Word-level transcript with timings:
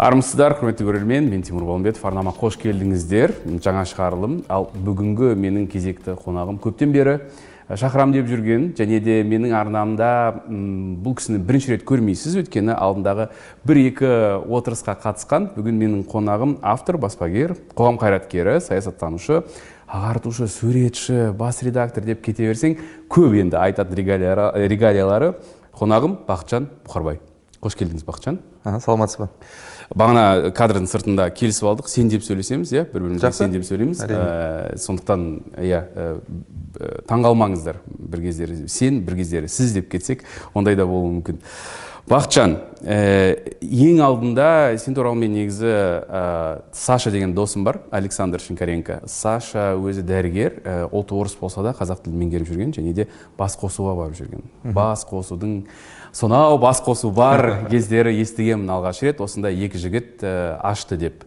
армысыздар 0.00 0.54
құрметті 0.56 0.84
көрермен 0.86 1.26
мен 1.28 1.42
тимур 1.44 1.66
балымбетов 1.68 2.06
арнама 2.08 2.32
қош 2.32 2.56
келдіңіздер. 2.62 3.34
Жаңа 3.60 3.82
шығарылым. 3.84 4.38
Ал 4.48 4.70
бүгінгі 4.72 5.34
менің 5.36 5.66
кезекті 5.68 6.14
қонағым 6.16 6.56
көптен 6.64 6.94
бері 6.94 7.18
шақырам 7.68 8.14
деп 8.14 8.24
жүрген 8.30 8.70
және 8.78 8.96
де 9.04 9.18
менің 9.28 9.52
арнамда 9.58 10.08
бұл 10.48 11.18
кісіні 11.18 11.42
бірінші 11.44 11.74
рет 11.74 11.84
көрмейсіз. 11.84 12.38
Өйткені 12.40 12.72
алдындағы 12.72 13.28
бір 13.68 13.82
екі 13.82 14.12
отырысқа 14.48 14.96
қатысқан 15.04 15.50
бүгін 15.58 15.76
менің 15.84 16.06
қонағым 16.08 16.56
автор 16.64 16.96
баспагер 16.96 17.52
қоғам 17.76 18.00
қайраткері 18.00 18.56
саясаттанушы 18.64 19.42
ағартушы 19.84 20.48
суретші 20.48 21.34
бас 21.36 21.60
редактор 21.66 22.08
деп 22.08 22.24
кете 22.24 22.48
берсең 22.48 22.78
көп 23.12 23.36
енді 23.36 23.60
айтатын 23.60 24.00
регалиялары. 24.00 25.34
Қонағым 25.76 26.16
бақытжан 26.26 26.70
бұқарбай. 26.88 27.20
Қош 27.60 27.76
келдіңіз 27.76 28.06
бақытжан. 28.08 28.40
Саламатсыз 28.64 29.20
ба? 29.20 29.28
Бағана 29.96 30.52
кадрдың 30.54 30.86
сыртында 30.90 31.26
келісіп 31.34 31.66
алдық. 31.72 31.90
Сен 31.90 32.08
деп 32.12 32.24
сөйлесеміз 32.26 32.72
иә 32.76 32.86
бір 32.92 33.06
бірімізге 33.08 33.32
сен 33.34 33.54
деп 33.54 33.66
сөйлейміз. 33.66 34.04
Ә, 34.06 34.78
сондықтан 34.78 35.26
иә 35.58 35.82
ә, 35.90 36.08
таңғалмаңыздар 37.10 37.82
бір 37.86 38.24
кездері. 38.28 38.64
Сен 38.70 39.02
бір 39.06 39.20
кездері 39.20 39.50
сіз 39.50 39.74
деп 39.76 39.90
кетсек 39.90 40.24
ондай 40.54 40.78
да 40.78 40.86
болуы 40.86 41.18
мүмкін. 41.18 41.40
Бақытжан 42.10 42.56
ә, 42.82 43.36
ең 43.60 44.00
алдында 44.02 44.46
сен 44.82 44.96
туралы 44.96 45.20
мен 45.20 45.34
негізі 45.36 45.68
ә, 45.68 46.22
саша 46.74 47.12
деген 47.12 47.34
досым 47.36 47.62
бар 47.66 47.82
александр 47.90 48.40
шинкаренко. 48.42 49.02
Саша 49.06 49.74
өзі 49.78 50.02
дәрігер 50.06 50.56
ә, 50.64 50.76
ұлты 50.88 51.14
орыс 51.14 51.36
болса 51.38 51.62
да 51.62 51.74
қазақ 51.76 52.02
тілін 52.06 52.24
меңгеріп 52.24 52.50
жүрген 52.50 52.74
және 52.74 52.94
де 52.96 53.06
бас 53.38 53.54
қосуға 53.60 53.94
барып 54.00 54.18
жүрген. 54.18 54.42
Бас 54.74 55.04
қосудың 55.06 55.60
сонау 56.12 56.58
бас 56.58 56.82
қосу 56.82 57.10
бар 57.14 57.66
кездері 57.70 58.12
естігенмін 58.20 58.70
алғаш 58.76 59.02
рет 59.06 59.20
осындай 59.20 59.56
екі 59.66 59.78
жігіт 59.78 60.24
ашты 60.60 60.96
деп. 60.96 61.24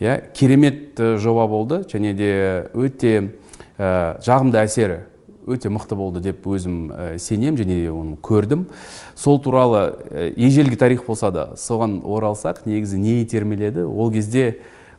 Иә 0.00 0.32
керемет 0.36 1.00
жоба 1.18 1.46
болды 1.48 1.84
және 1.88 2.12
де 2.12 2.32
өте 2.76 3.32
жағымды 3.78 4.60
әсері 4.60 4.98
өте 5.46 5.70
мықты 5.70 5.96
болды 5.96 6.20
деп 6.20 6.44
өзім 6.44 7.16
сенем 7.22 7.56
және 7.56 7.80
де 7.86 7.90
оны 7.94 8.18
көрдім. 8.20 8.66
Сол 9.14 9.40
туралы 9.40 9.94
ежелгі 10.36 10.76
тарих 10.76 11.06
болса 11.06 11.30
да 11.30 11.48
соған 11.56 12.02
оралсақ 12.02 12.66
негізі 12.66 12.98
не 12.98 13.22
итермеледі? 13.22 13.86
Ол 13.86 14.12
кезде 14.12 14.58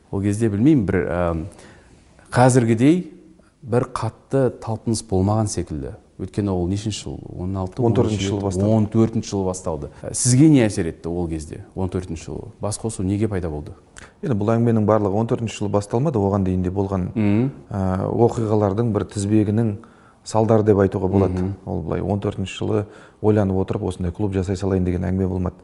ол 0.09 0.23
кезде 0.23 0.49
білмеймін 0.49 0.85
бір 0.87 0.97
қазіргідей 2.31 3.11
бір 3.61 3.89
қатты 3.91 4.49
талпыныс 4.63 5.03
болмаған 5.03 5.51
секілді. 5.51 5.93
Өйткені 6.17 6.49
ол 6.49 6.67
нешінші 6.67 7.03
жыл? 7.03 7.19
Он 7.37 7.57
алты 7.57 7.81
он 7.81 7.93
төртінші 7.93 8.25
жылы 8.25 8.41
басталды. 8.41 8.69
он 8.73 8.85
төртінші 8.87 9.29
жылы 9.29 9.45
басталды. 9.45 9.89
Сізге 10.11 10.49
не 10.49 10.63
әсер 10.65 10.87
етті 10.89 11.09
ол 11.09 11.27
кезде 11.27 11.65
он 11.75 11.89
төртінші 11.89 12.23
жылы 12.25 12.47
бас 12.59 12.79
қосу 12.81 13.03
неге 13.03 13.27
пайда 13.27 13.49
болды? 13.49 13.71
Енді 14.21 14.33
бұл 14.37 14.55
әңгіменің 14.55 14.85
барлығы 14.85 15.13
он 15.13 15.27
төртінші 15.27 15.59
жылы 15.59 15.69
басталмады 15.69 16.17
оған 16.17 16.43
дейін 16.43 16.63
де 16.63 16.71
болған 16.73 17.11
оқиғалардың 17.69 18.91
бір 18.95 19.05
тізбегінің 19.13 19.77
салдары 20.25 20.63
деп 20.63 20.81
айтуға 20.81 21.07
болады. 21.07 21.53
Ол 21.65 21.81
былай 21.85 22.01
он 22.01 22.19
төртінші 22.19 22.57
жылы 22.57 22.85
ойланып 23.21 23.61
отырып 23.61 23.83
осындай 23.83 24.11
клуб 24.11 24.33
жасай 24.33 24.57
салайын 24.57 24.83
деген 24.85 25.05
әңгіме 25.07 25.27
болмады. 25.27 25.55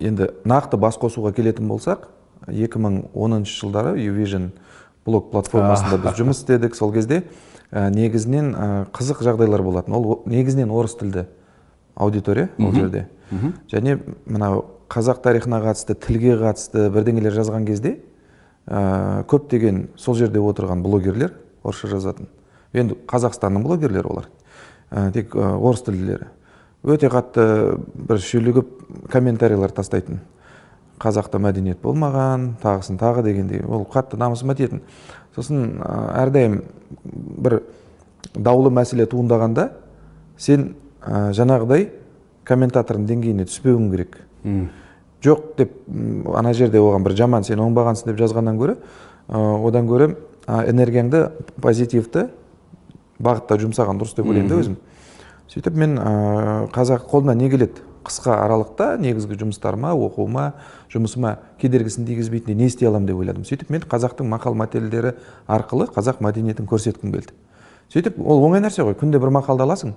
Енді 0.00 0.30
нақты 0.44 0.78
бас 0.80 0.96
қосуға 0.96 1.34
келетін 1.34 1.68
болсақ 1.68 2.08
2010 2.48 3.44
жылдары 3.50 3.98
uvision 3.98 4.50
блог 5.04 5.30
платформасында 5.32 5.98
біз 6.00 6.18
жұмыс 6.20 6.40
істедік. 6.40 6.76
Сол 6.76 6.92
кезде 6.92 7.22
негізінен 7.72 8.52
ә, 8.54 8.68
қызық 8.92 9.22
жағдайлар 9.24 9.62
болатын. 9.62 9.94
Ол 9.94 10.22
негізінен 10.26 10.70
орыс 10.70 10.96
тілді 10.98 11.26
аудитория 11.94 12.50
ол 12.58 12.72
жерде. 12.74 13.06
Және 13.70 14.00
мынау 14.26 14.64
қазақ 14.90 15.22
тарихына 15.22 15.60
қатысты 15.62 15.94
тілге 15.94 16.34
қатысты 16.40 16.88
бірдеңелер 16.90 17.34
жазған 17.36 17.66
кезде 17.66 18.00
ә, 18.66 19.24
көптеген 19.30 19.88
сол 19.96 20.16
жерде 20.18 20.40
отырған 20.42 20.82
блогерлер 20.82 21.36
орысша 21.62 21.88
жазатын. 21.88 22.26
Енді 22.72 22.96
қазақстанның 23.06 23.62
блогерлері 23.62 24.10
олар. 24.10 24.28
Ә, 24.90 25.12
тек 25.12 25.34
ә, 25.34 25.54
орыс 25.54 25.84
тілділері. 25.86 26.26
Өте 26.82 27.10
қатты 27.12 27.78
бір 27.94 28.18
шүйлігіп 28.24 29.08
комментарийлер 29.12 29.70
тастайтын. 29.70 30.22
Қазақта 31.00 31.38
мәдениет 31.40 31.78
болмаған 31.80 32.56
тағысын 32.62 32.98
тағы 33.00 33.22
дегендей. 33.24 33.62
Ол 33.64 33.86
қатты 33.88 34.18
намысыма 34.20 34.54
тиетін. 34.56 34.82
Сосын 35.36 35.80
әрдайым 35.84 36.62
бір 37.44 37.60
даулы 38.34 38.70
мәселе 38.70 39.06
туындағанда 39.10 39.70
сен 40.38 40.74
ә, 41.02 41.30
жаңағыдай 41.36 41.88
комментатордың 42.44 43.06
деңгейіне 43.06 43.46
түспеуің 43.48 43.90
керек. 43.92 44.18
Жоқ 45.22 45.40
деп 45.58 45.72
ана 46.34 46.52
жерде 46.56 46.80
оған 46.80 47.04
бір 47.04 47.16
жаман 47.16 47.44
сен 47.44 47.60
оңбағансың 47.60 48.10
деп 48.10 48.20
жазғаннан 48.22 48.56
гөрі 48.58 48.76
одан 49.28 49.86
гөрі 49.86 50.14
энергияңды 50.48 51.26
позитивті 51.60 52.28
бағытта 53.20 53.58
жұмсаған 53.60 54.00
дұрыс 54.00 54.16
деп 54.16 54.26
ойлаймын 54.26 54.48
да 54.48 54.60
өзім. 54.62 54.76
Сөйтіп 55.50 55.76
мен 55.76 55.98
ә, 55.98 56.68
қазақ 56.72 57.04
қолымнан 57.10 57.36
не 57.36 57.50
келеді? 57.50 57.82
Қысқа 58.04 58.36
аралықта 58.44 58.94
негізгі 59.00 59.36
жұмыстарыма 59.40 59.92
оқуыма 59.94 60.52
жұмысыма 60.92 61.36
кедергісін 61.60 62.06
тигізбейтіндей 62.08 62.56
не 62.56 62.66
істей 62.70 62.88
аламын 62.88 63.06
деп 63.08 63.20
ойладым. 63.20 63.44
Сөйтіп 63.44 63.70
мен 63.70 63.84
қазақтың 63.84 64.28
мақал 64.30 64.56
мәтелдері 64.58 65.14
арқылы 65.46 65.88
қазақ 65.94 66.22
мәдениетін 66.24 66.68
көрсеткім 66.70 67.12
келді. 67.12 67.34
Сөйтіп 67.92 68.20
ол 68.20 68.44
оңай 68.46 68.62
нәрсе 68.64 68.84
ғой 68.86 68.96
күнде 68.98 69.20
бір 69.20 69.32
мақалды 69.36 69.66
аласың. 69.66 69.94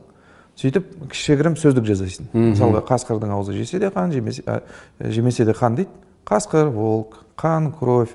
Сөйтіп 0.60 0.90
кішігірім 1.12 1.56
сөздік 1.58 1.88
жазасың. 1.88 2.30
Мысалға 2.34 2.84
қасқырдың 2.90 3.34
аузы 3.34 3.56
жесе 3.58 3.80
де 3.82 3.90
қан 3.94 4.12
жемесе, 4.14 4.44
ә, 4.46 4.62
жемесе 5.00 5.46
де 5.46 5.54
қан 5.58 5.80
дейді. 5.80 5.90
Қасқыр 6.26 6.70
волк 6.70 7.24
қан 7.38 7.72
кровь 7.74 8.14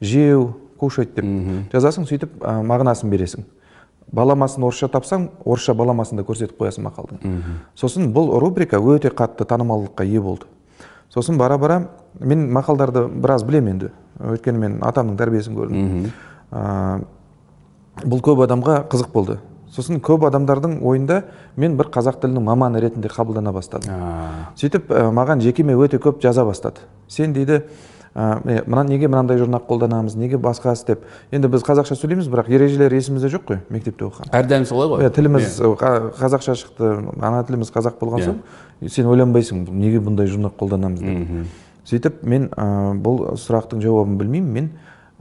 жеу 0.00 0.52
кушать 0.78 1.14
деп 1.16 1.26
жазасың 1.72 2.06
сөйтіп 2.06 2.38
ә, 2.40 2.60
мағынасын 2.62 3.10
бересің. 3.10 3.42
Баламасын 4.12 4.64
орысша 4.66 4.88
тапсаң 4.88 5.28
орысша 5.44 5.74
баламасын 5.74 6.18
да 6.18 6.24
көрсетіп 6.26 6.58
қоясың 6.58 6.86
мақалдың. 6.88 7.20
Сосын 7.78 8.10
бұл 8.14 8.32
рубрика 8.40 8.80
өте 8.80 9.10
қатты 9.10 9.44
танымалдылыққа 9.44 10.06
ие 10.06 10.20
болды. 10.20 10.46
Сосын 11.14 11.38
бара 11.38 11.58
бара 11.58 11.88
мен 12.18 12.48
мақалдарды 12.54 13.06
біраз 13.08 13.44
білемін 13.44 13.74
енді. 13.74 13.92
Өйткені 14.20 14.58
мен 14.58 14.80
атамның 14.82 15.16
тәрбиесін 15.18 15.56
көрдім. 15.56 16.10
Ә, 16.50 17.00
бұл 18.04 18.20
көп 18.22 18.44
адамға 18.46 18.82
қызық 18.90 19.12
болды. 19.14 19.38
Сосын 19.70 20.00
көп 20.02 20.26
адамдардың 20.26 20.80
ойында 20.82 21.22
мен 21.56 21.76
бір 21.78 21.90
қазақ 21.94 22.18
тілінің 22.22 22.42
маманы 22.42 22.80
ретінде 22.82 23.08
қабылдана 23.08 23.52
бастадым. 23.54 23.94
Сөйтіп 24.58 24.90
ә, 24.90 25.06
маған 25.14 25.40
жекеме 25.40 25.76
өте 25.78 25.98
көп 26.02 26.20
жаза 26.22 26.44
бастады. 26.44 26.82
Сен 27.08 27.32
дейді 27.32 27.62
ә, 28.14 28.64
мына 28.66 28.84
неге 28.88 29.08
мынандай 29.08 29.38
жұрнақ 29.38 29.66
қолданамыз 29.68 30.16
неге 30.18 30.38
басқасы 30.38 30.86
деп. 30.86 31.04
Енді 31.30 31.48
біз 31.52 31.62
қазақша 31.66 31.96
сөйлейміз 31.98 32.28
бірақ 32.32 32.50
ережелер 32.50 32.92
есімізде 32.94 33.30
жоқ 33.30 33.46
қой 33.48 33.60
мектепте 33.70 34.04
оқыған. 34.08 34.32
Әрдайым 34.34 34.66
солай 34.66 34.88
ғой. 34.90 35.04
Иә. 35.04 35.10
тіліміз 35.14 35.60
қазақша 35.60 36.56
шықты 36.58 36.92
ана 37.20 37.42
тіліміз 37.46 37.70
қазақ 37.70 37.98
болған 38.00 38.26
соң 38.26 38.90
сен 38.90 39.06
ойланбайсың 39.06 39.64
неге 39.70 40.02
бұндай 40.02 40.30
жұрнақ 40.30 40.58
қолданамыз 40.58 41.00
деп. 41.00 41.48
Сөйтіп 41.86 42.22
мен 42.22 42.50
ә, 42.50 42.94
бұл 43.00 43.34
сұрақтың 43.40 43.80
жауабын 43.82 44.18
білмеймін 44.20 44.52
мен 44.52 44.70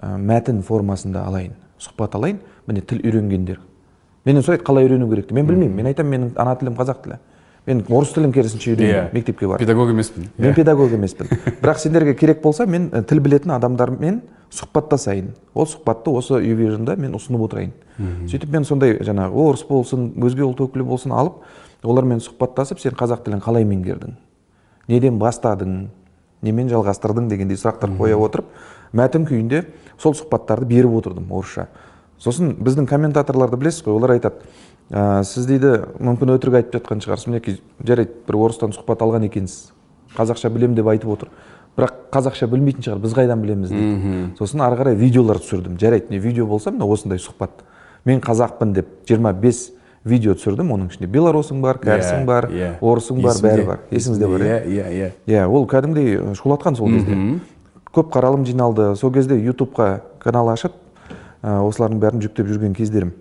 ә, 0.01 0.17
мәтін 0.17 0.61
формасында 0.65 1.23
алайын 1.29 1.53
сұхбат 1.79 2.17
алайын 2.17 2.41
міне 2.67 2.81
тіл 2.81 2.99
үйренгендер. 3.05 3.61
Менен 4.25 4.43
сұрайды 4.43 4.65
қалай 4.67 4.85
үйрену 4.85 5.07
керек 5.09 5.29
деп. 5.29 5.37
Мен 5.37 5.47
білмеймін 5.47 5.75
мен 5.77 5.87
айтамын 5.89 6.11
менің 6.11 6.33
ана 6.41 6.55
тілім 6.59 6.75
қазақ 6.77 7.03
тілі. 7.05 7.19
Мен 7.69 7.83
орыс 7.85 8.11
тілін 8.15 8.33
керісінше 8.33 8.73
үйрендім 8.73 8.89
yeah. 8.89 9.13
мектепке 9.13 9.47
барып. 9.47 9.61
Педагог 9.61 9.91
емеспін. 9.93 10.25
Yeah. 10.25 10.47
мен 10.47 10.55
педагог 10.57 10.93
емеспін. 10.93 11.29
Бірақ 11.61 11.81
сендерге 11.83 12.15
керек 12.17 12.41
болса 12.41 12.65
мен 12.65 12.89
тіл 13.07 13.21
білетін 13.21 13.53
адамдармен 13.53 14.21
сұхбаттасайын. 14.55 15.29
Ол 15.53 15.67
сұхбатты 15.69 16.13
осы 16.17 16.41
ювижнда 16.41 16.95
мен 16.97 17.13
ұсынып 17.17 17.45
отырайын. 17.45 17.75
Сөйтіп 18.31 18.49
мен 18.55 18.65
сондай 18.65 18.97
жаңағы 19.05 19.45
орыс 19.45 19.65
болсын 19.69 20.09
өзге 20.25 20.47
ұлт 20.47 20.63
өкілі 20.65 20.87
болсын 20.89 21.13
алып 21.13 21.43
олармен 21.83 22.23
сұхбаттасып 22.23 22.81
сен 22.81 22.97
қазақ 22.97 23.21
тілін 23.27 23.43
қалай 23.43 23.67
меңгердің? 23.69 24.17
Неден 24.89 25.19
бастадың? 25.21 25.89
Немен 26.41 26.71
жалғастырдың 26.71 27.27
дегендей 27.29 27.59
сұрақтар 27.59 27.91
қоя 27.99 28.17
отырып 28.17 28.47
мәтін 28.95 29.27
күйінде 29.27 29.65
сол 29.99 30.15
сұхбаттарды 30.15 30.65
беріп 30.69 30.95
отырдым 31.01 31.27
орысша. 31.35 31.67
Сосын 32.19 32.53
біздің 32.59 32.87
комментаторларды 32.87 33.59
білесіз 33.59 33.83
ғой 33.85 33.99
олар 33.99 34.15
айтады 34.15 34.47
ә, 34.91 35.23
сіз 35.23 35.45
дейді 35.49 35.73
мүмкін 35.99 36.35
өтірік 36.35 36.59
айтып 36.59 36.79
жатқан 36.79 37.03
шығарсыз. 37.03 37.29
Мінекей 37.29 37.59
жарайды 37.85 38.11
бір 38.27 38.37
орыстан 38.41 38.73
сұхбат 38.75 39.01
алған 39.05 39.27
екенсіз. 39.29 39.71
Қазақша 40.17 40.49
білемін 40.49 40.75
деп 40.75 40.87
айтып 40.89 41.09
отыр. 41.13 41.29
Бірақ 41.77 41.93
қазақша 42.11 42.47
білмейтін 42.49 42.83
шығар 42.83 43.01
біз 43.03 43.13
қайдан 43.15 43.43
білеміз 43.43 43.69
дейді. 43.69 44.23
Сосын 44.39 44.63
ары 44.65 44.79
қарай 44.79 44.95
видеолар 44.97 45.37
түсірдім. 45.39 45.77
Жарайды 45.79 46.09
не 46.09 46.19
видео 46.19 46.47
болса 46.47 46.71
мына 46.71 46.87
осындай 46.89 47.21
сұхбат. 47.21 47.61
Мен 48.05 48.19
қазақпын 48.19 48.73
деп 48.73 48.87
25 49.07 49.71
видео 50.03 50.33
түсірдім 50.33 50.73
оның 50.73 50.89
ішінде 50.89 51.07
белорусың 51.11 51.61
бар 51.61 51.77
кәрісің 51.83 52.25
бар 52.25 52.49
орысың 52.81 53.21
бар 53.21 53.39
бәрі 53.43 53.65
бар. 53.67 53.79
Есіңізде 53.91 54.27
бар 54.27 54.41
иә? 54.41 54.59
Иә 54.65 54.89
иә 54.89 55.11
иә. 55.27 55.45
Ол 55.47 55.67
кәдімгідей 55.67 56.35
шулатқан 56.39 56.75
сол 56.75 56.89
кезде. 56.89 57.39
Көп 57.93 58.11
қаралым 58.13 58.45
жиналды. 58.45 58.95
Сол 58.95 59.11
кезде 59.13 59.37
ютубқа 59.37 60.01
канал 60.19 60.49
ашып 60.49 60.73
осылардың 61.43 61.99
бәрін 61.99 62.23
жүктеп 62.23 62.47
жүрген 62.47 62.75
кездерім. 62.75 63.13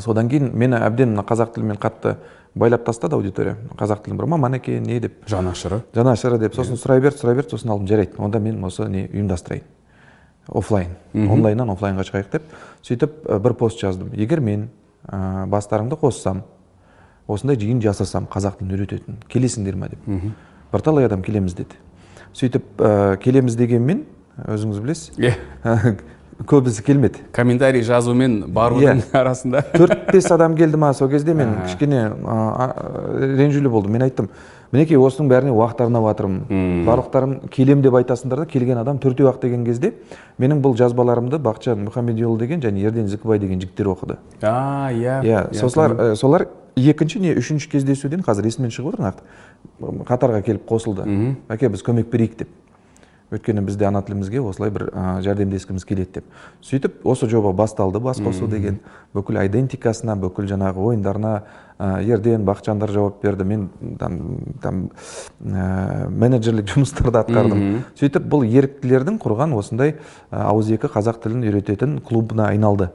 Содан 0.00 0.28
кейін 0.28 0.50
мені 0.54 0.78
әбден 0.80 1.12
мына 1.12 1.24
қазақ 1.26 1.52
тілімен 1.54 1.78
қатты 1.80 2.16
байлап 2.54 2.84
тастады 2.86 3.16
аудитория. 3.16 3.56
Қазақ 3.76 4.04
тілін 4.04 4.18
бір 4.18 4.26
маман 4.32 4.56
екен 4.56 4.82
не 4.82 4.98
деп? 5.00 5.20
Жанашыры 5.28 5.82
жанашыры 5.94 6.38
деп. 6.40 6.54
Сосын 6.56 6.80
сұрай 6.80 7.00
берді 7.04 7.20
сұрай 7.20 7.36
берді 7.36 7.52
сосын 7.52 7.70
алдым 7.74 7.88
жарайды. 7.90 8.16
Онда 8.18 8.40
мен 8.40 8.64
осы 8.64 8.88
не 8.88 9.06
ұйымдастырайын. 9.10 9.64
Офлайн 10.48 10.96
онлайннан 11.12 11.70
офлайнға 11.74 12.06
шығайық 12.06 12.32
деп 12.32 12.50
сөйтіп 12.86 13.22
бір 13.44 13.54
пост 13.58 13.80
жаздым. 13.82 14.12
Егер 14.14 14.40
мен 14.40 14.68
ә, 15.04 15.46
бастарыңды 15.50 15.98
қоссам 16.00 16.44
осындай 17.28 17.58
жиын 17.60 17.82
жасасам 17.82 18.28
қазақ 18.30 18.60
тілін 18.60 18.76
үйрететін 18.78 19.18
келесіңдер 19.28 19.76
ма 19.76 19.90
деп. 19.90 20.06
Бірталай 20.72 21.06
адам 21.06 21.22
келеміз 21.26 21.54
деді. 21.58 21.76
Сөйтіп 22.32 22.78
ә, 22.78 23.16
келеміз 23.18 23.56
дегенмен 23.58 24.04
өзіңіз 24.46 24.80
білесіз. 24.80 25.18
Иә 25.18 25.34
көбісі 26.44 26.82
келмеді. 26.84 27.22
Комментарий 27.32 27.82
жазу 27.82 28.14
мен 28.14 28.42
барудың 28.52 29.00
Иә. 29.00 29.16
арасында. 29.16 29.62
Төрт 29.72 30.12
бес 30.12 30.30
адам 30.30 30.56
келді 30.56 30.76
ма 30.76 30.92
сол 30.94 31.08
кезде 31.08 31.34
мен 31.34 31.54
кішкене 31.64 32.10
ә, 32.12 33.36
ренжулі 33.38 33.68
болдым. 33.68 33.92
Мен 33.92 34.02
айттым 34.02 34.28
мінекей 34.72 34.98
осының 34.98 35.30
бәріне 35.30 35.54
уақыт 35.54 35.80
арнап 35.86 36.04
жатырмын 36.10 36.84
барлықтарың 36.86 37.48
келем 37.54 37.82
деп 37.82 37.94
айтасыңдар 37.94 38.42
да 38.42 38.46
келген 38.50 38.78
адам 38.78 38.98
төртеу 38.98 39.30
ақ 39.30 39.40
деген 39.40 39.64
кезде 39.64 39.92
менің 40.42 40.60
бұл 40.60 40.76
жазбаларымды 40.76 41.38
бақытжан 41.38 41.86
мұхамедиұлы 41.86 42.38
деген 42.38 42.60
және 42.60 42.82
ерден 42.82 43.06
зікібай 43.08 43.38
деген 43.38 43.60
жігіттер 43.62 43.92
оқыды 43.94 44.18
а 44.42 44.90
иә. 44.92 45.22
Иә 45.22 45.54
сослар 45.54 45.94
ә, 45.94 46.14
солар 46.16 46.48
екінші 46.76 47.20
не 47.20 47.34
үшінші 47.38 47.70
кездесуден 47.70 48.26
қазір 48.26 48.50
есімнен 48.50 48.74
шығып 48.74 48.94
отыр 48.94 49.06
нақты 49.06 50.04
қатарға 50.04 50.42
келіп 50.44 50.66
қосылды. 50.68 51.36
Әке 51.48 51.70
біз 51.72 51.82
көмек 51.86 52.10
берейік 52.10 52.36
деп. 52.38 52.48
Өйткені 53.32 53.64
бізде 53.66 53.88
ана 53.88 54.02
тілімізге 54.06 54.40
осылай 54.40 54.70
бір 54.70 54.88
ә, 54.92 55.20
жәрдемдескіміз 55.26 55.84
келеді 55.84 56.20
деп 56.20 56.26
сөйтіп 56.62 57.02
осы 57.06 57.26
жоба 57.30 57.52
басталды 57.56 57.98
бас 58.00 58.20
қосу 58.22 58.46
деген. 58.50 58.78
Бүкіл 59.16 59.40
айдентикасына 59.42 60.14
бүкіл 60.20 60.46
жаңағы 60.52 60.84
ойындарына 60.92 61.32
ә, 61.78 62.04
ерден 62.06 62.46
бақытжандар 62.46 62.92
жауап 62.94 63.18
берді. 63.22 63.44
Мен 63.44 63.68
там, 63.98 64.20
там 64.62 64.84
ә, 65.42 66.08
менеджерлік 66.08 66.70
жұмыстарды 66.70 67.22
атқардым. 67.24 67.66
Сөйтіп 67.98 68.30
бұл 68.30 68.46
еріктілердің 68.46 69.18
құрған 69.22 69.56
осындай 69.58 69.96
ә, 69.96 70.46
ауызекі 70.46 70.90
қазақ 70.92 71.22
тілін 71.24 71.46
үйрететін 71.50 71.98
клубына 72.06 72.50
айналды. 72.52 72.90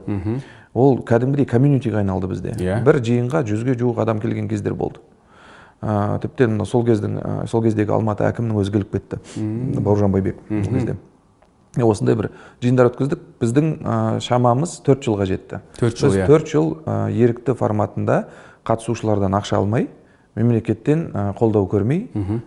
Ол 0.72 1.02
кәдімгідей 1.04 1.44
комьюнитиге 1.44 2.00
айналды 2.00 2.30
бізде. 2.32 2.56
Иә. 2.56 2.80
бір 2.84 3.02
жиынға 3.04 3.44
жүзге 3.44 3.76
жуық 3.76 4.00
адам 4.00 4.20
келген 4.20 4.48
кездер 4.48 4.72
болды. 4.72 5.00
Ә, 5.82 6.18
тіптен 6.22 6.54
мына 6.56 6.66
сол 6.68 6.84
кездің 6.86 7.18
ә, 7.18 7.32
сол 7.50 7.64
кездегі 7.64 7.92
алматы 7.92 8.24
әкімінің 8.28 8.60
өзі 8.62 8.74
келіп 8.76 8.92
кетті 8.96 9.18
бауыржан 9.80 10.12
байбек 10.14 10.38
ол 10.48 10.62
кезде. 10.70 10.96
Осындай 11.82 12.14
бір 12.14 12.30
жиындар 12.60 12.90
өткіздік. 12.90 13.20
Біздің 13.40 13.72
ә, 13.80 13.96
шамамыз 14.20 14.76
төрт 14.84 15.06
жылға 15.06 15.26
жетті. 15.30 15.62
Төрт 15.78 15.96
жыл, 15.96 16.10
біз 16.10 16.18
иә. 16.20 16.26
төрт 16.28 16.52
жыл 16.52 16.68
ә, 16.84 17.08
ерікті 17.10 17.54
форматында 17.56 18.26
қатысушылардан 18.68 19.32
ақша 19.40 19.56
алмай 19.56 19.88
мемлекеттен 20.36 21.10
қолдау 21.36 21.66
көрмей 21.68 22.06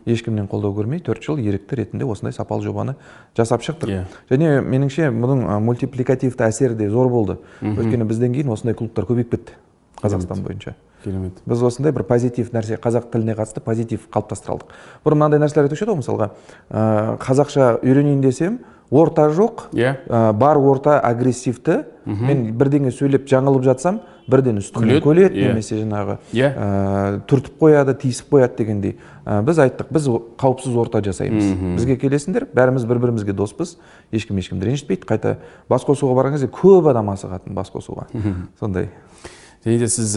ешкімнен 0.10 0.48
қолдау 0.50 0.74
көрмей 0.78 1.02
төрт 1.06 1.26
жыл 1.26 1.38
ерікті 1.42 1.82
ретінде 1.82 2.06
осындай 2.06 2.34
сапалы 2.34 2.64
жобаны 2.66 2.96
жасап 3.38 3.62
шықтық. 3.62 3.90
Иә. 3.90 4.06
және 4.30 4.62
меніңше 4.62 5.12
мұның 5.14 5.46
ә, 5.46 5.60
мультипликативті 5.60 6.48
әсері 6.48 6.76
де 6.76 6.90
зор 6.90 7.10
болды. 7.10 7.38
Өйткені 7.62 8.08
бізден 8.10 8.34
кейін 8.34 8.50
осындай 8.54 8.74
клубтар 8.74 9.06
көбейіп 9.06 9.36
кетті 9.36 9.54
қазақстан 10.02 10.42
бойынша. 10.42 10.76
Керемет. 11.06 11.40
Біз 11.46 11.64
осындай 11.70 11.94
бір 11.96 12.04
позитив 12.10 12.52
нәрсе 12.54 12.78
қазақ 12.82 13.08
тіліне 13.14 13.38
қатысты 13.38 13.62
позитив 13.64 14.08
қалыптастыра 14.12 14.58
алдық 14.58 14.74
бұрын 15.06 15.22
мынандай 15.22 15.40
нәрселер 15.46 15.70
айтушы 15.70 15.86
еді 15.86 15.94
ғой 15.94 16.02
мысалға? 16.04 16.32
Ә, 16.70 17.18
қазақша 17.24 17.76
үйренейін 17.86 18.22
десем 18.26 18.60
орта 18.92 19.30
жоқ 19.34 19.70
Иә. 19.74 19.96
ә, 20.08 20.34
бар 20.34 20.58
орта 20.58 21.00
агрессивті 21.00 21.84
мен 22.06 22.52
бірдеңе 22.58 22.92
сөйлеп 22.94 23.26
жаңылып 23.26 23.64
жатсам 23.66 24.02
бірден 24.30 24.58
үстімнен 24.62 25.00
Күледі, 25.02 25.04
көледі 25.06 25.40
иә. 25.42 25.48
немесе 25.54 25.80
жаңағы 25.82 26.18
Иә. 26.34 26.50
ә, 26.54 27.22
түртіп 27.30 27.58
қояды 27.62 27.96
тиісіп 27.98 28.30
қояды 28.34 28.58
дегендей. 28.58 28.96
Ә, 29.26 29.42
біз 29.46 29.58
айттық 29.58 29.90
біз 29.94 30.06
қауіпсіз 30.38 30.78
орта 30.78 31.02
жасаймыз. 31.02 31.50
Бізге 31.80 31.98
келесіңдер 31.98 32.46
бәріміз 32.54 32.86
бір 32.86 33.00
бірімізге 33.02 33.34
доспыз. 33.34 33.78
Ешкім 34.14 34.38
ешкімді 34.38 34.66
ренжітпейді. 34.70 35.06
Қайта 35.10 35.36
бас 35.70 35.82
қосуға 35.86 36.14
барған 36.18 36.38
кезде 36.38 36.48
көп 36.54 36.90
адам 36.90 37.10
асығатын 37.14 37.54
бас 37.58 37.70
қосуға 37.74 38.06
сондай. 38.60 38.90
Және 39.66 39.80
де 39.80 39.88
сіз 39.90 40.14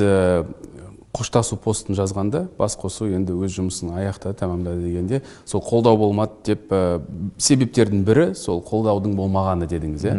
қоштасу 1.17 1.57
постын 1.57 1.97
жазғанда 1.97 2.47
бас 2.59 2.77
қосу 2.79 3.09
енді 3.09 3.37
өз 3.39 3.55
жұмысын 3.57 3.95
аяқтады 3.97 4.37
тәмамдады 4.39 4.83
дегенде. 4.85 5.23
Сол 5.49 5.63
қолдау 5.65 5.97
болмады 5.99 6.37
деп 6.51 6.73
ә, 6.73 7.01
себептердің 7.41 8.05
бірі 8.05 8.27
сол 8.39 8.61
қолдаудың 8.67 9.17
болмағаны 9.19 9.69
дедіңіз 9.71 10.05
иә? 10.05 10.17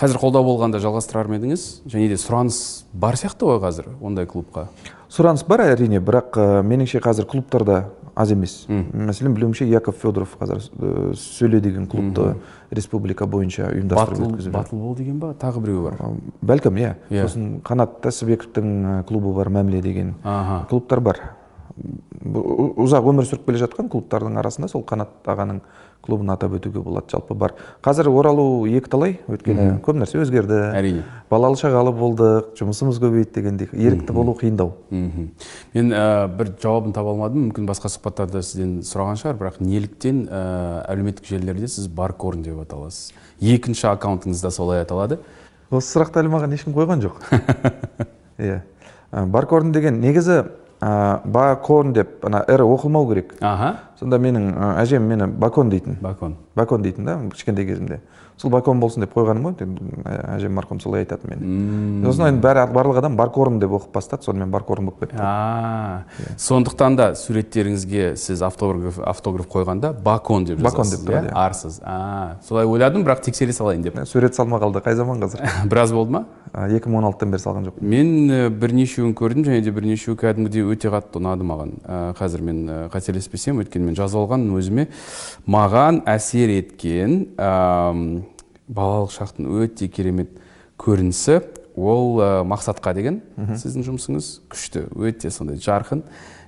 Қазір 0.00 0.16
қолдау 0.22 0.46
болғанда 0.46 0.80
жалғастырар 0.80 1.28
ма 1.28 1.36
едіңіз? 1.36 1.66
Және 1.92 2.08
де 2.08 2.16
сұраныс 2.16 2.86
бар 2.92 3.20
сияқты 3.20 3.50
ғой 3.50 3.60
қазір 3.60 3.90
ондай 4.00 4.24
клубқа? 4.24 4.70
Сұраныс 5.12 5.44
бар 5.44 5.66
әрине 5.66 6.00
бірақ 6.00 6.38
ә, 6.40 6.46
меніңше 6.64 7.02
қазір 7.04 7.28
клубтарда 7.28 7.82
аз 8.14 8.30
емес. 8.30 8.54
Мәселен 8.68 9.34
білуімше 9.34 9.66
яков 9.68 9.96
федоров 10.00 10.36
қазір 10.40 10.60
ә, 10.60 11.14
сөйле 11.16 11.60
деген 11.60 11.86
клубты 11.90 12.36
республика 12.70 13.26
бойынша 13.26 13.70
ұйымдастырып 13.72 14.18
батыл 14.18 14.26
өткізіп 14.30 14.54
батыл 14.54 14.78
бол 14.84 14.96
деген 14.98 15.18
ба? 15.22 15.34
Тағы 15.38 15.62
біреуі 15.64 15.84
бар? 15.88 15.98
Бәлкім 16.42 16.80
иә. 16.80 16.94
Иә. 17.10 17.26
сосын 17.26 17.60
қанат 17.66 18.00
тәсібековтің 18.04 18.72
ә, 18.84 18.96
клубы 19.08 19.34
бар 19.34 19.50
мәміле 19.50 19.82
деген 19.82 20.14
клубтар 20.70 21.00
бар. 21.00 21.20
Ұзақ 21.80 23.06
өмір 23.08 23.28
сүріп 23.28 23.46
келе 23.46 23.62
жатқан 23.62 23.88
клубтардың 23.88 24.36
арасында 24.42 24.68
сол 24.68 24.82
қанат 24.84 25.24
ағаның 25.24 25.62
клубын 26.10 26.34
атап 26.34 26.58
өтуге 26.58 26.82
болады. 26.82 27.06
Жалпы 27.14 27.34
бар. 27.38 27.54
Қазір 27.86 28.10
оралу 28.10 28.66
екіталай. 28.66 29.20
Өйткені 29.30 29.78
көп 29.86 30.02
нәрсе 30.02 30.18
өзгерді. 30.20 30.58
әрине. 30.74 31.04
Балалы 31.30 31.56
шағалы 31.56 31.94
болдық 31.94 32.52
жұмысымыз 32.58 32.98
көбейді 32.98 33.30
дегендей 33.38 33.70
ерікті 33.70 34.12
болу 34.12 34.34
қиындау. 34.34 34.74
Мхм. 34.90 35.30
Мен 35.74 35.94
ә, 35.94 36.26
бір 36.26 36.52
жауабын 36.58 36.92
таба 36.92 37.14
алмадым. 37.14 37.48
Мүмкін 37.50 37.70
басқа 37.70 37.92
сұхбаттарда 37.94 38.42
сізден 38.42 38.80
сұраған 38.82 39.20
шығар. 39.22 39.38
Бірақ 39.38 39.60
неліктен 39.62 40.26
ә, 40.26 40.84
әлеуметтік 40.90 41.30
желілерде 41.30 41.70
сіз 41.70 41.86
баркорн 41.86 42.42
деп 42.42 42.58
аталасыз 42.66 43.12
екінші 43.40 43.88
аккаунтыңыз 43.94 44.42
да 44.44 44.50
солай 44.52 44.82
аталады 44.84 45.18
осы 45.70 45.94
сұрақты 45.94 46.20
әлі 46.20 46.32
маған 46.34 46.54
ешкім 46.56 46.74
қойған 46.76 47.04
жоқ. 47.04 47.20
Иә. 48.40 48.60
Баркорн 49.10 49.72
деген 49.72 50.00
негізі 50.02 50.42
ә, 50.80 51.20
бакорн 51.24 51.92
деп 51.92 52.24
ана 52.24 52.44
р 52.48 52.64
оқылмау 52.64 53.08
керек. 53.08 53.34
Аха. 53.40 53.76
Сонда 54.00 54.18
менің 54.18 54.52
әжем 54.80 55.06
мені 55.08 55.26
бакон 55.26 55.70
дейтін. 55.70 55.98
Бакон 56.00 56.36
бакон 56.56 56.82
дейтін 56.82 57.04
да 57.04 57.18
кішкентай 57.32 57.66
кезімде. 57.66 58.00
Сол 58.40 58.50
бакон 58.50 58.80
болсын 58.80 59.04
деп 59.04 59.12
қойғаным 59.12 59.50
ғой. 59.50 59.66
Ә, 60.08 60.14
әжем 60.36 60.54
марқұм 60.56 60.80
солай 60.80 61.04
айтатын 61.04 61.34
мені. 61.34 62.04
Сосын 62.06 62.30
енді 62.30 62.40
бәрі 62.44 62.64
барлық 62.72 63.00
адам 63.02 63.16
баркорн 63.18 63.58
деп 63.60 63.74
оқып 63.76 63.92
бастады. 63.92 64.24
Сонымен 64.24 64.50
баркорн 64.50 64.88
болып 64.88 65.02
кетті. 65.04 65.18
А 65.20 66.04
сондықтан 66.40 66.96
да 66.96 67.10
суреттеріңізге 67.20 68.14
сіз 68.16 68.42
автограф 68.48 68.98
автограф 69.04 69.48
қойғанда 69.52 69.92
бакон 70.02 70.46
деп 70.48 70.60
Бакон 70.64 70.88
деп 70.88 71.04
тұрады, 71.04 71.28
иә? 71.28 71.34
иә. 71.34 71.46
арсыз. 71.46 71.80
Солай 72.48 72.66
ойладым 72.66 73.04
бірақ 73.04 73.20
тексере 73.28 73.52
салайын 73.52 73.82
деп. 73.82 74.00
Сурет 74.08 74.34
салма 74.34 74.58
қалды 74.58 74.80
қай 74.80 74.94
заман 74.96 75.20
қазір? 75.20 75.44
Біраз 75.70 75.92
болды 75.92 76.12
ма? 76.16 76.24
Екі 76.50 76.88
мың 76.90 77.02
он 77.02 77.10
алтыдан 77.10 77.30
бері 77.30 77.42
салған 77.44 77.68
жоқпын. 77.68 77.84
Мен 77.86 78.56
бірнешеуін 78.58 79.12
көрдім 79.14 79.44
және 79.46 79.60
де 79.62 79.70
бірнешеуі 79.70 80.16
кәдімгідей 80.18 80.64
өте 80.66 80.90
қатты 80.90 81.20
ұнады 81.20 81.46
маған. 81.46 81.76
Қазір 82.18 82.42
мен 82.42 82.64
қателеспесем 82.90 83.60
өйткені 83.62 83.90
мен 83.92 83.98
жазып 83.98 84.24
алған 84.24 84.48
өзіме. 84.58 84.88
Маған 85.46 86.02
әсер 86.10 86.50
еткен 86.56 87.20
балалық 88.70 89.12
шақтың 89.14 89.50
өте 89.64 89.88
керемет 89.90 90.32
көрінісі. 90.80 91.40
Ол 91.80 92.18
ә, 92.20 92.30
мақсатқа 92.46 92.94
деген 92.94 93.20
сіздің 93.36 93.86
жұмысыңыз 93.90 94.32
күшті 94.50 94.86
өте 94.94 95.30
сондай 95.34 95.60
жарқын. 95.62 96.02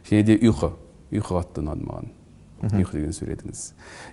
Және 0.09 0.27
де 0.27 0.39
ұйқы 0.39 0.73
ұйқы 1.13 1.39
қатты 1.39 1.63
ұнады 1.63 1.87
маған. 1.87 2.11
Ұйқы 2.63 3.01
деген 3.01 3.15
суретіңіз 3.17 3.61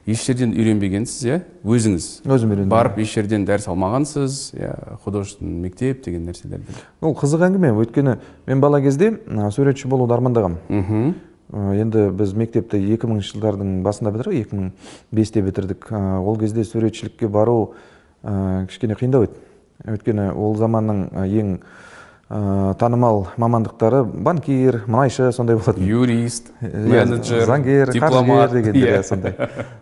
еш 0.10 0.24
жерден 0.26 0.56
үйренбегенсіз 0.58 1.26
иә? 1.28 1.36
Өзіңіз. 1.62 2.08
Өзім 2.26 2.54
үйрендім. 2.56 2.72
Барып 2.72 2.98
еш 3.04 3.14
жерден 3.14 3.46
дәріс 3.46 3.68
алмағансыз 3.70 4.38
иә 4.58 4.72
художественный 5.04 5.68
мектеп 5.68 6.02
деген 6.06 6.26
нәрселерді. 6.26 6.74
Ол 7.02 7.14
қызық 7.18 7.46
әңгіме. 7.46 7.76
Өйткені 7.78 8.18
мен 8.48 8.64
бала 8.64 8.82
кезде 8.82 9.12
суретші 9.54 9.92
болуды 9.92 10.18
армандағанмын 10.18 10.58
мхм. 10.66 11.14
Енді 11.78 12.10
біз 12.14 12.34
мектепті 12.38 12.82
2000 12.82 13.22
жылдардың 13.30 13.80
басында 13.86 14.12
бітірдік 14.18 14.50
2005-те 15.14 15.42
бітірдік. 15.46 15.88
Ә, 15.94 16.18
ол 16.22 16.38
кезде 16.42 16.66
суретшілікке 16.66 17.28
бару 17.28 17.74
кішкене 18.24 18.98
қиындау 19.00 19.28
еді. 19.28 19.38
Өйткені 19.88 20.32
ол 20.36 20.58
заманның 20.60 21.06
ә, 21.16 21.24
ең 21.40 21.54
ә, 22.30 22.74
танымал 22.80 23.28
мамандықтары 23.40 24.04
банкир 24.04 24.82
мұнайшы 24.92 25.32
сондай 25.32 25.56
болатын. 25.56 25.86
Юрист 25.88 26.52
менеджер 26.62 27.46
заңгер 27.48 27.94
дипломат. 27.96 28.52
дегендер 28.52 28.90
иә. 28.90 29.00
иә 29.00 29.04
сондай. 29.04 29.36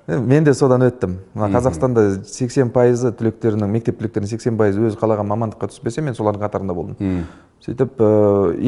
Мен 0.08 0.44
де 0.44 0.53
содан 0.53 0.86
өттім. 0.86 1.17
Мына 1.34 1.50
қазақстанда 1.58 2.24
80 2.24 2.72
пайызы 2.75 3.12
түлектерінің 3.12 3.74
мектеп 3.74 4.00
түлектерінің 4.00 4.29
80 4.38 4.58
пайызы 4.62 4.86
өзі 4.91 5.01
қалаған 5.01 5.27
мамандыққа 5.34 5.72
түспесе 5.74 6.01
мен 6.06 6.13
солардың 6.13 6.46
қатарында 6.46 6.77
болдым. 6.77 7.25
Сөйтіп 7.66 8.00
ә, 8.00 8.10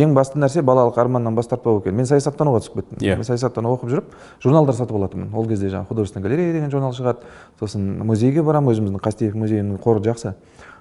ең 0.04 0.14
басты 0.18 0.40
нәрсе 0.42 0.64
балалық 0.66 0.98
арманнан 1.00 1.36
бас 1.36 1.48
тартпау 1.48 1.80
екен. 1.80 1.96
Мен 1.96 2.08
саясаттануға 2.10 2.64
түсіп 2.64 2.80
кеттім. 2.80 2.98
Иә. 3.04 3.16
мен 3.20 3.28
саясаттану 3.28 3.74
оқып 3.76 3.92
жүріп 3.94 4.16
журналдар 4.44 4.76
сатып 4.76 4.98
алатынмын. 4.98 5.30
Ол 5.34 5.48
кезде 5.48 5.70
жаңағы 5.70 5.92
художественная 5.94 6.28
галерея 6.28 6.54
деген 6.54 6.72
журнал 6.72 6.96
шығады. 6.98 7.30
Сосын 7.60 7.86
музейге 8.04 8.44
барамын 8.44 8.74
өзіміздің 8.74 9.04
қастеев 9.06 9.38
музейінің 9.40 9.80
қоры 9.84 10.04
жақсы. 10.04 10.34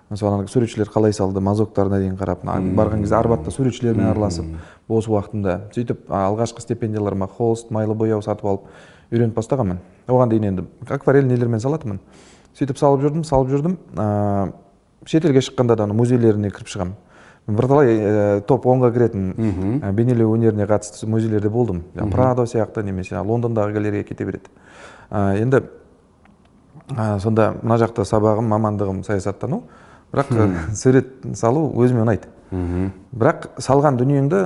Ана 0.09 0.47
суретшілер 0.49 0.89
қалай 0.89 1.13
салды 1.13 1.41
мазоктарына 1.45 1.99
дейін 2.01 2.17
қарап 2.17 2.47
барған 2.49 3.03
кезде 3.05 3.17
арбатта 3.19 3.53
суретшілермен 3.53 4.09
араласып 4.09 4.47
бос 4.89 5.05
уақытымда. 5.05 5.69
Сөйтіп 5.75 6.09
алғашқы 6.09 6.65
стипендияларыма 6.65 7.29
холст 7.29 7.69
майлы 7.71 7.95
бояу 7.95 8.23
сатып 8.25 8.49
алып 8.49 8.71
үйреніп 9.13 9.37
бастағанмын 9.37 9.83
оған 10.09 10.33
дейін 10.33 10.49
енді 10.49 10.65
акварель 10.89 11.29
нелермен 11.29 11.61
салатынмын. 11.61 12.01
Сөйтіп 12.57 12.81
салып 12.81 13.05
жүрдім 13.05 13.27
салып 13.29 13.53
жүрдім. 13.53 13.77
Шетелге 15.05 15.45
шыққанда 15.45 15.77
да 15.77 15.87
музейлеріне 15.93 16.51
кіріп 16.51 16.73
шығамын. 16.73 16.97
Бірталай 17.49 17.97
ә, 17.97 18.41
топ 18.47 18.67
онға 18.69 18.91
кіретін 18.93 19.33
ә, 19.81 19.93
бейнелеу 19.93 20.35
өнеріне 20.37 20.67
қатысты 20.69 21.09
музейлерде 21.09 21.49
болдым. 21.49 21.83
Прадо 22.13 22.45
сияқты 22.47 22.85
немесе 22.85 23.17
лондондағы 23.17 23.73
галерея 23.73 24.05
кете 24.05 24.27
береді. 24.29 24.53
Ә, 25.11 25.39
енді 25.41 25.63
ә, 26.93 27.19
сонда 27.21 27.55
мына 27.63 27.79
жақта 27.81 28.05
сабағым 28.09 28.51
мамандығым 28.53 29.03
саясаттану. 29.07 29.63
Бірақ 30.13 30.33
сурет 30.77 31.15
салу 31.37 31.71
өзіме 31.81 32.05
ұнайды. 32.05 32.29
Бірақ 32.51 33.45
салған 33.61 33.99
дүниеңді 34.01 34.41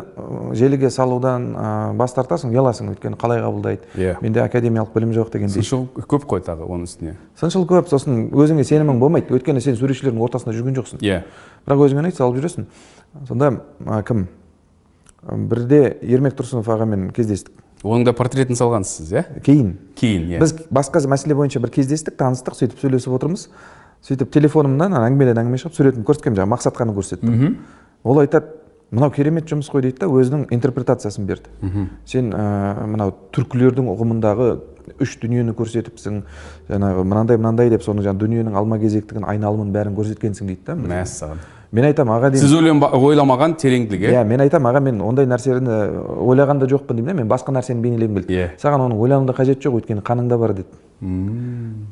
желіге 0.59 0.90
салудан 0.90 1.44
ә, 1.54 1.66
бас 1.94 2.14
тартасың 2.16 2.50
ұяласың 2.50 2.90
өйткені 2.92 3.18
қалай 3.21 3.42
қабылдайды. 3.44 3.87
Иә. 3.94 4.16
менде 4.23 4.42
академиялық 4.42 4.92
білім 4.94 5.12
жоқ 5.14 5.30
дегендей 5.32 5.62
сыншыл 5.62 5.87
көп 5.94 6.26
қой 6.26 6.42
тағы 6.42 6.66
оның 6.66 6.88
үстіне. 6.88 7.16
Сыншыл 7.38 7.66
көп 7.66 7.90
сосын 7.92 8.28
өзіңе 8.35 8.64
сенімің 8.66 8.99
болмайды. 8.99 9.30
Өйткені 9.30 9.62
сен 9.62 9.76
суретшілердің 9.78 10.18
ортасында 10.18 10.56
жүрген 10.56 10.78
жоқсың. 10.80 11.02
Иә. 11.02 11.23
Бірақ 11.66 11.87
өзіңе 11.87 12.02
ұнайды 12.02 12.18
салып 12.18 12.40
жүресің? 12.40 12.66
Сонда 13.28 13.52
ә, 13.87 14.02
кім? 14.02 14.26
Бірде 15.23 15.99
ермек 16.02 16.35
тұрсынов 16.35 16.66
ағамен 16.66 17.12
кездестік. 17.14 17.54
Оның 17.82 18.06
да 18.06 18.14
портретін 18.14 18.59
салғансыз 18.59 19.12
иә? 19.14 19.23
Кейін. 19.42 19.76
Кейін 19.99 20.26
иә. 20.30 20.42
Біз 20.42 20.54
басқа 20.71 21.02
мәселе 21.11 21.35
бойынша 21.38 21.62
бір 21.62 21.71
кездестік 21.75 22.14
таныстық 22.18 22.59
сөйтіп 22.59 22.82
сөйлесіп 22.82 23.14
отырмыз. 23.16 23.49
Сөйтіп 24.06 24.30
телефонымнан 24.35 24.94
әңгімеден 24.99 25.38
әңгіме 25.42 25.59
шығып 25.62 25.76
суретін 25.76 26.06
көрсеткенмін 26.06 26.40
жаңағы 26.40 26.52
мақсатқаны 26.54 26.94
көрсеттім. 26.94 27.56
Ол 28.04 28.18
айтады 28.23 28.59
мынау 28.92 29.11
керемет 29.11 29.49
жұмыс 29.49 29.71
қой 29.73 29.87
дейді 29.87 30.02
да 30.02 30.11
өзінің 30.12 30.47
интерпретациясын 30.52 31.26
берді. 31.26 31.49
Сен 32.04 32.32
ә, 32.35 32.85
мынау 32.87 33.14
түркілердің 33.32 33.88
ұғымындағы 33.94 34.50
үш 35.00 35.16
дүниені 35.23 35.54
көрсетіпсің 35.56 36.21
жаңағы 36.68 37.04
мынандай 37.06 37.38
мынандай 37.38 37.71
деп 37.71 37.85
соны 37.87 38.02
жаңағы 38.04 38.25
дүниенің 38.26 38.59
алма 38.59 38.78
кезектігін 38.82 39.25
айналымын 39.30 39.73
бәрін 39.73 39.97
көрсеткенсің 39.97 40.50
дейді 40.50 40.66
да. 40.66 40.75
Мәссаған 40.75 41.40
мен 41.73 41.87
айтамын 41.88 42.12
аға 42.18 42.28
деймін 42.35 42.42
сіз 42.44 42.99
ойламаған 42.99 43.54
тереңдік 43.62 44.02
иә 44.11 44.25
мен 44.28 44.42
айтамын 44.44 44.68
аға 44.75 44.82
мен 44.85 44.99
ондай 45.00 45.25
нәрсені 45.30 45.78
ойлаған 46.21 46.59
да 46.61 46.66
жоқпын 46.68 46.99
деймін 46.99 47.14
да 47.14 47.14
мен 47.23 47.30
басқа 47.30 47.54
нәрсені 47.56 47.80
бейнелегім 47.80 48.18
келді 48.18 48.35
Иә. 48.35 48.49
саған 48.61 48.85
оның 48.90 49.00
ойланудың 49.00 49.30
да 49.30 49.37
қажеті 49.38 49.64
жоқ 49.71 49.78
өйткені 49.80 50.04
қаныңда 50.04 50.37
бар 50.42 50.52
деді 50.59 50.68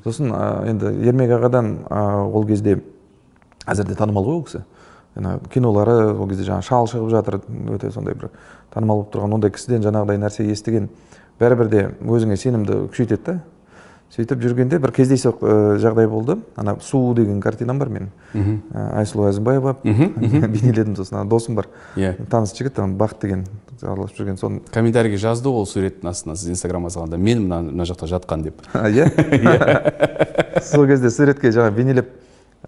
сосын 0.05 0.35
ә, 0.37 0.69
енді 0.69 0.93
ермек 1.09 1.33
ағадан 1.39 1.73
ә, 1.89 2.03
ол 2.29 2.45
кезде 2.45 2.83
әзірде 3.65 3.97
танымал 3.97 4.27
ғой 4.29 4.37
ол 4.43 4.45
кісі. 4.45 4.65
Ана 5.21 5.39
кинолары 5.53 6.15
ол 6.17 6.29
кезде 6.29 6.49
жаңағы 6.49 6.67
шал 6.67 6.91
шығып 6.91 7.13
жатыр 7.13 7.39
өте 7.77 7.93
сондай 7.95 8.17
бір 8.17 8.33
танымал 8.75 9.05
болып 9.05 9.15
тұрған. 9.15 9.37
Ондай 9.37 9.55
кісіден 9.55 9.85
жаңағыдай 9.85 10.21
нәрсе 10.21 10.49
естіген 10.51 10.91
бәрібір 11.41 11.71
де 11.71 11.87
өзіңе 12.01 12.37
сенімді 12.41 12.85
күшейтеді 12.91 13.25
да. 13.27 13.41
Сөйтіп 14.11 14.41
жүргенде 14.43 14.81
бір 14.83 14.91
кездейсоқ 14.91 15.43
ә, 15.47 15.53
жағдай 15.79 16.09
болды. 16.11 16.35
Ана 16.59 16.75
су 16.83 16.99
деген 17.15 17.39
картинам 17.41 17.79
бар 17.79 17.93
менің. 17.95 18.09
Ә, 18.35 18.87
айсұлу 19.05 19.29
әзімбаева. 19.29 19.77
Бейнеледім 19.85 20.97
сосын. 20.99 21.21
Ана 21.21 21.31
досым 21.31 21.55
бар. 21.55 21.69
Иә. 21.95 22.17
таныс 22.27 22.51
жігіт 22.59 22.81
ана 22.83 22.99
бақыт 22.99 23.23
деген 23.23 23.45
араласып 23.81 24.19
жүрген. 24.19 24.41
Соны 24.41 24.65
комментарийге 24.75 25.21
жазды 25.23 25.49
ол 25.49 25.63
суреттің 25.63 26.11
астына 26.11 26.35
сіз 26.35 26.57
инстаграмға 26.57 26.91
салғанда 26.97 27.23
мен 27.23 27.45
мына 27.47 27.61
мына 27.69 27.87
жақта 27.87 28.11
жатқан 28.11 28.43
деп. 28.49 28.59
А, 28.75 28.91
иә? 28.91 29.07
Сол 30.73 30.91
кезде 30.91 31.11
суретке 31.15 31.55
жаңағы 31.55 31.77
бейнелеп 31.79 32.11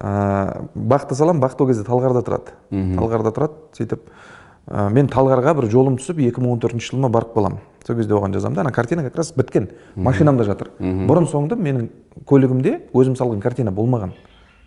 ыыы 0.01 0.69
бақты 0.75 1.15
саламын 1.15 1.43
бақты 1.43 1.65
ол 1.65 1.69
кезде 1.69 1.85
талғарда 1.85 2.23
тұрады. 2.25 2.55
Талғарда 2.71 3.33
тұрады 3.35 3.77
сөйтіп 3.77 4.07
ә, 4.71 4.89
мен 4.91 5.09
талғарға 5.13 5.55
бір 5.59 5.69
жолым 5.71 5.99
түсіп 6.01 6.23
2014 6.25 6.81
жылыма 6.81 7.11
барып 7.13 7.35
қаламын 7.37 7.61
сол 7.87 7.97
кезде 7.97 8.15
оған 8.15 8.33
жазамын 8.33 8.57
да 8.57 8.61
ана 8.63 8.73
картина 8.73 9.03
как 9.03 9.17
раз 9.17 9.33
біткен 9.37 9.69
машинамда 9.97 10.45
жатыр. 10.45 10.71
Бұрын 10.79 11.27
соңды 11.29 11.57
менің 11.59 11.89
көлігімде 12.29 12.79
өзім 12.95 13.17
салған 13.19 13.41
картина 13.43 13.73
болмаған. 13.73 14.15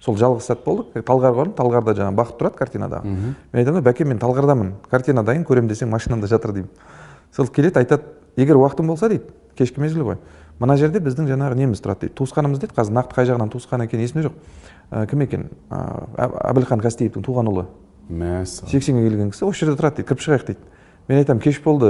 Сол 0.04 0.18
жалғыз 0.20 0.46
сәт 0.46 0.66
болды. 0.66 1.02
Талғарға 1.02 1.38
бардым 1.40 1.56
талғарда 1.58 1.96
жаңағы 1.98 2.20
бақыт 2.20 2.40
тұрады 2.40 2.60
картинадағы. 2.60 3.14
Мен 3.54 3.62
айтамын 3.62 3.82
да 3.82 3.90
бәке 3.90 4.06
мен 4.06 4.20
талғардамын. 4.20 4.74
Картина 4.92 5.24
дайын 5.24 5.46
көремін 5.48 5.72
десең 5.72 5.90
машинамда 5.90 6.28
жатыр 6.28 6.54
деймін. 6.54 6.70
Сол 7.36 7.48
келеді 7.48 7.80
айтады 7.80 8.04
егер 8.36 8.60
уақытың 8.60 8.88
болса 8.88 9.10
дейді. 9.10 9.32
Кешкі 9.58 9.82
мезгіл 9.82 10.04
ғой. 10.12 10.20
Мына 10.60 10.78
жерде 10.78 11.00
біздің 11.00 11.32
жаңағы 11.32 11.58
неміз 11.58 11.82
тұрады 11.82 12.06
дейді. 12.06 12.16
Туысқанымыз 12.20 12.62
дейді. 12.62 12.76
Қазір 12.76 12.96
нақты 13.00 13.16
қай 13.16 13.28
жағынан 13.32 13.52
туысқан 13.52 13.84
екені 13.88 14.06
есімде 14.06 14.28
жоқ 14.28 14.36
ә, 14.36 14.75
кім 14.92 15.22
екен? 15.26 15.50
Ә, 15.70 15.82
Әб- 16.18 16.38
әбілхан 16.52 16.82
қастеевтің 16.84 17.26
туған 17.26 17.50
ұлы. 17.52 17.66
Мәссаған 18.12 18.70
сексенге 18.72 19.10
келген 19.10 19.32
кісі 19.34 19.48
осы 19.50 19.66
жерде 19.66 19.80
тұрады 19.82 19.98
дейді 20.02 20.10
кіріп 20.12 20.22
шығайық 20.26 20.46
дейді. 20.52 20.60
Мен 21.08 21.20
айтамын 21.22 21.42
кеш 21.42 21.60
болды 21.62 21.90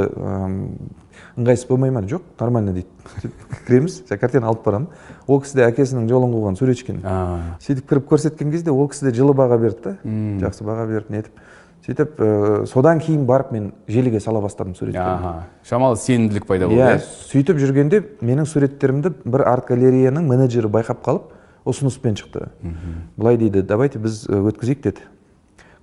ыңғайсыз 1.35 1.67
болмай 1.69 1.91
ма? 1.91 2.01
Жоқ 2.07 2.21
нормально 2.39 2.73
дейді. 2.75 2.87
Кіреміз 3.67 4.01
жаңағы 4.07 4.19
картина 4.21 4.47
алып 4.51 4.63
барамын. 4.65 4.87
Ол 5.27 5.41
кісі 5.43 5.55
де 5.59 5.65
әкесінің 5.67 6.07
жолын 6.11 6.33
қуған 6.35 6.57
суретші 6.59 6.85
екен 6.87 7.01
сөйтіп 7.63 7.87
кіріп 7.89 8.07
көрсеткен 8.11 8.51
кезде 8.51 8.71
ол 8.71 8.87
кісі 8.91 9.07
де 9.09 9.13
жылы 9.15 9.35
баға 9.35 9.57
берді 9.59 9.81
да. 9.83 9.95
Жақсы 10.47 10.67
баға 10.67 10.87
беріп 10.89 11.09
нетіп 11.09 11.39
сөйтіп 11.85 12.19
ә, 12.19 12.65
содан 12.67 12.99
кейін 12.99 13.25
барып 13.29 13.51
мен 13.53 13.71
желіге 13.87 14.19
сала 14.19 14.41
бастадым 14.41 14.75
суреттерімді 14.75 14.99
аха 15.05 15.33
шамалы 15.67 15.97
сенімділік 16.01 16.47
пайда 16.49 16.67
болды 16.67 16.81
иә 16.81 16.95
иә? 16.97 17.03
сөйтіп 17.31 17.59
жүргенде 17.61 17.99
менің 18.25 18.47
суреттерімді 18.49 19.11
бір 19.25 19.43
арт 19.51 19.67
галереяның 19.69 20.25
менеджері 20.31 20.71
байқап 20.73 21.03
қалып 21.05 21.34
ұсыныспен 21.65 22.17
шықты. 22.19 22.49
Былай 23.17 23.37
дейді 23.37 23.61
давайте 23.61 23.99
біз 23.99 24.25
өткізейік 24.29 24.81
деді. 24.83 25.05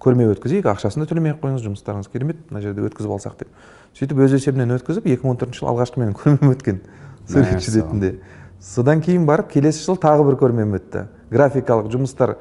Көрме 0.03 0.27
өткізейік 0.33 0.67
ақшасын 0.67 1.05
да 1.05 1.07
төлемей 1.07 1.35
ақ 1.35 1.43
қойыңыз 1.43 1.63
жұмыстарыңыз 1.67 2.11
керемет 2.11 2.39
мына 2.51 2.63
жерде 2.63 2.83
өткізіп 2.83 3.13
алсақ 3.15 3.37
деп. 3.39 3.49
Сөйтіп 3.95 4.23
өз 4.25 4.35
есебінен 4.35 4.75
өткізіп 4.79 5.07
2014 5.07 5.59
жылы 5.59 5.71
алғашқы 5.71 6.03
менің 6.03 6.17
көрмем 6.19 6.55
өткен 6.57 6.81
суретші 7.29 7.77
ретінде 7.77 8.17
содан 8.63 9.03
кейін 9.03 9.27
барып 9.27 9.51
келесі 9.53 9.85
жылы 9.85 10.01
тағы 10.03 10.27
бір 10.27 10.39
көрмем 10.41 10.75
өтті. 10.79 11.07
Графикалық 11.31 11.91
жұмыстар 11.93 12.37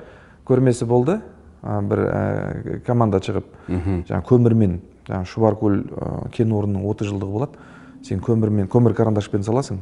көрмесі 0.48 0.86
болды. 0.86 1.20
Бір 1.62 2.00
ә, 2.10 2.80
команда 2.86 3.20
шығып 3.22 3.46
жаңағы 3.70 4.26
көмірмен 4.30 4.80
жаңағы 5.06 5.30
шұбаркөл 5.30 5.76
ә, 5.78 6.30
кен 6.34 6.54
орнының 6.58 6.88
30 6.90 7.12
жылдығы 7.12 7.36
болады. 7.36 7.68
Сен 8.06 8.22
көмірмен 8.26 8.70
көмір 8.70 8.96
карандашпен 8.98 9.46
саласың. 9.46 9.82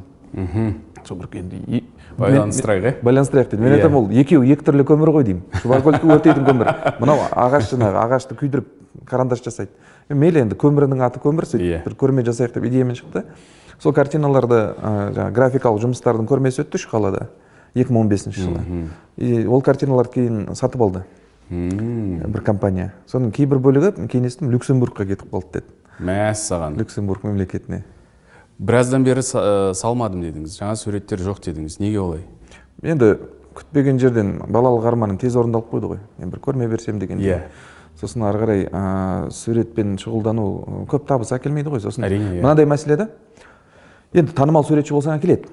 Сол 1.08 1.16
бір 1.20 1.28
енді 1.40 1.82
байланыстырайық 2.18 2.84
иә 2.86 2.92
байланыстырайық 3.04 3.50
дейді 3.50 3.62
мен 3.62 3.72
Иә. 3.72 3.76
айтамын 3.80 3.98
ол 4.00 4.10
екеуі 4.10 4.52
екі 4.52 4.64
түрлі 4.66 4.84
көмір 4.88 5.12
ғой 5.14 5.24
деймін. 5.24 5.42
Шұбаркөлдікі 5.62 6.10
өртейтін 6.14 6.44
көмір. 6.48 6.70
Мынау 7.00 7.22
ағаш 7.30 7.70
жаңағы 7.72 8.00
ағашты 8.04 8.36
күйдіріп 8.40 8.66
карандаш 9.06 9.42
жасайды. 9.44 9.70
Мейлі 10.10 10.42
енді 10.44 10.56
көмірінің 10.60 11.04
аты 11.06 11.20
көмір 11.22 11.46
Иә. 11.46 11.52
сөйтіп 11.54 11.84
бір 11.86 11.94
көрме 11.96 12.24
жасайық 12.26 12.54
деп 12.54 12.64
идеямен 12.66 12.94
шықты. 12.98 13.24
Сол 13.80 13.92
картиналарды 13.96 14.74
жаңағы 14.80 15.32
графикалық 15.32 15.80
жұмыстардың 15.86 16.26
көрмесі 16.28 16.64
өтті 16.66 16.76
үш 16.76 16.88
қалада 16.90 17.28
2015 17.74 18.34
жылы. 18.34 18.88
И 19.16 19.46
ол 19.46 19.62
картиналарды 19.62 20.12
кейін 20.12 20.54
сатып 20.54 20.82
алды. 20.82 21.04
Бір 21.50 22.42
компания. 22.44 22.92
Соның 23.10 23.32
кейбір 23.32 23.58
бөлігі 23.58 24.08
кейін 24.08 24.26
естідім 24.28 24.52
люксембургқа 24.52 25.06
кетіп 25.06 25.30
қалды 25.32 25.52
деді. 25.60 25.66
Мәссаған. 26.00 26.76
Люксембург 26.78 27.24
мемлекетіне. 27.24 27.82
Біраздан 28.60 29.04
бері 29.06 29.22
ә, 29.24 29.72
салмадым 29.76 30.22
дедіңіз 30.24 30.58
жаңа 30.60 30.76
суреттер 30.76 31.22
жоқ 31.24 31.40
дедіңіз 31.46 31.78
неге 31.80 32.00
олай? 32.02 32.24
Енді 32.84 33.14
күтпеген 33.56 33.98
жерден 34.00 34.34
балалық 34.48 34.86
арманым 34.90 35.18
тез 35.20 35.36
орындалып 35.40 35.70
қойды 35.72 35.90
ғой. 35.94 36.00
Мен 36.18 36.30
бір 36.32 36.42
көрме 36.44 36.68
берсем 36.68 36.98
деген 37.00 37.18
Иә. 37.20 37.40
сосын 38.00 38.22
ары 38.28 38.38
қарай 38.42 38.66
ә, 38.70 39.30
суретпен 39.30 39.96
шұғылдану 40.00 40.86
көп 40.88 41.06
табыс 41.08 41.32
әкелмейді 41.36 41.72
ғой 41.72 41.80
сосын. 41.84 42.04
Әрине, 42.04 42.36
иә. 42.38 42.42
мынадай 42.44 42.66
мәселе 42.68 42.96
да 42.96 43.08
енді 44.14 44.32
танымал 44.32 44.64
суретші 44.64 44.94
болсаң 44.94 45.18
әкеледі. 45.18 45.48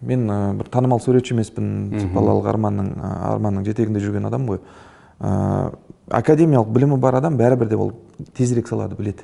Мен 0.00 0.26
ә, 0.30 0.38
бір 0.58 0.68
танымал 0.70 1.00
суретші 1.00 1.34
емеспін. 1.34 1.90
Балалық 2.14 2.48
арманның 2.54 2.92
ә, 2.98 3.12
арманның 3.34 3.64
жетегінде 3.66 4.00
жүрген 4.02 4.26
адам 4.26 4.46
ғой. 4.48 4.60
Ә, 5.20 5.72
академиялық 6.10 6.70
білімі 6.74 6.98
бар 7.00 7.20
адам 7.20 7.36
бәрібір 7.38 7.68
де 7.68 7.76
ол 7.76 7.92
тезірек 8.36 8.68
салады 8.68 8.96
біледі. 8.98 9.22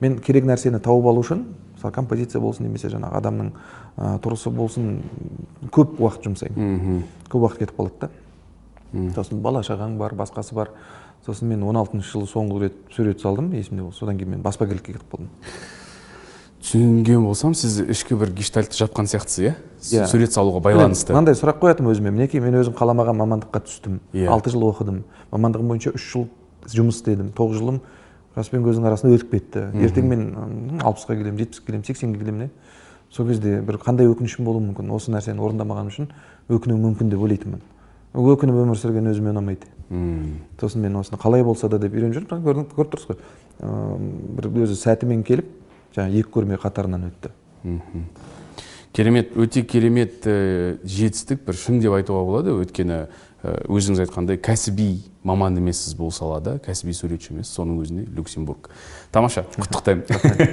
Мен 0.00 0.18
керек 0.18 0.44
нәрсені 0.46 0.78
тауып 0.80 1.06
алу 1.10 1.20
үшін 1.24 1.44
мысалы 1.76 1.92
композиция 1.94 2.40
болсын 2.40 2.66
немесе 2.66 2.90
жаңағы 2.92 3.20
адамның 3.20 3.52
ә, 3.52 4.18
тұрысы 4.24 4.50
болсын 4.50 5.00
көп 5.70 6.00
уақыт 6.00 6.26
жұмсаймын. 6.26 7.02
Көп 7.30 7.46
уақыт 7.46 7.64
кетіп 7.64 7.78
қалады 7.78 8.08
да. 8.08 8.10
Сосын 9.14 9.40
бала 9.44 9.62
шағаң 9.66 9.98
бар 10.00 10.16
басқасы 10.16 10.54
бар. 10.56 10.72
Сосын 11.26 11.48
мен 11.50 11.62
16 11.62 12.02
жылы 12.06 12.28
соңғы 12.30 12.60
рет 12.66 12.76
сурет 12.94 13.20
салдым 13.20 13.52
есімде 13.52 13.82
бол 13.82 13.92
содан 13.92 14.18
кейін 14.18 14.36
мен 14.36 14.44
баспагерлікке 14.46 14.94
кетіп 14.94 15.10
қалдым. 15.12 15.30
Түсінген 16.66 17.22
болсам 17.22 17.54
сіз 17.54 17.80
ішкі 17.92 18.16
бір 18.18 18.32
гештальтты 18.34 18.74
жапқан 18.78 19.06
сияқтысыз 19.06 19.42
иә? 19.44 19.52
Иә. 19.86 20.06
сурет 20.10 20.32
салуға 20.34 20.62
байланысты. 20.64 21.12
Мынандай 21.14 21.36
сұрақ 21.38 21.60
қоятынмын 21.62 21.92
өзіме. 21.92 22.10
Мінекей 22.10 22.40
мен 22.42 22.56
өзім 22.58 22.74
қаламаған 22.74 23.20
мамандыққа 23.20 23.60
түстім. 23.68 24.00
Иә. 24.12 24.26
алты 24.32 24.50
жыл 24.50 24.64
оқыдым. 24.66 25.04
Мамандығым 25.30 25.70
бойынша 25.70 25.92
үш 25.94 26.08
жыл 26.10 26.26
жұмыс 26.66 26.98
істедім. 26.98 27.30
Тоғыз 27.38 27.60
жылым 27.60 27.80
жас 28.36 28.50
пен 28.52 28.64
көздің 28.66 28.86
арасында 28.86 29.16
өтіп 29.16 29.30
кетті. 29.32 29.66
Ертең 29.80 30.10
мен 30.10 30.26
алпысқа 30.82 31.16
келемін 31.16 31.40
жетпіске 31.40 31.66
келемін 31.70 31.86
сексенге 31.88 32.20
келемін 32.20 32.46
не 32.46 32.50
сол 33.10 33.28
кезде 33.30 33.60
бір 33.64 33.78
қандай 33.80 34.08
өкінішім 34.10 34.44
болуы 34.44 34.60
мүмкін? 34.66 34.90
Осы 34.92 35.12
нәрсені 35.14 35.40
орындамағаным 35.40 35.92
үшін 35.92 36.10
өкінуім 36.52 36.82
мүмкін 36.90 37.12
деп 37.12 37.22
ойлайтынмын. 37.22 37.62
Өкініп 38.16 38.58
өмір 38.62 38.78
сүрген 38.80 39.08
өзіме 39.12 39.32
ұнамайды. 39.32 39.70
Сосын 40.60 40.82
мен 40.82 40.96
осыны 40.98 41.20
қалай 41.20 41.44
болса 41.46 41.70
да 41.70 41.78
деп 41.78 41.94
үйреніп 41.94 42.16
жүрмін. 42.16 42.42
Көрдіңіз 42.44 42.74
көріп 42.76 42.92
тұрсыз 42.92 43.08
ғой. 43.12 43.18
Бір 44.36 44.48
өзі 44.66 44.76
сәтімен 44.80 45.22
келіп 45.24 45.48
жаңағы 45.96 46.22
екі 46.22 46.32
көрме 46.34 46.58
қатарынан 46.60 47.06
өтті. 47.10 47.32
Керемет 48.96 49.36
өте 49.36 49.62
керемет 49.68 50.24
ә, 50.24 50.78
жетістік. 50.82 51.44
Бір 51.46 51.56
шын 51.60 51.80
деп 51.84 51.92
айтуға 51.92 52.24
болады. 52.24 52.56
Өйткені 52.56 53.02
ә, 53.44 53.54
өзіңіз 53.68 54.06
айтқандай 54.06 54.40
кәсіби 54.40 54.90
маман 55.26 55.56
емессіз 55.58 55.96
бұл 55.98 56.12
салада 56.14 56.56
кәсіби 56.62 56.94
суретші 56.94 57.32
емессіз 57.34 57.56
соның 57.58 57.80
өзінде 57.82 58.04
люксембург. 58.14 58.68
Тамаша 59.14 59.42
құттықтаймын. 59.56 60.04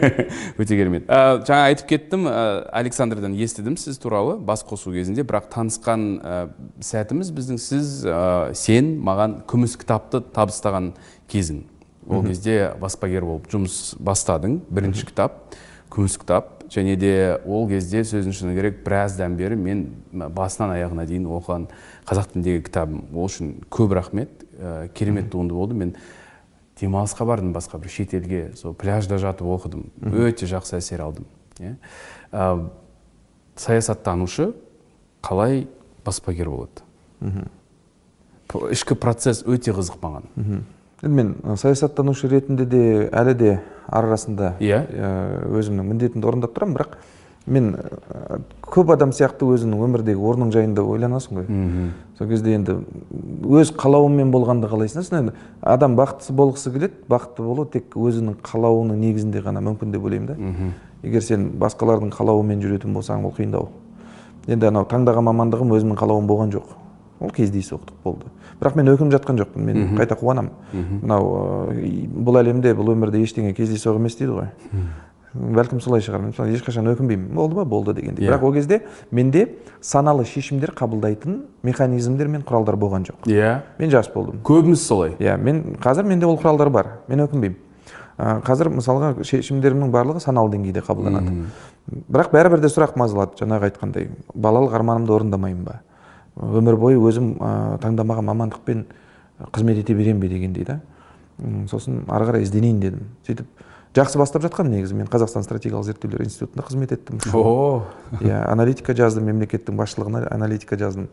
Өте 0.62 0.78
керемет. 0.78 1.06
Ә, 1.08 1.44
жаңа 1.46 1.68
айтып 1.70 1.92
кеттім 1.92 2.26
ә, 2.30 2.66
александрдан 2.82 3.36
естідім 3.38 3.78
сіз 3.78 4.00
туралы 4.02 4.40
бас 4.42 4.66
қосу 4.66 4.94
кезінде 4.96 5.26
бірақ 5.28 5.52
танысқан 5.54 6.08
ә, 6.18 6.40
сәтіміз 6.82 7.30
біздің 7.36 7.62
сіз 7.62 7.94
ә, 8.08 8.18
сен 8.58 8.96
маған 9.06 9.42
күміс 9.50 9.78
кітапты 9.78 10.24
табыстаған 10.34 10.94
кезің. 11.32 11.64
Ол 12.10 12.26
кезде 12.26 12.74
баспагер 12.82 13.24
болып 13.28 13.48
жұмыс 13.54 13.94
бастадың 14.02 14.60
бірінші 14.74 15.08
кітап 15.12 15.54
күміс 15.94 16.18
кітап. 16.20 16.50
Және 16.74 16.96
де 16.98 17.14
ол 17.46 17.68
кезде 17.70 18.02
сөздің 18.02 18.34
шыны 18.34 18.56
керек 18.58 18.80
біраздан 18.86 19.36
бері 19.38 19.56
мен 19.60 19.84
басынан 20.12 20.74
аяғына 20.74 21.06
дейін 21.06 21.28
оқыған 21.30 21.68
қазақ 22.10 22.32
тіліндегі 22.32 22.64
кітабым. 22.66 23.04
Ол 23.14 23.30
үшін 23.30 23.52
көп 23.70 23.94
рахмет. 23.94 24.43
Ә, 24.58 24.90
керемет 24.94 25.32
туынды 25.32 25.54
болды. 25.54 25.76
Мен 25.76 25.96
демалысқа 26.80 27.26
бардым 27.26 27.54
басқа 27.54 27.80
бір 27.80 27.90
шетелге 27.90 28.44
сол 28.56 28.74
пляжда 28.74 29.18
жатып 29.18 29.48
оқыдым. 29.48 29.88
Өте 30.02 30.48
жақсы 30.50 30.78
әсер 30.80 31.04
алдым 31.06 31.26
иә. 31.60 31.76
Ә, 32.32 32.70
саясаттанушы 33.56 34.54
қалай 35.22 35.68
баспагер 36.06 36.50
болады? 36.50 36.86
Ішкі 38.74 38.96
процесс 39.00 39.44
өте 39.48 39.74
қызық 39.74 40.02
маған 40.02 40.64
енді 41.04 41.16
мен 41.18 41.58
саясаттанушы 41.60 42.30
ретінде 42.32 42.66
де 42.66 42.84
әлі 43.12 43.34
де 43.36 43.52
ар 43.88 44.06
арасында 44.08 44.54
иә. 44.64 44.86
өзімнің 45.52 45.90
міндетімді 45.90 46.30
орындап 46.30 46.54
тұрамын 46.56 46.78
бірақ 46.78 46.96
мен 47.46 47.76
көп 48.62 48.94
адам 48.94 49.12
сияқты 49.12 49.48
өзіңнің 49.52 49.84
өмірдегі 49.84 50.22
орның 50.24 50.52
жайында 50.54 50.84
ойланасың 50.88 51.38
ғой. 51.42 51.48
Сол 52.18 52.28
кезде 52.30 52.54
енді 52.56 52.78
өз 53.44 53.74
қалауымен 53.76 54.32
болғанды 54.32 54.70
қалайсың 54.72 55.04
енді 55.20 55.34
адам 55.62 55.98
бақытты 56.00 56.34
болғысы 56.34 56.72
келеді 56.72 57.04
бақытты 57.10 57.44
болу 57.44 57.66
тек 57.66 57.96
өзінің 57.96 58.38
қалауының 58.44 59.00
негізінде 59.04 59.44
ғана 59.44 59.60
мүмкін 59.60 59.92
деп 59.92 60.04
ойлаймын 60.04 60.28
да. 60.28 60.38
Егер 61.04 61.22
сен 61.22 61.50
басқалардың 61.60 62.14
қалауымен 62.16 62.64
жүретін 62.64 62.96
болсаң 62.96 63.26
ол 63.28 63.36
қиындау 63.36 63.68
енді 64.48 64.68
анау 64.68 64.88
таңдаған 64.88 65.28
мамандығым 65.28 65.76
өзімнің 65.76 66.00
қалауым 66.00 66.28
болған 66.28 66.52
жоқ. 66.52 66.72
Ол 67.24 67.32
кездейсоқтық 67.32 68.00
болды. 68.04 68.26
Бірақ 68.60 68.76
мен 68.76 68.90
өкініп 68.92 69.14
жатқан 69.16 69.38
жоқпын. 69.40 69.64
мен 69.64 69.96
қайта 69.96 70.18
қуанамын. 70.20 70.52
Мынау 71.02 71.72
бұл 72.26 72.40
әлемде 72.42 72.74
бұл 72.76 72.92
өмірде 72.92 73.22
ештеңе 73.24 73.54
кездейсоқ 73.56 73.96
емес 73.96 74.16
дейді 74.20 74.32
ғой. 74.32 74.50
Бәлкім 75.34 75.82
солай 75.82 76.02
шығар 76.06 76.22
мен 76.22 76.34
ешқашан 76.54 76.88
өкінбеймін 76.94 77.34
болды 77.34 77.56
ма 77.58 77.66
болды 77.66 77.94
дегендей 77.98 78.28
бірақ 78.28 78.44
ол 78.46 78.54
кезде 78.54 78.84
менде 79.12 79.48
саналы 79.82 80.26
шешімдер 80.26 80.74
қабылдайтын 80.78 81.42
механизмдер 81.64 82.28
мен 82.28 82.44
құралдар 82.46 82.78
болған 82.78 83.08
жоқ. 83.08 83.26
Иә 83.26 83.62
мен 83.80 83.90
жас 83.90 84.10
болдым. 84.14 84.42
Көбіміз 84.46 84.86
солай. 84.86 85.16
Иә 85.20 85.38
мен 85.38 85.76
қазір 85.82 86.06
менде 86.06 86.26
ол 86.26 86.38
құралдар 86.38 86.70
бар. 86.70 86.92
Мен 87.08 87.26
өкінбеймін. 87.26 87.58
Қазір 88.18 88.70
мысалға 88.70 89.24
шешімдерімнің 89.26 89.90
барлығы 89.92 90.22
саналы 90.22 90.54
деңгейде 90.54 90.84
қабылданады. 90.86 91.48
Бірақ 91.90 92.30
бәрібір 92.32 92.62
де 92.62 92.70
сұрақ 92.70 92.94
мазалады 93.00 93.40
жаңағы 93.42 93.72
айтқандай. 93.72 94.12
Балалық 94.36 94.76
арманымды 94.78 95.16
орындамаймын 95.16 95.66
ба? 95.66 95.80
Өмір 96.38 96.78
бойы 96.78 97.02
өзім 97.02 97.34
ә, 97.42 97.80
таңдамаған 97.82 98.30
мамандықпен 98.30 98.86
қызмет 99.52 99.82
ете 99.82 99.96
беремін 99.98 100.22
бе 100.22 100.30
дегендей 100.30 100.66
да. 100.66 100.80
Сосын 101.70 102.04
ары 102.08 102.30
қарай 102.30 102.46
ізденейін 102.46 102.80
дедім. 102.80 103.10
Сөйтіп 103.26 103.63
жақсы 103.94 104.18
бастап 104.18 104.44
жатқан 104.44 104.70
негізі. 104.72 104.96
Мен 104.98 105.08
қазақстан 105.08 105.46
стратегиялық 105.46 105.86
зерттеулер 105.86 106.24
институтында 106.26 106.66
қызмет 106.66 106.94
еттім. 106.96 107.20
О! 107.34 107.84
Иә 108.22 108.44
аналитика 108.50 108.96
жаздым 108.98 109.28
мемлекеттің 109.30 109.78
басшылығына 109.78 110.26
аналитика 110.34 110.78
жаздым 110.78 111.10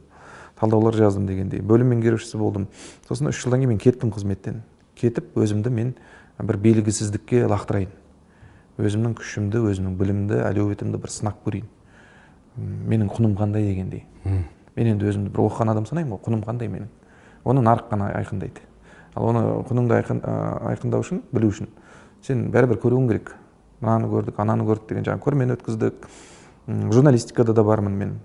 талдаулар 0.61 0.97
жаздым 0.97 1.27
дегендей. 1.29 1.61
Бөлім 1.61 1.93
меңгерушісі 1.95 2.39
болдым. 2.41 2.69
Сосын 3.09 3.29
үш 3.29 3.43
жылдан 3.43 3.61
кейін 3.61 3.75
мен 3.75 3.81
кеттім 3.81 4.13
қызметтен. 4.13 4.63
Кетіп 4.97 5.37
өзімді 5.37 5.73
мен 5.73 5.95
бір 6.41 6.57
белгісіздікке 6.61 7.45
лақтырайын. 7.49 7.93
Өзімнің 8.81 9.17
күшімді 9.19 9.61
өзімнің 9.71 9.97
білімімді 10.01 10.41
әлеуетімді 10.49 11.01
бір 11.01 11.13
сынап 11.13 11.41
көрейін. 11.45 11.69
Менің 12.57 13.13
құным 13.13 13.37
қандай 13.37 13.65
дегендей. 13.69 14.07
Мен 14.25 14.95
енді 14.95 15.09
өзімді 15.09 15.33
бір 15.33 15.45
оқыған 15.49 15.73
адам 15.73 15.87
санаймын 15.89 16.17
ғой 16.17 16.25
құным 16.25 16.45
қандай 16.45 16.69
менің? 16.73 16.89
Оны 17.45 17.65
нарық 17.65 17.91
қана 17.93 18.11
айқындайды. 18.21 18.65
Ал 19.15 19.29
оны 19.31 19.43
құныңды 19.69 19.97
айқын, 19.97 20.21
айқындау 20.71 21.05
үшін 21.05 21.23
білу 21.33 21.51
үшін. 21.51 21.69
Сен 22.27 22.51
бәрібір 22.53 22.81
көруің 22.83 23.09
керек. 23.11 23.35
Мынаны 23.81 24.11
көрдік 24.13 24.41
ананы 24.43 24.67
көрдік 24.69 24.89
деген 24.89 25.07
жаңағы 25.09 25.25
көрмені 25.25 25.57
өткіздік. 25.57 26.09
Журналистикада 26.93 27.55
да 27.57 27.65
бармын 27.65 27.97
мен. 27.97 28.19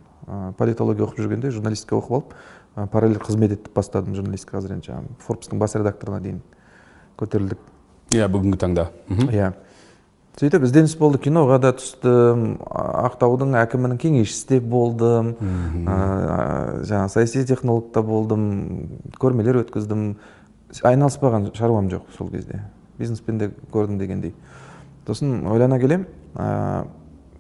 Политология 0.57 1.05
оқып 1.05 1.21
жүргенде 1.21 1.51
журналистика 1.53 1.95
оқып 1.99 2.15
алып 2.17 2.91
параллель 2.91 3.21
қызмет 3.21 3.53
етіп 3.53 3.75
бастадым 3.75 4.15
журналистика 4.17 4.57
қазір 4.57 4.73
енді 4.75 4.89
жаңағы 4.89 5.19
форбстың 5.21 5.59
бас 5.61 5.75
редакторына 5.77 6.19
дейін 6.19 6.41
көтерілдік. 7.19 7.61
Иә 8.17 8.27
бүгінгі 8.33 8.59
таңда. 8.59 8.89
Иә. 9.29 9.53
Сөйтіп 10.35 10.65
ізденіс 10.67 10.97
болды 10.99 11.21
киноға 11.23 11.61
да 11.63 11.71
түстім 11.77 12.57
ақтаудың 12.67 13.55
әкімінің 13.61 14.01
кеңесшісі 14.01 14.49
де 14.49 14.59
болдым. 14.59 15.35
Жаңағы 15.85 17.13
саяси 17.13 17.45
технологта 17.47 18.03
болдым 18.03 18.41
көрмелер 19.21 19.61
өткіздім. 19.61 20.17
Айналыспаған 20.83 21.53
шаруам 21.55 21.87
жоқ 21.93 22.11
сол 22.17 22.33
кезде. 22.33 22.65
Бизнеспен 22.97 23.37
де 23.37 23.51
көрдім 23.71 23.97
дегендей. 23.97 24.33
Сосын 25.07 25.45
ойлана 25.47 25.79
келем 25.79 26.05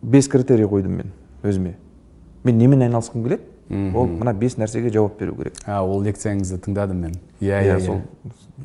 бес 0.01 0.27
критерий 0.27 0.65
қойдым 0.65 1.01
мен 1.01 1.11
өзіме. 1.43 1.75
Мен 2.43 2.57
немен 2.57 2.83
айналысқым 2.85 3.23
келеді? 3.23 3.41
Ол 3.95 4.05
мына 4.05 4.33
бес 4.33 4.57
нәрсеге 4.57 4.91
жауап 4.93 5.17
беру 5.19 5.35
керек. 5.35 5.55
А 5.65 5.81
ол 5.81 6.03
лекцияңызды 6.05 6.59
тыңдадым 6.67 7.01
мен. 7.01 7.15
Иә 7.41 7.63
иә 7.65 7.79
сол. 7.81 8.01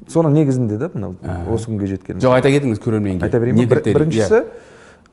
Соның 0.09 0.35
негізінде 0.37 0.77
да 0.79 0.91
мынау 0.93 1.15
осы 1.49 1.71
күнге 1.71 1.89
жеткенім 1.95 2.21
жоқ 2.21 2.37
айта 2.37 2.53
кетіңіз 2.53 2.83
көрерменге 2.85 3.25
айта 3.25 3.41
берейін 3.41 3.69
ба 3.71 3.81
біріншісі 3.81 4.45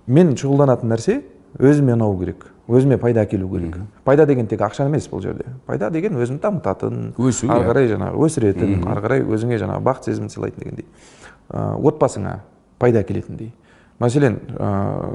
мен 0.07 0.35
шұғылданатын 0.35 0.91
нәрсе 0.91 1.21
өзіме 1.57 1.95
ұнау 1.95 2.19
керек. 2.19 2.45
Өзіме 2.67 2.97
пайда 2.99 3.23
әкелу 3.23 3.47
керек. 3.51 3.77
Пайда 4.03 4.25
деген 4.27 4.47
тек 4.47 4.61
ақша 4.61 4.85
емес 4.87 5.07
бұл 5.09 5.21
жерде. 5.23 5.45
Пайда 5.65 5.89
деген 5.89 6.17
өзімді 6.19 6.41
дамытатын 6.43 7.13
өсу 7.17 7.47
ары 7.51 7.67
қарай 7.69 7.87
жаңағы 7.91 8.25
өсіретін 8.27 8.83
ары 8.87 9.03
қарай 9.05 9.23
өзіңе 9.23 9.59
жаңағы 9.61 9.83
бақыт 9.87 10.09
сезімін 10.09 10.29
сыйлайтын 10.33 10.63
дегендей. 10.63 10.85
Отбасыңа 11.49 12.41
пайда 12.79 13.03
әкелетіндей. 13.05 13.53
Мәселен 14.03 14.39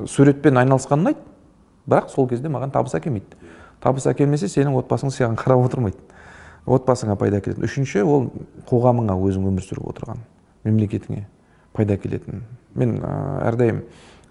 суретпен 0.08 0.56
айналысқан 0.62 1.04
ұнайды 1.04 1.20
бірақ 1.88 2.08
сол 2.14 2.28
кезде 2.30 2.48
маған 2.48 2.72
табыс 2.72 2.96
әкелмейді. 2.96 3.36
Табыс 3.82 4.06
әкелмесе 4.08 4.48
сенің 4.48 4.78
отбасың 4.80 5.12
саған 5.12 5.36
қарап 5.36 5.66
отырмайды. 5.66 5.98
Отбасыңа 6.64 7.16
пайда 7.18 7.42
әкелетін. 7.42 7.66
Үшінші 7.66 8.04
ол 8.06 8.28
қоғамыңа 8.70 9.16
өзің 9.18 9.48
өмір 9.50 9.66
сүріп 9.66 9.88
отырған 9.92 10.22
мемлекетіңе 10.64 11.26
пайда 11.74 11.96
әкелетін. 11.98 12.44
Мен 12.78 13.00
әрдайым 13.02 13.82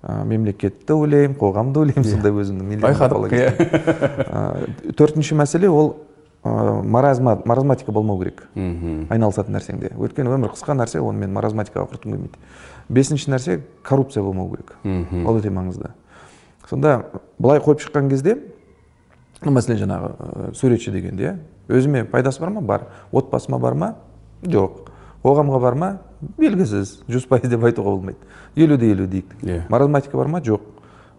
мемлекетті 0.02 0.96
ойлаймын 0.98 1.36
қоғамды 1.38 1.84
ойлаймын 1.84 2.08
сондай 2.08 2.34
өзімнің 2.34 2.82
байқадық 2.82 3.36
иә. 3.38 4.94
Төртінші 4.98 5.38
мәселе 5.38 5.70
ол 5.70 5.96
маразма 6.44 7.36
маразматика 7.46 7.92
болмау 7.94 8.18
керек. 8.20 8.48
Айналысатын 8.56 9.54
нәрсеңде. 9.54 9.94
Өйткені 9.94 10.34
өмір 10.34 10.56
қысқа 10.56 10.74
нәрсе 10.74 11.04
оны 11.06 11.22
мен 11.22 11.36
маразматикаға 11.36 11.86
құртқым 11.92 12.16
келмейді. 12.16 12.42
Бесінші 12.90 13.30
нәрсе 13.30 13.60
коррупция 13.86 14.24
болмау 14.24 14.50
керек. 14.50 14.74
Ол 15.28 15.38
өте 15.38 15.54
маңызды. 15.54 15.94
Сонда 16.70 17.06
былай 17.38 17.62
қойып 17.62 17.86
шыққан 17.86 18.10
кезде 18.10 18.40
мәселен 19.46 19.80
жаңағы 19.86 20.56
суретші 20.58 20.92
дегенде 20.94 21.24
иә 21.30 21.38
өзіме 21.78 22.04
пайдасы 22.06 22.42
бар 22.42 22.50
ма? 22.50 22.62
Бар. 22.62 22.88
Отбасыма 23.12 23.60
бар 23.60 23.74
ма? 23.74 23.96
Жоқ. 24.42 24.90
Қоғамға 25.24 25.60
бар 25.62 25.76
ма? 25.76 25.90
Белгісіз. 26.38 27.02
Жүз 27.10 27.28
пайыз 27.30 27.50
деп 27.50 27.64
айтуға 27.66 27.96
болмайды. 27.96 28.20
Елу 28.56 28.78
де 28.78 28.92
елу 28.92 29.08
дейік. 29.10 29.32
Иә. 29.42 29.64
Маразматика 29.70 30.18
бар 30.18 30.28
ма? 30.28 30.42
Жоқ. 30.42 30.62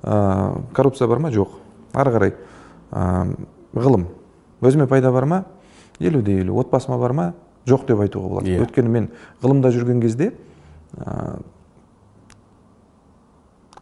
Ә, 0.03 0.63
коррупция 0.75 1.09
бар 1.09 1.19
ма? 1.19 1.31
Жоқ. 1.35 1.57
Ары 1.93 2.13
қарай 2.15 2.35
ә, 2.91 3.35
ғылым. 3.75 4.07
Өзіме 4.63 4.87
пайда 4.87 5.13
бар 5.13 5.27
ма? 5.27 5.45
Елу 5.99 6.23
де 6.23 6.39
елу. 6.41 6.59
Отбасыма 6.61 6.99
бар 6.99 7.13
ма? 7.13 7.33
Жоқ 7.67 7.87
деп 7.87 8.01
айтуға 8.03 8.29
болады. 8.29 8.51
Иә. 8.51 8.63
өйткені 8.65 8.91
мен 8.91 9.11
ғылымда 9.43 9.71
жүрген 9.75 10.01
кезде 10.03 10.33
ә, 10.99 11.41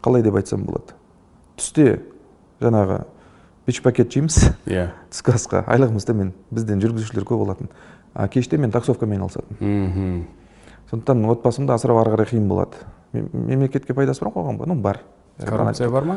қалай 0.01 0.21
деп 0.25 0.35
айтсам 0.37 0.65
болады. 0.65 0.97
Түсте 1.57 2.01
жаңағы 2.61 3.03
бич 3.67 3.81
пакет 3.81 4.11
жейміз. 4.13 4.51
Иә. 4.65 4.91
Түскі 5.13 5.35
асқа. 5.37 5.63
Айлығымыз 5.69 6.05
төмен 6.05 6.33
бізден 6.51 6.81
жүргізушілер 6.81 7.25
көп 7.25 7.45
болатын. 7.45 7.69
А 8.13 8.27
кеште 8.27 8.57
мен 8.57 8.71
таксовкамен 8.71 9.21
айналысатынмын 9.21 9.87
мхм. 9.87 10.21
Сондықтан 10.91 11.25
отбасымды 11.31 11.73
асырау 11.73 12.01
ары 12.03 12.11
қарай 12.15 12.27
қиын 12.33 12.47
болады. 12.47 12.75
Мем- 13.13 13.29
мемлекетке 13.33 13.93
пайдасы 13.93 14.21
бар 14.23 14.31
ма 14.35 14.41
қоғамға 14.41 14.67
ну 14.67 14.75
бар. 14.75 14.99
Коррупция 15.41 15.89
бар 15.89 16.03
ма? 16.05 16.15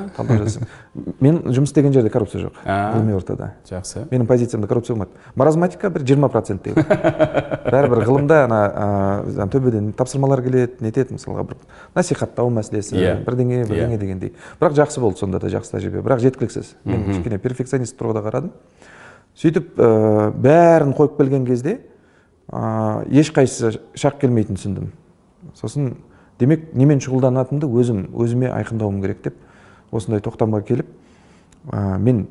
Мен 1.20 1.38
жұмыс 1.46 1.70
істеген 1.70 1.92
жерде 1.94 2.10
коррупция 2.10 2.42
жоқ 2.42 2.58
ғылыми 2.66 3.14
ортада. 3.16 3.52
жақсы. 3.70 4.02
Менің 4.10 4.26
позициямда 4.26 4.68
коррупция 4.68 4.96
болмады 4.96 5.12
маразматика 5.34 5.88
бір 5.88 6.02
жиырма 6.04 6.28
проценттей 6.28 6.74
бәрібір 7.72 8.02
ғылымда 8.04 8.44
ана 8.44 9.48
төбеден 9.48 9.92
тапсырмалар 9.96 10.42
келеді 10.42 10.74
нетеді 10.84 11.14
мысалға 11.16 11.44
бір 11.46 11.56
насихаттау 11.94 12.50
мәселесі 12.50 12.98
Иә. 12.98 13.24
бірдеңе 13.24 13.62
Иә. 13.62 13.68
бірдеңе 13.70 13.98
дегендей. 13.98 14.34
Бірақ 14.60 14.74
жақсы 14.82 15.00
болды 15.00 15.16
сонда 15.18 15.38
да 15.40 15.48
жақсы 15.48 15.72
тәжірибе. 15.78 16.02
Бірақ 16.02 16.18
жеткіліксіз. 16.20 16.74
Мен 16.84 17.04
кішкене 17.08 17.38
перфекционист 17.38 17.96
тұрғыда 17.96 18.20
қарадым. 18.28 18.50
Сөйтіп 19.40 19.72
бәрін 19.78 20.92
қойып 20.94 21.16
келген 21.16 21.46
кезде 21.46 21.78
ә, 22.50 23.04
ешқайсысы 23.08 23.80
шақ 23.98 24.18
келмейтінін 24.22 24.58
түсіндім. 24.58 24.90
Сосын 25.58 25.94
демек 26.40 26.72
немен 26.74 27.00
шұғылданатынымды 27.04 27.68
өзім 27.68 28.04
өзіме 28.12 28.50
айқындауым 28.52 29.00
керек 29.04 29.22
деп 29.24 29.38
осындай 29.92 30.22
тоқтамға 30.24 30.64
келіп 30.66 30.90
ә, 31.70 31.98
мен 31.98 32.26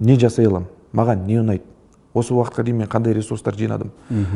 не 0.00 0.18
жасай 0.20 0.48
аламын 0.50 0.68
маған 0.96 1.26
не 1.26 1.40
ұнайды? 1.40 1.64
Осы 2.16 2.32
уақытқа 2.32 2.64
дейін 2.64 2.78
мен 2.80 2.88
қандай 2.88 3.12
ресурстар 3.12 3.54
жинадым? 3.54 3.90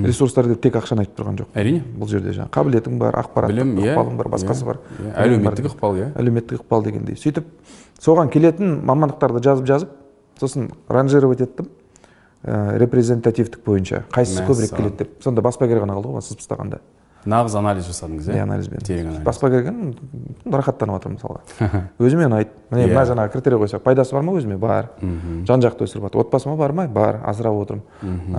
Ресурстар 0.04 0.44
деп 0.50 0.60
тек 0.60 0.74
ақшаны 0.76 1.06
айтып 1.06 1.16
тұрған 1.16 1.38
жоқ 1.40 1.54
әрине. 1.56 1.80
Бұл 1.96 2.10
жерде 2.12 2.34
жаңағы 2.36 2.52
қабілетің 2.52 2.98
бар 3.00 3.16
ақпараттық 3.22 3.56
білім 3.56 3.70
иә. 3.80 3.94
ықпалың 3.94 4.18
бар 4.18 4.28
басқасы 4.34 4.60
иә, 4.60 4.66
бар. 4.66 4.80
Иә. 5.00 5.14
әлеуметтік 5.24 5.68
ықпал 5.70 5.96
иә. 5.96 6.10
Әлеуметтік 6.20 6.60
ықпал 6.60 6.84
дегендей. 6.84 7.16
Сөйтіп 7.16 7.48
соған 7.96 8.28
келетін 8.28 8.82
мамандықтарды 8.84 9.40
жазып 9.40 9.64
жазып 9.70 9.94
сосын 10.38 10.68
ранжировать 10.88 11.40
еттім. 11.40 11.70
Ә, 12.44 12.78
репрезентативтік 12.78 13.64
бойынша. 13.66 14.04
Қайсысы 14.14 14.46
көбірек 14.46 14.76
келеді 14.76 14.96
деп. 15.04 15.14
Сонда 15.24 15.42
баспагер 15.42 15.82
ғана 15.84 15.98
қалды 15.98 16.14
ғой 16.16 16.24
сызып 16.24 16.40
тастағанда 16.44 16.80
нағыз 17.28 17.52
анализ 17.58 17.84
жасадыңыз 17.84 18.30
иә 18.30 18.36
иә? 18.38 18.42
анализбен 18.46 18.80
терең 18.80 19.08
анализ. 19.10 19.24
Баспагерген 19.26 19.90
рахаттанып 20.48 20.94
жатырмын 20.96 21.18
мысалға? 21.18 21.82
Өзіме 22.00 22.24
ұнайды 22.30 22.48
міне 22.70 22.86
Иә. 22.86 22.94
мына 22.94 23.02
жаңағы 23.10 23.32
критерий 23.34 23.60
қойсақ 23.60 23.82
пайдасы 23.84 24.14
бар 24.16 24.24
ма 24.24 24.32
өзіме? 24.38 24.56
Бар. 24.56 24.88
Жан 25.44 25.60
жақты 25.60 25.84
өсіріп 25.84 26.06
жатыр. 26.08 26.22
Отбасыма 26.24 26.56
бар 26.56 26.72
ма? 26.72 26.86
Бар. 26.88 27.20
Асырап 27.28 27.60
отырмын. 27.60 27.84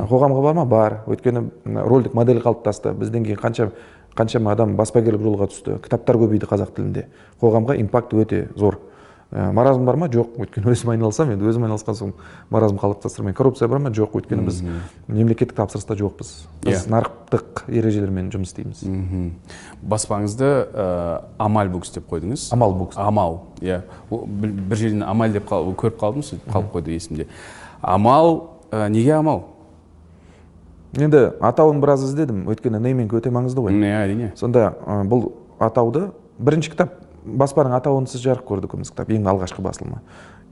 Қоғамға 0.09 0.41
бар 0.47 0.57
ма? 0.57 0.65
Бар. 0.65 0.97
Өйткені 1.05 1.43
рөлдік 1.65 2.15
модель 2.17 2.41
қалыптасты. 2.41 2.95
Бізден 2.97 3.21
кейін 3.23 3.37
қанша 3.37 3.69
қаншама 4.17 4.55
адам 4.57 4.73
баспагерлік 4.75 5.21
жолға 5.21 5.51
түсті. 5.53 5.77
Кітаптар 5.85 6.17
көбейді 6.17 6.49
қазақ 6.49 6.73
тілінде. 6.73 7.05
Қоғамға 7.39 7.77
импакт 7.85 8.13
өте 8.17 8.47
зор. 8.57 8.79
Ә, 9.31 9.51
маразм 9.55 9.85
бар 9.87 9.95
ма? 9.95 10.07
Жоқ. 10.11 10.33
Өйткені 10.43 10.67
өзім 10.73 10.89
айналысамын 10.91 11.37
енді 11.37 11.45
өзім 11.47 11.63
айналысқан 11.63 11.95
соң 11.95 12.09
маразм 12.51 12.75
қалыптастырмаймын 12.81 13.35
коррупция 13.37 13.69
бар 13.71 13.79
ма? 13.79 13.89
Жоқ. 13.95 14.17
Өйткені 14.19 14.43
біз 14.43 14.57
мемлекеттік 15.07 15.55
тапсырыста 15.55 15.95
жоқпыз. 15.95 16.31
Біз 16.65 16.81
Иә. 16.83 16.89
нарықтық 16.91 17.61
ережелермен 17.71 18.27
жұмыс 18.33 18.51
істейміз. 18.51 18.81
Мхм 18.83 19.29
баспаңызды 19.87 20.49
ә, 20.75 21.21
амаль 21.39 21.69
букс 21.71 21.93
деп 21.95 22.09
қойдыңыз. 22.11 22.49
Амал 22.51 22.73
букс 22.75 22.97
амал. 22.99 23.39
Иә. 23.61 23.81
Бір 24.11 24.51
бір 24.67 24.75
жерден 24.75 25.03
амаль 25.07 25.31
деп 25.31 25.47
қал- 25.47 25.71
көріп 25.79 25.95
қалдым 26.03 26.27
сөйтіп 26.27 26.51
қалып 26.51 26.71
қойды 26.75 26.91
есімде. 26.99 27.27
Амал 27.81 28.49
ә, 28.69 28.89
неге 28.89 29.13
амал? 29.15 29.45
Енді 30.99 31.31
атауын 31.39 31.79
біраз 31.79 32.03
іздедім. 32.03 32.43
Өйткені 32.51 32.81
нейминг 32.83 33.13
өте 33.15 33.31
маңызды 33.31 33.63
ғой. 33.63 33.71
Иә 33.79 34.03
әрине. 34.03 34.33
Сонда 34.35 34.73
ә, 34.85 35.05
бұл 35.07 35.31
атауды 35.57 36.09
бірінші 36.37 36.71
кітап. 36.75 36.97
Баспаның 37.25 37.75
атауынсыз 37.77 38.23
жарық 38.23 38.45
көрді 38.47 38.69
күміс 38.71 38.91
кітап 38.93 39.11
ең 39.13 39.27
алғашқы 39.31 39.63
басылымы. 39.63 40.01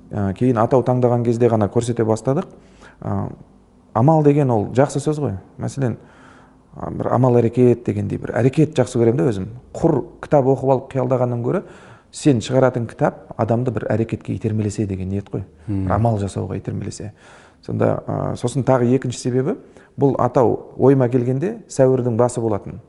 Ә, 0.10 0.34
кейін 0.38 0.58
атау 0.62 0.84
таңдаған 0.86 1.26
кезде 1.26 1.50
ғана 1.50 1.70
көрсете 1.70 2.06
бастадық. 2.08 2.48
Ә, 3.02 3.30
амал 3.94 4.24
деген 4.24 4.52
ол 4.52 4.70
жақсы 4.78 5.02
сөз 5.04 5.20
ғой. 5.22 5.36
Мәселен 5.62 5.98
ә, 6.76 6.92
бір 6.92 7.12
амал 7.14 7.38
әрекет 7.42 7.86
дегендей 7.86 8.22
бір 8.22 8.34
әрекет 8.40 8.74
жақсы 8.78 9.00
көремін 9.02 9.22
да 9.22 9.30
өзім. 9.30 9.50
Құр 9.74 10.00
кітап 10.24 10.50
оқып 10.50 10.74
алып 10.74 10.90
қиялдағаннан 10.94 11.44
гөрі 11.46 11.64
сен 12.12 12.42
шығаратын 12.42 12.88
кітап 12.90 13.36
адамды 13.38 13.72
бір 13.76 13.86
әрекетке 13.94 14.34
итермелесе 14.36 14.88
деген 14.90 15.10
ниет 15.10 15.30
қой. 15.30 15.46
Бір 15.68 15.96
амал 16.00 16.18
жасауға 16.22 16.58
итермелесе. 16.58 17.14
Сонда 17.66 18.00
ә, 18.08 18.36
сосын 18.40 18.64
тағы 18.66 18.90
екінші 18.96 19.20
себебі 19.20 19.58
бұл 20.00 20.16
атау 20.18 20.74
ойыма 20.78 21.10
келгенде 21.10 21.60
сәуірдің 21.70 22.18
басы 22.18 22.42
болатын. 22.42 22.80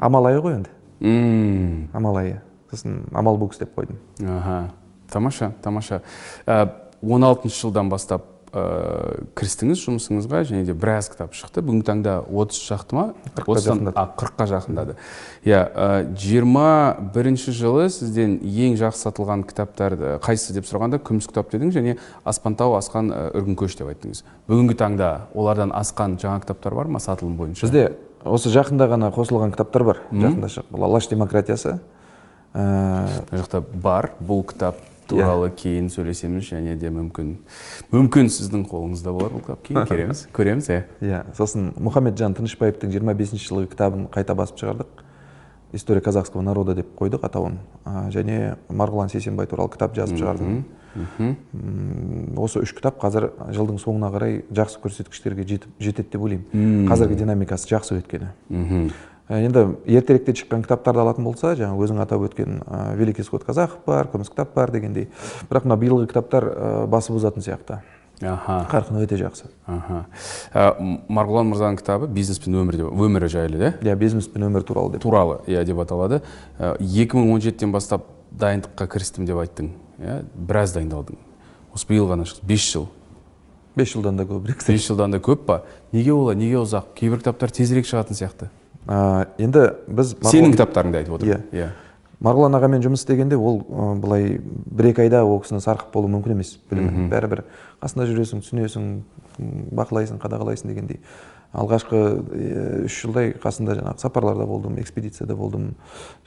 Амал 0.00 0.26
айы 0.26 0.40
ғой 0.40 0.60
енді. 0.60 0.70
Мм, 1.00 1.90
амал 1.92 2.16
айы. 2.16 2.40
Сосын 2.70 3.04
амал 3.12 3.36
букс 3.36 3.58
деп 3.58 3.76
қойдым. 3.76 3.98
Аха 4.22 4.70
тамаша 5.10 5.52
тамаша. 5.62 6.02
Ә, 6.46 6.68
он 7.02 7.24
алтыншы 7.24 7.60
жылдан 7.66 7.88
бастап 7.90 8.24
ә, 8.52 9.24
кірістіңіз 9.38 9.82
жұмысыңызға 9.84 10.42
және 10.48 10.64
де 10.66 10.74
біраз 10.74 11.10
кітап 11.10 11.34
шықты. 11.36 11.62
Бүгінгі 11.62 11.86
таңда 11.86 12.16
отыз 12.26 12.60
шақты 12.64 12.96
ма? 12.96 13.04
Қырыққа 13.36 14.46
жақындады. 14.50 14.96
иә 15.44 15.60
ә, 15.70 16.16
жиырма 16.16 16.96
бірінші 17.14 17.54
жылы 17.56 17.88
сізден 17.90 18.38
ең 18.42 18.76
жақсы 18.80 19.06
сатылған 19.06 19.44
кітаптар 19.46 19.94
ә, 19.94 20.18
қайсысы 20.22 20.54
деп 20.56 20.66
сұрағанда 20.68 21.00
күміс 21.02 21.28
кітап 21.30 21.50
дедіңіз 21.52 21.78
және 21.78 21.96
аспан 22.24 22.54
тау 22.54 22.76
асқан 22.78 23.10
ә, 23.10 23.22
үркін 23.38 23.56
көш 23.56 23.78
деп 23.78 23.92
айттыңыз. 23.92 24.24
Бүгінгі 24.50 24.76
таңда 24.78 25.10
олардан 25.34 25.72
асқан 25.74 26.18
жаңа 26.20 26.42
кітаптар 26.42 26.74
бар 26.74 26.90
ма 26.90 27.00
сатылым 27.00 27.36
бойынша? 27.38 27.66
Бізде 27.66 27.96
осы 28.24 28.50
жақында 28.50 28.90
ғана 28.90 29.14
қосылған 29.14 29.54
кітаптар 29.54 29.84
бар. 29.84 30.02
Жақында 30.12 30.50
алаш 30.74 31.08
демократиясы 31.08 31.78
ә, 32.54 32.64
мына 33.30 33.42
жақта 33.42 33.60
бар. 33.60 34.12
Бұл 34.20 34.44
кітап 34.50 34.80
туралы 35.10 35.50
кейін 35.56 35.90
сөйлесеміз 35.90 36.50
және 36.52 36.76
де 36.78 36.90
мүмкін 36.94 37.34
мүмкін 37.92 38.30
сіздің 38.30 38.64
қолыңызда 38.70 39.14
болар 39.14 39.34
бұл 39.34 39.44
кітап. 39.44 39.62
Кейін 39.66 39.86
көреміз 39.90 40.24
көреміз 40.36 40.70
иә. 40.70 40.80
Иә 41.02 41.22
сосын 41.38 41.72
мұхамеджан 41.82 42.36
тынышбаевтың 42.38 42.92
жиырма 42.94 43.14
бесінші 43.18 43.50
жылғы 43.50 43.70
кітабын 43.74 44.08
қайта 44.14 44.36
басып 44.38 44.60
шығардық. 44.62 45.06
История 45.72 46.02
казахского 46.02 46.42
народа 46.42 46.74
деп 46.74 46.88
қойдық 46.98 47.22
атауын. 47.28 47.60
Және 48.10 48.56
марғұлан 48.74 49.10
сейсенбай 49.12 49.46
туралы 49.46 49.70
кітап 49.70 49.94
жазып 49.94 50.18
шығардым. 50.18 50.64
осы 52.42 52.58
үш 52.64 52.72
кітап 52.74 52.98
қазір 52.98 53.28
жылдың 53.54 53.78
соңына 53.78 54.10
қарай 54.10 54.40
жақсы 54.50 54.80
көрсеткіштерге 54.82 55.46
жетіп 55.46 55.78
жетеді 55.78 56.10
деп 56.16 56.24
ойлаймын. 56.26 56.88
Қазіргі 56.90 57.20
динамикасы 57.22 57.70
жақсы 57.70 58.00
өйткені 58.00 58.32
енді 59.38 59.64
ертеректе 59.86 60.34
шыққан 60.34 60.64
кітаптарды 60.64 61.04
алатын 61.04 61.24
болса 61.26 61.54
жаңа 61.58 61.78
өзің 61.78 62.02
атап 62.02 62.24
өткен 62.26 62.60
ә, 62.66 62.96
великий 62.98 63.22
исход 63.22 63.44
казахов 63.46 63.78
бар 63.86 64.10
күміс 64.10 64.30
кітап 64.32 64.54
бар 64.54 64.72
дегендей. 64.74 65.08
Бірақ 65.50 65.68
мына 65.68 65.78
биылғы 65.78 66.10
кітаптар 66.10 66.46
ә, 66.50 66.86
басы 66.90 67.14
бұзатын 67.14 67.44
сияқты. 67.46 67.80
Аха. 68.20 68.66
Қарқыны 68.68 69.04
өте 69.06 69.16
жақсы. 69.16 69.48
Аха. 69.70 70.04
Ә, 70.52 70.74
марғұлан 71.08 71.48
мырзаның 71.54 71.78
кітабы 71.80 72.08
бизнес 72.12 72.42
пен 72.42 72.58
өмір 72.60 72.76
деп 72.82 72.90
өмірі 72.92 73.30
жайлы 73.32 73.60
да? 73.60 73.72
Иә 73.80 73.96
бизнес 73.96 74.28
пен 74.28 74.44
өмір 74.50 74.66
туралы 74.66 74.96
деп. 74.96 75.02
Туралы 75.06 75.40
иә 75.46 75.64
деп 75.64 75.80
аталады. 75.80 76.20
Ә, 76.58 76.76
2017-тен 76.82 77.72
бастап 77.72 78.10
дайындыққа 78.30 78.90
кірістім 78.92 79.30
деп 79.30 79.40
айттың. 79.40 79.72
Иә 80.02 80.20
біраз 80.34 80.74
дайындалдың. 80.76 81.16
Осы 81.72 81.88
биыл 81.88 82.10
ғана 82.10 82.28
шықты. 82.28 82.44
Бес 82.44 82.66
жыл. 82.66 82.90
Бес 83.76 83.94
жылдан 83.94 84.18
да 84.18 84.26
көбірек 84.28 84.66
бес 84.66 84.84
жылдан 84.84 85.14
да 85.14 85.20
көп 85.22 85.46
па? 85.46 85.62
Неге 85.92 86.12
олай 86.12 86.36
неге 86.36 86.60
ұзақ? 86.60 86.92
Кейбір 86.98 87.22
кітаптар 87.22 87.54
тезірек 87.54 87.86
шығатын 87.88 88.18
сияқты. 88.18 88.50
Ә, 88.90 89.28
енді 89.38 89.68
біз 89.86 90.16
сенің 90.26 90.56
кітаптарыңды 90.56 91.00
айтып 91.04 91.14
отырмын. 91.14 91.46
Иә. 91.54 91.62
иә. 91.62 91.90
Марғұлан 92.20 92.56
ағамен 92.58 92.82
жұмыс 92.82 93.04
істегенде 93.04 93.38
ол 93.38 93.62
ә, 93.62 93.92
былай 94.02 94.40
бір 94.42 94.90
екі 94.90 95.04
айда 95.06 95.22
ол 95.24 95.38
кісіні 95.44 95.62
сарқып 95.62 95.92
болу 95.94 96.10
мүмкін 96.10 96.34
емес 96.34 96.56
білімін 96.68 97.06
бәрібір 97.12 97.44
қасында 97.80 98.08
жүресің 98.10 98.42
түсінесің 98.42 98.88
бақылайсың 99.78 100.18
қадағалайсың 100.20 100.72
дегендей. 100.72 100.98
Алғашқы 101.50 102.00
үш 102.86 102.96
жылдай 103.02 103.32
қасында 103.42 103.74
жаңағы 103.78 104.02
сапарларда 104.02 104.44
болдым 104.46 104.76
экспедицияда 104.82 105.34
болдым 105.34 105.72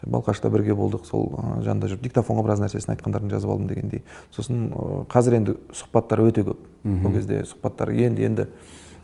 балқашта 0.03 0.49
бірге 0.51 0.75
болдық 0.75 1.05
сол 1.07 1.29
жанында 1.63 1.87
жүріп 1.91 2.07
диктофонға 2.09 2.43
біраз 2.47 2.63
нәрсесін 2.63 2.95
айтқандарын 2.95 3.31
жазып 3.31 3.53
алдым 3.53 3.69
дегендей. 3.69 4.03
Сосын 4.35 4.65
қазір 5.13 5.37
енді 5.39 5.55
сұхбаттар 5.71 6.25
өте 6.25 6.43
көп. 6.47 6.65
Ол 6.83 7.15
кезде 7.15 7.43
сұхбаттар 7.47 7.93
енді 7.95 8.27
енді 8.27 8.47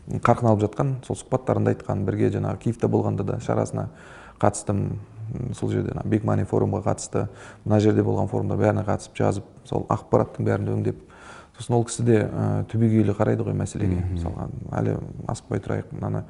қарқын 0.08 0.50
алып 0.50 0.64
жатқан 0.64 0.94
сол 1.06 1.16
сұхбаттарында 1.20 1.74
айтқан 1.74 2.04
бірге 2.06 2.30
жаңағы 2.34 2.62
киевте 2.64 2.88
болғанда 2.88 3.24
да 3.24 3.40
шарасына 3.40 3.88
қатыстым. 4.40 4.98
Сол 5.54 5.70
жерде 5.70 5.92
ана 5.94 6.02
биг 6.10 6.24
мани 6.24 6.42
форумға 6.42 6.80
қатысты 6.88 7.28
мына 7.64 7.78
жерде 7.78 8.02
болған 8.02 8.26
форумдар 8.26 8.58
бәріне 8.58 8.82
қатысып 8.82 9.14
жазып 9.14 9.44
сол 9.64 9.84
ақпараттың 9.86 10.42
бәрін 10.48 10.72
өңдеп 10.72 11.04
сосын 11.54 11.76
ол 11.76 11.84
кісі 11.86 12.02
де 12.02 12.16
ә, 12.24 12.64
түбегейлі 12.72 13.14
қарайды 13.14 13.44
ғой 13.46 13.54
мәселеге. 13.54 14.00
Мысалға 14.10 14.48
әлі 14.80 14.96
асықпай 15.30 15.62
тұрайық 15.62 15.92
мынаны 15.92 16.24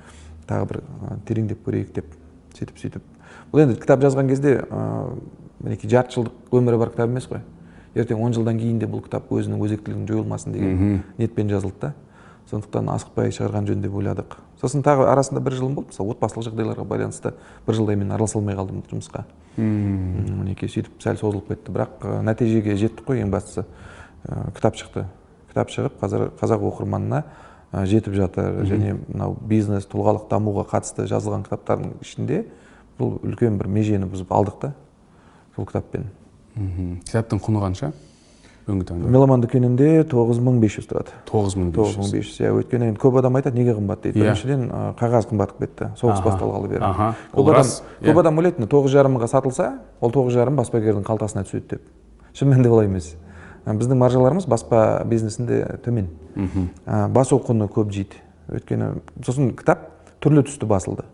тағы 0.50 0.66
бір 0.68 0.80
ә, 0.82 1.16
тереңдеп 1.24 1.64
көрейік 1.64 1.94
деп 1.96 2.12
сөйтіп 2.58 2.82
сөйтіп. 2.82 3.08
Бұл 3.52 3.64
енді 3.64 3.78
кітап 3.80 4.04
жазған 4.04 4.28
кезде 4.28 4.58
ә, 4.68 5.16
мінекей 5.62 5.88
жарты 5.88 6.18
жылдық 6.18 6.52
өмірі 6.60 6.82
бар 6.82 6.92
кітап 6.92 7.08
емес 7.08 7.30
қой. 7.30 7.40
Ертең 7.94 8.20
он 8.20 8.36
жылдан 8.36 8.58
кейін 8.60 8.78
де 8.82 8.90
бұл 8.90 9.00
кітап 9.06 9.32
өзінің 9.32 9.64
өзектілігін 9.64 10.04
жойылмасын 10.10 10.52
деген 10.52 11.02
ниетпен 11.16 11.48
жазылды 11.48 11.80
да. 11.80 11.94
Сондықтан 12.50 12.88
асықпай 12.90 13.30
шығарған 13.34 13.68
жөн 13.68 13.82
деп 13.84 13.94
ойладық. 13.94 14.36
Сосын 14.60 14.82
тағы 14.84 15.06
арасында 15.08 15.40
бір 15.40 15.56
жылым 15.56 15.76
болды. 15.78 15.92
Мысалы 15.92 16.14
отбасылық 16.14 16.48
жағдайларға 16.48 16.84
байланысты 16.84 17.32
бір 17.66 17.78
жылдай 17.78 17.96
мен 17.96 18.10
араласа 18.12 18.38
алмай 18.38 18.56
қалдым 18.58 18.82
жұмысқа 18.90 19.24
М, 19.56 20.42
мінекей 20.42 20.68
сөйтіп 20.70 21.00
сәл 21.02 21.16
созылып 21.20 21.48
кетті. 21.48 21.72
Бірақ 21.74 22.04
ә, 22.06 22.20
нәтижеге 22.26 22.76
жеттік 22.76 23.06
қой 23.08 23.22
ең 23.24 23.30
бастысы. 23.30 23.64
Ә, 24.26 24.50
кітап 24.56 24.76
шықты. 24.78 25.06
Кітап 25.50 25.72
шығып 25.74 25.96
қазір 26.00 26.28
қазақ 26.40 26.66
оқырманына 26.70 27.24
ә, 27.72 27.84
жетіп 27.86 28.14
жатыр. 28.14 28.62
Және 28.68 28.96
мынау 29.08 29.36
бизнес 29.40 29.88
тұлғалық 29.90 30.28
дамуға 30.30 30.66
қатысты 30.70 31.06
жазылған 31.10 31.44
кітаптардың 31.48 31.96
ішінде 32.04 32.44
бұл 33.00 33.18
үлкен 33.24 33.58
бір 33.58 33.68
межені 33.72 34.06
бұзып 34.10 34.30
алдық 34.30 34.60
та 34.60 34.72
сол 35.56 35.66
кітаппен. 35.66 36.06
Кітаптың 36.54 37.42
құны 37.42 37.64
қанша? 37.64 37.92
Бүгінгі 38.70 38.86
таңда 38.88 39.10
меломан 39.10 39.42
дүкенінде 39.42 40.04
тоғыз 40.10 40.38
мың 40.40 40.60
бес 40.62 40.76
жүз 40.78 40.86
тұрады. 40.90 41.14
тоғыз 41.28 41.56
мың 41.58 41.72
тоғыз 41.74 41.96
мың 41.98 42.12
бес 42.14 42.28
жүз 42.28 42.38
иә 42.40 42.52
өйткені 42.54 42.90
енді 42.90 43.00
көп 43.02 43.18
адам 43.18 43.36
айтады 43.36 43.58
неге 43.58 43.74
қымбат 43.74 44.04
дейді. 44.04 44.20
Біріншіден 44.22 44.62
қағаз 45.00 45.26
қымбаттап 45.30 45.58
кетті 45.64 45.90
соғыс 45.98 46.22
басталғалы 46.24 46.70
бері. 46.70 46.92
көп 47.34 47.50
адам 47.50 47.66
көп 48.06 48.20
адам 48.22 48.38
ойлайды 48.38 48.68
тоғыз 48.70 48.94
жарым 48.94 49.16
мыңға 49.16 49.28
сатылса 49.34 49.72
ол 50.00 50.14
тоғыз 50.14 50.38
жарым 50.38 50.56
баспагердің 50.60 51.04
қалтасына 51.04 51.44
түседі 51.44 51.66
деп. 51.74 51.82
Шын 52.32 52.52
мәнінде 52.52 52.70
олай 52.70 52.86
емес. 52.86 53.16
Біздің 53.66 53.98
маржаларымыз 54.00 54.46
баспа 54.48 55.02
бизнесінде 55.04 55.80
төмен. 55.84 56.08
Басу 56.86 57.40
құны 57.42 57.68
көп 57.68 57.90
жейді. 57.92 58.22
Өйткені 58.50 58.94
сосын 59.24 59.52
кітап 59.54 59.90
түрлі 60.22 60.46
түсті 60.46 60.66
басылды. 60.66 61.04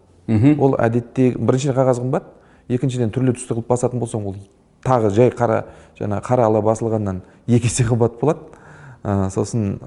Ол 0.58 0.76
әдетте 0.78 1.32
біріншіден 1.38 1.76
қағаз 1.76 2.00
қымбат 2.04 2.30
екіншіден 2.68 3.12
түрлі 3.14 3.34
түсті 3.36 3.54
қылып 3.54 3.68
басатын 3.70 4.00
болсаң 4.02 4.24
ол 4.26 4.38
тағы 4.86 5.10
жай 5.14 5.30
қара 5.34 5.64
жаңа 5.98 6.22
қара 6.24 6.46
ала 6.46 6.62
басылғаннан 6.62 7.22
екі 7.46 7.66
есе 7.66 7.84
қымбат 7.88 8.20
болады. 8.20 8.46
Ә, 9.02 9.30
сосын 9.34 9.80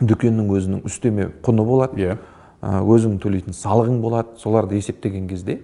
дүкеннің 0.00 0.52
өзінің 0.54 0.84
үстеме 0.88 1.32
құны 1.42 1.66
болады. 1.66 1.98
Иә. 1.98 2.14
Yeah. 2.14 2.28
өзің 2.60 3.18
төлейтін 3.20 3.56
салығың 3.56 4.00
болады. 4.02 4.36
Соларды 4.40 4.76
есептеген 4.76 5.28
кезде 5.28 5.60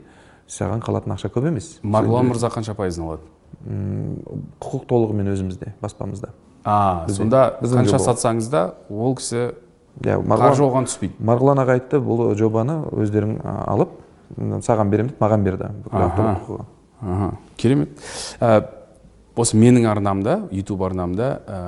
саған 0.49 0.81
қалатын 0.85 1.13
ақша 1.17 1.31
көп 1.33 1.49
емес. 1.51 1.77
Марғұлан 1.85 2.31
мырза 2.31 2.49
қанша 2.53 2.75
пайызын 2.79 3.05
алады? 3.05 3.27
Құқық 4.63 4.87
толығымен 4.89 5.29
өзімізде 5.35 5.75
баспамызда. 5.83 6.33
А 6.65 7.07
сонда 7.09 7.59
қанша 7.63 8.01
сатсаңыз 8.01 8.49
да 8.51 8.63
ол 8.89 9.17
кісі 9.19 9.53
иә 10.03 10.19
қаржы 10.25 10.65
оған 10.65 10.89
түспейді. 10.89 11.21
Марғұлан 11.21 11.63
аға 11.63 11.77
айтты 11.77 12.01
бұл 12.01 12.33
жобаны 12.39 12.81
өздерің 12.97 13.39
алып 13.45 13.93
саған 14.65 14.91
беремін 14.91 15.13
деп 15.13 15.21
маған 15.21 15.45
берді. 15.45 15.71
Керемет. 17.57 18.01
Ә, 18.41 18.65
осы 19.37 19.59
менің 19.61 19.85
арнамда 19.91 20.37
ютуб 20.55 20.83
арнамда 20.87 21.29
ә, 21.45 21.59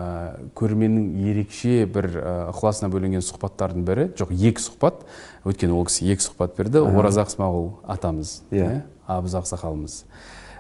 көрерменнің 0.56 1.18
ерекше 1.28 1.84
бір 1.92 2.08
ә, 2.16 2.34
ықыласына 2.54 2.88
бөленген 2.92 3.24
сұхбаттардың 3.26 3.84
бірі 3.84 4.08
жоқ 4.18 4.32
екі 4.32 4.64
сұхбат. 4.64 5.04
Өйткені 5.44 5.76
ол 5.76 5.84
кісі 5.88 6.08
екі 6.14 6.24
сұхбат 6.24 6.56
берді. 6.56 6.80
Оразақ 6.88 7.32
смағұл 7.34 7.70
атамыз 7.88 8.40
иә. 8.50 8.82
абыз 9.06 9.36
ақсақалымыз. 9.42 10.02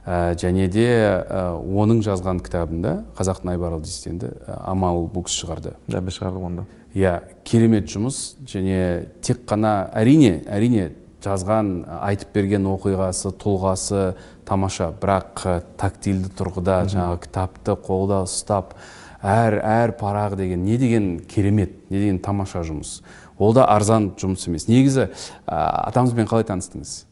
Ә, 0.04 0.36
және 0.40 0.68
де 0.72 0.86
ә, 0.88 1.56
оның 1.56 2.02
жазған 2.04 2.42
кітабында 2.44 3.02
қазақтың 3.18 3.54
айбарлы 3.56 3.82
диссиденті 3.84 4.34
амал 4.64 5.08
кісі 5.08 5.44
шығарды. 5.44 5.74
Иә 5.88 6.04
біз 6.04 6.20
шығардық 6.20 6.46
оны 6.48 6.68
иә 6.94 7.20
керемет 7.44 7.88
жұмыс. 7.88 8.36
Және 8.48 9.08
тек 9.24 9.44
қана 9.48 9.90
әрине 9.96 10.42
әрине 10.48 10.92
жазған 11.24 11.72
айтып 12.02 12.32
берген 12.36 12.66
оқиғасы 12.70 13.32
тұлғасы 13.40 14.02
тамаша. 14.48 14.92
Бірақ 15.00 15.44
тактильді 15.80 16.30
тұрғыда 16.38 16.80
жаңағы 16.92 17.22
кітапты 17.26 17.74
қолда 17.86 18.22
ұстап 18.26 18.76
әр 19.22 19.58
әр 19.58 19.94
парағы 19.98 20.38
деген 20.38 20.64
не 20.64 20.78
деген 20.78 21.18
керемет 21.20 21.90
не 21.90 21.98
деген 21.98 22.20
тамаша 22.22 22.62
жұмыс. 22.66 23.00
Ол 23.38 23.54
да 23.54 23.66
арзан 23.70 24.12
жұмыс 24.18 24.46
емес. 24.48 24.68
Негізі 24.70 25.08
атамызбен 25.46 26.30
қалай 26.30 26.46
таныстыңыз? 26.46 27.04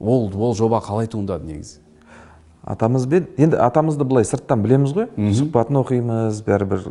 Ол 0.00 0.28
ол 0.34 0.54
жоба 0.58 0.82
қалай 0.84 1.08
туындады 1.08 1.48
негізі? 1.48 1.80
Атамызбен 2.62 3.26
енді 3.42 3.58
атамызды 3.58 4.04
былай 4.06 4.24
сырттан 4.28 4.62
білеміз 4.62 4.92
ғой. 4.94 5.08
Сұхбатын 5.34 5.80
оқимыз 5.80 6.44
бәрібір 6.46 6.84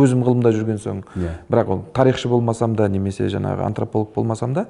өзім 0.00 0.22
ғылымда 0.24 0.54
жүрген 0.56 0.78
соң. 0.80 1.02
Yeah. 1.16 1.34
бірақ 1.52 1.72
ол 1.74 1.82
тарихшы 1.92 2.30
болмасам 2.32 2.76
да 2.76 2.88
немесе 2.88 3.28
жаңағы 3.28 3.66
антрополог 3.66 4.14
болмасам 4.14 4.54
да 4.54 4.66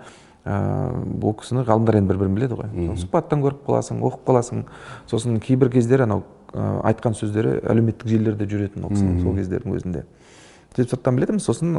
бұл 0.48 1.34
кісіні 1.40 1.64
ғалымдар 1.68 1.98
енді 1.98 2.08
бір 2.12 2.20
бірін 2.22 2.36
біледі 2.38 2.56
ғой. 2.58 2.70
Сұхбаттан 2.96 3.42
көріп 3.44 3.66
қаласың 3.66 4.00
оқып 4.00 4.22
қаласың. 4.28 4.62
Сосын 5.10 5.40
кейбір 5.44 5.70
кездері 5.74 6.06
анау 6.06 6.22
айтқан 6.54 7.16
сөздері 7.18 7.58
әлеуметтік 7.68 8.08
желілерде 8.08 8.48
жүретін 8.48 8.86
ол 8.88 8.94
кісінің 8.94 9.20
сол 9.24 9.36
кездердің 9.36 9.76
өзінде. 9.76 10.04
Сөйтіп 10.72 10.94
сырттан 10.94 11.18
білетінбіз 11.18 11.44
сосын 11.44 11.76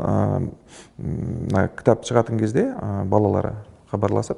мына 1.00 1.66
кітап 1.80 2.06
шығатын 2.06 2.40
кезде 2.42 2.68
балалары 3.10 3.56
хабарласып 3.90 4.38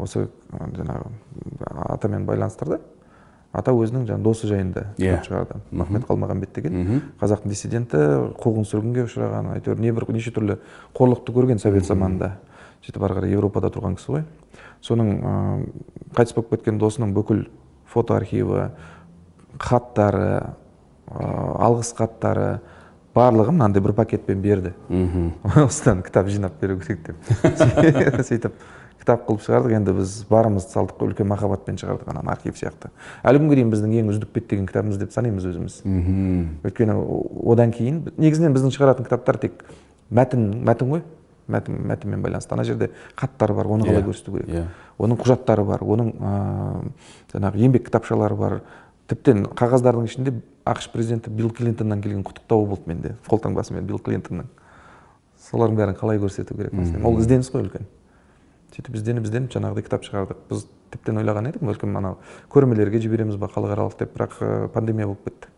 осы 0.00 0.28
жаңағы 0.48 1.10
атамен 1.90 2.24
байланыстырды. 2.24 2.80
Ата 3.54 3.70
өзінің 3.70 4.08
жаңағы 4.08 4.24
досы 4.24 4.48
жайында 4.50 4.88
yeah. 4.98 5.20
шығарды. 5.22 5.60
Махмет 5.70 6.08
қалмағанбет 6.08 6.56
деген 6.56 7.02
қазақтың 7.20 7.52
диссиденті 7.52 8.00
қуғын 8.40 8.66
сүргінге 8.66 9.04
ұшыраған 9.06 9.52
әйтеуір 9.52 9.78
небір 9.84 10.08
неше 10.10 10.32
түрлі 10.34 10.56
қорлықты 10.96 11.30
көрген 11.36 11.62
совет 11.62 11.86
заманында. 11.86 12.32
Сөйтіп 12.84 13.06
ары 13.06 13.16
қарай 13.18 13.34
европада 13.34 13.70
тұрған 13.72 13.96
кісі 13.98 14.12
ғой. 14.12 14.24
Соның 14.84 15.10
ә, 15.16 15.34
қайтыс 16.16 16.36
болып 16.36 16.54
кеткен 16.54 16.78
досының 16.80 17.14
бүкіл 17.16 17.46
фото 17.88 18.16
архиві 18.18 18.68
хаттары 19.62 20.28
ә, 20.34 20.44
алғыс 21.64 21.94
хаттары 21.96 22.48
барлығын 23.14 23.56
мынандай 23.56 23.82
бір 23.82 23.94
пакетпен 23.96 24.42
берді. 24.44 24.74
Осыдан 25.64 26.02
кітап 26.04 26.28
жинап 26.28 26.60
беру 26.60 26.78
керек 26.82 27.06
деп. 27.06 28.24
Сөйтіп 28.28 28.58
кітап 29.00 29.24
қылып 29.28 29.44
шығардық. 29.44 29.74
Енді 29.78 29.94
біз 29.96 30.14
барымызды 30.30 30.74
салдық 30.74 30.98
қой 30.98 31.12
үлкен 31.12 31.28
махаббатпен 31.30 31.78
шығардық 31.80 32.10
ананы 32.10 32.32
архив 32.32 32.56
сияқты. 32.58 32.90
Әлі 33.22 33.42
күнге 33.42 33.60
дейін 33.60 33.72
біздің 33.72 33.96
ең 34.00 34.12
үздік 34.12 34.32
беттеген 34.34 34.68
кітабымыз 34.68 35.00
деп 35.00 35.12
санаймыз 35.14 35.46
өзіміз. 35.50 35.80
Өйткені 36.64 36.96
одан 37.54 37.74
кейін 37.76 38.00
негізінен 38.16 38.56
біздің 38.56 38.74
шығаратын 38.74 39.06
кітаптар 39.06 39.38
тек 39.42 39.62
мәтін 40.10 40.48
мәтін 40.64 40.94
ғой. 40.94 41.04
Мәтін 41.48 41.80
мәтінмен 41.88 42.22
байланысты. 42.24 42.54
Ана 42.54 42.64
жерде 42.64 42.90
хаттар 43.16 43.52
бар 43.54 43.66
оны 43.66 43.86
қалай 43.86 44.02
yeah. 44.02 44.08
көрсету 44.08 44.36
керек? 44.36 44.48
yeah. 44.48 44.68
оның 44.98 45.20
құжаттары 45.20 45.64
бар 45.64 45.84
оның 45.84 46.12
жаңағы 47.32 47.62
еңбек 47.64 47.86
кітапшалары 47.88 48.36
бар. 48.38 48.60
Тіптен 49.08 49.44
қағаздардың 49.52 50.06
ішінде 50.08 50.32
ақш 50.64 50.88
президенті 50.92 51.30
билл 51.30 51.50
клинтоннан 51.52 52.00
келген 52.00 52.24
құттықтауы 52.24 52.68
болды 52.70 52.88
менде 52.88 53.16
қолтаңбасымен 53.28 53.84
билл 53.84 54.00
клинтонның 54.00 54.48
солардың 55.50 55.76
бәрін 55.76 55.98
қалай 55.98 56.22
көрсету 56.22 56.56
керек 56.56 56.72
ол 57.04 57.20
ізденіс 57.20 57.52
қой 57.52 57.66
үлкен. 57.66 57.84
Сөйтіп 58.72 58.96
ізденіп 58.96 59.28
ізденіп 59.28 59.52
жаңағыдай 59.52 59.84
кітап 59.84 60.08
шығардық. 60.08 60.40
Біз 60.48 60.64
тіптен 60.94 61.20
ойлаған 61.20 61.50
едік 61.52 61.62
бәлкім 61.68 62.00
анау 62.00 62.16
көрмелерге 62.50 63.02
жібереміз 63.04 63.36
ба 63.36 63.50
халықаралық 63.52 63.98
деп 64.00 64.16
бірақ 64.16 64.70
пандемия 64.72 65.06
болып 65.06 65.28
кетті. 65.28 65.52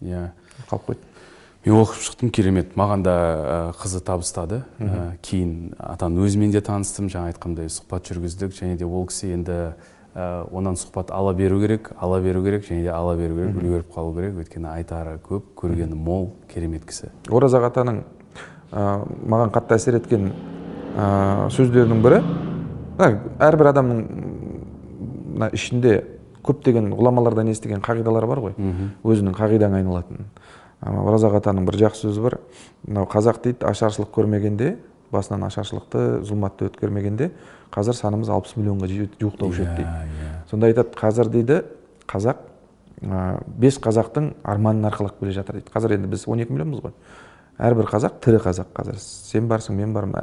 Иә. 0.00 0.30
Қалып 0.70 0.86
қойды 0.86 1.09
мен 1.64 1.76
оқып 1.76 2.00
шықтым 2.00 2.30
керемет. 2.32 2.74
Маған 2.76 3.02
да 3.04 3.14
қызы 3.80 4.00
табыстады. 4.04 4.62
Ә, 4.80 5.16
кейін 5.22 5.74
атаның 5.76 6.24
өзімен 6.24 6.52
де 6.54 6.60
таныстым. 6.64 7.10
Жаңа 7.12 7.32
айтқандай 7.34 7.68
сұхбат 7.68 8.08
жүргіздік 8.08 8.54
және 8.56 8.78
де 8.80 8.86
ол 8.88 9.06
кісі 9.10 9.34
енді 9.36 9.58
ә, 10.14 10.46
онан 10.50 10.78
сұхбат 10.80 11.12
ала 11.12 11.34
беру 11.34 11.60
керек 11.60 11.92
ала 12.00 12.20
беру 12.20 12.42
керек 12.44 12.64
және 12.64 12.82
де 12.82 12.92
ала 12.94 13.16
беру 13.16 13.36
керек 13.36 13.60
үлгеріп 13.60 13.92
қалу 13.94 14.14
керек. 14.16 14.38
Өйткені 14.40 14.72
айтары 14.72 15.18
көп 15.20 15.52
көргені 15.56 15.94
мол 15.94 16.30
керемет 16.52 16.86
кісі. 16.88 17.12
Оразақ 17.28 17.68
атаның 17.68 18.04
ә, 18.72 19.04
маған 19.26 19.52
қатты 19.52 19.76
әсер 19.76 20.00
еткен 20.00 20.32
ә, 20.96 21.50
сөздерінің 21.52 22.00
бірі 22.04 22.22
әрбір 23.00 23.70
адамның 23.70 24.00
мына 25.36 25.48
ішінде 25.56 26.00
көптеген 26.44 26.90
ғұламалардан 26.96 27.50
естіген 27.52 27.82
қағидалар 27.84 28.26
бар 28.28 28.40
ғой. 28.44 28.54
Өзінің 29.04 29.36
қағидаң 29.36 29.76
айналатын. 29.76 30.26
Оразақ 30.80 31.38
атаның 31.40 31.66
бір 31.68 31.78
жақсы 31.84 32.08
сөзі 32.08 32.22
бар. 32.24 32.38
Мынау 32.86 33.08
қазақ 33.10 33.42
дейді 33.44 33.66
ашаршылық 33.68 34.12
көрмегенде 34.14 34.76
басынан 35.12 35.44
ашаршылықты 35.48 36.22
зұлматты 36.26 36.68
өткермегенде 36.70 37.30
қазір 37.74 37.96
санымыз 37.98 38.30
алпыс 38.30 38.56
миллионға 38.56 38.88
жуықтаушы 39.20 39.64
еді 39.64 39.74
дейді. 39.76 39.88
иә, 39.88 40.06
иә. 40.06 40.50
сонда 40.50 40.70
айтады 40.70 40.94
қазір 40.96 41.30
дейді 41.30 41.62
қазақ 42.08 42.46
бес 43.00 43.78
қазақтың 43.80 44.32
арманын 44.44 44.88
арқалап 44.90 45.18
келе 45.18 45.32
жатыр 45.32 45.60
дейді. 45.60 45.70
Қазір 45.74 45.96
енді 45.96 46.08
біз 46.08 46.26
12 46.26 46.50
миллионбыз 46.50 46.82
ғой. 46.84 46.92
Әрбір 47.58 47.88
қазақ 47.90 48.20
тірі 48.24 48.40
қазақ 48.44 48.72
қазір. 48.76 48.98
Сен 49.00 49.48
барсың 49.48 49.76
мен 49.76 49.94
бармын. 49.94 50.20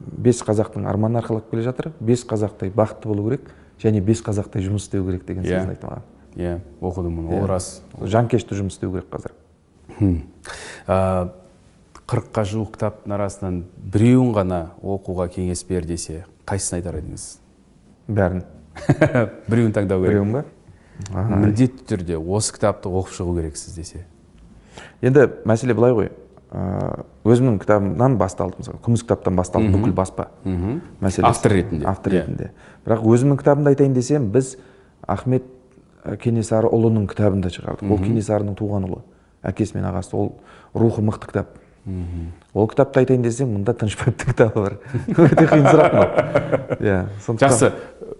Бес 0.00 0.42
қазақтың 0.44 0.86
арманын 0.88 1.22
арқалап 1.22 1.50
келе 1.50 1.62
жатыр. 1.62 1.92
Бес 2.00 2.24
қазақтай 2.28 2.70
бақытты 2.70 3.08
болу 3.08 3.24
керек 3.30 3.48
және 3.82 4.00
бес 4.00 4.22
қазақтай 4.24 4.64
жұмыс 4.64 4.86
істеу 4.86 5.06
керек 5.06 5.26
деген 5.26 5.44
сөзін 5.44 5.72
айтты 5.72 5.88
маған. 5.88 6.04
Иә 6.36 6.60
оқыдым 6.80 7.18
оны. 7.24 7.40
Ол 7.40 7.46
рас. 7.48 7.82
Жанкешті 8.00 8.58
жұмыс 8.58 8.76
істеу 8.76 8.92
керек 8.92 9.08
қазір. 9.10 9.32
Қырыққа 12.06 12.44
жуық 12.46 12.76
кітаптың 12.76 13.14
арасынан 13.16 13.62
біреуін 13.76 14.34
ғана 14.36 14.60
оқуға 14.78 15.26
кеңес 15.32 15.64
бер 15.66 15.86
десе 15.88 16.24
қайсысын 16.46 16.78
айтар 16.78 17.00
едіңіз? 17.00 17.24
Бәрін. 18.06 18.44
біреуін 19.50 19.72
таңдау 19.74 20.04
керек. 20.04 20.12
Біреуін 20.12 20.36
ба? 20.36 20.44
Міндетті 21.10 21.88
түрде 21.88 22.20
осы 22.20 22.54
кітапты 22.54 22.92
оқып 22.92 23.16
шығу 23.16 23.34
керексіз 23.40 23.74
десе. 23.74 24.04
Енді 25.02 25.26
мәселе 25.48 25.74
былай 25.74 25.96
ғой. 25.96 26.12
Өзімнің 27.26 27.58
кітабымнан 27.64 28.16
басталды 28.20 28.62
мысалы. 28.62 28.78
Күміс 28.84 29.02
кітаптан 29.02 29.36
басталды 29.36 29.72
бүкіл 29.74 29.92
баспа 29.96 30.28
мәселесі. 30.44 31.26
Автор 31.26 31.52
ретінде. 31.52 31.86
Автор 31.90 32.14
иә. 32.14 32.22
ретінде. 32.22 32.50
Бірақ 32.86 33.02
өзімнің 33.02 33.40
кітабымды 33.42 33.74
айтайын 33.74 33.96
десем 33.98 34.30
біз 34.30 34.54
ахмет 35.06 35.44
кенесары 36.22 36.70
ұлының 36.70 37.06
кітабын 37.10 37.42
да 37.44 37.50
шығардық 37.52 37.92
ол 37.92 38.02
кенесарының 38.02 38.56
туған 38.58 38.88
ұлы. 38.88 39.02
Әкесі 39.46 39.78
мен 39.78 39.88
ағасы 39.90 40.16
ол 40.16 40.32
рухы 40.74 41.02
мықты 41.02 41.30
кітап. 41.30 41.58
Ол 42.54 42.66
кітапты 42.70 43.02
айтайын 43.02 43.22
десем 43.22 43.52
мында 43.54 43.74
тынышбаевтың 43.78 44.32
кітабы 44.32 44.62
бар. 44.64 44.78
Өте 45.26 45.46
қиын 45.46 45.68
сұрақ 45.70 45.94
мынау. 45.94 46.08
Иә 46.82 46.96
жақсы. 47.42 47.70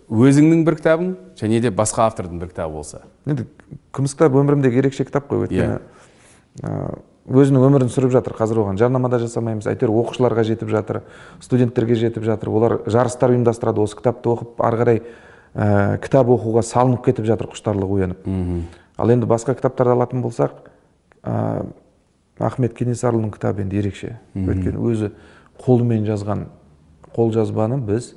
Өзіңнің 0.07 0.63
бір 0.67 0.79
кітабың 0.79 1.17
және 1.41 1.61
де 1.65 1.73
басқа 1.75 2.07
автордың 2.07 2.39
бір 2.43 2.53
кітабы 2.53 2.79
болса? 2.79 3.03
Енді 3.27 3.49
күміс 3.97 4.15
кітап 4.15 4.39
өмірімдегі 4.39 4.83
ерекше 4.85 5.07
кітап 5.09 5.27
қой 5.31 5.49
өйткені 5.49 5.81
ә, 6.63 6.95
өзінің 7.27 7.67
өмірін 7.67 7.91
сүріп 7.91 8.15
жатыр. 8.15 8.37
Қазір 8.39 8.63
оған 8.63 8.79
жарнама 8.79 9.11
да 9.11 9.19
жасамаймыз. 9.19 9.67
Әйтеуір 9.67 9.97
оқушыларға 10.05 10.47
жетіп 10.47 10.71
жатыр 10.71 11.03
студенттерге 11.43 11.99
жетіп 11.99 12.23
жатыр. 12.27 12.53
Олар 12.55 12.79
жарыстар 12.87 13.35
ұйымдастырады. 13.35 13.83
Осы 13.83 13.99
кітапты 13.99 14.31
оқып 14.31 14.63
ары 14.63 14.79
қарай 14.83 15.03
ә, 15.57 15.97
кітап 16.05 16.29
оқуға 16.29 16.63
салынып 16.67 17.07
кетіп 17.07 17.27
жатыр 17.27 17.49
құштарлығы 17.55 17.99
оянып. 18.01 18.29
Ал 18.97 19.13
енді 19.13 19.29
басқа 19.29 19.57
кітаптарды 19.57 19.97
алатын 19.97 20.23
болсақ 20.25 20.69
ә, 21.25 21.67
ахмет 22.39 22.77
кенесарұлының 22.77 23.33
кітабы 23.35 23.65
енді 23.65 23.81
ерекше. 23.81 24.19
Өйткені 24.37 24.81
өзі 24.85 25.11
қолымен 25.65 26.05
жазған 26.09 26.47
қолжазбаны 27.17 27.81
біз 27.89 28.13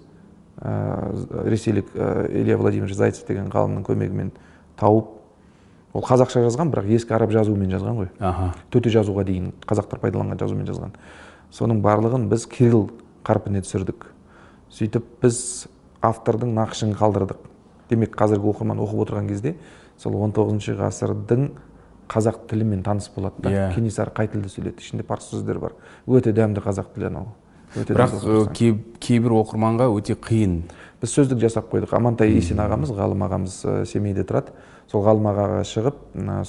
ә, 0.60 1.48
ресейлік 1.48 1.96
ә, 1.96 2.28
илья 2.32 2.58
владимирович 2.58 2.98
зайцев 3.00 3.28
деген 3.28 3.48
ғалымның 3.54 3.88
көмегімен 3.88 4.32
тауып 4.80 5.16
ол 5.94 6.04
қазақша 6.06 6.44
жазған 6.46 6.70
бірақ 6.74 6.92
ескі 7.00 7.16
араб 7.16 7.32
жазуымен 7.34 7.72
жазған 7.72 7.98
ғой. 8.04 8.10
Аха. 8.20 8.54
Төте 8.70 8.92
жазуға 8.94 9.24
дейін 9.26 9.54
қазақтар 9.66 10.04
пайдаланған 10.04 10.40
жазумен 10.40 10.68
жазған. 10.68 10.94
Соның 11.56 11.80
барлығын 11.82 12.28
біз 12.30 12.46
кирилл 12.52 12.90
қарпіне 13.26 13.64
түсірдік. 13.66 14.06
Сөйтіп 14.70 15.08
біз 15.24 15.40
автордың 16.06 16.54
нақышын 16.56 16.94
қалдырдық. 16.98 17.42
Демек 17.90 18.16
қазіргі 18.18 18.52
оқырман 18.52 18.80
оқып 18.84 19.04
отырған 19.06 19.28
кезде 19.30 19.56
сол 19.98 20.16
19 20.16 20.78
ғасырдың 20.80 21.50
қазақ 22.10 22.46
тілімен 22.50 22.84
таныс 22.84 23.10
болады 23.16 23.42
да. 23.44 23.50
Иә. 23.50 23.74
кенесары 23.76 24.12
қай 24.16 24.30
тілде 24.32 24.50
сөйледі? 24.50 24.82
Ішінде 24.82 25.04
парсы 25.04 25.36
сөздер 25.36 25.60
бар. 25.60 25.76
Өте 26.08 26.34
дәмді 26.34 26.64
қазақ 26.66 26.94
тілі 26.96 27.10
анау. 27.10 27.28
Бірақ 27.76 28.56
кейбір 29.00 29.36
оқырманға 29.44 29.90
өте 29.94 30.16
қиын. 30.16 30.62
Біз 31.02 31.14
сөздік 31.14 31.40
жасап 31.40 31.70
қойдық. 31.72 31.94
Амантай 31.96 32.32
есен 32.34 32.60
ағамыз 32.60 32.92
ғалым 32.98 33.22
ағамыз 33.28 33.60
ә, 33.64 33.86
семейде 33.86 34.26
тұрады. 34.26 34.56
Сол 34.90 35.06
ғалым 35.06 35.30
ағаға 35.30 35.62
шығып 35.70 36.00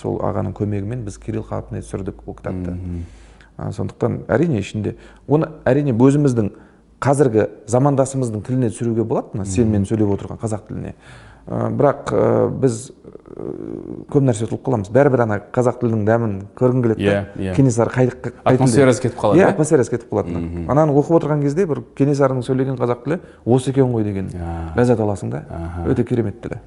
сол 0.01 0.17
ағаның 0.25 0.57
көмегімен 0.57 1.05
біз 1.05 1.19
кирилл 1.21 1.45
қарпіне 1.45 1.85
түсірдік 1.85 2.25
бұл 2.25 2.39
кітапты 2.41 2.79
сондықтан 3.69 4.23
әрине 4.33 4.63
ішінде 4.63 4.95
оны 5.29 5.51
әрине 5.69 5.93
өзіміздің 5.93 6.51
қазіргі 7.01 7.49
замандасымыздың 7.71 8.45
тіліне 8.47 8.71
түсіруге 8.75 9.05
болады 9.09 9.39
мына 9.39 9.47
сенімен 9.49 9.87
сөйлеп 9.89 10.13
отырған 10.17 10.41
қазақ 10.43 10.67
тіліне. 10.69 10.95
Ә, 11.49 11.71
бірақ 11.73 12.11
ә, 12.13 12.25
біз 12.61 12.91
көп 14.11 14.25
нәрсе 14.27 14.45
ұтылып 14.45 14.63
қаламыз. 14.67 14.91
Бәрібір 14.93 15.23
ана 15.25 15.39
қазақ 15.55 15.81
тілінің 15.81 16.03
дәмін 16.07 16.35
көргің 16.59 16.83
келеді 16.85 17.07
Иә, 17.07 17.15
да? 17.15 17.43
Иә. 17.43 17.55
кенесары 17.57 17.91
қай, 17.95 18.11
қай 18.11 18.33
тілде? 18.35 18.53
Атмосферасы 18.53 19.03
кетіп 19.07 19.19
қалады, 19.23 19.41
иә 19.41 19.47
иә? 19.47 19.55
атмосферасы 19.55 19.95
кетіп 19.95 20.13
қалады 20.13 20.43
ананы 20.69 20.93
оқып 20.93 21.17
отырған 21.21 21.43
кезде 21.47 21.67
бір 21.71 21.81
кенесарының 21.97 22.45
сөйлеген 22.45 22.77
қазақ 22.79 23.05
тілі 23.07 23.21
осы 23.47 23.71
екен 23.73 23.89
ғой 23.95 24.05
деген 24.05 24.29
ләззат 24.77 25.01
аласың 25.01 25.33
да? 25.33 25.43
Өте 25.89 26.05
керемет 26.05 26.43
тілі 26.43 26.61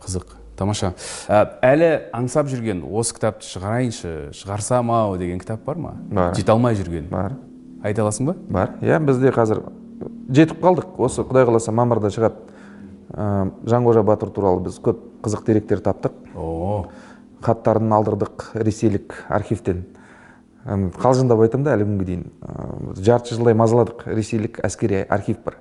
қызық. 0.00 0.38
Тамаша. 0.56 0.94
Ә, 1.28 1.44
әлі 1.64 1.90
аңсап 2.16 2.48
жүрген 2.50 2.82
осы 2.84 3.14
кітапты 3.16 3.46
шығарайыншы 3.48 4.10
шығарсам 4.36 4.90
ау 4.92 5.16
деген 5.20 5.38
кітап 5.40 5.62
бар 5.64 5.76
ма? 5.80 5.94
Бар. 6.10 6.34
жете 6.36 6.52
алмай 6.52 6.74
жүрген. 6.76 7.08
Бар. 7.12 7.36
Айта 7.82 8.04
аласың 8.04 8.30
ба? 8.30 8.34
Бар. 8.48 8.74
Иә 8.82 8.98
бізде 9.04 9.32
қазір 9.34 9.62
жетіп 10.30 10.60
қалдық. 10.62 10.96
Осы 11.02 11.24
құдай 11.26 11.46
қаласа 11.48 11.72
мамырда 11.74 12.10
шығады. 12.12 12.42
Ә, 13.10 13.50
жанқожа 13.66 14.02
батыр 14.06 14.30
туралы 14.34 14.64
біз 14.66 14.78
көп 14.82 15.00
қызық 15.24 15.46
деректер 15.46 15.80
таптық. 15.84 16.14
О. 16.36 16.86
Хаттарын 17.42 17.92
алдырдық 17.96 18.50
ресейлік 18.60 19.24
архивтен. 19.28 19.84
Қалжыңдап 20.64 21.40
айтамын 21.40 21.66
да 21.66 21.74
әлі 21.74 21.88
күнге 21.88 22.06
дейін. 22.06 22.24
Ә, 22.44 22.94
жарты 23.00 23.34
жылдай 23.34 23.56
мазаладық. 23.58 24.04
Ресейлік 24.12 24.60
әскери 24.64 25.04
архив 25.08 25.40
бар. 25.44 25.56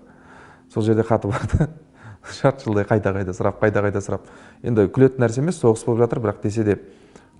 Сол 0.73 0.83
жерде 0.83 1.03
хаты 1.03 1.31
бар 1.31 1.47
да. 1.53 1.69
Жарты 2.41 2.67
жылдай 2.67 2.85
қайта 2.85 3.13
қайта 3.15 3.33
сұрап 3.33 3.61
қайта 3.63 3.81
қайта 3.85 4.03
сұрап. 4.03 4.27
Енді 4.61 4.89
күлетін 4.91 5.23
нәрсе 5.23 5.41
емес 5.41 5.61
соғыс 5.63 5.85
болып 5.87 6.03
жатыр. 6.03 6.21
Бірақ 6.21 6.43
десе 6.43 6.63
де 6.67 6.77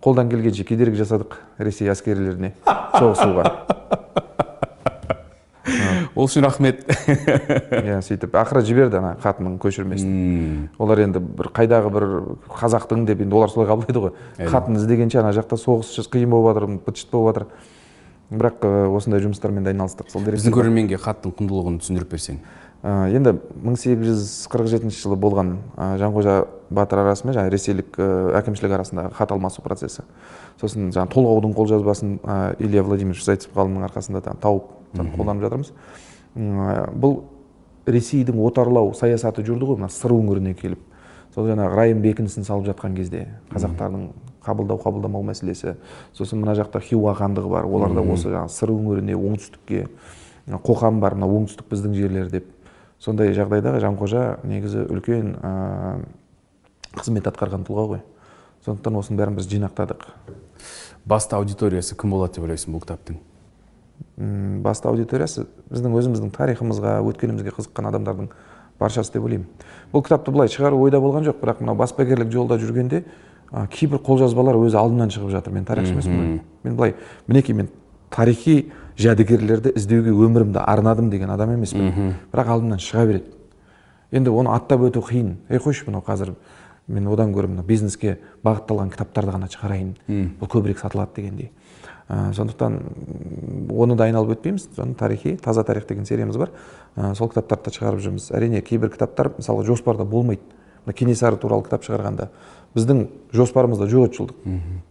қолдан 0.02 0.32
келгенше 0.32 0.64
кедергі 0.64 1.04
жасадық 1.04 1.36
ресей 1.60 1.92
әскерилеріне 1.92 2.56
соғысуға. 2.96 3.44
Ол 6.20 6.28
үшін 6.28 6.44
рахмет 6.44 6.82
иә 6.90 8.00
сөйтіп 8.04 8.34
ақыры 8.42 8.62
жіберді 8.68 9.00
ана 9.00 9.14
хатының 9.24 9.56
көшірмесін. 9.64 10.70
Олар 10.82 11.02
енді 11.06 11.22
бір 11.24 11.50
қайдағы 11.56 11.92
бір 11.96 12.06
қазақтың 12.60 13.06
деп 13.08 13.22
енді 13.24 13.38
олар 13.40 13.52
солай 13.54 13.70
қабылдайды 13.72 14.04
ғой. 14.04 14.14
Хатын 14.52 14.76
іздегенше 14.80 15.22
ана 15.22 15.32
жақта 15.38 15.58
соғыс 15.62 16.10
қиын 16.12 16.30
болып 16.34 16.52
жатыр 16.60 16.80
быт 16.86 17.00
шыт 17.00 17.12
болып 17.14 17.40
жатыр. 17.40 17.48
Бірақ 18.30 18.66
осындай 18.94 19.24
жұмыстармен 19.24 19.64
де 19.66 19.72
айналыстық 19.74 20.12
сол 20.12 20.22
біздің 20.28 20.54
көрерменге 20.54 21.00
хаттың 21.02 21.32
құндылығын 21.40 21.80
түсіндіріп 21.82 22.12
берсең. 22.12 22.42
Енді 22.84 23.34
1847 23.66 24.92
жылы 24.94 25.18
болған 25.20 25.56
жанқожа 26.00 26.36
батыр 26.70 27.02
арасымен 27.02 27.34
жаңағы 27.36 27.52
ресейлік 27.56 27.98
әкімшілік 28.40 28.76
арасындағы 28.78 29.12
хат 29.18 29.34
алмасу 29.34 29.64
процесі. 29.66 30.06
Сосын 30.62 30.92
жаңағы 30.94 31.12
толғаудың 31.16 31.56
қолжазбасын 31.58 32.14
илья 32.62 32.84
владимирович 32.86 33.26
зайцев 33.26 33.52
ғалымның 33.58 33.90
арқасында 33.90 34.22
та- 34.24 34.38
тауып 34.40 34.70
қолданып 34.96 35.44
жатырмыз. 35.50 35.74
Бұл 36.40 37.22
ресейдің 37.90 38.40
отарлау 38.46 38.94
саясаты 38.98 39.44
жүрді 39.46 39.72
ғой 39.72 39.80
мына 39.82 39.90
сыр 39.94 40.14
өңіріне 40.16 40.56
келіп. 40.58 40.82
Сол 41.36 41.50
жаңағы 41.50 41.76
райым 41.78 42.02
бекінісін 42.04 42.46
салып 42.48 42.70
жатқан 42.70 42.96
кезде 42.98 43.28
қазақтардың 43.52 44.10
қабылдау 44.46 44.80
қабылдамау 44.82 45.26
мәселесі. 45.28 45.76
Сосын 46.14 46.42
мына 46.42 46.56
жақта 46.58 46.82
хиуа 46.82 47.14
хандығы 47.18 47.52
бар. 47.52 47.68
Олар 47.70 47.94
да 47.94 48.02
осы 48.02 48.32
жаңағы 48.32 48.54
сыр 48.54 48.74
өңіріне 48.74 49.18
оңтүстікке 49.18 49.88
қоқан 50.66 51.00
бар 51.04 51.18
мына 51.20 51.30
оңтүстік 51.30 51.70
біздің 51.70 51.96
жерлер 51.98 52.32
деп. 52.34 52.50
Сондай 53.00 53.34
жағдайда 53.38 53.78
жанқожа 53.80 54.40
негізі 54.44 54.84
үлкен 54.90 55.36
ә, 55.40 55.52
қызмет 56.98 57.30
атқарған 57.30 57.64
тұлға 57.68 57.86
ғой. 57.94 58.04
Сондықтан 58.66 59.00
осының 59.00 59.22
бәрін 59.22 59.40
біз 59.40 59.48
жинақтадық. 59.54 60.10
Басты 61.08 61.38
аудиториясы 61.38 61.96
кім 61.96 62.18
болады 62.18 62.40
деп 62.40 62.50
ойлайсың 62.50 62.76
бұл 62.76 62.84
кітаптың? 62.84 63.22
Басты 64.18 64.90
аудиториясы 64.90 65.46
біздің 65.72 65.96
өзіміздің 66.00 66.32
тарихымызға 66.36 67.00
өткенімізге 67.08 67.54
қызыққан 67.56 67.90
адамдардың 67.90 68.30
баршасы 68.80 69.14
деп 69.14 69.24
ойлаймын. 69.24 69.48
Бұл 69.94 70.04
кітапты 70.04 70.32
былай 70.32 70.52
шығару 70.52 70.80
ойда 70.84 71.00
болған 71.04 71.26
жоқ 71.28 71.40
бірақ 71.42 71.64
мынау 71.64 71.76
баспагерлік 71.80 72.32
жолда 72.32 72.60
жүргенде 72.60 73.04
ә, 73.52 73.66
кейбір 73.72 74.00
қолжазбалар 74.04 74.60
өзі 74.60 74.80
алдымнан 74.80 75.12
шығып 75.12 75.34
жатыр. 75.34 75.54
Мен 75.54 75.66
тарихшы 75.66 75.94
емеспін 75.96 76.20
ғой. 76.20 76.40
Мен 76.64 76.76
былай 76.76 76.96
мінекей 77.28 77.56
мен 77.56 77.70
тарихи 78.10 78.72
жәдігерлерді 79.00 79.74
іздеуге 79.76 80.12
өмірімді 80.12 80.64
арнадым 80.64 81.10
деген 81.10 81.30
адам 81.32 81.52
емеспін. 81.56 82.16
Бірақ 82.32 82.54
алдымнан 82.56 82.80
шыға 82.80 83.06
береді. 83.08 83.36
Енді 84.12 84.32
оны 84.32 84.52
аттап 84.56 84.82
өту 84.82 85.04
қиын. 85.06 85.36
Ей 85.50 85.60
қойшы 85.60 85.88
мынау 85.88 86.04
қазір 86.06 86.34
мен 86.88 87.08
одан 87.08 87.32
гөрі 87.32 87.52
мына 87.52 87.64
бизнеске 87.64 88.18
бағытталған 88.44 88.90
кітаптарды 88.90 89.32
ғана 89.36 89.50
шығарайын. 89.52 89.92
Бұл 90.40 90.50
көбірек 90.50 90.80
сатылады 90.82 91.16
дегендей. 91.22 91.52
Ә, 92.10 92.34
сондықтан 92.34 92.74
м, 92.74 93.68
оны 93.70 93.96
да 93.96 94.08
айналып 94.10 94.34
өтпейміз. 94.38 94.70
Соны 94.76 94.96
тарихи 94.98 95.36
таза 95.38 95.64
тарих 95.64 95.86
деген 95.88 96.06
сериямыз 96.06 96.38
бар. 96.38 96.50
Ә, 96.96 97.14
сол 97.16 97.30
кітаптарды 97.30 97.70
да 97.70 97.76
шығарып 97.76 98.02
жүрміз. 98.02 98.32
Әрине 98.34 98.62
кейбір 98.66 98.90
кітаптар 98.90 99.30
мысалға 99.38 99.68
жоспарда 99.68 100.06
болмайды. 100.10 100.42
Мына 100.86 100.96
кенесары 100.98 101.38
туралы 101.38 101.64
кітап 101.68 101.84
шығарғанда 101.86 102.30
біздің 102.74 103.08
жоспарымызда 103.36 103.86
жоқ 103.90 104.06
еді 104.08 104.18
жылдық 104.18 104.38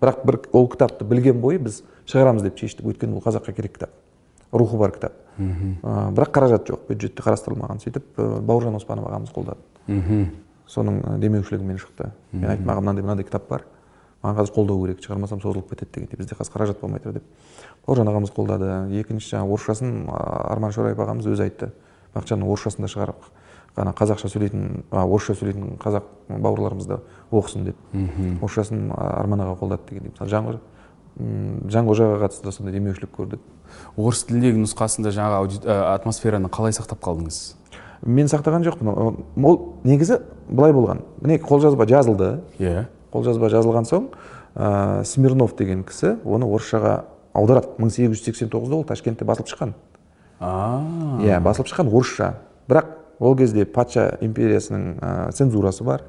бірақ 0.02 0.24
бір 0.26 0.38
ол 0.52 0.68
кітапты 0.68 1.04
білген 1.08 1.40
бойы 1.40 1.58
біз 1.58 1.82
шығарамыз 2.06 2.42
деп 2.44 2.58
шештік. 2.58 2.86
Өйткені 2.86 3.16
бұл 3.16 3.24
қазаққа 3.24 3.54
керек 3.56 3.72
кітап. 3.78 3.90
Рухы 4.52 4.76
бар 4.76 4.92
кітап. 4.92 5.12
Ә, 5.82 6.12
бірақ 6.12 6.30
қаражат 6.34 6.68
жоқ. 6.68 6.86
Бюджетте 6.88 7.22
қарастырылмаған 7.22 7.80
сөйтіп 7.82 8.04
ә, 8.18 8.40
бауыржан 8.42 8.76
оспанов 8.76 9.08
ағамыз 9.08 9.32
қолдады. 9.34 9.58
Соның 10.68 11.18
демеушілігімен 11.18 11.78
шықты. 11.80 12.10
Мен 12.32 12.50
айттым 12.50 12.68
ағам 12.68 12.84
мынандай 12.84 13.02
мынандай 13.02 13.24
кітап 13.24 13.48
бар. 13.48 13.64
Маған 14.22 14.38
қазір 14.40 14.54
қолдау 14.54 14.80
керек 14.84 15.02
шығармасам 15.04 15.40
созылып 15.42 15.70
кетеді 15.70 15.92
дегенде 15.94 16.16
бізде 16.18 16.36
қазір 16.38 16.54
қаражат 16.56 16.80
болмай 16.80 17.00
тұр 17.00 17.18
деп 17.18 17.26
бауыржан 17.86 18.10
ағамыз 18.10 18.32
қолдады. 18.34 18.70
Екінші 18.98 19.34
жаңағы 19.36 19.54
орысшасын 19.54 19.92
арман 20.10 20.72
шораев 20.72 20.98
ағамыз 20.98 21.28
өзі 21.30 21.46
айтты. 21.46 21.70
Бақытжанның 22.14 22.50
орысшасын 22.50 22.84
да 22.84 22.90
шығарып 22.90 23.28
ғана 23.78 23.92
қазақша 23.94 24.28
сөйлейтін 24.32 24.82
орысша 24.90 25.36
сөйлейтін 25.38 25.78
қазақ 25.78 26.08
бауырларымыз 26.28 26.88
да 26.88 27.00
оқысын 27.30 27.68
деп. 27.70 27.76
Орысшасын 28.42 28.90
арман 28.96 29.44
аға 29.44 29.54
қолдады 29.60 29.86
дегендей. 29.88 30.12
Мысалы 30.18 30.58
м, 31.18 31.68
жанқожаға 31.70 32.18
қатысты 32.26 32.44
да 32.44 32.52
сондай 32.52 32.74
демеушілік 32.74 33.10
көрдік. 33.14 33.40
Орыс 33.96 34.24
тіліндегі 34.28 34.64
нұсқасында 34.64 35.12
жаңағы 35.14 35.64
атмосфераны 35.94 36.48
қалай 36.48 36.74
сақтап 36.76 37.00
қалдыңыз? 37.02 37.54
Мен 38.06 38.26
сақтаған 38.30 38.62
жоқпын. 38.66 38.92
Ол 39.44 39.58
негізі 39.84 40.20
былай 40.48 40.72
болған. 40.72 41.02
Міне 41.20 41.38
қолжазба 41.42 41.86
жазылды. 41.90 42.40
Иә. 42.58 42.86
Қолжазба 43.12 43.50
жазылған 43.52 43.88
соң 43.88 44.10
ә, 44.54 45.04
смирнов 45.04 45.54
деген 45.56 45.84
кісі 45.86 46.16
оны 46.24 46.46
орысшаға 46.48 47.04
аударады. 47.34 47.74
1889-да 47.78 48.76
ол 48.76 48.84
ташкентте 48.84 49.24
басылып 49.28 49.50
шыққан. 49.52 49.74
Иә 51.24 51.40
басылып 51.42 51.70
шыққан 51.70 51.90
орысша. 51.92 52.34
Бірақ 52.68 52.94
ол 53.18 53.36
кезде 53.36 53.64
патша 53.66 54.18
империясының 54.20 54.98
ә, 55.00 55.32
цензурасы 55.32 55.84
бар. 55.84 56.04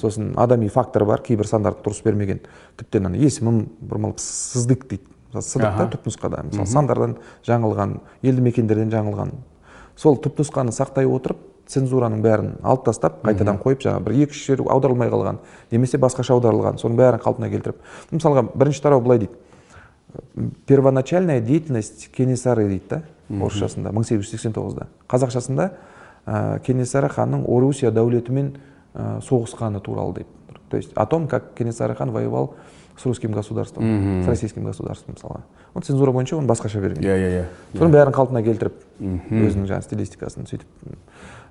Сосын 0.00 0.32
адами 0.36 0.68
фактор 0.68 1.04
бар 1.04 1.22
кейбір 1.22 1.46
сандарды 1.46 1.84
дұрыс 1.84 2.02
бермеген. 2.04 2.40
Тіптен 2.76 3.10
ана 3.10 3.16
есімім 3.16 3.66
бұрмалап 3.80 4.20
сыздық 4.22 4.88
дейді. 4.88 5.14
Сыдық 5.34 5.76
та 5.76 5.84
түпнұсқада 5.92 6.46
мысалы 6.48 6.66
сандардан 6.70 7.18
жаңылған 7.44 7.98
елді 8.22 8.44
мекендерден 8.46 8.92
жаңылған. 8.94 9.34
Сол 9.98 10.16
түпнұсқаны 10.24 10.72
сақтай 10.72 11.04
отырып 11.04 11.42
цензураның 11.68 12.22
бәрін 12.24 12.54
алып 12.62 12.86
тастап 12.86 13.20
қайтадан 13.24 13.60
қойып 13.62 13.82
жаңағы 13.84 14.04
бір 14.06 14.16
екі 14.24 14.36
үш 14.36 14.44
жер 14.46 14.62
аударылмай 14.64 15.10
қалған 15.12 15.40
немесе 15.72 16.00
басқаша 16.00 16.36
аударылған 16.36 16.80
соның 16.80 16.96
бәрін 16.98 17.22
қалпына 17.24 17.50
келтіріп. 17.52 17.82
Мысалға 18.12 18.46
бірінші 18.54 18.82
тарау 18.82 19.02
былай 19.04 19.24
дейді. 19.24 19.36
Первоначальная 20.66 21.40
деятельность 21.40 22.08
кенесары 22.16 22.68
дейді 22.68 22.88
да 22.88 23.02
орысшасында 23.28 23.92
мың 23.92 24.08
сегіз 24.08 24.24
жүз 24.24 24.32
сексен 24.32 24.56
тоғызда. 24.56 24.88
Қазақшасында 25.12 25.68
ә, 26.24 26.60
кенесары 26.64 27.12
ханның 27.12 27.44
орусия 27.44 27.92
дәулетімен 27.92 28.54
ә, 28.94 29.20
соғысқаны 29.28 29.82
туралы 29.84 30.22
дейді 30.22 30.38
то 30.68 30.76
есть 30.76 30.92
о 30.94 31.06
том 31.06 31.28
как 31.28 31.54
кенесары 31.54 31.94
хан 31.94 32.10
воевал 32.10 32.54
с 32.96 33.04
русским 33.06 33.32
государством 33.32 34.24
с 34.24 34.26
российским 34.26 34.64
государством 34.64 35.14
мысалға. 35.14 35.42
Вот 35.74 35.84
цензура 35.84 36.12
бойынша 36.12 36.36
оны 36.36 36.48
басқаша 36.48 36.80
берген. 36.80 37.02
Иә 37.02 37.16
иә 37.16 37.30
иә. 37.30 37.44
Соның 37.78 37.92
бәрін 37.94 38.14
қалпына 38.16 38.42
келтіріп 38.42 38.74
өзінің 38.98 39.68
жаңағы 39.70 39.86
стилистикасын 39.86 40.48
сөйтіп. 40.50 40.66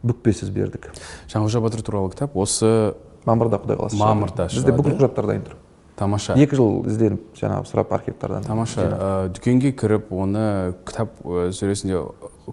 Бүкпесіз 0.03 0.51
бердік. 0.53 0.91
Жанғожа 1.31 1.61
батыр 1.63 1.81
туралы 1.85 2.11
кітап 2.13 2.35
осы 2.37 2.93
мамырда 3.25 3.59
құдай 3.63 3.79
қаласа 3.79 3.95
шығады. 3.95 4.03
Мамырда 4.03 4.47
бізде 4.53 4.75
бүкіл 4.75 4.97
құжаттар 4.99 5.27
дайын 5.29 5.45
тұр 5.47 5.57
тамаша. 5.97 6.37
Екі 6.37 6.57
жыл 6.59 6.83
ізденіп 6.87 7.37
жаңағы 7.39 7.67
сұрап 7.71 7.93
архивтардан 7.97 8.45
тамаша 8.45 8.83
Ә, 8.87 9.29
дүкенге 9.33 9.71
кіріп 9.73 10.11
оны 10.13 10.75
кітап 10.85 11.15
ә, 11.25 11.49
сөресінде 11.51 12.03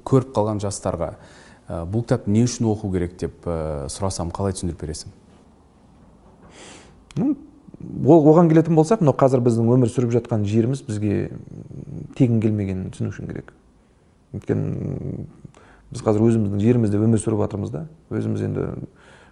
көріп 0.01 0.33
қалған 0.35 0.63
жастарға 0.65 1.11
ә, 1.69 1.85
бұл 1.85 2.07
кітап 2.07 2.27
не 2.27 2.47
үшін 2.47 2.71
оқу 2.73 2.91
керек 2.95 3.19
деп 3.21 3.45
ә, 3.45 3.85
сұрасам 3.93 4.33
қалай 4.35 4.57
түсіндіріп 4.57 4.81
бересің? 4.81 5.13
Ну, 7.21 7.37
ол 8.09 8.25
оған 8.33 8.49
келетін 8.49 8.75
болсақ 8.81 9.05
мынау 9.05 9.15
қазір 9.21 9.45
біздің 9.45 9.69
өмір 9.77 9.93
сүріп 9.93 10.17
жатқан 10.17 10.49
жеріміз 10.49 10.83
бізге 10.89 11.29
тегін 12.17 12.41
келмегенін 12.41 12.89
түсіну 12.95 13.13
үшін 13.13 13.29
керек. 13.29 13.53
Өйткені 14.35 15.29
біз 15.95 16.03
қазір 16.03 16.27
өзіміздің 16.27 16.61
жерімізде 16.61 16.99
өмір 16.99 17.23
сүріп 17.23 17.45
жатырмыз 17.45 17.71
да. 17.71 17.85
Өзіміз 18.11 18.43
енді 18.49 18.67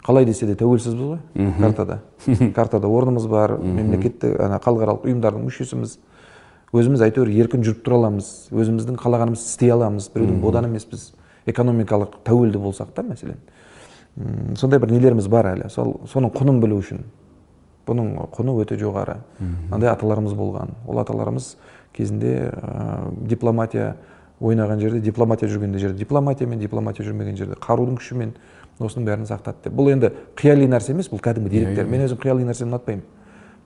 қалай 0.07 0.27
десе 0.27 0.47
де 0.47 0.55
тәуелсізбіз 0.59 1.09
ғой. 1.13 1.51
Картада. 1.59 2.01
Картада 2.57 2.89
орнымыз 2.89 3.27
бар 3.31 3.57
мемлекеттік 3.59 4.39
ана 4.43 4.61
халықаралық 4.63 5.07
ұйымдардың 5.09 5.47
мүшесіміз. 5.49 5.97
Өзіміз 6.73 7.03
әйтеуір 7.07 7.33
еркін 7.43 7.67
жүріп 7.67 7.83
тұра 7.85 7.99
аламыз 8.01 8.31
өзіміздің 8.55 8.97
қалағанымызды 9.03 9.51
істей 9.51 9.75
аламыз 9.75 10.09
біреудің 10.15 10.39
боданы 10.41 10.71
емеспіз. 10.71 11.11
Экономикалық 11.51 12.23
тәуелді 12.25 12.63
болсақ 12.63 12.95
та 12.95 13.03
мәселен. 13.05 13.43
Сондай 14.57 14.81
бір 14.81 14.95
нелеріміз 14.95 15.29
бар 15.29 15.51
әлі. 15.53 15.69
Сол 15.71 15.99
соның 16.11 16.33
құнын 16.33 16.63
білу 16.63 16.79
үшін. 16.81 17.03
Бұның 17.89 18.15
құны 18.33 18.55
өте 18.63 18.79
жоғары. 18.81 19.19
Мынандай 19.41 19.91
аталарымыз 19.91 20.35
болған. 20.39 20.75
Ол 20.87 21.01
аталарымыз 21.03 21.57
кезінде 21.93 22.53
ә, 22.53 23.11
дипломатия 23.29 23.97
ойнаған 24.43 24.80
жерде 24.82 25.01
дипломатия 25.01 25.49
жүрген 25.49 25.78
жерде 25.78 25.99
дипломатиямен 26.03 26.59
дипломатия 26.59 27.07
жүрмеген 27.07 27.36
жерде 27.38 27.55
қарудың 27.62 27.97
күшімен 28.01 28.32
осының 28.82 29.07
бәрін 29.07 29.28
сақтады 29.28 29.68
деп. 29.68 29.74
Бұл 29.78 29.93
енді 29.93 30.11
қияли 30.36 30.66
нәрсе 30.66 30.90
емес 30.97 31.09
бұл 31.12 31.20
кәдімгі 31.22 31.51
деректер. 31.53 31.86
мен 31.86 32.03
өзім 32.03 32.18
қияли 32.18 32.43
нәрсені 32.49 32.72
ұнатпаймын. 32.72 33.05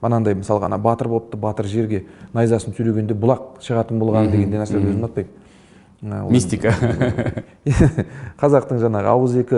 Анандай 0.01 0.35
мысалға 0.37 0.65
ана 0.69 0.77
батыр 0.77 1.07
болыпты 1.09 1.37
батыр 1.41 1.65
жерге 1.65 2.03
найзасын 2.33 2.75
сүйрегенде 2.77 3.15
бұлақ 3.17 3.57
шығатын 3.65 3.97
болған 3.97 4.29
дегендей 4.29 4.59
нәрселерді 4.61 4.91
өзім 4.91 5.01
ұнатпаймын. 5.01 5.33
Мистика. 6.29 6.69
Қазақтың 8.37 8.77
жаңағы 8.83 9.09
ауыз 9.09 9.33
екі 9.41 9.57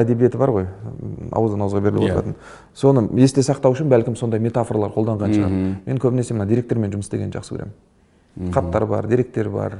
әдебиеті 0.00 0.40
бар 0.40 0.50
ғой. 0.50 0.66
Ауыздан 1.30 1.62
ауызға 1.62 1.82
беріліп 1.84 2.02
Иә. 2.02 2.10
отыратын. 2.16 2.34
Соны 2.74 3.04
есте 3.22 3.44
сақтау 3.46 3.76
үшін 3.76 3.86
бәлкім 3.92 4.16
сондай 4.18 4.40
метафоралар 4.42 4.90
қолданған 4.96 5.36
шығар. 5.36 5.54
Мен 5.86 6.00
көбінесе 6.02 6.34
мына 6.34 6.48
деректермен 6.50 6.90
жұмыс 6.90 7.06
істегенді 7.06 7.38
жақсы 7.38 7.54
көремін. 7.54 8.50
Хаттар 8.52 8.86
бар 8.90 9.06
деректер 9.06 9.48
бар. 9.54 9.78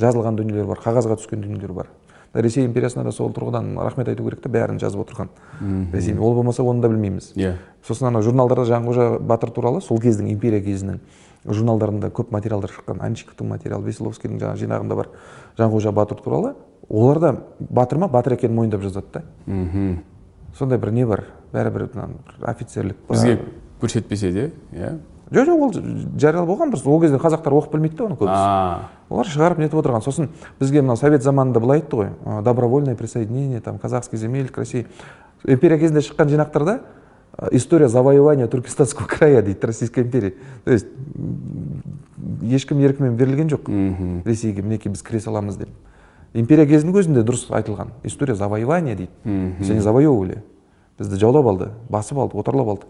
Жазылған 0.00 0.38
дүниелер 0.38 0.66
бар 0.66 0.80
қағазға 0.82 1.18
түскен 1.20 1.42
дүниелер 1.42 1.72
бар. 1.72 1.90
Ресей 2.32 2.64
империясына 2.64 3.04
да 3.04 3.12
сол 3.12 3.32
тұрғыдан 3.32 3.74
рахмет 3.76 4.08
айту 4.08 4.24
керек 4.24 4.40
та 4.40 4.48
бәрін 4.48 4.78
жазып 4.80 5.02
отырған 5.04 5.28
ресей. 5.92 6.16
Ол 6.16 6.34
болмаса 6.34 6.62
оны 6.62 6.80
да 6.80 6.88
білмейміз. 6.88 7.32
Иә. 7.36 7.56
Сосын 7.84 8.08
ана 8.08 8.22
журналдарда 8.22 8.64
жанқожа 8.64 9.18
батыр 9.20 9.50
туралы 9.50 9.82
сол 9.82 10.00
кездің 10.00 10.32
империя 10.32 10.62
кезінің 10.64 11.00
журналдарында 11.44 12.08
көп 12.08 12.32
материалдар 12.32 12.70
шыққан 12.72 13.02
анчиковтың 13.04 13.50
материалы 13.50 13.84
веселовскийдің 13.84 14.40
жаңағы 14.40 14.62
жинағында 14.62 14.96
бар 14.96 15.10
жанқожа 15.58 15.92
батыр 15.92 16.22
туралы 16.24 16.54
олар 16.88 17.18
да 17.20 17.36
батыр 17.58 17.98
ма? 17.98 18.08
Батыр 18.08 18.38
екенін 18.38 18.54
мойындап 18.54 18.80
жазады 18.80 19.06
да. 19.12 19.22
Мхм. 19.46 19.98
Сондай 20.56 20.78
бір 20.78 20.92
не 20.92 21.04
бар? 21.06 21.26
Бәрібір 21.52 21.90
офицерлік 22.40 22.96
бізге 23.10 23.40
көрсетпесе 23.80 24.32
де 24.32 24.52
иә. 24.72 24.98
Жоқ 25.32 25.46
жоқ 25.48 25.62
ол 25.64 25.72
жариялы 26.18 26.46
болған 26.46 26.70
просто 26.70 26.90
ол 26.90 27.00
кезде 27.00 27.16
қазақтар 27.16 27.56
оқып 27.56 27.72
білмейді 27.72 27.96
да 27.96 28.04
оны 28.04 28.16
көбісі. 28.20 28.88
Олар 29.08 29.26
шығарып 29.26 29.58
нетіп 29.62 29.78
отырған. 29.80 30.02
Сосын 30.04 30.28
бізге 30.60 30.82
мынау 30.82 30.96
совет 30.96 31.22
заманында 31.22 31.60
былай 31.60 31.80
айтты 31.80 31.96
ғой 31.96 32.42
добровольное 32.42 32.94
присоединение 32.94 33.60
там 33.60 33.78
казахских 33.78 34.18
земель 34.18 34.48
к 34.48 34.58
россии. 34.58 34.86
Империя 35.44 35.78
кезінде 35.78 36.00
шыққан 36.00 36.28
жинақтарда 36.28 36.80
история 37.52 37.88
завоевания 37.88 38.46
туркестанского 38.46 39.06
края 39.08 39.42
дейді 39.42 39.66
российской 39.66 40.00
империи. 40.00 40.34
То 40.64 40.72
есть 40.72 40.86
ешкім 42.42 42.80
еркімен 42.80 43.16
берілген 43.16 43.48
жоқ. 43.48 44.24
Ресейге 44.24 44.62
мінекей 44.62 44.92
біз 44.92 45.02
кіре 45.02 45.20
саламыз 45.20 45.56
деп. 45.56 45.68
Империя 46.34 46.66
кезінің 46.66 46.96
өзінде 46.96 47.24
дұрыс 47.24 47.48
айтылған. 47.50 47.92
История 48.04 48.34
завоевания 48.34 48.96
дейді. 48.96 49.10
Они 49.24 49.80
завоевывали. 49.80 50.42
Бізді 50.98 51.18
жаулап 51.18 51.46
алды 51.46 51.68
басып 51.88 52.18
алды 52.18 52.38
отарлап 52.38 52.68
алды. 52.68 52.86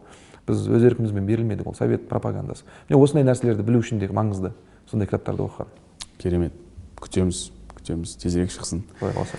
Біз 0.48 0.66
өз 0.68 0.86
еркімізбен 0.90 1.26
берілмедік 1.26 1.66
ол 1.66 1.74
совет 1.78 2.08
пропагандасы. 2.08 2.64
Міне 2.88 3.02
осындай 3.02 3.26
нәрселерді 3.26 3.66
білу 3.66 3.82
үшін 3.82 4.02
де 4.02 4.08
маңызды 4.08 4.52
сондай 4.90 5.08
кітаптарды 5.08 5.46
оқыған. 5.46 5.74
Керемет. 6.18 6.56
Күтеміз 7.02 7.50
күтеміз. 7.82 8.16
Тезірек 8.22 8.52
шықсын. 8.54 8.82
Құдай 9.00 9.14
қаласа. 9.16 9.38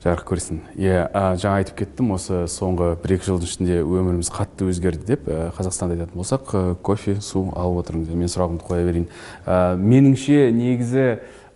Жарық 0.00 0.24
көрсін. 0.30 0.62
Иә 0.80 1.10
жаңа 1.36 1.60
айтып 1.60 1.82
кеттім 1.82 2.14
осы 2.14 2.46
соңғы 2.48 2.94
бір 3.02 3.16
екі 3.18 3.26
жылдың 3.26 3.50
ішінде 3.50 3.80
өміріміз 3.82 4.30
қатты 4.32 4.68
өзгерді 4.70 5.04
деп 5.10 5.26
ә, 5.28 5.50
қазақстанда 5.58 5.98
айтатын 5.98 6.16
болсақ 6.16 6.54
ә, 6.54 6.62
кофе 6.80 7.18
су 7.20 7.50
алып 7.52 7.82
отырыңыз. 7.82 8.14
Мен 8.16 8.32
сұрағымды 8.32 8.64
қоя 8.64 8.86
берейін. 8.86 9.10
Ә, 9.44 9.76
меніңше 9.76 10.48
негізі 10.56 11.04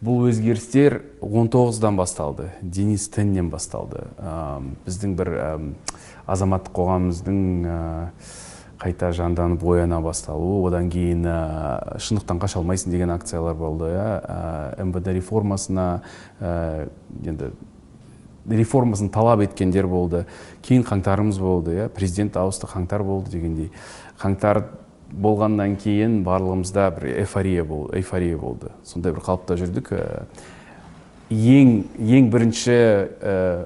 бұл 0.05 0.29
өзгерістер 0.29 1.01
19-дан 1.23 1.97
басталды. 1.97 2.51
Денис 2.61 3.09
теннен 3.09 3.49
басталды. 3.49 4.05
Ә, 4.19 4.61
біздің 4.85 5.17
бір 5.17 5.33
ә, 5.39 5.49
азаматтық 6.29 6.77
қоғамымыздың 6.77 7.41
қайта 8.81 9.11
жанданып 9.15 9.63
ояна 9.65 10.01
басталуы 10.03 10.69
одан 10.69 10.91
кейін 10.91 11.25
ә, 11.27 11.99
шындықтан 12.03 12.41
қаша 12.43 12.61
алмайсың 12.61 12.93
деген 12.93 13.13
акциялар 13.15 13.55
болды 13.55 13.91
иә. 13.93 14.09
Ә, 14.25 14.85
мвд 14.85 15.11
реформасына 15.15 16.03
ә, 16.41 16.89
енді 17.25 17.53
реформасын 18.51 19.09
талап 19.15 19.45
еткендер 19.45 19.87
болды. 19.89 20.25
Кейін 20.63 20.85
қаңтарымыз 20.85 21.39
болды 21.41 21.79
иә. 21.79 21.89
Президент 21.89 22.37
ауысты 22.37 22.69
қаңтар 22.69 23.05
болды 23.07 23.37
дегендей. 23.37 23.71
Қаңтар 24.21 24.65
болғаннан 25.15 25.79
кейін 25.81 26.23
барлығымызда 26.27 26.91
бір 26.99 27.11
эйфория 27.23 27.65
болды 27.65 27.99
эйфория 28.01 28.37
болды. 28.39 28.73
Сондай 28.85 29.15
бір 29.15 29.25
қалыпта 29.25 29.57
жүрдік. 29.61 29.93
Ең 31.31 31.77
ең 31.99 32.31
бірінші 32.31 32.79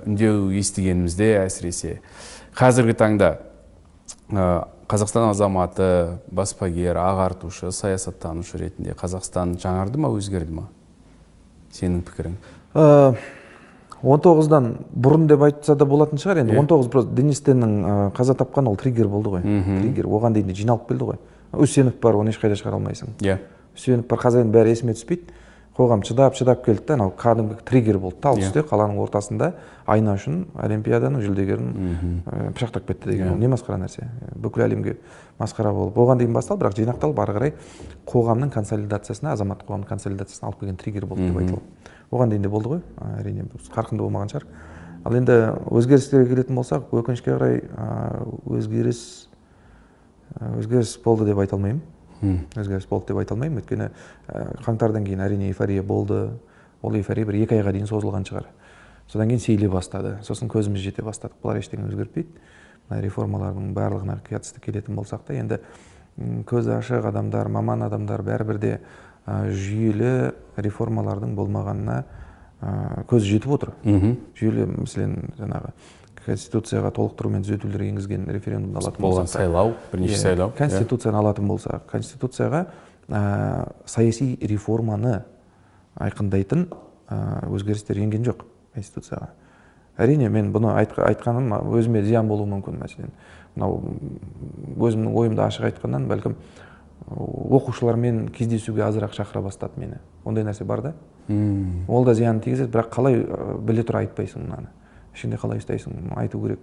үндеу 0.07 0.53
естігенімізде 0.61 1.33
әсіресе 1.43 1.99
қазіргі 2.59 2.95
таңда 2.99 3.33
қазақстан 4.89 5.29
азаматы 5.29 6.19
баспагер 6.33 6.97
ағартушы 6.97 7.73
саясаттанушы 7.77 8.61
ретінде 8.61 8.95
қазақстан 8.97 9.59
жаңарды 9.61 10.01
ма 10.01 10.09
өзгерді 10.17 10.55
ма? 10.63 10.69
Сенің 11.77 12.01
пікірің. 12.09 12.39
Ә, 12.73 13.13
19-дан 14.01 14.71
бұрын 14.97 15.27
деп 15.29 15.45
айтса 15.45 15.77
да 15.77 15.85
болатын 15.85 16.21
шығар 16.23 16.41
енді. 16.45 16.57
19 16.57 16.89
просто 16.93 17.13
денис 17.13 17.43
теннің 17.45 17.75
ә, 17.83 17.99
қаза 18.17 18.37
тапқан 18.39 18.71
ол 18.71 18.79
триггер 18.81 19.11
болды 19.13 19.35
ғой. 19.37 19.45
Триггер. 19.45 20.09
Оған 20.09 20.39
дейін 20.39 20.49
де 20.49 20.57
жиналып 20.57 20.89
келді 20.89 21.13
ғой. 21.13 21.21
Үсенов 21.53 22.01
бар 22.01 22.17
оны 22.17 22.33
ешқайда 22.33 22.57
шығара 22.57 22.81
алмайсың. 22.81 23.13
Иә 23.21 23.37
үсенов 23.77 24.09
бар 24.09 24.25
қазір 24.25 24.47
енді 24.47 24.57
бәрі 24.57 24.73
есіме 24.73 24.95
түспейді. 24.97 25.37
Қоғам 25.79 26.03
шыдап 26.03 26.35
шыдап 26.35 26.65
келді 26.65 26.83
да 26.89 26.95
анау 26.97 27.13
кәдімгі 27.15 27.61
триггер 27.69 28.01
болды 28.03 28.19
тал 28.23 28.39
түсте 28.41 28.65
қаланың 28.67 28.99
ортасында 28.99 29.53
айна 29.87 30.17
үшін 30.19 30.41
олимпиаданың 30.59 31.23
жүлдегерін 31.23 31.69
ә, 32.27 32.51
пышақтап 32.57 32.89
кетті 32.89 33.13
деген 33.13 33.31
ол 33.31 33.39
не 33.39 33.47
масқара 33.47 33.79
нәрсе? 33.79 34.09
Бүкіл 34.35 34.65
әлемге 34.67 34.97
масқара 35.39 35.71
болып 35.73 36.01
оған 36.03 36.19
дейін 36.19 36.35
басталды 36.35 36.65
бірақ 36.65 36.75
жинақталып 36.81 37.23
ары 37.23 37.37
қарай 37.37 37.55
қоғамның 38.11 38.51
консолидациясына 38.57 39.37
азаматтық 39.37 39.71
қоғамның 39.71 39.89
консолидациясына 39.93 40.51
алып 40.51 40.65
келген 40.65 40.81
триггер 40.83 41.07
болды 41.07 41.29
деп 41.29 41.39
айтылады. 41.39 41.63
Оған 42.11 42.33
дейін 42.35 42.43
де 42.43 42.51
болды 42.51 42.73
ғой. 42.75 42.83
Ә, 42.99 43.21
әрине 43.21 43.47
қарқынды 43.71 44.03
болмаған 44.03 44.33
шығар. 44.33 44.49
Ал 45.07 45.15
енді 45.15 45.37
өзгерістерге 45.71 46.35
келетін 46.35 46.59
болсақ 46.59 46.91
өкінішке 46.91 47.37
қарай 47.37 47.63
өзгеріс 48.51 49.29
өзгеріс 50.59 50.97
болды 51.05 51.29
деп 51.31 51.39
айта 51.39 51.55
алмаймын. 51.57 51.81
Өзгеріс 52.23 52.87
болды 52.91 53.13
деп 53.13 53.21
айта 53.23 53.35
алмаймын. 53.35 53.63
Өйткені 53.63 53.89
ә, 53.89 54.45
қаңтардан 54.65 55.05
кейін 55.07 55.23
әрине 55.25 55.49
эйфория 55.51 55.83
болды. 55.83 56.31
Ол 56.83 56.95
эйфория 56.95 57.27
бір 57.27 57.41
екі 57.43 57.59
айға 57.59 57.73
дейін 57.75 57.89
созылған 57.91 58.27
шығар. 58.29 58.49
Содан 59.09 59.29
кейін 59.31 59.43
сейіле 59.43 59.69
бастады. 59.73 60.17
Сосын 60.27 60.51
көзіміз 60.53 60.83
жете 60.85 61.03
бастадық 61.03 61.41
бұлар 61.43 61.61
ештеңе 61.63 61.89
өзгертпейді. 61.89 62.29
Мына 62.89 63.03
реформалардың 63.05 63.73
барлығына 63.77 64.19
қатысты 64.27 64.63
келетін 64.65 64.97
болсақ 64.97 65.27
та 65.27 65.35
енді 65.37 65.61
көзі 66.49 66.79
ашық 66.79 67.09
адамдар 67.09 67.49
маман 67.49 67.85
адамдар 67.87 68.23
бәрібір 68.27 68.59
де 68.59 68.73
ә, 69.27 69.51
жүйелі 69.53 70.33
реформалардың 70.57 71.35
болмағанына 71.39 71.99
ә, 72.61 73.05
көзі 73.11 73.37
жетіп 73.37 73.55
отыр. 73.59 73.75
Жүйелі 74.39 74.67
мәселен 74.73 75.17
жаңағы 75.39 75.73
конституцияға 76.29 76.93
толықтыру 76.95 77.31
мен 77.33 77.43
түзетулер 77.47 77.83
енгізген 77.89 78.29
референдумды 78.31 78.79
алатын 78.83 79.05
болған 79.05 79.31
сайлау 79.31 79.73
бірнеше 79.93 80.15
иә, 80.15 80.23
сайлау 80.23 80.53
конституцияны 80.59 81.19
алатын 81.23 81.49
болсақ 81.49 81.87
конституцияға 81.91 82.67
ә, 83.09 83.73
саяси 83.89 84.37
реформаны 84.43 85.23
айқындайтын 85.99 86.69
ә, 87.09 87.19
өзгерістер 87.49 87.99
енген 88.05 88.27
жоқ 88.29 88.45
конституцияға. 88.77 89.33
Әрине 89.99 90.29
мен 90.31 90.53
бұны 90.55 90.71
айтқа- 90.79 91.09
айтқаным 91.09 91.51
өзіме 91.75 92.05
зиян 92.07 92.29
болуы 92.29 92.47
мүмкін 92.47 92.77
мәселен. 92.79 93.11
Мынау 93.57 93.81
өзімнің 94.79 95.17
ойымды 95.19 95.43
ашық 95.43 95.73
айтқаннан 95.73 96.07
бәлкім 96.07 96.37
оқушылармен 97.09 98.29
кездесуге 98.31 98.85
азырақ 98.87 99.17
шақыра 99.17 99.43
бастады 99.43 99.81
мені. 99.81 99.99
Ондай 100.25 100.45
нәрсе 100.45 100.65
бар 100.65 100.83
да? 100.83 100.93
Ол 101.89 102.05
да 102.05 102.15
зиянын 102.15 102.41
тигізеді 102.45 102.71
бірақ 102.71 102.93
қалай 102.95 103.19
біле 103.65 103.83
тұра 103.83 104.05
айтпайсың 104.05 104.45
мынаны? 104.47 104.69
Ішіңде 105.19 105.37
қалай 105.43 105.59
ұстайсың 105.61 105.99
айту 106.17 106.41
керек. 106.47 106.61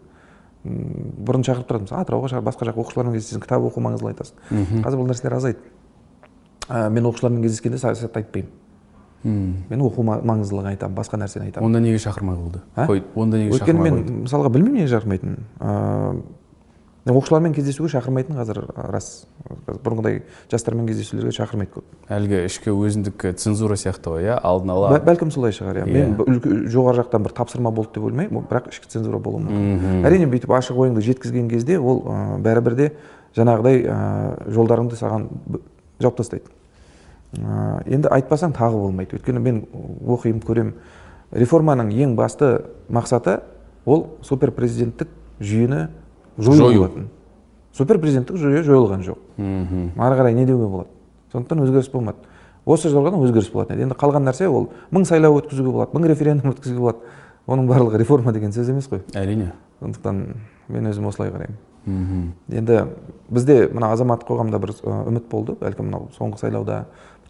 Бұрын 0.66 1.44
шақырып 1.46 1.68
тұрады 1.70 1.86
мысалы 1.86 2.02
атырауға 2.02 2.30
шақыр 2.32 2.46
басқа 2.48 2.66
жақ 2.72 2.80
оқушылармен 2.82 3.14
кездесесің 3.20 3.44
кітап 3.44 3.66
оқу 3.68 3.84
маңыздылы 3.86 4.16
айтасың 4.16 4.38
қазір 4.82 4.98
бұл 5.04 5.10
нәрселер 5.12 5.36
азайды. 5.38 5.60
Ә, 6.66 6.90
мен 6.90 7.06
оқушылармен 7.06 7.44
кездескенде 7.46 7.78
саясатты 7.78 8.18
айтпаймын. 8.24 8.50
Мен 9.70 9.82
оқу 9.86 10.02
ма- 10.06 10.22
маңыздылығын 10.26 10.72
айтамын 10.74 10.96
басқа 10.98 11.18
нәрсені 11.22 11.48
айтамын. 11.52 11.66
Онда 11.70 11.80
неге 11.82 11.98
шақырмай 12.02 12.36
қойды 12.38 12.60
онда 13.16 13.38
неге 13.38 13.54
өйткені 13.60 13.82
мен 13.84 14.26
мысалға 14.26 14.50
білмеймін 14.54 14.82
неге 14.82 14.90
шақырмайтынын. 14.96 15.38
Оқушылармен 17.06 17.54
кездесуге 17.54 17.90
шақырмайтын 17.94 18.38
қазір 18.40 18.60
рас. 18.90 19.28
Бұрынғыдай 19.68 20.24
жастармен 20.50 20.88
кездесулерге 20.90 21.32
шақырмайды 21.36 21.76
көп. 21.76 21.86
Әлгі 22.10 22.40
ішкі 22.48 22.74
өзіндік 22.74 23.26
цензура 23.38 23.78
сияқты 23.78 24.10
ғой 24.16 24.26
иә? 24.26 24.38
Алдын 24.42 24.72
ала. 24.74 24.90
Бә- 24.96 25.04
бәлкім 25.06 25.30
солай 25.34 25.54
шығар 25.54 25.84
иә. 25.84 25.86
Иә. 25.86 25.94
мен 25.94 26.16
үлкен- 26.18 26.66
жоғары 26.74 27.04
жақтан 27.04 27.24
бір 27.28 27.36
тапсырма 27.38 27.72
болды 27.72 27.94
деп 27.94 28.04
ойлаймын 28.10 28.38
ол 28.42 28.46
бірақ 28.50 28.70
ішкі 28.74 28.90
цензура 28.90 29.20
болуы 29.20 29.44
мүмкін. 29.46 30.02
Әрине 30.06 30.26
бүйтіп 30.32 30.50
ашық 30.58 30.82
ойыңды 30.82 31.02
жеткізген 31.06 31.48
кезде 31.50 31.78
ол 31.80 32.02
ә, 32.10 32.42
бәрібір 32.42 32.76
де 32.76 32.92
жаңағыдай 33.38 33.86
ә, 33.86 34.50
жолдарыңды 34.50 34.98
саған 34.98 35.28
жауып 36.02 36.18
тастайды. 36.18 36.50
Ә, 37.38 37.84
енді 37.86 38.10
айтпасаң 38.10 38.54
тағы 38.58 38.80
болмайды. 38.82 39.20
Өйткені 39.20 39.40
мен 39.40 39.66
оқимын 40.08 40.42
көремін 40.42 40.74
реформаның 41.34 41.92
ең 41.94 42.16
басты 42.16 42.64
мақсаты 42.90 43.42
ол 43.86 44.08
суперпрезиденттік 44.24 45.08
жүйені 45.40 45.90
жою. 46.38 46.80
Болатын 46.80 47.10
суперпрезиденттік 47.76 48.40
жүйе 48.40 48.64
жойылған 48.64 49.04
жоқ. 49.04 49.20
Мхм. 49.38 49.92
Ары 50.00 50.16
қарай 50.20 50.34
не 50.34 50.46
деуге 50.48 50.68
болады. 50.68 50.90
Сондықтан 51.34 51.64
өзгеріс 51.66 51.92
болмады. 51.92 52.18
Осы 52.66 52.90
жылы 52.90 53.10
ғана 53.10 53.20
өзгеріс 53.26 53.52
болатын 53.52 53.76
еді. 53.76 53.88
Енді 53.90 53.98
қалған 54.00 54.24
нәрсе 54.30 54.48
ол 54.48 54.70
мың 54.96 55.06
сайлау 55.10 55.40
өткізуге 55.42 55.74
болады 55.74 55.98
мың 55.98 56.08
референдум 56.08 56.54
өткізуге 56.54 56.80
болады. 56.80 56.98
Оның 57.48 57.68
барлығы 57.68 58.00
реформа 58.00 58.34
деген 58.34 58.56
сөз 58.56 58.72
емес 58.72 58.88
қой. 58.90 59.04
Әрине. 59.14 59.52
Сондықтан 59.82 60.24
мен 60.70 60.88
өзім 60.90 61.10
осылай 61.12 61.34
қараймын. 61.36 61.60
Мхм. 61.86 62.24
Енді 62.50 62.80
бізде 63.30 63.68
мына 63.74 63.92
азаматтық 63.94 64.32
қоғамда 64.32 64.60
бір 64.64 64.74
үміт 64.82 65.28
болды. 65.30 65.58
Бәлкім 65.60 65.92
мынау 65.92 66.10
соңғы 66.18 66.40
сайлауда 66.42 66.86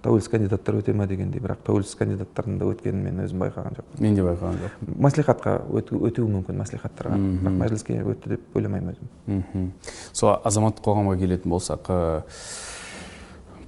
тәуелсіз 0.05 0.29
кандидаттар 0.31 0.77
өте 0.79 0.93
ма 0.93 1.07
дегендей 1.09 1.41
бірақ 1.41 1.63
тәуелсіз 1.65 1.95
кандидаттардың 1.99 2.57
да 2.61 2.65
өткенін 2.69 3.03
мен 3.07 3.19
өзім 3.25 3.41
байқаған 3.41 3.75
жоқпын. 3.79 4.01
Мен 4.05 4.15
де 4.15 4.21
байқаған 4.25 4.59
жоқпын. 4.61 4.95
Мәслихатқа 5.05 5.55
өту- 5.81 6.01
өтуі 6.05 6.29
мүмкін 6.29 6.59
мәслихаттарға 6.61 7.17
бірақ 7.17 7.59
мәжіліске 7.63 7.99
өтті 8.13 8.35
деп 8.35 8.55
ойламаймын 8.59 8.95
өзім. 8.95 9.69
Сол 10.13 10.35
азаматтық 10.45 10.85
қоғамға 10.85 11.17
келетін 11.19 11.51
болсақ 11.55 11.89
ы, 11.89 12.23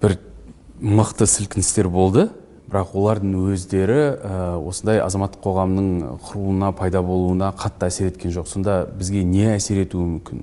бір 0.02 0.18
мықты 0.82 1.26
сілкіністер 1.26 1.90
болды. 1.90 2.30
Бірақ 2.68 2.90
олардың 3.00 3.32
өздері 3.54 3.98
ы, 4.20 4.40
осындай 4.68 5.00
азаматтық 5.00 5.40
қоғамның 5.46 6.20
құруына 6.28 6.74
пайда 6.76 7.00
болуына 7.02 7.54
қатты 7.56 7.88
әсер 7.88 8.10
еткен 8.12 8.34
жоқ. 8.36 8.50
Сонда 8.52 8.82
бізге 9.00 9.24
не 9.24 9.46
әсер 9.56 9.80
етуі 9.86 10.04
мүмкін? 10.18 10.42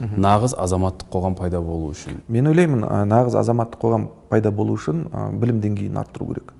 Нағыз 0.00 0.54
азаматтық 0.58 1.08
қоғам 1.12 1.36
пайда 1.38 1.60
болу 1.62 1.92
үшін. 1.92 2.20
Мен 2.28 2.48
ойлаймын 2.50 2.82
ә, 2.82 3.04
нағыз 3.06 3.36
азаматтық 3.38 3.80
қоғам 3.80 4.08
пайда 4.30 4.50
болу 4.50 4.74
үшін 4.74 5.04
ә, 5.12 5.28
білім 5.38 5.60
деңгейін 5.62 5.98
арттыру 6.00 6.26
керек. 6.32 6.52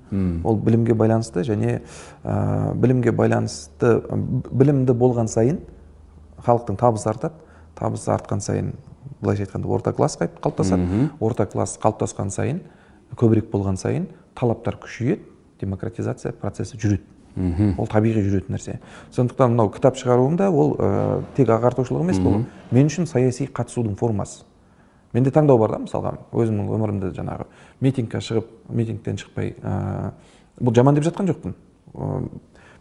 Ол 0.43 0.55
білімге 0.55 0.93
байланысты 0.95 1.43
және 1.43 1.81
ә, 2.23 2.73
білімге 2.75 3.11
байланысты 3.11 3.97
ә, 3.99 4.19
білімді 4.51 4.93
болған 4.93 5.27
сайын 5.27 5.59
халықтың 6.45 6.79
табысы 6.79 7.09
артады. 7.09 7.35
Табысы 7.75 8.11
артқан 8.13 8.39
сайын 8.39 8.73
былайша 9.19 9.43
айтқанда 9.43 9.67
орта 9.67 9.91
класс 9.93 10.17
қалыптасады. 10.17 11.09
Орта 11.19 11.45
класс 11.45 11.77
қалыптасқан 11.81 12.31
сайын 12.31 12.61
көбірек 13.15 13.51
болған 13.51 13.75
сайын 13.75 14.07
талаптар 14.35 14.79
күшейеді 14.79 15.27
демократизация 15.59 16.31
процесі 16.31 16.77
жүреді. 16.77 17.03
Ол 17.35 17.87
табиғи 17.91 18.23
жүретін 18.23 18.55
нәрсе. 18.55 18.79
Сондықтан 19.11 19.51
мынау 19.51 19.69
кітап 19.73 19.97
шығаруым 19.99 20.37
да 20.39 20.49
ол 20.51 20.75
ә, 20.79 21.21
тек 21.35 21.49
ағартушылық 21.51 22.05
емес 22.05 22.19
бұл. 22.23 22.45
Мен 22.71 22.87
үшін 22.87 23.07
саяси 23.09 23.49
қатысудың 23.51 23.97
формасы. 23.99 24.45
Менде 25.13 25.31
таңдау 25.31 25.59
бар 25.59 25.75
да 25.75 25.81
мысалға. 25.83 26.15
Өзімнің 26.31 26.71
өмірімді 26.75 27.11
жаңағы 27.15 27.47
митингке 27.83 28.19
шығып 28.23 28.49
митингтен 28.69 29.19
шықпай 29.19 29.55
ә, 29.61 30.11
бұл 30.59 30.75
жаман 30.75 30.95
деп 30.95 31.07
жатқан 31.07 31.29
жоқпын. 31.31 31.55
Ә, 31.93 32.27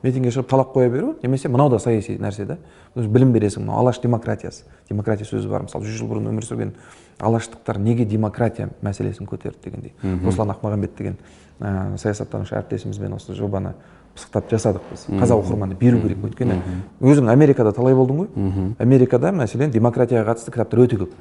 митингке 0.03 0.31
шығып 0.35 0.51
талап 0.51 0.75
қоя 0.75 0.91
беру 0.91 1.15
немесе 1.23 1.49
мынау 1.49 1.71
да 1.71 1.79
саяси 1.79 2.19
нәрсе 2.19 2.47
да. 2.47 2.59
Білім 2.95 3.33
бересің 3.35 3.63
мынау 3.63 3.83
алаш 3.83 4.01
демократиясы. 4.03 4.65
Демократия 4.91 5.27
сөзі 5.27 5.49
бар 5.49 5.67
мысалы 5.67 5.87
жүз 5.87 5.99
жыл 5.99 6.11
бұрын 6.11 6.31
өмір 6.31 6.47
сүрген 6.47 6.75
алаштықтар 7.23 7.79
неге 7.79 8.05
демократия 8.05 8.69
мәселесін 8.83 9.31
көтерді 9.31 9.65
дегендей. 9.65 9.95
Руслан 10.25 10.51
ақмағамбет 10.51 10.99
деген 10.99 11.17
ә, 11.61 11.97
саясаттанушы 11.97 12.59
әріптесімізбен 12.59 13.15
осы 13.15 13.35
жобаны 13.39 13.75
пысықтап 14.15 14.51
жасадық 14.51 14.91
біз. 14.91 15.07
Қазақ 15.21 15.43
оқырманына 15.43 15.79
беру 15.79 16.01
керек 16.03 16.25
өйткені 16.25 16.59
өзің 17.03 17.31
америкада 17.33 17.73
талай 17.73 17.95
болдың 17.95 18.25
ғой. 18.25 18.75
Америкада 18.79 19.33
мәселен 19.35 19.71
демократияға 19.75 20.33
қатысты 20.33 20.55
кітаптар 20.55 20.85
өте 20.85 20.99
көп. 21.03 21.17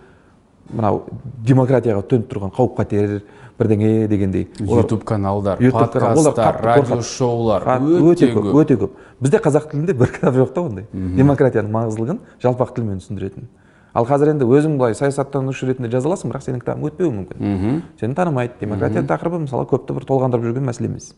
Мынау 0.74 1.02
демократияға 1.46 2.06
төніп 2.08 2.30
тұрған 2.32 2.54
қауіп 2.54 2.78
қатер 2.78 3.24
бірдеңе 3.60 4.08
дегендей. 4.08 4.48
Ютуб 4.60 5.04
каналдар 5.04 5.58
подкасттар 5.58 6.62
радио 6.64 7.02
шоулар 7.02 7.66
өте 8.12 8.32
көп 8.34 8.54
өте 8.62 8.78
көп. 8.78 8.96
Бізде 9.20 9.42
қазақ 9.44 9.70
тілінде 9.72 9.94
бір 9.94 10.14
кітап 10.14 10.38
жоқ 10.38 10.54
та 10.54 10.62
ондай. 10.62 10.88
Демократияның 10.94 11.74
маңыздылығын 11.74 12.20
жалпақ 12.42 12.74
тілмен 12.78 13.04
түсіндіретін. 13.04 13.50
Ал 13.94 14.08
қазір 14.10 14.32
енді 14.32 14.48
өзің 14.50 14.80
былай 14.80 14.96
саясаттанушы 14.98 15.68
ретінде 15.70 15.92
жаза 15.94 16.10
аласың 16.10 16.32
бірақ 16.32 16.48
сенің 16.48 16.64
кітабың 16.64 16.88
өтпеуі 16.90 17.12
мүмкін. 17.14 17.84
Сені 18.00 18.16
танымайды. 18.18 18.54
Демократия 18.60 19.04
тақырыбы 19.06 19.44
мысалы 19.44 19.68
көпті 19.70 19.94
бір 19.94 20.08
толғандырып 20.10 20.48
жүрген 20.48 20.66
мәселе 20.66 20.90
емес. 20.90 21.14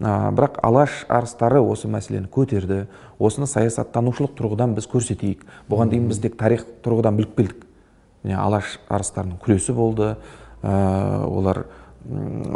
А, 0.00 0.30
бірақ 0.32 0.58
алаш 0.62 1.04
арыстары 1.08 1.60
осы 1.60 1.88
мәселені 1.88 2.28
көтерді. 2.32 2.86
Осыны 3.18 3.46
саясаттанушылық 3.50 4.34
тұрғыдан 4.38 4.74
біз 4.76 4.88
көрсетейік. 4.92 5.46
Бұған 5.70 5.92
дейін 5.92 6.10
біз 6.10 6.20
тек 6.24 6.36
тарих 6.40 6.66
тұрғыдан 6.84 7.16
біліп 7.16 7.36
келдік. 7.36 7.64
Міне 8.24 8.36
алаш 8.40 8.78
арыстарының 8.88 9.38
күресі 9.42 9.76
болды. 9.76 10.16
Ә, 10.62 11.24
олар 11.26 11.64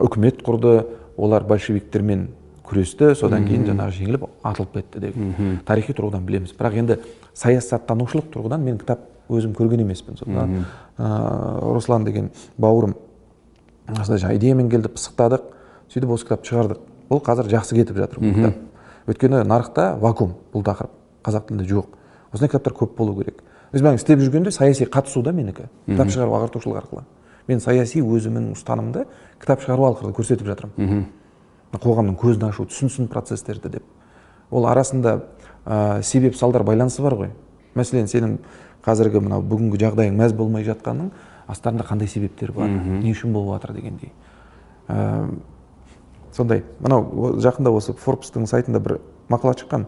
үкімет 0.05 0.45
құрды. 0.47 0.84
Олар 1.16 1.45
большевиктермен 1.45 2.28
күресті. 2.64 3.14
Содан 3.18 3.47
кейін 3.49 3.66
жаңағы 3.68 3.97
жеңіліп 3.99 4.26
атылып 4.47 4.76
кетті 4.78 5.03
деген 5.03 5.61
тарихи 5.66 5.95
тұрғыдан 5.97 6.24
білеміз. 6.26 6.55
Бірақ 6.59 6.78
енді 6.80 6.99
саясаттанушылық 7.34 8.30
тұрғыдан 8.32 8.64
мен 8.64 8.78
кітап 8.80 9.07
өзім 9.30 9.55
көрген 9.59 9.82
емеспін 9.84 10.18
сондықтан 10.20 10.64
ә, 10.99 11.11
руслан 11.74 12.05
деген 12.07 12.30
бауырым 12.59 12.97
осындай 13.91 14.22
жаңағы 14.22 14.38
идеямен 14.41 14.70
келді 14.70 14.93
пысықтадық. 14.95 15.51
Сөйтіп 15.91 16.14
осы 16.14 16.26
кітапты 16.26 16.53
шығардық. 16.53 16.89
Бұл 17.11 17.22
қазір 17.26 17.50
жақсы 17.50 17.76
кетіп 17.80 17.96
жатыр 17.98 18.22
бұл 18.22 18.34
кітап 18.36 19.11
өйткені 19.11 19.42
нарықта 19.44 19.96
вакуум 20.00 20.34
бұл 20.52 20.64
тақырып. 20.64 20.92
Қазақ 21.24 21.48
тілінде 21.48 21.66
жоқ. 21.68 21.86
Осындай 22.32 22.50
кітаптар 22.52 22.74
көп 22.76 22.96
болу 22.96 23.16
керек. 23.18 23.42
Өзім 23.72 23.96
істеп 23.96 24.20
жүргенде 24.20 24.52
саяси 24.54 24.86
қатысу 24.86 25.22
да 25.22 25.32
менікі. 25.32 25.66
Кітап 25.86 26.11
шығару 26.12 26.36
ағартушылық 26.38 26.78
арқылы. 26.80 27.04
Мен 27.48 27.61
саяси 27.61 28.02
өзімнің 28.02 28.52
ұстанымды 28.54 29.06
кітап 29.40 29.64
шығару 29.64 29.88
арқылы 29.90 30.14
көрсетіп 30.14 30.46
жатырмын. 30.46 31.04
Қоғамның 31.74 32.16
көзін 32.18 32.48
ашу 32.48 32.66
түсінсін 32.66 33.08
процестерді 33.11 33.70
деп. 33.76 33.84
Ол 34.50 34.66
арасында 34.66 35.20
ә, 35.66 36.02
себеп 36.02 36.36
салдар 36.36 36.64
байланысы 36.66 37.02
бар 37.02 37.14
ғой. 37.14 37.30
Мәселен 37.74 38.08
сенің 38.11 38.38
қазіргі 38.84 39.22
мынау 39.22 39.42
бүгінгі 39.46 39.78
жағдайың 39.78 40.16
мәз 40.18 40.34
болмай 40.34 40.64
жатқанның 40.66 41.12
астарында 41.46 41.86
қандай 41.86 42.08
себептер 42.08 42.50
бар? 42.52 42.66
Не 42.66 43.12
үшін 43.14 43.32
болып 43.32 43.61
жатыр 43.61 43.76
дегендей. 43.76 44.12
Ә, 44.88 45.28
сондай 46.33 46.64
мынау 46.81 47.37
жақында 47.41 47.72
осы 47.74 47.95
форбстың 47.95 48.47
сайтында 48.47 48.81
бір 48.81 48.99
мақала 49.31 49.55
шыққан. 49.59 49.87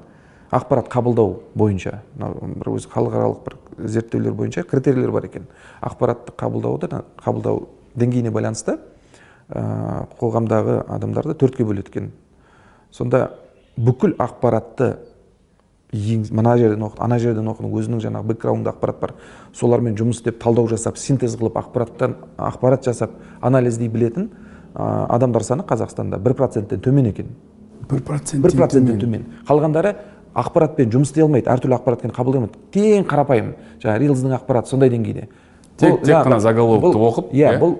Ақпарат 0.53 0.91
қабылдау 0.93 1.39
бойынша 1.55 2.03
мынау 2.17 2.51
бір 2.61 2.73
өзі 2.75 2.91
халықаралық 2.93 3.45
бір 3.45 3.89
зерттеулер 3.89 4.35
бойынша 4.37 4.63
критерийлер 4.63 5.11
бар 5.11 5.25
екен. 5.25 5.47
Ақпаратты 5.81 6.35
қабылдауды 6.37 6.91
қабылдау 7.23 7.69
деңгейіне 7.95 8.31
байланысты 8.31 8.79
ә, 9.49 10.07
қоғамдағы 10.21 10.83
адамдарды 10.89 11.35
төртке 11.35 11.65
бөледі 11.65 11.89
екен. 11.89 12.13
Сонда 12.91 13.31
бүкіл 13.77 14.17
ақпаратты 14.21 14.97
мына 15.93 16.57
жерден 16.57 16.87
оқы 16.87 17.01
ана 17.05 17.19
жерден 17.21 17.49
оқыдың 17.53 17.73
өзінің 17.77 18.01
жаңағы 18.01 18.33
бэкграунд 18.33 18.69
ақпарат 18.69 19.01
бар. 19.01 19.13
Солармен 19.53 19.97
жұмыс 19.97 20.21
істеп 20.21 20.39
талдау 20.41 20.69
жасап 20.69 20.97
синтез 20.97 21.37
қылып 21.37 21.59
ақпараттан 21.61 22.17
ақпарат 22.37 22.85
жасап 22.85 23.13
анализдей 23.41 23.89
білетін 23.89 24.31
адамдар 24.75 25.43
саны 25.45 25.63
қазақстанда 25.69 26.19
бір 26.19 26.35
проценттен 26.35 26.81
төмен 26.81 27.07
екен. 27.11 27.27
Бір 27.91 28.01
процент 28.03 28.43
бір 28.43 28.57
проценттен 28.57 28.99
төмен. 29.01 29.25
қалғандары 29.49 29.95
ақпаратпен 30.35 30.91
жұмыс 30.91 31.11
істей 31.13 31.23
алмайды. 31.25 31.51
Әртүрлі 31.51 31.77
ақпаратпен 31.77 32.13
қабылдай 32.15 32.41
алмайды 32.41 32.59
тең 32.73 33.05
қарапайым. 33.07 33.55
Жаңағы 33.83 33.99
рилздың 34.07 34.37
ақпараты 34.39 34.69
сондай 34.69 34.89
деңгейде. 34.91 35.29
Тек- 35.77 36.03
тек 36.05 36.15
қана 36.25 36.39
заголовокты 36.41 36.99
оқып, 36.99 37.33
иә 37.33 37.53
иә? 37.57 37.59
бұл 37.61 37.77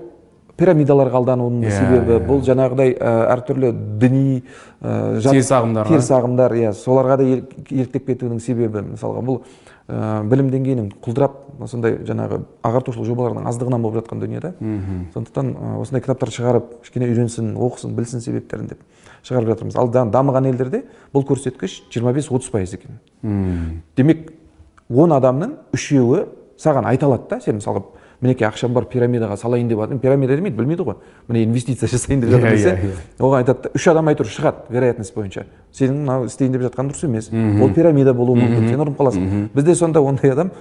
пирамидаларға 0.57 1.17
алданудың 1.17 1.63
Иә, 1.65 1.71
себебі 1.71 2.11
иә. 2.19 2.27
бұл 2.27 2.41
жаңағыдай 2.45 2.91
әртүрлі 2.99 3.71
діни 3.99 4.43
ә, 4.83 5.19
Теріс 5.21 5.49
ағымдарға. 5.51 5.87
теріс 5.87 6.09
ағымдар 6.11 6.51
иә 6.53 6.73
соларға 6.77 7.17
да 7.17 7.23
ел- 7.23 7.43
еліктеп 7.71 8.05
кетудің 8.07 8.39
себебі 8.39 8.83
мысалға 8.93 9.23
бұл 9.25 9.39
ә, 9.87 10.23
білім 10.29 10.49
деңгейінің 10.53 10.89
құлдырап 11.03 11.39
сондай 11.67 11.97
жаңағы 12.07 12.41
ағартушылық 12.63 13.07
жобалардың 13.09 13.47
аздығынан 13.51 13.83
болып 13.83 14.01
жатқан 14.01 14.21
дүние 14.23 14.39
да 14.41 14.53
сондықтан 15.13 15.53
ә, 15.53 15.73
осындай 15.81 16.01
кітаптар 16.01 16.31
шығарып 16.33 16.69
кішкене 16.83 17.09
үйренсін 17.11 17.53
оқысын 17.57 17.95
білсін 17.97 18.21
себептерін 18.23 18.67
деп 18.71 18.79
шығарып 19.23 19.53
жатырмыз. 19.53 19.77
Ал 19.79 19.87
да- 19.87 20.05
дамыған 20.05 20.49
елдерде 20.51 20.83
бұл 21.13 21.23
көрсеткіш 21.27 21.83
25-30 21.93 22.51
пайыз 22.51 22.73
екен. 22.75 22.99
Демек 23.95 24.33
он 24.89 25.11
адамның 25.15 25.57
үшеуі 25.73 26.25
саған 26.59 26.85
айта 26.89 27.07
алады 27.07 27.29
да 27.29 27.39
сен 27.41 27.59
мысалға 27.59 27.83
мінекей 28.23 28.47
ақшам 28.47 28.73
бар 28.73 28.87
пирамидаға 28.89 29.37
салайын 29.37 29.67
деп 29.69 29.81
жатырмын 29.83 30.01
пирамида 30.03 30.37
демейді 30.39 30.57
білмейді 30.57 30.85
ғой 30.87 30.99
міне 31.27 31.43
инвестиция 31.45 31.89
жасайын 31.91 32.23
деп 32.23 32.31
жатыр 32.31 32.55
десе 32.55 32.93
оған 33.19 33.43
айтады 33.43 33.73
үш 33.75 33.87
адам 33.91 34.11
әйтеуір 34.13 34.31
шығады 34.31 34.71
вероятность 34.73 35.15
бойынша 35.15 35.45
сенің 35.75 35.99
мынау 36.05 36.29
істейін 36.29 36.55
деп 36.55 36.63
жатқан 36.69 36.91
дұрыс 36.91 37.03
емес 37.07 37.29
ол 37.33 37.73
пирамида 37.75 38.15
болуы 38.15 38.39
мүмкін 38.39 38.71
сен 38.71 38.85
ұрынып 38.85 39.01
қаласың 39.01 39.49
бізде 39.53 39.75
сонда 39.75 40.01
ондай 40.01 40.31
адам 40.31 40.53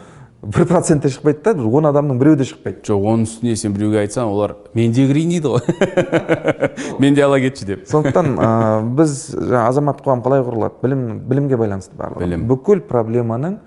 бір 0.42 0.66
процент 0.66 1.02
те 1.02 1.08
шықпайды 1.08 1.54
да 1.54 1.62
он 1.62 1.86
адамның 1.86 2.18
біреуі 2.18 2.40
де 2.40 2.44
шықпайды 2.48 2.82
жоқ 2.88 3.04
оның 3.12 3.28
үстіне 3.28 3.54
сен 3.56 3.76
біреуге 3.76 4.00
айтсаң 4.00 4.26
олар 4.32 4.56
мен 4.74 4.90
де 4.92 5.04
кірейін 5.06 5.36
дейді 5.36 5.52
ғой 5.52 6.98
мен 6.98 7.14
де 7.14 7.22
ала 7.22 7.38
кетші 7.38 7.68
деп 7.68 7.84
сондықтан 7.86 8.32
ә, 8.42 8.48
біз 8.98 9.14
жаңа 9.36 9.68
азаматтық 9.68 10.08
қоғам 10.08 10.24
қалай 10.26 10.42
құрылады 10.42 10.82
білім 10.82 11.04
білімге 11.30 11.60
байланысты 11.62 11.94
барлығы 11.94 12.26
Білім. 12.26 12.48
бүкіл 12.50 12.82
проблеманың 12.90 13.60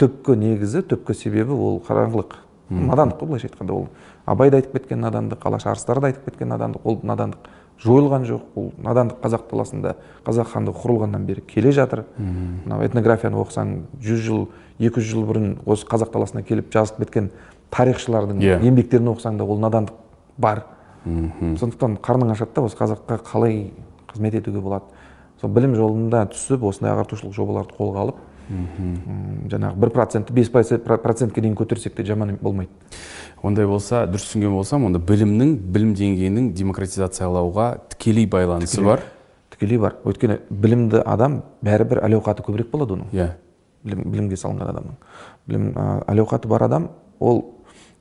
түпкі 0.00 0.38
негізі 0.40 0.86
түпкі 0.88 1.18
себебі 1.20 1.52
ол 1.52 1.82
қараңғылық 1.84 2.40
надандық 2.70 3.20
қой 3.20 3.26
былайша 3.28 3.48
айтқанда 3.48 3.72
ол. 3.72 3.88
Абай 4.26 4.50
да 4.50 4.56
айтып 4.56 4.72
кеткен 4.72 5.00
надандық 5.00 5.44
алаш 5.46 5.66
арыстары 5.66 6.00
да 6.00 6.06
айтып 6.06 6.24
кеткен 6.24 6.48
надандық 6.48 6.80
ол 6.84 7.00
надандық 7.02 7.48
жойылған 7.84 8.24
жоқ 8.26 8.42
ол 8.56 8.72
надандық 8.82 9.20
қазақ 9.22 9.50
даласында 9.50 9.96
қазақ 10.26 10.52
хандығы 10.54 10.82
құрылғаннан 10.82 11.26
бері 11.26 11.42
келе 11.46 11.72
жатыр. 11.72 12.04
Мынау 12.18 12.82
этнографияны 12.86 13.36
оқысаң 13.36 13.74
жүз 14.02 14.22
жыл 14.26 14.46
екі 14.78 15.00
жүз 15.00 15.10
жыл 15.12 15.26
бұрын 15.28 15.58
осы 15.66 15.86
қазақ 15.86 16.12
даласына 16.12 16.42
келіп 16.42 16.72
жазып 16.72 16.98
кеткен 17.04 17.30
тарихшылардың 17.70 18.40
Иә. 18.40 18.60
еңбектерін 18.62 19.12
оқысаң 19.14 19.36
да 19.36 19.44
ол 19.44 19.60
надандық 19.60 19.94
бар. 20.38 20.64
Сондықтан 21.04 21.98
қарның 22.02 22.32
ашады 22.32 22.54
да 22.54 22.62
осы 22.62 22.76
қазаққа 22.76 23.20
қалай 23.22 23.70
қызмет 24.08 24.34
етуге 24.34 24.60
болады. 24.60 24.84
Сол 25.40 25.50
білім 25.50 25.74
жолында 25.76 26.24
түсіп 26.32 26.64
осындай 26.64 26.94
ағартушылық 26.96 27.34
жобаларды 27.36 27.76
қолға 27.76 28.00
алып 28.06 28.16
жаңағы 28.46 29.80
бір 29.82 29.90
процентті 29.90 30.34
бес 30.36 30.50
процентке 30.50 31.40
дейін 31.40 31.56
көтерсек 31.58 31.96
те 31.96 32.04
жаман 32.06 32.36
болмайды. 32.40 32.70
Ондай 33.42 33.66
болса 33.66 34.04
дұрыс 34.06 34.28
түсінген 34.28 34.54
болсам 34.54 34.86
онда 34.86 35.00
білімнің 35.02 35.56
білім 35.72 35.94
деңгейінің 35.98 36.52
демократизациялауға 36.56 37.66
тікелей 37.92 38.26
байланысы 38.30 38.84
бар. 38.84 39.02
Тікелей 39.50 39.80
бар. 39.82 39.98
Өйткені 40.04 40.38
білімді 40.50 41.02
адам 41.04 41.42
бәрібір 41.66 42.02
әл 42.06 42.18
ауқаты 42.20 42.46
көбірек 42.46 42.70
болады 42.70 42.96
оның. 42.96 43.10
Иә. 43.12 43.32
Білім, 43.86 44.06
білімге 44.10 44.38
салынған 44.38 44.72
адамның. 44.72 44.96
Білім 45.46 45.68
әл 46.06 46.22
ауқаты 46.24 46.50
бар 46.50 46.66
адам 46.66 46.90
ол 47.20 47.44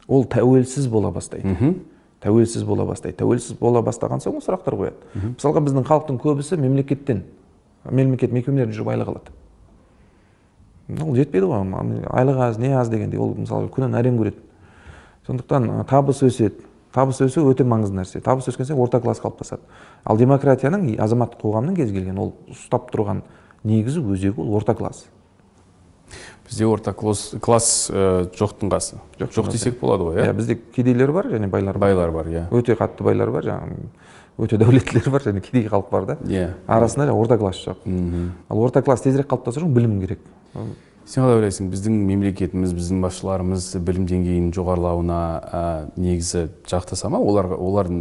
ол 0.07 0.25
тәуелсіз 0.29 0.87
бола 0.89 1.11
бастайды. 1.11 1.55
Тәуелсіз 2.21 2.63
бола 2.65 2.85
бастайды. 2.85 3.17
Тәуелсіз 3.17 3.57
бола 3.59 3.81
бастаған 3.85 4.21
соң 4.23 4.39
ол 4.39 4.45
сұрақтар 4.45 4.77
қояды. 4.77 5.09
Мысалға 5.35 5.61
біздің 5.67 5.85
халықтың 5.85 6.21
көбісі 6.21 6.57
мемлекеттен 6.57 7.25
мемлекет 7.91 8.31
мекемелерінде 8.33 8.73
жүріп 8.73 8.95
айлық 8.95 9.11
алады 9.11 9.33
ол 10.89 11.15
жетпейді 11.15 11.49
ғой. 11.49 12.05
Айлық 12.11 12.41
аз 12.49 12.57
не 12.57 12.73
аз 12.75 12.89
дегендей. 12.89 13.19
Ол 13.19 13.35
мысалы 13.37 13.69
күнін 13.73 13.97
әрең 13.97 14.19
көреді. 14.19 14.41
Сондықтан 15.27 15.85
табыс 15.89 16.21
өседі. 16.25 16.61
Табыс 16.95 17.19
өсу 17.25 17.43
өте 17.49 17.65
маңызды 17.67 17.97
нәрсе. 17.97 18.21
Табыс 18.23 18.47
өскен 18.47 18.69
соң 18.69 18.79
орта 18.79 19.01
класс 19.03 19.19
қалыптасады. 19.19 19.65
Ал 20.05 20.17
демократияның 20.17 20.93
азаматтық 21.01 21.41
қоғамның 21.41 21.75
кез 21.75 21.91
келген 21.91 22.21
ол 22.21 22.35
ұстап 22.53 22.87
тұрған 22.93 23.23
негізі 23.67 23.99
өзегі 24.05 24.39
ол 24.39 24.53
орта 24.55 24.75
класс. 24.77 25.07
Бізде 26.47 26.67
орта 26.69 26.93
класс, 26.93 27.33
класс 27.41 27.89
ә, 27.89 28.29
жоқтың 28.37 28.69
қасы. 28.69 28.99
Жоқ 29.17 29.33
қасы. 29.33 29.51
десек 29.51 29.79
болады 29.79 30.05
ғой 30.05 30.19
иә? 30.21 30.27
Иә 30.29 30.33
бізде 30.37 30.55
кедейлер 30.75 31.11
бар 31.11 31.31
және 31.33 31.49
байлар 31.49 31.77
бар. 31.77 31.89
Байлар 31.89 32.11
бар 32.11 32.29
иә. 32.29 32.43
Өте 32.53 32.77
қатты 32.77 33.03
байлар 33.03 33.31
бар 33.33 33.43
жаңағы 33.43 33.89
өте 34.37 34.59
дәулеттілер 34.61 35.09
бар 35.09 35.25
және 35.25 35.41
кедей 35.41 35.65
халық 35.67 35.89
бар 35.89 36.05
да. 36.05 36.17
Иә. 36.29 36.53
Арасында 36.67 37.09
жаңағы 37.09 37.25
орта 37.25 37.37
класс 37.41 37.63
жоқ. 37.65 37.81
Ал 38.47 38.61
орта 38.61 38.83
класс 38.85 39.01
тезірек 39.01 39.27
қалыптасу 39.27 39.63
үшін 39.63 39.73
білім 39.73 39.99
керек. 40.03 40.19
Сен 41.05 41.23
қалай 41.23 41.39
ойлайсың? 41.39 41.69
Біздің 41.73 41.97
мемлекетіміз 42.09 42.73
біздің 42.75 43.01
басшыларымыз 43.05 43.67
білім 43.85 44.07
деңгейінің 44.09 44.53
жоғарылауына 44.55 45.19
ә, 45.45 45.63
негізі 45.99 46.47
жақтаса 46.69 47.11
ма? 47.13 47.19
Оларға 47.21 47.59
олардың 47.61 47.99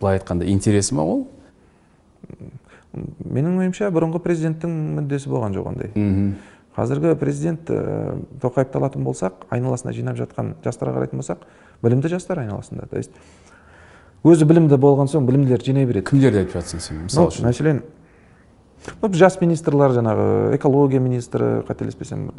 былай 0.00 0.20
айтқанда 0.20 0.46
интересі 0.52 0.94
ма 0.94 1.06
ол? 1.06 1.24
Менің 3.24 3.58
ойымша 3.64 3.90
бұрынғы 3.92 4.22
президенттің 4.24 4.76
мүддесі 5.00 5.32
болған 5.32 5.56
жоқ 5.56 5.72
ондай. 5.72 5.90
Қазіргі 6.76 7.14
президент 7.16 7.70
ә, 7.72 8.18
тоқаевты 8.42 8.78
алатын 8.78 9.04
болсақ 9.04 9.46
айналасына 9.50 9.94
жинап 9.96 10.18
жатқан 10.20 10.54
жастарға 10.64 10.98
қарайтын 11.00 11.22
болсақ 11.22 11.46
білімді 11.82 12.10
жастар 12.12 12.42
айналасында 12.42 12.86
то 12.90 13.00
есть 13.00 13.16
өзі 14.26 14.44
білімді 14.48 14.76
болған 14.80 15.08
соң 15.08 15.24
білімділерді 15.28 15.70
жинай 15.70 15.86
береді. 15.88 16.04
Кімдерді 16.10 16.42
айтып 16.42 16.58
жатсың 16.58 16.82
сен 16.84 17.00
мысалы 17.06 17.32
үшін? 17.32 17.48
мәселен 17.48 17.80
жас 19.12 19.40
министрлар 19.40 19.90
жаңағы 19.96 20.54
экология 20.56 21.00
министрі 21.00 21.62
қателеспесем 21.68 22.30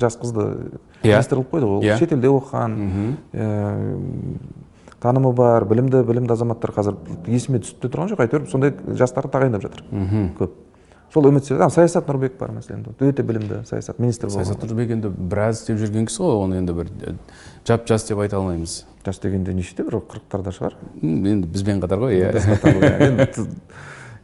жас 0.00 0.18
қызды 0.20 0.46
Иә. 1.02 1.16
министр 1.16 1.36
қылып 1.40 1.50
қойды. 1.50 1.66
Ғой 1.66 1.76
ол 1.78 1.82
Иә. 1.82 1.98
шетелде 1.98 2.28
оқыған 2.28 2.76
ә, 3.32 3.98
танымы 5.00 5.32
бар 5.36 5.64
білімді 5.64 6.02
білімді 6.08 6.32
азаматтар 6.32 6.72
қазір 6.74 6.96
есіме 7.26 7.60
түсіп 7.62 7.80
те 7.82 7.88
тұрған 7.88 8.12
жоқ. 8.12 8.22
Әйтеуір 8.26 8.48
сондай 8.50 8.72
жастарды 8.96 9.30
тағайындап 9.32 9.62
жатыр. 9.66 9.84
Көп. 10.38 10.50
Сол 11.14 11.28
үмітсіз. 11.30 11.60
Саясат 11.70 12.08
нұрбек 12.10 12.34
бар 12.40 12.50
мәселен. 12.50 12.82
Өте 12.98 13.22
білімді 13.22 13.62
саясат 13.68 14.00
министр 14.02 14.26
болған. 14.26 14.42
Саясат 14.44 14.64
нұрбек 14.66 14.90
енді 14.96 15.08
біраз 15.08 15.60
істеп 15.62 15.78
жүрген 15.78 16.08
кісі 16.10 16.22
ғой. 16.24 16.40
Оны 16.42 16.58
енді 16.60 16.74
бір 16.76 16.90
ә, 17.06 17.14
жап 17.68 17.86
жас 17.86 18.04
деп 18.08 18.18
айта 18.18 18.36
алмаймыз. 18.40 18.84
Жас 19.06 19.20
дегенде 19.22 19.54
нешеде? 19.54 19.84
Бір 19.86 20.00
қырықтарда 20.02 20.50
шығар. 20.50 20.74
Енді 21.00 21.46
бізбен 21.46 21.80
қатар 21.80 22.02
ғой 22.02 22.18
иә. 22.18 22.32
Енді 23.06 23.46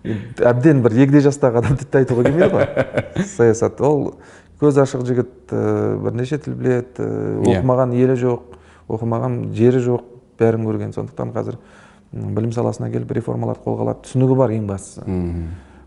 әбден 0.05 0.82
бір 0.84 0.96
егде 1.05 1.20
жастағы 1.24 1.61
адам 1.62 1.76
те 1.78 1.86
айтуға 2.03 2.24
келмейді 2.26 2.48
ғой. 2.55 3.24
Саясат. 3.36 3.80
Ол 3.80 4.14
көз 4.61 4.78
ашық 4.82 5.05
жігіт 5.09 5.53
бірнеше 5.53 6.38
тіл 6.42 6.55
біледі 6.59 7.07
Иә. 7.07 7.61
оқымаған 7.61 7.94
елі 7.98 8.16
жоқ 8.18 8.57
оқымаған 8.92 9.36
жері 9.57 9.82
жоқ 9.84 10.07
бәрін 10.40 10.66
көрген. 10.66 10.94
Сондықтан 10.96 11.32
қазір 11.34 11.59
білім 12.12 12.53
саласына 12.53 12.90
келіп 12.92 13.12
реформаларды 13.16 13.62
қолға 13.64 13.86
алады 13.86 14.07
түсінігі 14.09 14.36
бар 14.38 14.55
ең 14.57 14.66
бастысы. 14.68 15.05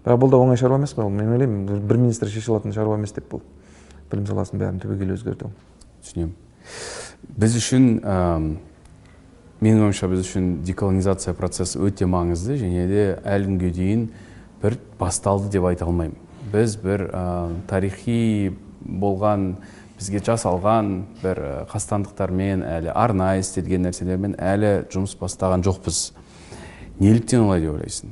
Бірақ 0.05 0.19
бұл 0.21 0.31
да 0.31 0.37
оңай 0.41 0.57
шаруа 0.57 0.77
емес 0.79 0.93
қой. 0.95 1.05
Ол 1.05 1.13
мен 1.13 1.31
ойлаймын 1.33 1.81
бір 1.87 1.97
министр 1.97 2.29
шеше 2.29 2.51
алатын 2.53 2.73
шаруа 2.73 2.97
емес 2.97 3.11
деп 3.15 3.27
бұл 3.31 3.41
білім 4.11 4.25
саласын 4.29 4.59
бәрін 4.61 4.79
түбегейлі 4.83 5.15
өзгерту. 5.17 5.49
Түсінемін. 6.05 6.33
Біз 7.41 7.55
үшін 7.57 7.87
менің 9.63 9.87
ойымша 9.87 10.09
біз 10.11 10.25
үшін 10.25 10.49
деколонизация 10.67 11.33
процесі 11.37 11.79
өте 11.85 12.07
маңызды 12.09 12.57
және 12.59 12.87
де 12.89 13.05
әлі 13.23 13.49
күнге 13.53 13.71
дейін 13.75 14.03
бір 14.61 14.77
басталды 14.99 15.49
деп 15.53 15.65
айта 15.69 15.85
алмаймын. 15.87 16.17
Біз 16.51 16.75
бір 16.81 17.07
ә, 17.09 17.23
тарихи 17.69 18.53
болған 18.85 19.55
бізге 19.97 20.19
жасалған 20.19 20.91
бір 21.23 21.41
қастандықтармен 21.71 22.65
әлі 22.67 22.91
арнайы 22.93 23.41
істелген 23.45 23.87
нәрселермен 23.87 24.35
әлі 24.37 24.73
жұмыс 24.91 25.15
бастаған 25.19 25.63
жоқпыз. 25.65 26.11
Неліктен 26.99 27.45
олай 27.47 27.63
деп 27.63 27.73
ойлайсың? 27.75 28.11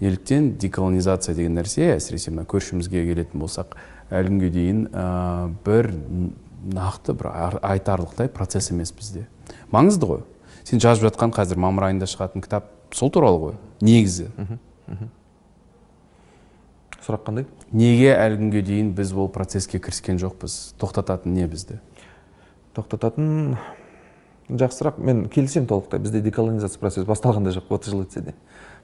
Неліктен 0.00 0.52
деколонизация 0.60 1.34
деген 1.34 1.58
нәрсе 1.58 1.92
әсіресе 1.96 2.32
мына 2.32 2.46
көршімізге 2.50 3.04
келетін 3.10 3.42
болсақ 3.42 3.76
әлі 4.10 4.32
күнге 4.32 4.50
дейін 4.54 4.84
ә, 4.90 5.50
бір 5.66 5.90
нақты 6.74 7.14
бір 7.18 7.28
ар- 7.30 7.60
айтарлықтай 7.62 8.28
процесс 8.32 8.70
емес 8.72 8.92
бізде. 8.94 9.26
Маңызды 9.72 10.08
ғой. 10.08 10.24
Сен 10.64 10.80
жазып 10.80 11.08
жатқан 11.10 11.32
қазір 11.34 11.60
мамыр 11.60 11.90
айында 11.90 12.08
шығатын 12.08 12.44
кітап 12.44 12.70
сол 12.94 13.12
туралы 13.12 13.38
ғой 13.42 13.56
негізі. 13.84 14.30
Сұрақ 17.04 17.26
қандай? 17.26 17.44
Неге 17.72 18.14
әлі 18.16 18.38
күнге 18.40 18.62
дейін 18.64 18.92
біз 18.96 19.12
ол 19.12 19.28
процесске 19.28 19.78
кіріскен 19.82 20.16
жоқпыз? 20.22 20.72
Тоқтататын 20.80 21.34
не 21.36 21.44
бізді? 21.50 21.76
Тоқтататын 22.76 23.58
жақсы 24.48 24.80
сұрақ. 24.80 25.00
Мен 25.04 25.26
келісемін 25.28 25.68
толықтай. 25.68 26.00
Бізде 26.00 26.22
деколонизация 26.24 26.80
процесі 26.80 27.04
басталған 27.08 27.44
да 27.44 27.52
жоқ 27.52 27.68
отыз 27.76 27.92
жыл 27.92 28.06
өтсе 28.06 28.24
де. 28.24 28.34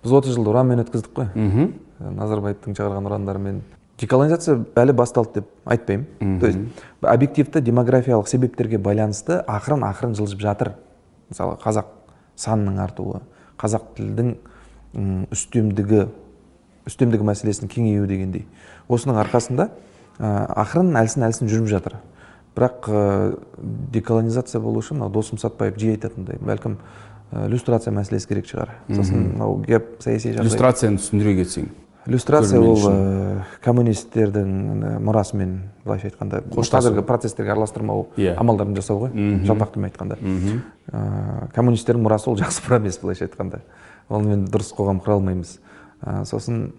Біз 0.05 0.13
отыз 0.21 0.37
жылды 0.37 0.53
ұранмен 0.53 0.85
өткіздік 0.85 1.17
қой. 1.17 1.31
Мхм. 1.33 1.73
Назарбаевтың 2.21 2.77
шығарған 2.77 3.09
ұрандарымен. 3.09 3.63
Деколонизация 4.01 4.59
әлі 4.77 4.93
басталды 5.01 5.41
деп 5.41 5.49
айтпаймын. 5.65 6.41
То 6.41 6.47
есть 6.47 6.59
объективті 7.01 7.61
демографиялық 7.65 8.29
себептерге 8.29 8.77
байланысты 8.77 9.41
ақырын 9.49 9.89
ақырын 9.89 10.15
жылжып 10.17 10.41
жатыр. 10.45 10.75
Мысалы 11.31 11.57
қазақ 11.63 11.91
санының 12.41 12.81
артуы 12.83 13.21
қазақ 13.61 13.93
тілдің 13.97 14.35
үстемдігі 15.31 16.07
үстемдігі 16.89 17.27
мәселесінің 17.29 17.71
кеңеюі 17.71 18.09
дегендей. 18.09 18.47
Осының 18.91 19.21
арқасында 19.23 19.69
ақырын 20.19 20.97
әлсін 21.01 21.27
әлсін 21.29 21.51
жүріп 21.53 21.69
жатыр. 21.71 21.99
Бірақ 22.57 22.89
деколонизация 23.95 24.61
болу 24.61 24.81
үшін 24.83 24.99
мынау 24.99 25.13
досым 25.15 25.39
сатпаев 25.39 25.79
жиі 25.79 25.95
айтатындай 25.95 26.41
бәлкім 26.43 26.79
люстрация 27.53 27.93
мәселесі 27.95 28.27
керек 28.33 28.49
шығар 28.51 28.73
сосын 28.89 29.29
мынау 29.37 29.61
геосаяси 29.63 30.33
жағдай. 30.33 30.49
Люстрацияны 30.49 30.99
түсіндіре 30.99 31.37
кетсең. 31.45 31.71
Люстрация 32.07 32.61
ол 32.61 32.79
коммунистердің 33.65 35.01
мұрасымен 35.05 35.57
былайша 35.85 36.11
айтқанда 36.11 36.43
қазіргі 36.55 37.05
процестерге 37.07 37.53
араластырмау 37.53 38.09
иә. 38.17 38.35
амалдарын 38.41 38.77
жасау 38.77 39.07
ғой 39.07 39.11
жалпақ 39.45 39.75
тілмен 39.75 39.91
айтқанда. 39.91 40.19
Коммунистердің 41.55 42.05
мұрасы 42.07 42.31
ол 42.31 42.39
жақсы 42.41 42.65
мұра 42.67 42.81
емес 42.81 42.99
былайша 43.03 43.27
айтқанда. 43.29 43.61
Онымен 44.09 44.47
дұрыс 44.49 44.73
қоғам 44.77 45.03
құра 45.05 45.19
алмаймыз. 45.19 45.59
Сосын 46.25 46.73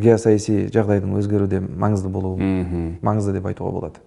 геосаяси 0.00 0.66
жағдайдың 0.72 1.16
өзгеруі 1.20 1.48
де 1.48 1.60
маңызды 1.60 2.08
болуы 2.08 2.98
маңызды 3.02 3.36
деп 3.36 3.46
айтуға 3.46 3.72
болады. 3.72 4.02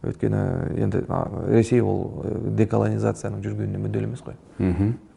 Өйткені 0.00 0.40
енді 0.80 1.04
ресей 1.52 1.82
ол 1.84 2.24
деколонизацияның 2.56 3.42
жүргеніне 3.44 3.80
мүдделі 3.84 4.08
емес 4.08 4.22
қой. 4.24 4.38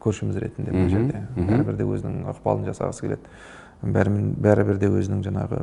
Көршіміз 0.04 0.40
ретінде 0.44 0.74
бұл 0.76 0.90
жерде 0.92 1.22
бәрібір 1.38 1.78
де 1.80 1.88
өзінің 1.88 2.26
ықпалын 2.34 2.68
жасағысы 2.68 3.06
келеді. 3.06 3.22
Бәрімен 3.84 4.34
бәрібір 4.42 4.80
де 4.82 4.90
өзінің 4.90 5.24
жаңағы 5.28 5.60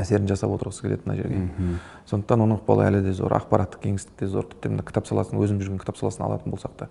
әсерін 0.00 0.28
жасап 0.30 0.54
отырғысы 0.54 0.86
келеді 0.86 1.06
мына 1.06 1.16
жерге. 1.18 1.80
Сондықтан 2.08 2.44
оның 2.46 2.60
ықпалы 2.60 2.86
әлі 2.86 3.02
де 3.04 3.12
зор. 3.16 3.34
Ақпараттық 3.36 3.82
кеңістік 3.84 4.16
те 4.18 4.28
зор. 4.30 4.46
Тіпті 4.48 4.72
мына 4.72 4.86
кітап 4.86 5.06
саласын 5.10 5.38
өзім 5.42 5.60
жүрген 5.60 5.82
кітап 5.82 6.00
саласын 6.00 6.24
алатын 6.26 6.54
болсақ 6.54 6.78
та 6.78 6.88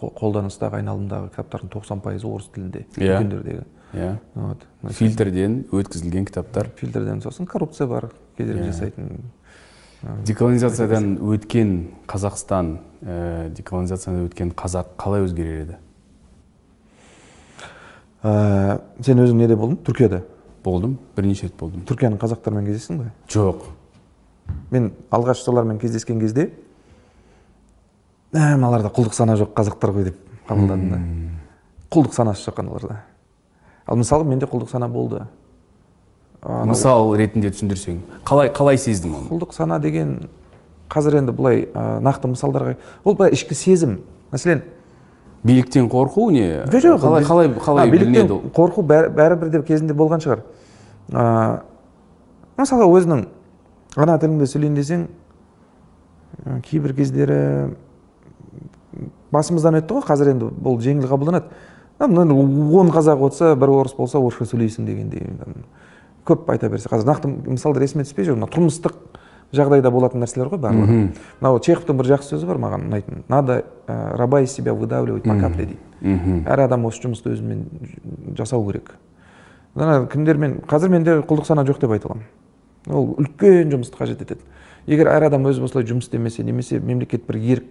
қолданыстағы 0.00 0.80
айналымдағы 0.80 1.30
кітаптардың 1.34 1.70
тоқсан 1.74 2.00
пайызы 2.00 2.26
орыс 2.26 2.48
тілінде 2.54 2.86
иә. 2.96 3.18
дүкендердегі. 3.20 3.64
Иә. 3.92 4.16
Вот. 4.34 4.64
Фильтрден 4.96 5.58
өткізілген 5.70 6.24
кітаптар. 6.30 6.70
Фильтрден 6.80 7.20
сосын 7.20 7.46
коррупция 7.46 7.86
бар 7.86 8.08
кедергі 8.38 8.70
жасайтын 8.70 9.20
деколонизациядан 10.24 11.18
өткен 11.20 11.74
қазақстан 12.08 12.78
деколонизациядан 13.56 14.26
өткен 14.28 14.52
қазақ 14.56 14.96
қалай 15.00 15.26
өзгерер 15.28 15.60
еді? 15.66 15.78
Сен 18.24 19.20
өзің 19.20 19.36
неде 19.36 19.56
болдың 19.56 19.78
түркияда 19.84 20.22
болдым 20.64 20.96
бірнеше 21.16 21.48
рет 21.48 21.56
болдым 21.60 21.84
түркияның 21.84 22.18
қазақтарымен 22.22 22.64
кездестің 22.70 23.02
бе 23.02 23.10
жоқ 23.28 23.66
мен 24.72 24.92
алғаш 25.12 25.42
солармен 25.44 25.78
кездескен 25.78 26.20
кезде 26.20 26.50
ә, 28.32 28.54
мыналарда 28.56 28.88
құлдық 28.88 29.12
сана 29.12 29.36
жоқ 29.36 29.52
қазақтар 29.56 29.92
ғой 29.92 30.08
деп 30.08 30.16
қабылдадым 30.48 30.88
да 30.90 31.00
құлдық 31.92 32.16
санасы 32.16 32.48
жоқ 32.48 32.62
аналарда 32.64 33.02
ал 33.86 34.00
мысалы 34.00 34.24
менде 34.24 34.46
құлдық 34.46 34.70
сана 34.72 34.88
болды 34.88 35.26
мысал 36.44 37.14
ретінде 37.16 37.52
түсіндірсең 37.52 38.00
қалай 38.24 38.50
қалай 38.56 38.80
сездің 38.80 39.18
оны 39.18 39.28
құлдық 39.32 39.52
сана 39.56 39.78
деген 39.80 40.30
қазір 40.92 41.20
енді 41.20 41.32
былай 41.36 41.66
нақты 41.74 42.32
мысалдарға 42.32 42.76
ол 43.04 43.16
былай 43.16 43.36
ішкі 43.36 43.56
сезім 43.56 43.98
мәселен 44.32 44.64
биліктен 45.44 45.88
қорқу 45.92 46.30
не? 46.32 46.64
Жоқ 46.72 46.82
жоқ 46.84 47.02
қалай 47.04 47.24
қалай 47.28 47.50
қалай 47.60 47.90
білінеді 47.92 48.32
ол? 48.32 48.42
қорқу 48.54 48.82
бәрібір 48.88 49.50
де 49.52 49.62
кезінде 49.62 49.94
болған 49.94 50.22
шығар. 50.24 50.44
Мысалы 52.56 52.88
өзінің 52.88 53.26
ана 53.96 54.16
тіліңде 54.18 54.48
сөйлейін 54.48 54.78
десең 54.78 55.06
кейбір 56.64 56.94
кездері 56.96 57.38
басымыздан 59.34 59.80
өтті 59.82 59.98
ғой 59.98 60.06
қазір 60.08 60.32
енді 60.32 60.50
бұл 60.64 60.80
жеңіл 60.82 61.08
қабылданады. 61.10 61.52
Он 62.00 62.90
қазақ 62.94 63.20
отырса 63.28 63.54
бір 63.58 63.74
орыс 63.74 63.94
болса 63.98 64.18
орысша 64.18 64.48
сөйлейсің 64.48 64.86
дегендей 64.86 65.28
көп 66.26 66.48
айта 66.50 66.70
берсе. 66.72 66.88
Қазір 66.88 67.06
нақты 67.10 67.28
мысалдар 67.52 67.84
есіме 67.84 68.06
түспей 68.06 68.24
жүр. 68.26 68.38
Мына 68.38 68.48
тұрмыстық 68.50 68.96
жағдайда 69.54 69.90
болатын 69.90 70.20
нәрселер 70.24 70.50
ғой 70.52 70.60
барлығы. 70.62 70.98
Мынау 71.40 71.60
чеховтың 71.62 71.98
бір 71.98 72.10
жақсы 72.12 72.34
сөзі 72.34 72.46
бар 72.46 72.60
маған 72.62 72.86
ұнайтын. 72.88 73.24
Надо 73.28 73.64
раба 73.86 74.40
из 74.42 74.52
себя 74.52 74.74
выдавливать 74.74 75.24
по 75.24 75.38
капле 75.38 75.66
дейді. 75.66 76.44
Әр 76.46 76.66
адам 76.66 76.86
осы 76.86 77.02
жұмысты 77.06 77.32
өзімен 77.34 77.64
жасау 78.36 78.66
керек. 78.68 78.94
Кімдермен 79.74 80.60
қазір 80.68 80.92
менде 80.92 81.20
құлдық 81.22 81.46
сана 81.46 81.64
жоқ 81.64 81.80
деп 81.80 81.94
айта 81.96 82.10
аламын 82.10 82.26
ол 82.90 83.14
үлкен 83.18 83.72
жұмысты 83.72 83.96
қажет 83.98 84.20
етеді. 84.22 84.40
Егер 84.86 85.08
әр 85.08 85.30
адам 85.30 85.48
өзі 85.48 85.64
осылай 85.64 85.86
жұмыс 85.88 86.06
істемесе 86.06 86.44
немесе 86.44 86.78
мемлекет 86.78 87.24
бір 87.26 87.36
ерік 87.40 87.64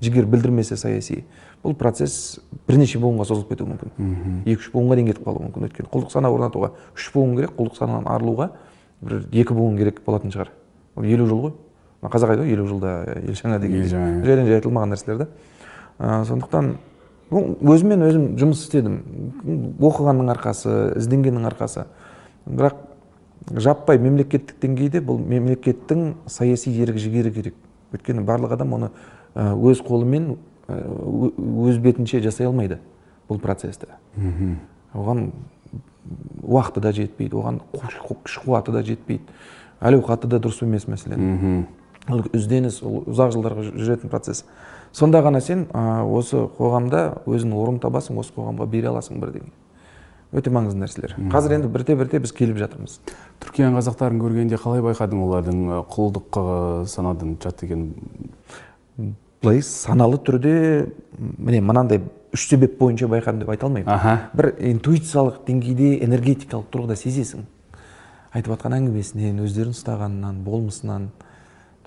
жігер 0.00 0.26
білдірмесе 0.30 0.76
саяси 0.76 1.24
бұл 1.64 1.74
процесс 1.74 2.38
бірнеше 2.68 3.00
буынға 3.02 3.24
созылып 3.26 3.48
кетуі 3.54 3.72
мүмкін. 3.72 4.44
Екі 4.44 4.60
үш 4.60 4.68
буынға 4.70 4.94
дейін 5.00 5.08
кетіп 5.08 5.24
қалуы 5.26 5.48
мүмкін 5.48 5.66
өйткені. 5.66 5.88
Құлдық 5.90 6.12
сана 6.12 6.30
орнатуға 6.30 6.70
үш 6.94 7.08
буын 7.14 7.34
керек 7.34 7.56
құлдық 7.58 7.80
санадан 7.80 8.06
арылуға 8.06 8.50
бір 9.02 9.24
екі 9.32 9.56
буын 9.56 9.80
керек 9.80 10.04
болатын 10.06 10.30
шығар. 10.30 10.52
Ол 10.98 11.06
елу 11.06 11.26
жыл 11.30 11.40
ғой. 11.46 11.54
Қазақ 12.02 12.34
айтады 12.34 12.44
ғой 12.46 12.52
елу 12.54 12.66
жылда 12.66 12.92
ел 13.22 13.34
жаңа 13.38 13.58
деген 13.62 13.82
ел 13.82 13.88
жаңа 13.90 14.24
жайдан 14.24 14.46
жай 14.46 14.60
айтылмаған 14.60 14.92
нәрселер 14.94 15.22
да. 15.22 15.28
Сондықтан 15.98 16.76
өзіммен 17.30 18.04
өзім 18.06 18.26
жұмыс 18.40 18.66
істедім. 18.66 19.00
Оқығанның 19.78 20.30
арқасы 20.34 20.76
ізденгеннің 20.98 21.48
арқасы. 21.50 21.86
Бірақ 22.46 22.78
жаппай 23.50 23.98
мемлекеттік 23.98 24.60
деңгейде 24.62 25.02
бұл 25.04 25.18
мемлекеттің 25.18 26.14
саяси 26.26 26.70
ерік 26.70 27.00
жігері 27.02 27.32
керек. 27.34 27.58
Өйткені 27.92 28.24
барлық 28.28 28.54
адам 28.56 28.74
оны 28.78 28.90
өз 29.34 29.82
қолымен 29.84 30.36
өз 30.68 31.78
бетінше 31.82 32.20
жасай 32.24 32.46
алмайды 32.46 32.78
бұл 33.28 33.40
процесті. 33.40 33.90
Оған 34.94 35.30
уақыты 36.42 36.80
да 36.80 36.92
жетпейді 36.96 37.36
оған 37.36 37.60
күш 37.74 38.38
қуаты 38.44 38.72
да 38.72 38.82
жетпейді. 38.82 39.24
Әл 39.80 39.98
ауқаты 39.98 40.28
да 40.28 40.40
дұрыс 40.42 40.62
емес 40.64 40.88
мәселен. 40.88 41.66
Ол 42.08 42.24
ізденіс 42.32 42.82
ол 42.82 43.02
ұзақ 43.04 43.34
жылдарға 43.36 43.68
жүретін 43.76 44.08
процесс. 44.10 44.44
Сонда 44.92 45.20
ғана 45.20 45.42
сен 45.44 45.66
осы 45.74 46.46
қоғамда 46.56 47.24
өзіңнің 47.28 47.58
орын 47.60 47.80
табасың 47.82 48.16
осы 48.18 48.32
қоғамға 48.36 48.66
бере 48.72 48.88
аласың 48.88 49.20
бірдеңе 49.20 49.50
өте 50.32 50.50
маңызды 50.52 50.80
нәрселер. 50.80 51.14
Қазір 51.32 51.54
енді 51.56 51.68
бірте 51.72 51.94
бірте 51.96 52.18
біз 52.20 52.32
келіп 52.36 52.58
жатырмыз. 52.60 52.98
Түркияның 53.40 53.78
қазақтарын 53.78 54.18
көргенде 54.20 54.58
қалай 54.60 54.82
байқадың 54.84 55.22
олардың 55.24 55.62
құлдық 55.88 56.40
санадан 56.88 57.36
жат 57.40 57.62
екенін 57.64 57.94
былай 59.40 59.62
саналы 59.64 60.18
түрде 60.20 60.90
міне 61.16 61.62
мынандай 61.64 62.02
үш 62.34 62.48
себеп 62.50 62.76
бойынша 62.80 63.08
байқадым 63.08 63.40
деп 63.40 63.52
айта 63.54 63.68
алмаймын. 63.68 63.88
Аха. 63.88 64.28
Бір 64.36 64.52
интуициялық 64.72 65.44
деңгейде 65.48 65.94
энергетикалық 66.04 66.68
тұрғыда 66.74 66.96
сезесің. 67.00 67.46
Айтып 68.34 68.52
жатқан 68.54 68.74
әңгімесінен 68.78 69.38
өздерін 69.44 69.72
ұстағанынан 69.74 70.42
болмысынан 70.44 71.08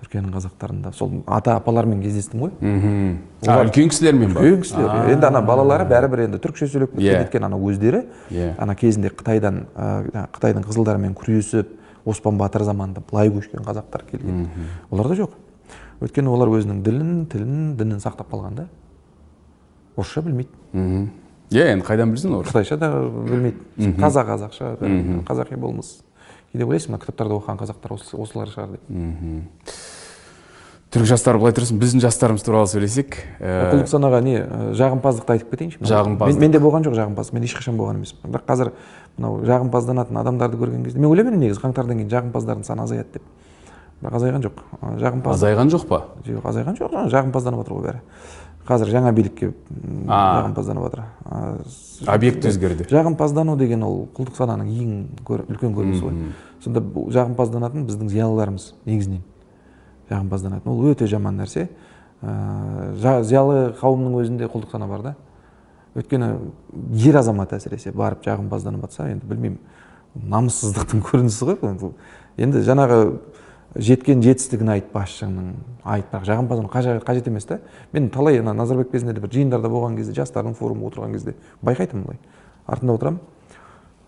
түркияның 0.02 0.32
қазақтарында. 0.34 0.92
Сол 0.98 1.20
ата 1.30 1.56
апалармен 1.60 2.02
кездестім 2.02 2.42
ғой. 2.48 2.52
Мхм. 2.60 3.20
Үлкен 3.46 3.92
кісілермен 3.94 4.34
ба 4.34 4.42
үлкен 4.42 4.64
кісілер. 4.64 5.12
Енді 5.14 5.28
ана 5.30 5.44
балалары 5.46 5.86
бәрібір 5.90 6.24
енді 6.26 6.40
түркше 6.42 6.66
сөйлеп 6.72 6.96
Иә. 6.98 7.20
кеткен 7.26 7.46
ана 7.46 7.60
өздері. 7.62 8.08
Иә. 8.32 8.56
ана 8.58 8.76
кезінде 8.76 9.12
қытайдан 9.14 9.62
қытайдың 10.34 10.66
қызылдарымен 10.66 11.14
күресіп 11.14 11.78
оспан 12.06 12.38
батыр 12.42 12.64
заманында 12.66 13.04
былай 13.12 13.30
көшкен 13.30 13.62
қазақтар 13.62 14.08
келген. 14.10 14.48
Оларда 14.90 15.14
жоқ. 15.22 15.38
Өйткені 16.02 16.30
олар 16.34 16.50
өзінің 16.50 16.82
ділін 16.82 17.26
тілін 17.30 17.76
дінін 17.78 18.00
сақтап 18.02 18.32
қалған 18.34 18.56
да. 18.58 18.68
Орысша 19.96 20.22
білмейді. 20.26 20.50
Мхм. 20.74 21.10
Иә 21.52 21.68
енді 21.76 21.86
қайдан 21.86 22.10
білсін 22.10 22.34
орыс? 22.40 22.50
Қытайша 22.50 22.78
да 22.80 22.90
білмейді. 23.30 23.94
Таза 24.00 24.24
қазақша 24.26 24.78
қазақи 25.28 25.58
болмыс. 25.62 26.00
Кейде 26.52 26.66
ойлайсың 26.68 26.92
мына 26.94 27.02
кітаптарды 27.04 27.38
оқыған 27.40 27.60
қазақтар 27.62 27.96
осы- 27.96 28.20
осылар 28.22 28.52
шығар 28.52 28.76
деп? 28.76 28.84
Түрік 30.92 31.08
жастары 31.08 31.40
былай 31.40 31.54
тұрсын 31.56 31.78
біздің 31.80 32.02
жастарымыз 32.04 32.44
туралы 32.44 32.68
сөйлесек 32.68 33.16
ә, 33.40 33.70
құлдық 33.72 33.88
санаға 33.88 34.18
не 34.26 34.34
ә, 34.44 34.74
жағымпаздықты 34.76 35.38
айтып 35.38 35.54
кетейінші 35.54 35.80
Жағымпаздық. 35.88 36.34
мен, 36.36 36.42
менде 36.44 36.60
болған 36.60 36.84
жоқ 36.84 36.98
жағымпаздық 36.98 37.38
мен 37.38 37.46
ешқашан 37.48 37.78
болған 37.80 38.02
емеспін 38.02 38.34
бірақ 38.34 38.44
қазір 38.50 38.72
мынау 39.16 39.38
жағымпазданатын 39.48 40.20
адамдарды 40.20 40.60
көрген 40.60 40.84
кезде 40.84 41.00
мен 41.00 41.08
ойлаймын 41.14 41.40
негізі 41.40 41.64
қаңтардан 41.64 41.96
кейін 41.96 42.12
жағымпаздардың 42.12 42.68
саны 42.68 42.84
азаяды 42.84 43.08
деп. 43.14 43.24
Бірақ 44.02 44.18
азайған 44.20 44.44
жоқ. 44.44 44.60
Ә, 44.82 44.92
жағымпаз 45.00 45.40
азайған 45.40 45.72
жоқ 45.72 45.88
па? 45.88 46.02
Жоқ 46.28 46.46
азайған 46.52 46.76
жоқ 46.76 46.96
жағымпазданып 47.16 47.62
жатыр 47.64 47.74
ғой 47.78 47.84
бәрі. 47.88 48.00
Қазір 48.68 48.92
жаңа 48.94 49.12
билікке 49.16 49.52
жағымпазданып 50.08 50.84
жатыр 50.86 51.04
объект 52.08 52.46
өзгерді. 52.46 52.86
жағымпаздану 52.90 53.58
деген 53.58 53.84
ол 53.84 54.08
құлдық 54.16 54.38
сананың 54.38 54.70
ең 54.70 54.92
үлкен 55.26 55.74
көрінісі 55.76 56.04
ғой. 56.04 56.14
Сонда 56.64 56.82
жағымпазданатын 57.18 57.86
біздің 57.88 58.10
зиялыларымыз 58.12 58.74
негізінен. 58.86 59.22
Жағымпазданатын 60.10 60.72
ол 60.72 60.86
өте 60.92 61.08
жаман 61.08 61.38
нәрсе. 61.42 61.70
Зиялы 62.22 63.74
қауымның 63.82 64.18
өзінде 64.22 64.50
құлдық 64.52 64.72
сана 64.72 64.88
бар 64.88 65.02
да. 65.02 65.16
Өйткені 65.96 66.34
ер 67.06 67.18
азамат 67.20 67.54
әсіресе 67.54 67.94
барып 67.94 68.26
жағымпазданып 68.26 68.86
жатса 68.86 69.10
енді 69.12 69.28
білмеймін 69.28 69.60
намыссыздықтың 70.16 71.02
көрінісі 71.08 71.48
ғой 71.48 71.94
енді 72.38 72.62
жаңағы 72.68 73.00
жеткен 73.76 74.22
жетістігін 74.24 74.70
айт 74.74 74.90
басшының 74.92 75.54
айт 75.84 76.10
бірақ 76.12 76.26
жағымпаздану 76.28 76.70
қажет 77.06 77.28
емес 77.28 77.46
та. 77.46 77.60
Мен 77.94 78.10
талай 78.10 78.40
ана 78.40 78.54
назарбаев 78.54 78.92
кезінде 78.92 79.14
де 79.14 79.22
бір 79.22 79.32
жиындарда 79.32 79.70
болған 79.72 79.96
кезде 79.96 80.14
жастардың 80.18 80.56
форумы 80.60 80.90
отырған 80.90 81.14
кезде 81.14 81.36
байқайтынмын 81.64 82.06
былай. 82.06 82.20
Артында 82.68 82.94
отырамын 82.94 83.20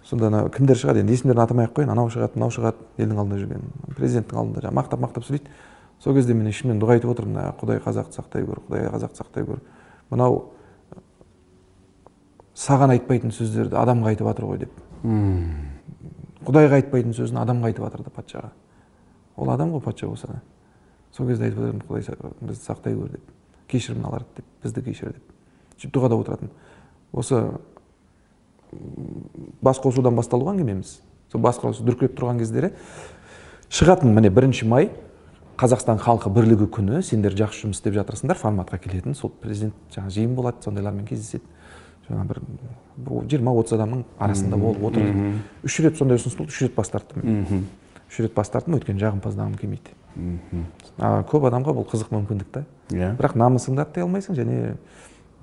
сонда 0.03 0.27
ана 0.27 0.49
кімдер 0.49 0.75
шығады? 0.75 0.99
Енді 1.03 1.15
есімдерін 1.15 1.43
атамай 1.45 1.67
ақ 1.67 1.77
қояйын. 1.77 1.91
Анау 1.95 2.09
шығады 2.11 2.35
мынау 2.35 2.51
шығады 2.51 2.83
елдің 2.97 3.21
алдында 3.23 3.39
жүрген 3.39 3.69
президенттің 3.95 4.41
алдында 4.41 4.65
жаңағы 4.65 4.79
мақтап 4.81 5.05
мақтап 5.05 5.27
сөйлейді. 5.27 5.53
Сол 6.03 6.17
кезде 6.17 6.33
мен 6.35 6.49
ішімнен 6.51 6.81
дұға 6.81 6.97
айтып 6.97 7.13
отырмын 7.13 7.39
«Ә, 7.39 7.53
құдай 7.55 7.79
қазақты 7.79 8.19
сақтай 8.19 8.43
көр 8.43 8.59
құдай 8.67 8.89
қазақты 8.91 9.21
сақтай 9.21 9.45
көр 9.47 9.61
мынау 10.11 10.41
саған 12.53 12.91
айтпайтын 12.97 13.31
сөздерді 13.31 13.79
адамға 13.79 14.11
айтып 14.11 14.27
жатыр 14.27 14.49
ғой 14.49 14.59
деп. 14.65 14.73
Құдайға 16.43 16.81
айтпайтын 16.81 17.15
сөзін 17.15 17.39
адамға 17.39 17.71
айтып 17.71 17.87
жатыр 17.87 18.03
да 18.03 18.11
патшаға. 18.13 18.51
Ол 19.35 19.49
адам 19.53 19.71
ғой 19.73 19.81
патша 19.81 20.07
болса 20.07 20.27
да. 20.27 20.41
Сол 21.11 21.27
кезде 21.27 21.45
айтып 21.49 21.59
отырмын 21.59 21.85
құдай 21.87 22.33
бізді 22.41 22.65
сақтай 22.65 22.97
көр 22.97 23.15
деп. 23.17 23.31
Кешірімін 23.67 24.05
алар 24.05 24.25
деп. 24.35 24.45
Бізді 24.63 24.83
кешір 24.85 25.13
деп. 25.13 25.33
Сөйтіп 25.77 25.95
дұғада 25.97 26.19
отыратын. 26.19 26.51
Осы 27.13 27.43
бас 29.61 29.79
қосудан 29.81 30.15
басталған 30.17 30.57
әңгімеміз 30.57 30.99
сол 31.31 31.41
бас 31.41 31.59
қосу 31.61 31.85
дүркіреп 31.85 32.15
тұрған 32.17 32.39
кездері 32.41 32.71
шығатын 33.73 34.13
міне 34.13 34.29
бірінші 34.33 34.67
май 34.69 34.89
қазақстан 35.57 35.99
халқы 36.01 36.31
бірлігі 36.33 36.65
күні. 36.73 37.01
Сендер 37.05 37.35
жақсы 37.37 37.67
жұмыс 37.67 37.77
істеп 37.77 37.93
жатырсыңдар 37.93 38.39
форматқа 38.39 38.79
келетін. 38.81 39.13
Сол 39.13 39.29
президент 39.29 39.75
жаңағы 39.93 40.15
жиын 40.17 40.33
болады 40.37 40.65
сондайлармен 40.65 41.05
кездеседі. 41.05 41.45
Жаңағы 42.09 42.27
бір 42.27 43.21
жиырма 43.29 43.53
отыз 43.57 43.77
адамның 43.77 44.03
арасында 44.19 44.57
болып 44.59 44.83
отырды 44.89 45.37
үш 45.63 45.79
рет 45.85 45.97
сондай 45.97 46.17
ұсыныс 46.19 46.37
болды 46.37 46.51
үш 46.51 46.61
рет 46.65 46.75
бас 46.75 46.89
тарттым 46.91 47.67
үш 48.13 48.21
рет 48.21 48.37
бас 48.37 48.53
тарттым 48.53 48.77
өйткені 48.77 49.01
жағымпаздағым 49.01 49.57
келмейді 49.57 49.97
а 51.01 51.23
көп 51.25 51.47
адамға 51.49 51.73
бұл 51.73 51.87
қызық 51.89 52.11
мүмкіндік 52.13 52.51
та. 52.53 52.65
Иә. 52.93 53.13
Бірақ 53.17 53.33
намысыңды 53.39 53.81
аттай 53.81 54.05
алмайсың 54.05 54.37
және 54.37 54.75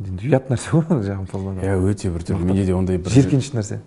енді 0.01 0.31
ұят 0.31 0.47
нәрсе 0.53 0.71
ғой 0.77 1.03
жағымпаздау 1.05 1.65
иә 1.65 1.75
өте 1.91 2.13
бір 2.15 2.23
түрлі 2.25 2.47
менде 2.47 2.65
де 2.69 2.77
ондай 2.77 3.01
бір 3.03 3.13
жиіркенішті 3.17 3.59
нәрсе. 3.59 3.81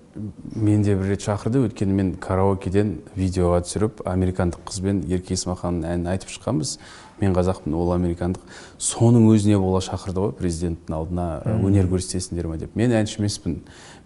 Мен 0.56 0.84
де 0.84 0.98
бір 1.00 1.14
рет 1.14 1.24
шақырды 1.24 1.64
өйткені 1.64 1.96
мен 1.96 2.12
караокеден 2.22 2.98
видеоға 3.16 3.64
түсіріп 3.66 4.04
американдық 4.12 4.68
қызбен 4.68 5.02
ерке 5.08 5.38
есмаханның 5.38 5.90
әнін 5.90 6.12
айтып 6.14 6.36
шыққанбыз. 6.36 6.76
Мен 7.22 7.34
қазақпын 7.34 7.74
ол 7.78 7.94
американдық. 7.96 8.44
Соның 8.78 9.30
өзіне 9.32 9.58
бола 9.62 9.80
шақырды 9.86 10.28
ғой 10.28 10.36
президенттің 10.38 10.98
алдына 10.98 11.28
өнер 11.64 11.88
көрсетесіңдер 11.90 12.50
ме 12.52 12.60
деп. 12.62 12.76
Мен 12.76 12.94
әнші 12.94 13.22
емеспін. 13.22 13.62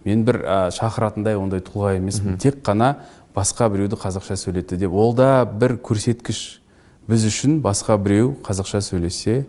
Мен 0.05 0.23
бір 0.27 0.43
ә, 0.43 0.57
шақыратындай 0.75 1.39
ондай 1.39 1.63
тұлға 1.65 1.95
емеспін. 1.97 2.37
Тек 2.39 2.61
қана 2.63 2.93
басқа 3.37 3.69
біреуді 3.69 3.99
қазақша 4.01 4.37
сөйлетті 4.39 4.79
деп. 4.81 4.93
Ол 4.93 5.13
да 5.15 5.45
бір 5.45 5.77
көрсеткіш. 5.77 6.59
Біз 7.07 7.27
үшін 7.29 7.61
басқа 7.61 7.99
біреу 8.01 8.33
қазақша 8.43 8.81
сөйлесе 8.81 9.45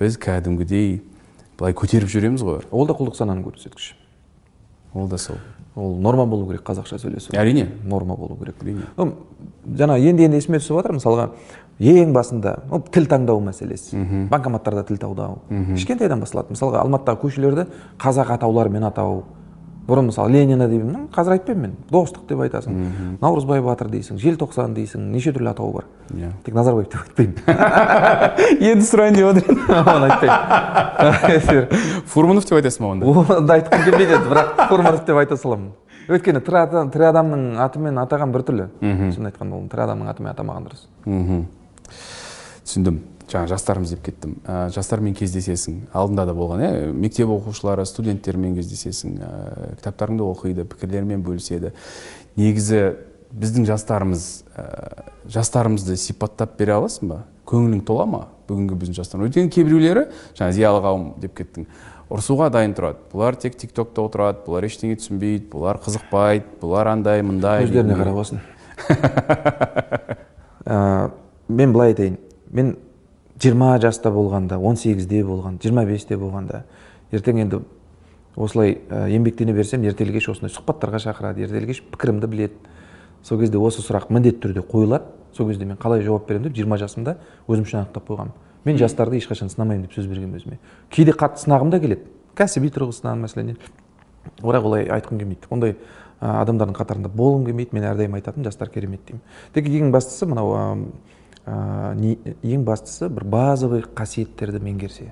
біз 0.00 0.18
кәдімгідей 0.20 1.00
былай 1.58 1.74
көтеріп 1.76 2.10
жібереміз 2.12 2.44
ғой. 2.44 2.60
Ол 2.70 2.86
да 2.86 2.94
құлдық 2.98 3.16
сананың 3.16 3.48
көрсеткіші. 3.48 3.96
Ол 4.94 5.08
да 5.08 5.18
сол. 5.18 5.40
Ол 5.74 5.96
норма 6.02 6.26
болу 6.26 6.46
керек 6.48 6.62
қазақша 6.66 6.98
сөйлесу. 6.98 7.32
Әрине. 7.32 7.68
Норма 7.86 8.16
болу 8.16 8.36
керек. 8.36 8.60
Әрине. 8.62 8.86
Жаңа 9.78 9.98
енді 9.98 10.26
енді 10.26 10.40
есіме 10.40 10.58
түсіп 10.60 10.80
жатыр 10.80 10.96
мысалға 10.98 11.28
ең 11.80 12.12
басында 12.12 12.56
ол 12.70 12.82
тіл 12.92 13.06
таңдау 13.08 13.40
мәселесі. 13.44 14.00
Банкоматтарда 14.30 14.84
тіл 14.88 14.98
таңдау 15.00 15.38
кішкентайдан 15.48 16.20
басталады. 16.20 16.56
Мысалға 16.56 16.82
алматыдағы 16.84 17.22
көшелерді 17.22 17.68
қазақ 18.02 18.34
атауларымен 18.36 18.88
атау. 18.90 19.22
Бұрын 19.90 20.06
мысалы 20.10 20.30
ленина 20.32 20.66
деймін 20.70 21.08
қазір 21.14 21.34
айтпаймын 21.36 21.62
мен 21.66 21.74
достық 21.90 22.24
деп 22.30 22.40
айтасың. 22.46 22.76
Наурызбай 23.20 23.60
батыр 23.64 23.90
дейсің 23.92 24.18
желтоқсан 24.22 24.72
дейсің 24.76 25.10
неше 25.12 25.32
түрлі 25.34 25.50
атауы 25.50 25.72
бар. 25.80 25.84
Иә. 26.14 26.30
Тек 26.46 26.54
назарбаев 26.54 26.88
деп 26.88 27.02
айтпаймын. 27.02 27.34
Енді 28.70 28.86
сұрайын 28.86 29.18
деп 29.18 29.26
отыр 29.32 29.44
едім 29.50 29.60
оны 29.96 30.10
айтпаймын. 30.10 32.04
Фурманов 32.06 32.44
деп 32.48 32.58
айтасың 32.60 32.80
ба 32.86 32.90
онда. 32.94 33.06
Оны 33.36 33.54
айтқым 33.58 33.84
келмейді 33.86 34.16
еді 34.18 34.30
бірақ 34.32 34.66
фурманов 34.70 35.04
деп 35.06 35.20
айта 35.20 35.36
саламын. 35.40 35.70
Өйткені 36.10 36.40
тірі 36.42 36.58
адам- 36.64 36.90
тірі 36.90 37.04
адамның 37.12 37.42
атымен 37.62 38.00
атаған 38.02 38.32
біртүрлі. 38.34 38.68
Шынын 38.82 39.28
айтқанда 39.30 39.54
ол 39.60 39.68
тірі 39.70 39.84
адамның 39.86 40.10
атымен 40.10 40.32
атамаған 40.34 40.66
дұрыс. 40.66 40.86
Мхм 41.06 41.44
түсіндім. 42.66 42.96
Жаңа 43.30 43.48
жастарымыз 43.50 43.94
деп 43.94 44.02
кеттім. 44.04 44.36
Ә, 44.44 44.68
жастармен 44.74 45.14
кездесесің. 45.18 45.86
Алдында 45.96 46.26
да 46.28 46.34
болған 46.36 46.64
иә? 46.64 46.70
Мектеп 46.92 47.30
оқушылары 47.30 47.84
студенттермен 47.88 48.56
кездесесің. 48.58 49.16
Ә, 49.20 49.30
кітаптарыңды 49.80 50.26
оқиды 50.26 50.66
пікірлерімен 50.70 51.22
бөліседі. 51.26 51.72
Негізі 52.40 52.82
біздің 53.30 53.68
жастарымыз 53.70 54.26
ә, 54.58 54.66
жастарымызды 55.30 55.96
сипаттап 56.00 56.56
бере 56.58 56.74
аласың 56.78 57.12
ба? 57.12 57.22
Көңілің 57.50 57.84
тола 57.86 58.06
ма? 58.10 58.24
Бүгінгі 58.50 58.78
біздің 58.80 58.98
жастар 58.98 59.22
өйткені 59.26 59.52
кейбіреулері 59.54 60.08
жаңа 60.38 60.50
зиялы 60.56 60.82
қауым 60.82 61.08
деп 61.22 61.36
кеттің. 61.38 61.68
Ұрысуға 62.10 62.48
дайын 62.50 62.74
тұрады. 62.74 62.98
Бұлар 63.12 63.38
тек 63.38 63.54
тик 63.58 63.70
токта 63.74 64.02
отырады 64.02 64.42
бұлар 64.42 64.66
ештеңе 64.66 64.98
түсінбейді 64.98 65.46
бұлар 65.52 65.78
қызықпайды 65.84 66.58
бұлар 66.58 66.90
андай 66.96 67.22
мындай 67.22 67.68
өздеріне 67.68 67.98
қарап 68.00 68.18
алсын. 68.24 68.42
Ә, 70.66 71.10
мен 71.48 71.72
былай 71.72 71.94
айтайын. 71.94 72.18
Мен 72.50 72.74
жиырма 73.40 73.78
жаста 73.80 74.10
болғанда 74.12 74.58
он 74.58 74.76
сегізде 74.76 75.24
болғанда 75.24 75.62
жиырма 75.62 75.84
бесте 75.88 76.16
болғанда 76.16 76.64
ертең 77.12 77.40
енді 77.44 77.62
осылай 78.36 78.78
ә, 78.88 79.08
еңбектене 79.10 79.54
берсем 79.56 79.82
ертелі 79.84 80.14
кеш 80.14 80.28
осындай 80.32 80.52
сұхбаттарға 80.54 81.00
шақырады 81.02 81.44
ертелі 81.44 81.70
кеш 81.70 81.80
пікірімді 81.90 82.28
біледі. 82.30 82.54
Сол 83.22 83.40
кезде 83.40 83.58
осы 83.58 83.82
сұрақ 83.84 84.08
міндетті 84.12 84.44
түрде 84.44 84.62
қойылады. 84.64 85.10
Сол 85.36 85.48
кезде 85.50 85.66
мен 85.66 85.76
қалай 85.80 86.04
жауап 86.04 86.28
беремін 86.28 86.48
деп 86.48 86.56
жиырма 86.56 86.78
жасымда 86.80 87.16
өзім 87.48 87.66
үшін 87.66 87.82
анықтап 87.82 88.06
қойғанмын. 88.08 88.32
Мен 88.64 88.78
жастарды 88.78 89.18
ешқашан 89.18 89.50
сынамаймын 89.50 89.86
деп 89.86 89.96
сөз 89.98 90.08
бергенмін 90.08 90.40
өзіме. 90.40 90.58
Кейде 90.90 91.12
қатты 91.12 91.42
сынағым 91.44 91.72
да 91.74 91.80
келеді. 91.80 92.06
Кәсіби 92.38 92.70
тұрғысынан 92.72 93.20
мәселен 93.26 93.58
бірақ 94.40 94.66
олай 94.70 94.88
айтқым 94.88 95.20
келмейді. 95.20 95.50
Ондай 95.50 95.76
адамдардың 96.20 96.76
қатарында 96.76 97.12
болғым 97.12 97.46
келмейді. 97.48 97.76
Мен 97.76 97.88
әрдайым 97.90 98.16
айтатынмын 98.18 98.48
жастар 98.48 98.70
керемет 98.72 99.04
деймін. 99.08 99.22
Тек 99.54 99.68
ең 99.68 99.92
бастысы 99.92 100.28
мынау 100.28 100.86
ә, 101.50 101.92
ә, 101.92 101.94
не- 101.98 102.18
ең 102.42 102.64
бастысы 102.64 103.08
бір 103.10 103.24
базовый 103.24 103.82
қасиеттерді 103.82 104.60
меңгерсе. 104.62 105.10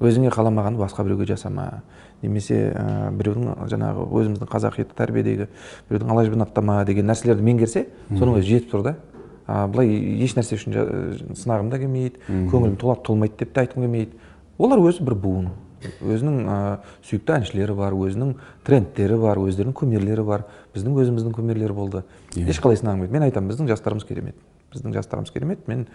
Өзіңе 0.00 0.30
қаламағанды 0.34 0.78
басқа 0.78 1.04
біреуге 1.04 1.26
жасама. 1.26 1.82
Немесе 2.22 2.72
ә, 2.74 3.10
біреудің 3.14 3.66
жаңағы 3.70 4.06
өзіміздің 4.10 4.48
қазақи 4.50 4.86
тәрбиедегі 4.96 5.48
біреудің 5.90 6.10
ала 6.10 6.24
жібін 6.24 6.42
аттама 6.46 6.84
деген 6.84 7.06
нәрселерді 7.10 7.42
меңгерсе 7.44 7.86
соның 8.10 8.38
өзі 8.40 8.48
жетіп 8.58 8.70
тұр 8.72 8.82
да. 8.82 8.94
А, 9.46 9.66
былай 9.68 9.90
еш 10.24 10.34
нәрсе 10.34 10.56
үшін 10.56 10.72
жа- 10.72 10.86
ә, 10.88 11.34
сынағым 11.36 11.68
да 11.70 11.78
келмейді 11.78 12.16
көңілім 12.50 12.76
толады 12.80 13.02
толмайды 13.04 13.36
деп 13.38 13.52
те 13.54 13.60
айтқым 13.66 13.82
келмейді. 13.84 14.12
Олар 14.58 14.78
өзі 14.78 15.04
бір 15.04 15.14
буын. 15.14 15.50
Өзінің 16.00 16.46
ә, 16.48 16.78
сүйікті 17.04 17.34
әншілері 17.38 17.74
бар 17.76 17.92
өзінің 17.92 18.34
трендтері 18.64 19.18
бар 19.20 19.36
өздерінің 19.36 19.74
кумирлері 19.76 20.24
бар. 20.24 20.44
Біздің 20.74 20.96
өзіміздің 20.96 21.32
кумирлер 21.36 21.72
болды. 21.76 22.04
Ешқалай 22.48 22.76
сынағым 22.80 23.04
келмейді. 23.04 23.12
Мен 23.12 23.22
айтамын 23.28 23.50
біздің 23.52 23.68
жастарымыз 23.68 24.04
керемет. 24.08 24.34
Біздің 24.74 24.94
жастарымыз 24.98 25.32
керемет. 25.34 25.66
Мен 25.68 25.86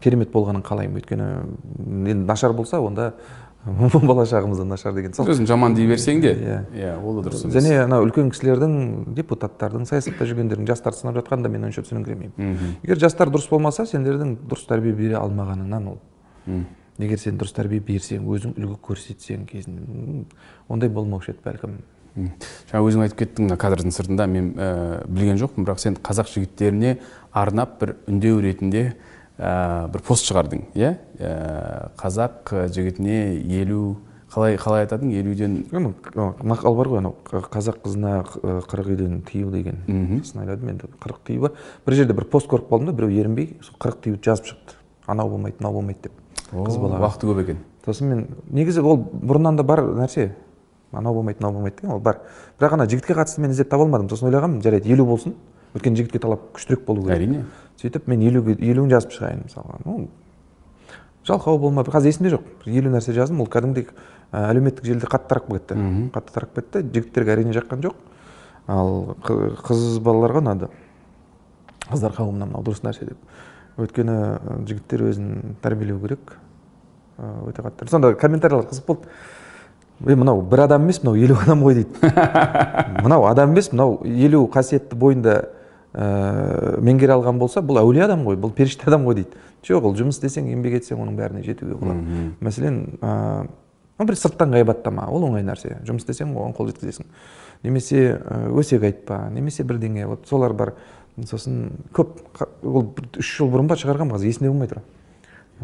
керемет 0.00 0.30
болғанын 0.32 0.64
қалаймын. 0.66 1.00
Өйткені 1.00 1.28
енді 2.12 2.24
нашар 2.26 2.52
болса 2.56 2.80
онда 2.80 3.14
болашағымыз 3.66 4.60
да 4.60 4.64
нашар 4.64 4.94
деген 4.94 5.14
сол 5.16 5.26
өзің 5.32 5.48
жаман 5.50 5.74
дей 5.74 5.88
берсең 5.90 6.20
де. 6.22 6.32
Иә. 6.38 6.58
иә 6.76 6.92
ол 7.02 7.18
да 7.18 7.26
дұрыс 7.26 7.46
емес. 7.46 7.56
Және 7.56 7.80
анау 7.82 8.06
үлкен 8.06 8.30
кісілердің 8.30 9.16
депутаттардың 9.16 9.88
саясатта 9.90 10.28
жүргендердің 10.28 10.68
жастарды 10.70 11.00
сынап 11.00 11.18
жатқанын 11.18 11.48
да 11.48 11.50
мен 11.50 11.66
онша 11.66 11.82
түсініңкіремеймін. 11.82 12.76
Егер 12.84 13.02
жастар 13.02 13.32
дұрыс 13.34 13.48
болмаса 13.50 13.86
сендердің 13.90 14.36
дұрыс 14.46 14.68
тәрбие 14.70 14.94
бере 14.94 15.18
алмағаныңнан 15.18 15.90
ол. 15.90 15.98
Егер 17.02 17.18
сен 17.18 17.40
дұрыс 17.40 17.56
тәрбие 17.58 17.82
берсең 17.82 18.30
өзің 18.30 18.54
үлгі 18.54 18.78
көрсетсең 18.86 19.44
кезінде 19.50 20.24
ондай 20.68 20.88
болмаушы 20.88 21.34
еді 21.34 21.42
бәлкім. 21.44 21.76
Жаңа 22.70 22.80
өзің 22.86 23.02
айтып 23.04 23.18
кеттің 23.20 23.44
мына 23.44 23.58
кадрдың 23.60 23.92
сыртында 23.92 24.24
мен 24.30 24.54
ә, 24.56 24.68
білген 25.04 25.36
жоқпын 25.36 25.66
бірақ 25.66 25.82
сен 25.82 25.98
қазақ 26.00 26.30
жігіттеріне 26.32 26.94
арнап 27.36 27.76
бір 27.82 27.96
үндеу 28.08 28.40
ретінде 28.40 28.82
ә, 29.36 29.86
бір 29.92 30.02
пост 30.06 30.26
шығардың 30.30 30.66
иә? 30.74 30.96
Ә, 31.20 31.92
қазақ 32.00 32.54
жігітіне 32.72 33.36
елу 33.60 33.98
қалай 34.32 34.56
қалай 34.58 34.86
айтадың 34.86 35.12
елуден 35.16 35.58
мақал 36.42 36.74
бар 36.76 36.88
ғой 36.90 36.98
анау 36.98 37.14
қазақ 37.52 37.78
қызына 37.84 38.24
қырық 38.66 38.90
үйден 38.96 39.20
тыю 39.28 39.52
деген 39.52 39.78
сосын 40.24 40.42
ойладым 40.42 40.72
енді? 40.72 40.90
қырық 41.00 41.20
тыю 41.28 41.44
бар 41.46 41.52
бір 41.86 41.94
жерде 42.00 42.16
бір 42.16 42.26
пост 42.32 42.50
көріп 42.50 42.66
қалдым 42.72 42.90
да 42.90 42.96
біреу 42.98 43.20
ерінбей 43.20 43.54
сол 43.62 43.78
қырық 43.78 44.02
тыюды 44.02 44.24
жазып 44.24 44.50
шықты. 44.50 44.76
Анау 45.06 45.30
болмайды 45.30 45.56
мынау 45.60 45.78
болмайды 45.78 46.08
деп. 46.08 46.12
Қыз 46.50 46.78
балаға. 46.82 47.06
уақыты 47.06 47.28
көп 47.30 47.40
екен. 47.44 47.58
Сосын 47.86 48.08
мен 48.10 48.26
негізі 48.50 48.82
ол 48.82 48.98
бұрыннан 48.98 49.56
да 49.56 49.62
бар 49.62 49.84
нәрсе. 49.94 50.32
Анау 50.92 51.14
болмайды 51.14 51.38
мынау 51.40 51.52
болмайды 51.60 51.76
деген 51.80 51.94
ол 51.94 52.00
бар. 52.00 52.18
Бірақ 52.58 52.74
ана 52.74 52.86
жігітке 52.90 53.14
қатысты 53.14 53.40
мен 53.40 53.54
іздеп 53.54 53.70
таба 53.70 53.84
алмадым. 53.84 54.08
Сосын 54.10 54.26
ойлағанмын 54.28 54.62
жарайды 54.62 54.90
елу 54.90 55.06
болсын. 55.06 55.36
Өйткені 55.76 55.96
жігітке 56.00 56.18
талап 56.22 56.48
күштірек 56.56 56.84
болу 56.86 57.02
керек. 57.04 57.16
әрине. 57.20 57.44
Сөйтіп 57.80 58.06
мен 58.08 58.22
елуге 58.24 58.56
елуін 58.58 58.90
жазып 58.90 59.12
шығайын 59.12 59.44
мысалға. 59.46 59.80
Ну 59.84 60.08
жалқау 61.26 61.58
болма 61.60 61.82
қазір 61.84 62.08
есімде 62.12 62.32
жоқ. 62.36 62.44
Елу 62.66 62.90
нәрсе 62.94 63.12
жаздым. 63.12 63.40
Ол 63.44 63.50
кәдімгідей 63.52 63.88
әлеуметтік 64.32 64.84
желіде 64.86 65.06
қатты 65.10 65.28
тарап 65.28 65.50
кетті 65.52 65.74
қатты 66.14 66.32
тарап 66.32 66.54
кетті. 66.56 66.82
Жігіттерге 66.82 67.34
әрине 67.36 67.52
жаққан 67.56 67.84
жоқ. 67.84 67.94
Ал 68.66 69.16
қы- 69.22 69.54
қыз 69.62 70.00
балаларға 70.02 70.40
ұнады. 70.42 70.68
Қыздар 71.90 72.16
қауымына 72.16 72.48
мынау 72.48 72.64
дұрыс 72.66 72.82
нәрсе 72.82 73.06
деп. 73.12 73.18
Өйткені 73.78 74.64
жігіттер 74.66 75.04
өзін 75.10 75.56
тәрбиелеу 75.62 76.00
керек. 76.00 76.38
Өте 77.18 77.62
қатты. 77.62 77.88
Сонда 77.90 78.14
комментарийлер 78.14 78.66
қызық 78.70 78.86
болды. 78.86 79.06
Е 80.06 80.14
мынау 80.16 80.42
бір 80.42 80.64
адам 80.66 80.82
емес 80.84 81.02
мынау 81.02 81.16
елу 81.16 81.36
адам 81.40 81.62
ғой 81.64 81.74
дейді. 81.74 81.94
Мынау 83.02 83.24
адам 83.30 83.52
емес 83.54 83.70
мынау 83.72 84.00
елу 84.04 84.42
қасиетті 84.52 84.96
бойында 84.98 85.36
ә, 85.96 86.80
меңгере 86.84 87.14
алған 87.16 87.38
болса 87.40 87.62
бұл 87.64 87.80
әулие 87.80 88.04
адам 88.04 88.26
ғой 88.26 88.36
бұл 88.40 88.52
періште 88.54 88.86
адам 88.90 89.06
ғой 89.08 89.22
дейді. 89.22 89.40
Жоқ 89.66 89.88
ол 89.88 89.96
жұмыс 89.98 90.20
істесең 90.20 90.50
еңбек 90.52 90.76
етсең 90.78 91.00
оның 91.02 91.16
бәріне 91.18 91.42
жетуге 91.46 91.78
болады. 91.80 92.28
Мәселен 92.44 92.82
ә, 93.00 93.46
бір 94.04 94.18
сырттан 94.20 94.52
ғайбаттама 94.54 95.08
ол 95.10 95.24
оңай 95.30 95.46
нәрсе. 95.46 95.78
Жұмыс 95.88 96.04
істесең 96.04 96.36
оған 96.36 96.54
қол 96.56 96.70
жеткізесің. 96.70 97.08
Немесе 97.64 98.20
өсек 98.52 98.84
айтпа 98.84 99.24
немесе 99.32 99.64
бірдеңе. 99.64 100.06
Вот 100.06 100.28
солар 100.28 100.52
бар. 100.52 100.74
Сосын 101.24 101.70
көп 101.96 102.20
ол 102.62 102.90
үш 103.16 103.32
жыл 103.38 103.48
бұрын 103.48 103.70
ба 103.70 103.78
шығарғанмын 103.80 104.18
қазір 104.18 104.28
есімде 104.34 104.52
болмай 104.52 104.68
тұр. 104.68 104.82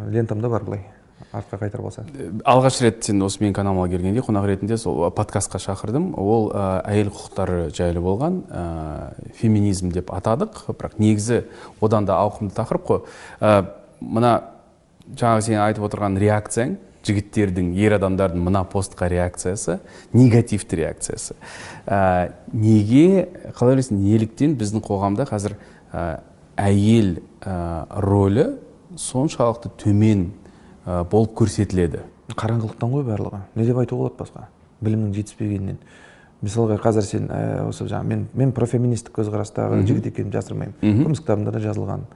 Лентамда 0.09 0.49
бар 0.49 0.65
былай. 0.65 0.87
Артқа 1.33 1.59
қайтарып 1.63 1.87
алса 1.89 2.05
алғаш 2.49 2.81
рет 2.85 3.03
сен 3.07 3.23
осы 3.25 3.41
менің 3.43 3.57
каналыма 3.57 3.89
келгенде 3.89 4.21
қонақ 4.25 4.47
ретінде 4.51 4.77
сол 4.77 5.09
подкастқа 5.17 5.61
шақырдым. 5.63 6.13
Ол 6.21 6.51
ә, 6.53 6.83
әйел 6.93 7.09
құқықтары 7.13 7.73
жайлы 7.75 8.03
болған 8.05 8.43
ә, 8.51 8.63
феминизм 9.41 9.93
деп 9.95 10.13
атадық. 10.13 10.67
Бірақ 10.77 10.99
негізі 11.01 11.45
одан 11.81 12.05
да 12.09 12.21
ауқымды 12.21 12.53
тақырып 12.57 12.85
қой. 12.89 13.05
Ә, 13.41 13.65
мына 14.01 14.33
жаңағы 15.17 15.47
сен 15.49 15.61
айтып 15.63 15.87
отырған 15.89 16.19
реакцияң 16.21 16.77
жігіттердің 17.03 17.73
ер 17.81 17.97
адамдардың 17.97 18.45
мына 18.45 18.63
постқа 18.69 19.09
реакциясы 19.11 19.81
негативті 20.13 20.83
реакциясы. 20.83 21.35
Ә, 21.87 22.33
неге 22.53 23.29
қалай 23.57 23.79
ойлайсың 23.79 24.05
неліктен 24.05 24.55
біздің 24.61 24.85
қоғамда 24.85 25.27
қазір 25.33 25.57
ә, 25.93 26.21
әйел 26.61 27.17
ә, 27.41 27.57
рөлі 28.05 28.53
соншалықты 29.01 29.73
төмен 29.81 30.29
болып 30.85 31.35
көрсетіледі. 31.39 32.03
Қараңғылықтан 32.33 32.93
ғой 32.93 33.05
барлығы. 33.07 33.43
Не 33.55 33.67
деп 33.69 33.79
айтуға 33.83 34.09
болады 34.09 34.19
басқа? 34.23 34.49
Білімнің 34.83 35.13
жетіспегенінен. 35.15 35.79
Мысалға 36.43 36.79
қазір 36.83 37.07
сен 37.07 37.29
ә, 37.31 37.69
осы 37.69 37.87
жаңағы 37.87 38.09
мен 38.09 38.23
мен 38.35 38.53
профеминистік 38.57 39.15
көзқарастағы 39.15 39.85
жігіт 39.87 40.09
екенімді 40.11 40.41
жасырмаймын. 40.41 40.75
Көрміс 40.83 41.23
кітабымда 41.23 41.53
да 41.55 41.61
жазылған. 41.63 42.07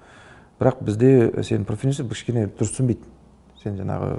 Бірақ 0.59 0.81
бізде 0.83 1.45
сен 1.47 1.67
профеминист 1.69 2.03
кішкене 2.11 2.49
дұрыс 2.49 2.75
түсінбейді 2.75 3.07
сен 3.63 3.79
жаңағы 3.79 4.11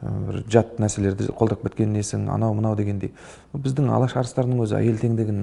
бір 0.00 0.38
жат 0.48 0.78
нәрселерді 0.80 1.26
қолдап 1.36 1.64
кеткен 1.64 1.90
несің 1.92 2.28
анау 2.32 2.54
мынау 2.54 2.76
дегендей. 2.78 3.10
Біздің 3.52 3.90
алаш 3.92 4.14
арыстарының 4.16 4.62
өзі 4.64 4.78
әйел 4.78 4.96
теңдігін 5.00 5.42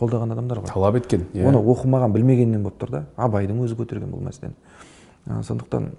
қолдаған 0.00 0.32
адамдар 0.34 0.62
ғой. 0.62 0.72
Талап 0.72 0.96
еткен 0.98 1.28
иә. 1.34 1.44
Оны 1.46 1.60
оқымаған 1.60 2.16
білмегеннен 2.16 2.64
болып 2.64 2.80
тұр 2.80 2.90
да. 2.96 3.04
Абайдың 3.16 3.60
өзі 3.62 3.76
көтерген 3.78 4.10
бұл 4.10 4.24
мәселені. 4.26 4.56
Сондықтан 5.46 5.92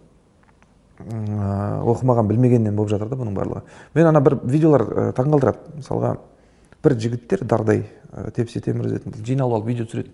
оқымаған 1.00 2.28
білмегеннен 2.28 2.76
болып 2.76 2.92
жатыр 2.92 3.10
да 3.10 3.16
бұның 3.20 3.36
барлығы. 3.38 3.62
Мен 3.96 4.10
ана 4.10 4.22
бір 4.22 4.40
видеолар 4.44 5.14
таңғалдырады. 5.16 5.80
Мысалға 5.80 6.18
бір 6.84 6.96
жігіттер 7.00 7.46
дардай 7.48 7.86
тепсе 8.36 8.60
темір 8.60 8.90
үзетін 8.90 9.16
жиналып 9.24 9.60
алып 9.60 9.68
видео 9.72 9.88
түсіреді 9.88 10.12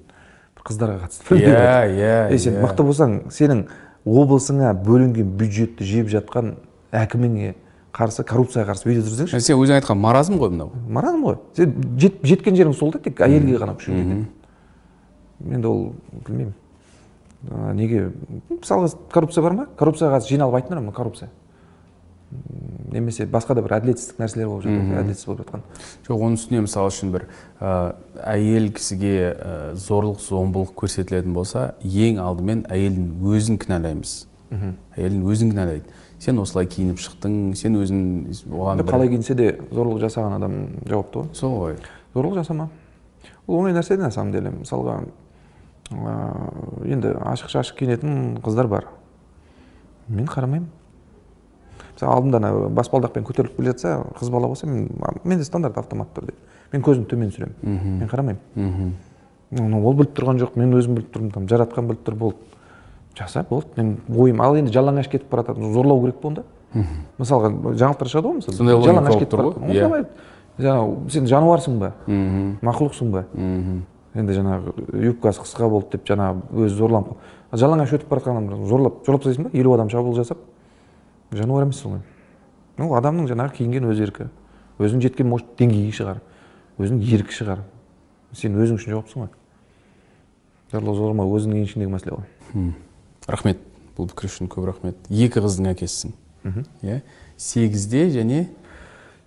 бір 0.55 0.65
қыздарға 0.69 0.97
қатысты 1.05 1.38
иә 1.41 2.29
иә 2.29 2.38
сен 2.38 2.57
мықты 2.61 2.86
болсаң 2.86 3.19
сенің 3.33 3.65
облысыңа 4.05 4.73
бөлінген 4.86 5.29
бюджетті 5.39 5.86
жеп 5.88 6.09
жатқан 6.13 6.55
әкіміңе 6.93 7.53
қарсы 7.95 8.25
коррупцияға 8.27 8.73
қарсы 8.73 8.89
видео 8.89 9.05
түсірсеңші. 9.05 9.39
Сен 9.39 9.61
өзің 9.61 9.79
айтқан 9.79 9.97
маразм 9.97 10.36
ғой 10.41 10.51
мынау. 10.51 10.73
Маразм 10.89 11.23
ғой. 11.23 11.38
Сен 11.55 11.73
жет, 11.97 12.19
жеткен 12.27 12.57
жерің 12.57 12.75
сол 12.75 12.91
да 12.91 12.99
тек 12.99 13.21
әйелге 13.23 13.61
ғана 13.61 13.77
жетеді 13.79 14.25
енді 15.45 15.67
ол 15.69 15.81
білмеймін. 16.27 16.53
Ә, 17.49 17.73
неге? 17.73 18.11
Мысалға 18.49 18.91
коррупция 19.13 19.43
бар 19.43 19.55
ма? 19.57 19.67
Коррупцияға 19.77 20.19
қарсы 20.19 20.33
жиналып 20.33 20.59
айтыңдар 20.59 20.83
ма? 20.85 20.93
Коррупция. 20.95 21.29
Немесе 22.91 23.25
басқа 23.29 23.55
да 23.55 23.63
бір 23.63 23.77
әділетсіздік 23.77 24.19
нәрселер 24.19 24.49
болып 24.49 24.65
жатыр 24.65 24.99
әділетсіз 25.01 25.27
болып 25.29 25.43
жатқан. 25.43 25.65
Жоқ 26.07 26.23
оның 26.25 26.37
үстіне 26.39 26.61
мысалы 26.65 26.91
үшін 26.91 27.11
бір 27.13 27.27
ә, 27.59 27.73
әйел 28.23 28.69
кісіге 28.75 29.15
ә, 29.33 29.57
зорлық 29.79 30.21
зомбылық 30.23 30.73
көрсетілетін 30.79 31.35
болса 31.35 31.75
ең 31.83 32.21
алдымен 32.23 32.65
әйелдің 32.71 33.35
өзін 33.35 33.59
кінәлаймыз. 33.61 34.15
Әйелдің 34.95 35.25
өзін 35.27 35.51
кінәлайды. 35.51 35.99
Сен 36.19 36.39
осылай 36.39 36.67
киініп 36.71 37.01
шықтың 37.03 37.55
сен 37.59 37.75
өзің 37.81 38.01
оған 38.47 38.83
қалай 38.87 39.11
киінсе 39.11 39.35
де 39.35 39.51
зорлық 39.71 39.99
жасаған 40.05 40.37
адам 40.37 40.55
жауапты 40.87 41.19
ғой. 41.19 41.29
сол 41.33 41.57
ғой. 41.59 41.75
Зорлық 42.15 42.39
жасама. 42.39 42.69
Ол 43.47 43.59
оңай 43.59 43.75
нәрсе 43.75 43.97
на 43.97 44.11
самом 44.11 44.31
деле. 44.31 44.51
Мысалға 44.51 45.03
енді 45.91 47.13
ашық 47.21 47.51
шашық 47.53 47.77
киінетін 47.79 48.38
қыздар 48.43 48.67
бар. 48.67 48.88
Мен 50.07 50.25
қарамаймын. 50.27 50.69
Мысалы 51.95 52.11
алдымда 52.11 52.38
ана 52.41 52.69
баспалдақпен 52.75 53.23
көтеріліп 53.23 53.55
келе 53.57 53.71
жатса 53.71 54.03
қыз 54.19 54.31
бала 54.31 54.47
болса 54.47 54.67
мен 54.67 54.89
менде 55.23 55.45
стандарт 55.45 55.77
автоматты 55.77 56.21
түрде 56.21 56.33
мен 56.73 56.81
көзімді 56.83 57.09
төмен 57.13 57.31
түсіремін. 57.31 57.55
Мен 58.01 58.09
қарамаймын. 58.09 58.91
Ол 59.86 59.93
біліп 59.93 60.17
тұрған 60.17 60.41
жоқ. 60.41 60.57
Мен 60.59 60.73
өзім 60.75 60.97
біліп 60.97 61.13
тұрмын 61.13 61.31
там 61.33 61.47
жаратқан 61.47 61.88
біліп 61.88 62.03
тұр 62.03 62.15
болды. 62.19 62.38
Жаса 63.17 63.45
болды. 63.49 63.67
Мен 63.77 63.97
ойым 64.09 64.41
ал 64.41 64.57
енді 64.57 64.73
жалаңаш 64.75 65.07
кетіп 65.07 65.29
бара 65.31 65.45
жатады 65.45 65.71
зорлау 65.71 66.01
керек 66.01 66.19
па 66.19 66.27
онда? 66.27 66.43
Мысалға 67.17 67.53
жаңалықтар 67.79 68.09
шығады 68.11 68.27
ғой 68.27 68.36
мысалы. 68.41 68.57
Сондай 68.57 68.75
жалаңаш 68.83 69.19
кетіп 69.21 69.38
бара 69.38 69.53
жатыр 69.53 69.61
иә. 69.71 70.05
Жаңағы 70.59 71.09
сен 71.11 71.27
жануарсың 71.31 71.79
ба? 71.79 71.93
Мақұлықсың 72.65 73.11
ба? 73.13 73.25
Енді 74.16 74.36
жаңағы 74.39 74.74
юбкасы 75.11 75.43
қысқа 75.43 75.70
болды 75.70 75.97
деп 75.97 76.07
жаңағы 76.07 76.66
өзі 76.66 76.76
зорланып 76.80 77.16
жалаңаш 77.51 77.95
өтіп 77.99 78.09
бара 78.09 78.24
жатқан 78.24 78.68
зорлап 78.68 79.05
зорлап 79.05 79.24
тастайсың 79.24 79.49
ба? 79.49 79.53
Елу 79.53 79.74
адам 79.76 79.89
шабуыл 79.89 80.16
жасап 80.16 80.39
жануар 81.32 81.68
емессің 81.68 81.97
ғой 81.97 82.03
ол 82.84 82.95
адамның 82.97 83.30
жаңағы 83.30 83.55
киінген 83.59 83.88
өз 83.88 84.01
еркі. 84.03 84.28
Өзінің 84.80 85.05
жеткен 85.05 85.30
может 85.30 85.53
деңгейі 85.59 85.93
шығар. 85.95 86.20
Өзінің 86.80 87.03
еркі 87.16 87.36
шығар. 87.38 87.61
Сен 88.36 88.57
өзің 88.59 88.80
үшін 88.80 88.95
жауаптысың 88.95 89.24
ғой. 89.24 89.30
Зорлау 90.74 90.97
зорламау 90.97 91.32
өзіңнің 91.38 91.63
еншіңдегі 91.63 91.93
мәселе 91.93 92.18
ғой. 92.18 92.74
Рахмет. 93.32 93.61
Бұл 93.95 94.09
пікір 94.11 94.28
үшін 94.28 94.51
көп 94.51 94.68
рахмет. 94.68 94.97
Екі 95.07 95.39
қыздың 95.39 95.72
әкесісің 95.72 96.16
иә. 96.84 96.99
Сегізде 97.39 98.09
және 98.11 98.41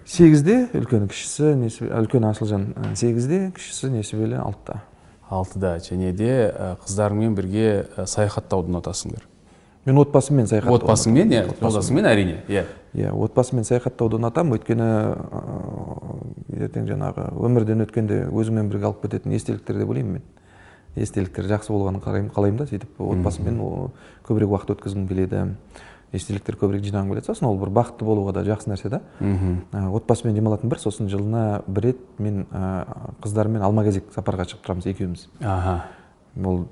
сегізде 0.08 0.68
үлкені 0.72 1.08
кішісі 1.12 1.54
үлкені 1.92 2.30
асылжан 2.32 2.70
сегізде 2.96 3.50
кішісі 3.56 3.92
несібелі 3.92 4.40
алтыда. 4.40 4.80
Алтыда. 5.28 5.76
Және 5.84 6.12
де 6.16 6.30
қыздарыңмен 6.84 7.36
бірге 7.36 7.84
саяхаттауды 8.08 8.72
ұнатасыңдар 8.72 9.28
мен 9.88 9.98
отбасыммен 10.02 10.48
саяхаттауды 10.48 10.84
отбасыңмен 10.84 11.32
иә? 11.32 11.42
жолдасыңмен 11.60 12.08
әрине 12.08 12.40
иә. 12.48 12.64
Иә 12.96 13.12
отбасыммен 13.12 13.64
саяхаттауды 13.64 14.18
ұнатамын 14.18 14.58
өйткені 14.58 14.88
ертең 16.66 16.88
жаңағы 16.88 17.28
өмірден 17.46 17.84
өткенде 17.86 18.24
өзіңмен 18.28 18.68
бірге 18.72 18.90
алып 18.90 19.06
кететін 19.06 19.36
естеліктер 19.38 19.80
деп 19.80 19.92
ойлаймын 19.92 20.18
мен. 20.18 20.26
Естеліктер 20.96 21.48
жақсы 21.48 21.72
болғанын 21.72 22.02
қалаймын 22.34 22.60
да 22.60 22.68
сөйтіп 22.68 23.00
отбасыммен 23.00 23.60
көбірек 24.28 24.52
уақыт 24.52 24.74
өткізгім 24.76 25.08
келеді. 25.08 25.46
Естеліктер 26.12 26.56
көбірек 26.56 26.84
жинағым 26.86 27.12
келеді 27.12 27.28
сосын 27.28 27.48
ол 27.50 27.58
бір 27.60 27.72
бақытты 27.76 28.06
болуға 28.08 28.32
да 28.38 28.44
жақсы 28.46 28.70
нәрсе 28.70 28.88
да. 28.92 29.00
Отбасымен 29.72 30.34
демалатын 30.36 30.70
бір 30.72 30.80
сосын 30.80 31.10
жылына 31.12 31.62
бір 31.66 31.90
рет 31.90 32.04
мен 32.18 32.46
қыздарыммен 33.22 33.64
алма 33.64 33.84
кезек 33.84 34.08
сапарға 34.14 34.48
шығып 34.48 34.64
тұрамыз 34.64 34.88
екеуміз. 34.88 35.26
Аха. 35.42 35.82
Ол 36.38 36.64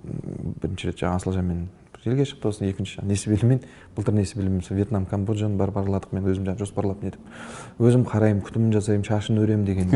бірінші 0.62 0.88
рет 0.88 1.02
жаңағы 1.02 1.20
асылжанмен 1.20 1.66
елге 2.06 2.24
шықты 2.26 2.50
сосын 2.50 2.68
екінші. 2.70 3.02
Несібелімен 3.06 3.60
былтыр 3.96 4.14
несібелімен 4.14 4.62
вьетнам 4.68 5.06
камбоджаны 5.06 5.56
барып 5.56 5.76
араладық 5.80 6.14
мен 6.16 6.26
өзім 6.26 6.46
жаңағы 6.46 6.64
жоспарлап 6.64 7.02
нетіп 7.04 7.80
өзім 7.82 8.04
қараймын 8.08 8.42
күтімін 8.46 8.72
жасаймын 8.76 9.04
шашын 9.06 9.40
өремін 9.42 9.64
деген. 9.66 9.92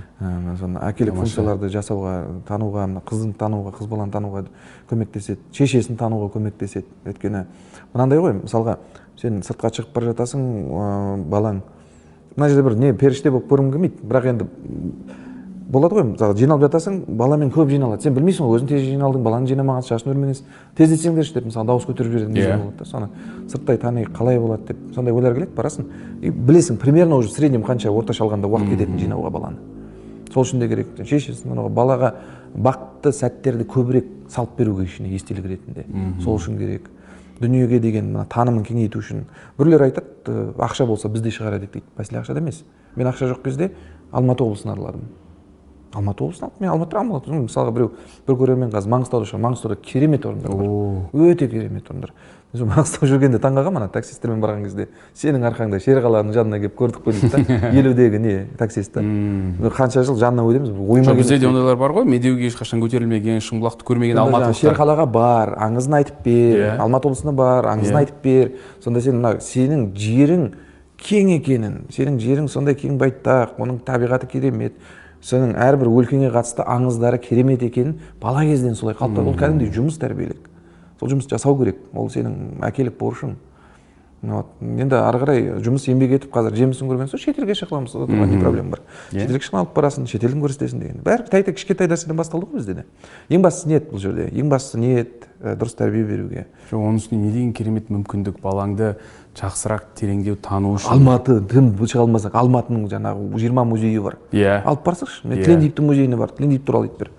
Соны 0.60 0.82
әкелік 0.88 1.18
функцияларды 1.18 1.70
жасауға 1.72 2.14
тануға 2.48 2.86
мына 2.90 3.04
қызын 3.06 3.34
тануға 3.38 3.74
қыз 3.78 3.90
баланы 3.90 4.14
тануға 4.14 4.44
көмектеседі 4.90 5.40
шешесін 5.56 6.00
тануға 6.00 6.30
көмектеседі. 6.36 6.86
Өйткені 7.06 7.46
мынандай 7.94 8.22
ғой 8.22 8.38
мысалға 8.42 8.78
сен 9.20 9.42
сыртқа 9.46 9.72
шығып 9.76 9.94
бара 9.94 10.12
жатасың 10.12 11.26
балаң. 11.30 11.62
Мына 12.36 12.48
жерде 12.48 12.62
бір 12.62 12.78
не 12.78 12.92
періште 12.94 13.30
болып 13.30 13.50
көрінгім 13.50 13.72
келмейді 13.74 14.06
бірақ 14.06 14.28
енді 14.30 14.46
болады 15.70 15.96
ғой. 15.96 16.04
Мысалы 16.12 16.36
жиналып 16.38 16.64
жатасың 16.66 17.04
баламен 17.16 17.50
көп 17.54 17.70
жиналады. 17.70 18.02
Сен 18.02 18.14
білмейсің 18.16 18.46
ғой 18.48 18.58
өзің 18.58 18.70
тез 18.70 18.82
жиналдың 18.84 19.22
баланы 19.22 19.46
жинамағансың 19.50 19.94
шашын 19.94 20.12
өрмегенсің 20.12 20.44
тездетсеңдерші 20.78 21.36
деп 21.36 21.46
мысалы 21.46 21.66
дауыс 21.70 21.86
көтеріп 21.86 22.10
жіберетін 22.16 22.38
yeah. 22.38 22.58
болады 22.58 22.78
да. 22.78 22.84
Соны 22.84 23.08
сырттай 23.48 23.78
тани 23.78 24.04
қалай 24.04 24.40
болады 24.40 24.72
деп 24.72 24.94
сондай 24.94 25.14
ойлар 25.14 25.34
келеді 25.34 25.54
барасың. 25.56 25.86
И 26.22 26.30
білесің 26.30 26.78
примерно 26.78 27.16
уже 27.16 27.28
в 27.28 27.32
среднем 27.32 27.62
қанша 27.62 27.90
орташа 27.90 28.24
алғанда 28.24 28.50
уақыт 28.50 28.74
кететінін 28.74 28.98
жинауға 29.04 29.30
баланы. 29.30 29.56
Сол 30.34 30.44
үшін 30.44 30.60
де 30.60 30.68
керек. 30.68 30.94
Шешесін 30.98 31.54
балаға 31.74 32.14
бақытты 32.54 33.12
сәттерді 33.14 33.66
көбірек 33.70 34.10
салып 34.30 34.58
беруге 34.58 34.84
ішіне 34.84 35.14
естелік 35.14 35.46
ретінде. 35.46 35.86
Сол 36.22 36.38
үшін 36.38 36.58
керек. 36.58 36.90
Дүниеге 37.40 37.80
деген 37.80 38.12
мына 38.12 38.26
танымын 38.28 38.66
кеңейту 38.68 39.00
үшін. 39.00 39.24
Біреулер 39.58 39.86
айтады 39.86 40.52
ақша 40.60 40.86
болса 40.86 41.08
біз 41.08 41.22
де 41.24 41.32
шығар 41.32 41.56
едік 41.56 41.72
дейді. 41.72 41.86
Мәселе 41.96 42.20
ақшада 42.20 42.42
емес. 42.42 42.62
Мен 42.96 43.08
ақша 43.08 43.30
жоқ 43.32 43.42
кезде 43.46 43.72
алматы 44.12 44.44
облысын 44.44 44.74
араладым 44.74 45.08
алматы 45.94 46.24
облысынан 46.24 46.50
мен 46.60 46.70
алматыда 46.70 47.00
алматы 47.00 47.32
мысалға 47.34 47.72
біреу 47.74 47.90
бір 48.26 48.36
көрермен 48.38 48.70
қазір 48.70 48.92
маңғыстауда 48.94 49.26
шығар 49.30 49.42
маңғыстауда 49.46 49.78
керемет 49.82 50.26
орындар 50.26 50.54
бар 50.54 51.32
өте 51.32 51.48
керемет 51.50 51.90
орындар 51.90 52.12
мен 52.54 52.70
маңғыстауда 52.70 53.08
жүргенде 53.10 53.40
таңқалғанмын 53.42 53.82
ана 53.84 53.88
таксисттермен 53.90 54.40
барған 54.42 54.64
кезде 54.66 54.86
сенің 55.18 55.46
арқаңда 55.50 55.80
шерғаланың 55.82 56.34
жанына 56.34 56.60
келіп 56.62 56.76
көрдік 56.78 57.04
қой 57.04 57.18
дейді 57.18 57.42
да 57.46 57.70
елудегі 57.80 58.22
не 58.22 58.36
таксист 58.58 58.94
та 58.94 59.02
қанша 59.74 60.02
жыл 60.06 60.18
жанына 60.18 60.46
өтеміз 60.46 60.70
ойыма 60.78 61.14
бізде 61.18 61.38
де 61.38 61.46
ондайлар 61.50 61.78
бар 61.78 61.94
ғой 61.94 62.06
медеуге 62.10 62.50
ешқашан 62.50 62.82
көтерілмеген 62.82 63.42
шыңбұлақты 63.46 63.86
көрмеген 63.86 64.22
алматы 64.22 64.54
шерқалаға 64.62 65.06
бар 65.10 65.54
аңызын 65.58 66.00
айтып 66.00 66.24
бер 66.26 66.74
алматы 66.78 67.10
облысына 67.10 67.34
бар 67.38 67.70
аңызын 67.74 68.02
айтып 68.02 68.22
бер 68.24 68.52
сонда 68.82 69.02
сен 69.04 69.20
мына 69.20 69.36
сенің 69.44 69.86
жерің 69.94 70.50
кең 71.00 71.30
екенін 71.38 71.84
сенің 71.94 72.18
жерің 72.20 72.48
сондай 72.50 72.76
кең 72.76 72.98
байтақ 73.00 73.60
оның 73.62 73.80
табиғаты 73.86 74.28
керемет 74.28 74.74
сенің 75.24 75.52
әрбір 75.60 75.90
өлкеңе 75.90 76.30
қатысты 76.32 76.64
аңыздары 76.64 77.20
керемет 77.20 77.62
екенін 77.66 77.98
бала 78.22 78.46
кезден 78.48 78.74
солай 78.78 78.96
қалыптасып 78.96 79.28
ол 79.28 79.38
кәдімгідей 79.38 79.74
жұмыс 79.76 80.00
тәрбиелік. 80.00 80.48
Сол 81.00 81.12
жұмысты 81.12 81.36
жасау 81.36 81.58
керек. 81.60 81.78
Ол 81.92 82.10
сенің 82.12 82.60
әкелік 82.66 82.98
борышың. 83.00 83.36
Вот 84.20 84.50
енді 84.60 84.98
ары 85.00 85.16
қарай 85.22 85.46
жұмыс 85.64 85.86
еңбек 85.88 86.10
етіп 86.18 86.34
қазір 86.34 86.52
жемісін 86.58 86.90
көрген 86.90 87.08
соң 87.08 87.22
шетелге 87.22 87.54
шақырамыз 87.56 87.94
оған 87.96 88.28
не 88.28 88.36
проблема 88.36 88.74
бар? 88.74 88.82
Yeah. 89.14 89.24
шетелге 89.24 89.46
шыққан 89.46 89.60
алып 89.62 89.72
барасың 89.78 90.08
шетелін 90.10 90.42
көрсетесің 90.44 90.82
деген. 90.82 90.98
Бәрі 91.06 91.24
тәй 91.32 91.46
кішкентай 91.48 91.88
нәрседен 91.88 92.20
басталды 92.20 92.50
ғой 92.50 92.60
бізде 92.60 92.74
де. 92.74 92.84
Ең 93.32 93.40
бастысы 93.40 93.70
ниет 93.72 93.88
бұл 93.88 94.02
жерде. 94.04 94.28
Ең 94.28 94.52
бастысы 94.52 94.76
ниет 94.82 95.24
дұрыс 95.40 95.72
тәрбие 95.78 96.04
беруге. 96.04 96.44
Жоқ 96.68 96.84
оның 96.84 97.00
үстіне 97.00 97.22
не 97.22 97.32
деген 97.32 97.54
керемет 97.56 97.88
мүмкіндік 97.88 98.42
балаңды 98.44 98.98
жақсырақ 99.38 99.92
тереңдеу 99.96 100.36
тану 100.42 100.74
үшін. 100.76 100.90
Алматы 100.94 101.38
тым 101.48 101.70
шыға 101.78 102.04
алмасақ 102.04 102.34
алматының 102.40 102.88
жаңағы 102.90 103.38
жиырма 103.38 103.64
музейі 103.64 104.02
бар. 104.02 104.18
Иә. 104.32 104.40
Yeah. 104.40 104.62
алып 104.66 104.84
барсайшы 104.84 105.28
мен 105.28 105.38
yeah. 105.38 105.46
тілендиевтің 105.46 105.86
музейіне 105.86 106.16
бар. 106.18 106.32
Тілендиев 106.36 106.64
туралы 106.66 106.88
айтып 106.88 107.04
бер. 107.04 107.10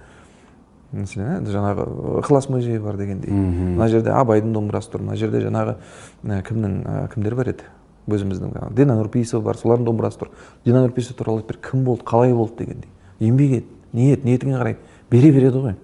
Мәселен 0.91 1.47
жаңағы 1.47 1.85
ықылас 2.21 2.49
музейі 2.51 2.81
бар 2.83 2.97
дегендей. 2.99 3.31
Мына 3.31 3.87
жерде 3.87 4.11
абайдың 4.11 4.51
домбырасы 4.53 4.91
тұр. 4.91 5.05
Мына 5.07 5.15
жерде 5.15 5.39
жаңағы 5.45 5.77
кімнің 6.23 7.07
кімдер 7.13 7.35
бар 7.39 7.53
еді? 7.53 7.69
Өзіміздің 8.11 8.73
дина 8.75 8.97
нұрпейісова 8.99 9.45
бар 9.45 9.55
солардың 9.61 9.87
домбырасы 9.87 10.19
тұр. 10.19 10.33
Дина 10.65 10.83
нұрпейісова 10.83 11.15
туралы 11.15 11.45
айтып 11.45 11.55
бер. 11.55 11.61
Кім 11.69 11.85
болды 11.87 12.03
қалай 12.03 12.35
болды 12.35 12.65
дегендей. 12.65 12.91
Еңбек 13.21 13.55
ет 13.61 13.71
ниет 13.93 14.25
ниетіңе 14.25 14.57
қарай 14.57 14.77
бере 15.09 15.31
береді 15.31 15.63
ғой. 15.63 15.75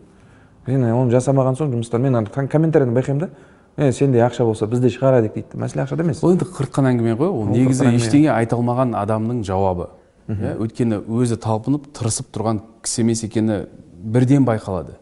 Мен 0.68 0.84
оны 0.92 1.14
жасамаған 1.14 1.56
соң 1.56 1.72
жұмыстар 1.72 2.02
мен 2.04 2.18
ана 2.20 2.28
комментарийді 2.28 2.92
байқаймын 2.98 3.22
да. 3.22 3.30
Е 3.78 3.92
сенде 3.94 4.22
ақша 4.26 4.46
болса 4.46 4.68
біз 4.68 4.82
де 4.82 4.90
шығарайық 4.90 5.34
дейді. 5.36 5.58
Мәселе 5.62 5.84
ақшада 5.86 6.04
емес. 6.04 6.24
Ол 6.26 6.34
енді 6.34 6.48
қырыққан 6.50 6.90
әңгіме 6.92 7.14
ғой 7.20 7.30
ол 7.30 7.46
негізі 7.52 7.92
ештеңе 7.94 8.32
айта 8.34 8.58
алмаған 8.58 8.96
адамның 8.98 9.44
жауабы. 9.46 9.92
Иә 10.28 10.56
өйткені 10.58 11.04
өзі 11.06 11.38
талпынып 11.40 11.92
тырысып 11.96 12.34
тұрған 12.36 12.64
кісі 12.84 13.06
емес 13.06 13.24
екені 13.28 13.62
бірден 14.02 14.48
байқалады. 14.50 14.98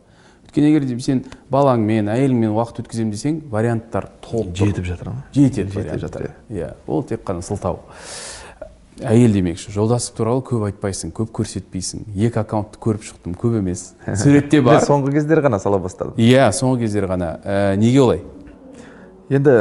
Өйткені 0.45 0.73
егер 0.75 1.01
сен 1.01 1.23
балаңмен 1.51 2.11
әйеліңмен 2.11 2.51
уақыт 2.51 2.83
өткіземін 2.83 3.15
десең 3.15 3.41
варианттар 3.49 4.09
толып 4.21 4.53
жетіп 4.59 4.85
жатыр 4.91 5.13
ма? 5.13 5.23
Жетеді 5.33 5.71
жетіп 5.79 6.03
жатыр 6.03 6.29
иә. 6.51 6.73
Ол 6.87 7.03
тек 7.03 7.23
қана 7.25 7.41
сылтау. 7.41 7.79
Әйел 9.03 9.33
демекші 9.35 9.73
жолдастық 9.75 10.15
туралы 10.15 10.43
көп 10.47 10.69
айтпайсың 10.69 11.11
көп 11.15 11.33
көрсетпейсің. 11.35 12.05
Екі 12.15 12.39
аккаунтты 12.39 12.79
көріп 12.79 13.03
шықтым 13.03 13.33
көп 13.35 13.57
емес. 13.59 13.89
Суретте 14.21 14.61
бар. 14.63 14.79
соңғы 14.87 15.17
кездері 15.17 15.43
ғана 15.49 15.59
сала 15.59 15.81
бастадым. 15.83 16.15
Иә 16.15 16.47
соңғы 16.55 16.85
кездері 16.85 17.09
ғана. 17.11 17.33
Ә, 17.43 17.75
неге 17.75 17.99
олай? 18.05 18.21
Енді 19.29 19.55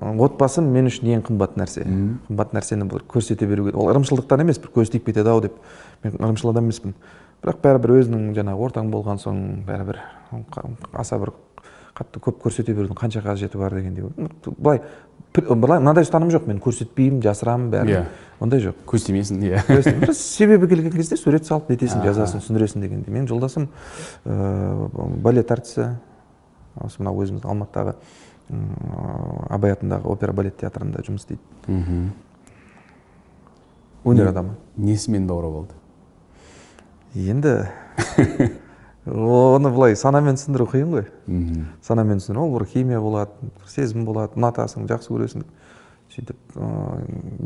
отбасым 0.00 0.66
мен 0.74 0.88
үшін 0.90 1.10
ең 1.16 1.24
қымбат 1.28 1.56
нәрсе. 1.60 1.84
Қымбат 2.28 2.54
нәрсені 2.56 2.88
бір 2.90 3.04
көрсете 3.08 3.46
беруге 3.48 3.74
ол 3.76 3.90
ырымшылдықтан 3.92 4.44
емес 4.44 4.60
бір 4.60 4.72
көз 4.74 4.92
тиіп 4.92 5.06
кетеді 5.08 5.32
ау 5.32 5.40
деп. 5.44 5.56
Мен 6.04 6.18
ырымшыл 6.18 6.50
адам 6.50 6.68
емеспін. 6.68 6.94
Бірақ 7.44 7.60
бәрібір 7.64 7.94
өзінің 8.00 8.34
жаңағы 8.36 8.68
ортаң 8.68 8.90
болған 8.92 9.20
соң 9.22 9.40
бәрібір 9.68 10.00
аса 10.92 11.18
бір 11.20 11.34
қатты 11.94 12.20
көп 12.20 12.40
көрсете 12.42 12.74
берудің 12.74 12.98
қанша 12.98 13.22
қажеті 13.22 13.58
бар 13.60 13.74
дегендей 13.76 14.08
былай 14.58 14.80
былай 15.34 15.78
мынандай 15.78 16.06
ұстаным 16.06 16.32
жоқ. 16.34 16.48
Мен 16.50 16.60
көрсетпеймін 16.62 17.22
жасырамын 17.22 17.70
бәрін. 17.70 17.92
Иә. 17.92 18.02
ондай 18.40 18.64
жоқ. 18.64 18.80
Көз 18.86 19.06
тимесін 19.06 19.42
иә 19.46 19.62
себебі 20.14 20.68
келген 20.68 20.92
кезде 20.92 21.16
сурет 21.16 21.46
салып 21.46 21.70
нетесің 21.70 22.02
жазасың 22.04 22.42
түсіндіресің 22.42 22.82
дегендей. 22.82 23.14
Менің 23.14 23.28
жолдасым 23.30 23.68
ә, 24.24 24.88
балет 25.22 25.50
әртісі 25.54 25.92
осы 26.82 27.02
мынау 27.02 27.22
өзіміздің 27.22 27.50
алматыдағы 27.50 27.94
абай 28.50 29.72
атындағы 29.72 30.10
опера 30.10 30.32
балет 30.32 30.58
театрында 30.60 31.02
жұмыс 31.06 31.24
істейді. 31.24 31.42
Мхм 31.66 32.12
өнер 34.04 34.28
адамы. 34.28 34.52
несімен 34.76 35.26
бауырап 35.26 35.54
алды 35.62 35.74
енді 37.14 37.54
оны 39.06 39.70
былай 39.70 39.96
санамен 39.96 40.36
түсіндіру 40.36 40.66
қиын 40.68 40.90
ғой. 40.92 41.06
Санамен 41.84 42.18
түсіндіру 42.20 42.44
ол 42.44 42.52
бір 42.58 42.66
химия 42.68 43.00
болады 43.00 43.30
сезім 43.68 44.04
болады 44.04 44.36
ұнатасың 44.36 44.88
жақсы 44.88 45.12
көресің 45.12 45.44
сөйтіп 46.14 46.36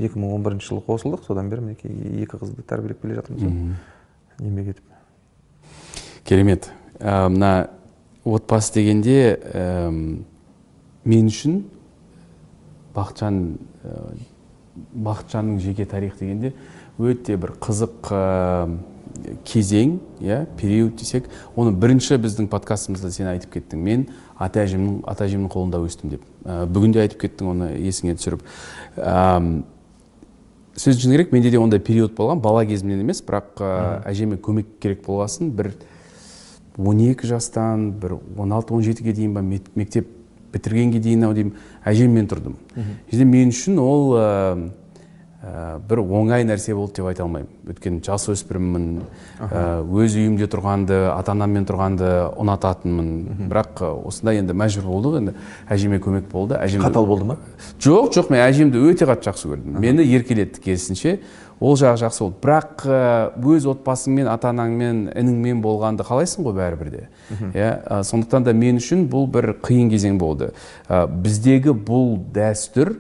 екі 0.02 0.18
мың 0.18 0.34
он 0.34 0.42
бірінші 0.46 0.68
жылы 0.72 0.82
қосылдық. 0.86 1.24
Содан 1.26 1.50
бері 1.50 1.60
мінекей 1.66 1.90
екі 2.22 2.38
қызды 2.38 2.62
тәрбиелеп 2.62 3.02
келе 3.02 3.18
жатырмыз 3.18 3.42
еңбек 4.38 4.72
етіп. 4.74 4.84
Керемет. 6.24 6.70
Мына 7.00 7.70
отбасы 8.24 8.74
дегенде 8.74 9.38
мен 11.04 11.30
үшін 11.30 11.62
бақытжан 12.96 13.42
бақытжанның 14.94 15.58
жеке 15.62 15.86
тарих 15.88 16.18
дегенде 16.18 16.54
өте 16.98 17.36
бір 17.38 17.54
қызық 17.62 18.12
кезең 19.44 19.98
иә 20.20 20.44
период 20.58 20.96
десек. 20.96 21.28
Оны 21.56 21.72
бірінші 21.72 22.18
біздің 22.22 22.48
подкастымызда 22.50 23.10
сен 23.12 23.30
айтып 23.30 23.56
кеттің. 23.56 23.80
Мен 23.82 24.06
ата 24.38 24.62
әжемнің 24.64 25.00
ата 25.08 25.26
әжемнің 25.26 25.50
қолында 25.52 25.80
өстім 25.84 26.12
деп. 26.12 26.26
Ә, 26.44 26.66
бүгін 26.70 26.94
де 26.94 27.02
айтып 27.02 27.22
кеттің 27.24 27.50
оны 27.52 27.70
есіңе 27.82 28.16
түсіріп. 28.18 28.44
Ә, 28.96 29.62
сөз 30.78 31.00
шыны 31.02 31.16
керек 31.16 31.32
менде 31.32 31.50
де 31.50 31.58
ондай 31.58 31.80
период 31.80 32.14
болған. 32.18 32.42
Бала 32.44 32.64
кезімнен 32.66 33.02
емес 33.02 33.22
бірақ 33.26 33.62
ә, 33.62 33.72
әжеме 34.10 34.38
көмек 34.38 34.78
керек 34.82 35.04
болғасын. 35.06 35.50
Бір 35.50 35.72
12 36.78 37.26
жастан 37.26 37.90
бір 37.98 38.18
16-17-ге 38.36 39.16
дейін 39.16 39.34
ба 39.34 39.42
мектеп 39.42 40.17
бітіргенге 40.52 41.00
дейін 41.04 41.28
ау 41.28 41.36
деймін 41.36 41.54
әжеммен 41.84 42.28
тұрдым. 42.30 42.58
Және 43.12 43.24
мен 43.28 43.54
үшін 43.54 43.78
ол 43.82 44.14
ә, 44.18 45.78
бір 45.88 46.00
оңай 46.02 46.42
нәрсе 46.42 46.74
болды 46.74 46.98
деп 46.98 47.06
айта 47.08 47.22
алмаймын. 47.22 47.48
Өйткені 47.68 48.00
жасөспіріммін 48.02 48.86
ә, 49.38 49.60
өз 49.86 50.16
үйімде 50.18 50.48
тұрғанды 50.50 50.98
ата 51.12 51.32
анаммен 51.32 51.68
тұрғанды 51.68 52.08
ұнататынмын. 52.42 53.12
Бірақ 53.48 53.84
осындай 54.08 54.40
енді 54.42 54.56
мәжбүр 54.58 54.88
болдық 54.90 55.18
енді 55.20 55.36
әжеме 55.70 56.00
көмек 56.02 56.26
болды. 56.32 56.58
Әжем 56.58 56.82
қатал 56.82 57.06
болды 57.06 57.28
ма? 57.30 57.38
Жоқ 57.78 58.10
жоқ 58.18 58.32
мен 58.34 58.42
әжемді 58.48 58.82
өте 58.90 59.06
қатты 59.06 59.30
жақсы 59.30 59.52
көрдім. 59.52 59.78
Мені 59.78 60.08
еркелетті 60.18 60.64
керісінше. 60.64 61.20
Ол 61.60 61.76
жағы 61.78 62.02
жақсы 62.04 62.22
болды. 62.24 62.38
Бірақ 62.44 62.86
өз 63.56 63.66
отбасыңмен 63.72 64.30
ата 64.30 64.52
анаңмен 64.52 65.08
ініңмен 65.18 65.60
болғанды 65.64 66.06
қалайсың 66.06 66.46
ғой 66.46 66.56
бәрібір 66.60 66.90
де? 66.92 67.02
Иә 67.54 68.02
сондықтан 68.06 68.46
да 68.46 68.54
мен 68.54 68.78
үшін 68.78 69.08
бұл 69.10 69.26
бір 69.30 69.56
қиын 69.64 69.90
кезең 69.90 70.18
болды. 70.20 70.52
Біздегі 70.88 71.74
бұл 71.74 72.16
дәстүр 72.34 72.94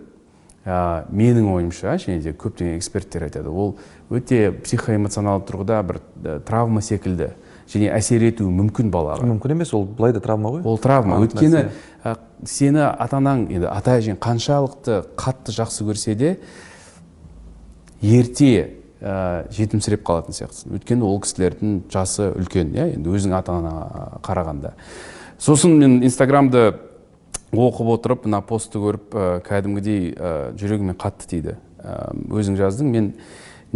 ә, 0.68 1.04
менің 1.10 1.48
ойымша 1.54 1.96
және 2.02 2.20
де 2.22 2.32
көптеген 2.36 2.76
эксперттер 2.76 3.28
айтады 3.28 3.48
ол 3.50 3.76
өте 4.10 4.50
психоэмоционалды 4.64 5.48
тұрғыда 5.48 5.82
бір 5.88 6.00
травма 6.46 6.82
секілді 6.84 7.32
және 7.68 7.90
әсер 7.92 8.24
етуі 8.28 8.52
мүмкін 8.52 8.90
балаға. 8.92 9.26
Мүмкін 9.28 9.54
емес 9.56 9.74
ол 9.76 9.84
былай 9.84 10.14
да 10.16 10.22
травма 10.24 10.54
ғой. 10.54 10.62
Ол 10.64 10.78
травма. 10.80 11.18
Өйткені 11.24 11.66
ә, 12.04 12.16
сені 12.44 12.84
ата 12.88 13.18
анаң 13.20 13.46
енді 13.52 13.68
ата 13.70 13.98
әжең 13.98 14.16
қаншалықты 14.24 15.02
қатты 15.20 15.54
жақсы 15.56 15.84
көрсе 15.88 16.16
де 16.16 16.34
ерте 18.02 18.50
ә, 19.00 19.46
жетімсіреп 19.54 20.04
қалатын 20.06 20.36
сияқтысың. 20.36 20.74
Өйткені 20.78 21.06
ол 21.06 21.20
кісілердің 21.22 21.78
жасы 21.92 22.30
үлкен 22.38 22.74
иә? 22.76 22.90
Енді 22.96 23.14
өзің 23.14 23.34
ата 23.38 23.54
анаға 23.58 24.20
қарағанда. 24.26 24.74
Сосын 25.38 25.76
мен 25.78 25.98
инстаграмды 26.06 26.72
оқып 27.52 27.92
отырып 27.94 28.26
мына 28.26 28.42
постты 28.44 28.80
көріп 28.82 29.14
ә, 29.14 29.28
кәдімгідей 29.46 30.12
ә, 30.14 30.32
жүрегіме 30.58 30.96
қатты 30.98 31.30
тиді. 31.30 31.56
Ә, 31.78 32.10
өзің 32.28 32.58
жаздың. 32.58 32.90
Мен 32.92 33.12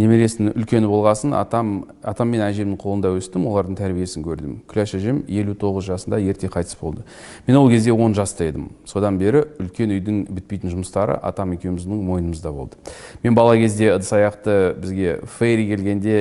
немересінің 0.01 0.55
үлкені 0.57 0.89
болғасын 0.89 1.35
атам 1.37 1.73
атам 2.01 2.31
мен 2.33 2.41
әжемнің 2.47 2.79
қолында 2.81 3.11
өстім 3.19 3.45
олардың 3.51 3.77
тәрбиесін 3.77 4.25
көрдім. 4.25 4.55
Күләш 4.71 4.95
әжем 4.97 5.19
елу 5.29 5.53
тоғыз 5.59 5.91
жасында 5.91 6.21
ерте 6.25 6.49
қайтыс 6.49 6.79
болды. 6.81 7.05
Мен 7.47 7.59
ол 7.59 7.69
кезде 7.69 7.93
он 7.93 8.15
жаста 8.17 8.47
едім. 8.49 8.71
Содан 8.89 9.19
бері 9.21 9.45
үлкен 9.61 9.93
үйдің 9.93 10.23
бітпейтін 10.33 10.73
жұмыстары 10.73 11.19
атам 11.21 11.53
екеуміздің 11.59 12.01
мойнымызда 12.09 12.53
болды. 12.53 12.81
Мен 13.23 13.37
бала 13.37 13.59
кезде 13.61 13.93
ыдыс 13.93 14.13
аяқты 14.17 14.57
бізге 14.81 15.19
фейри 15.39 15.69
келгенде 15.75 16.17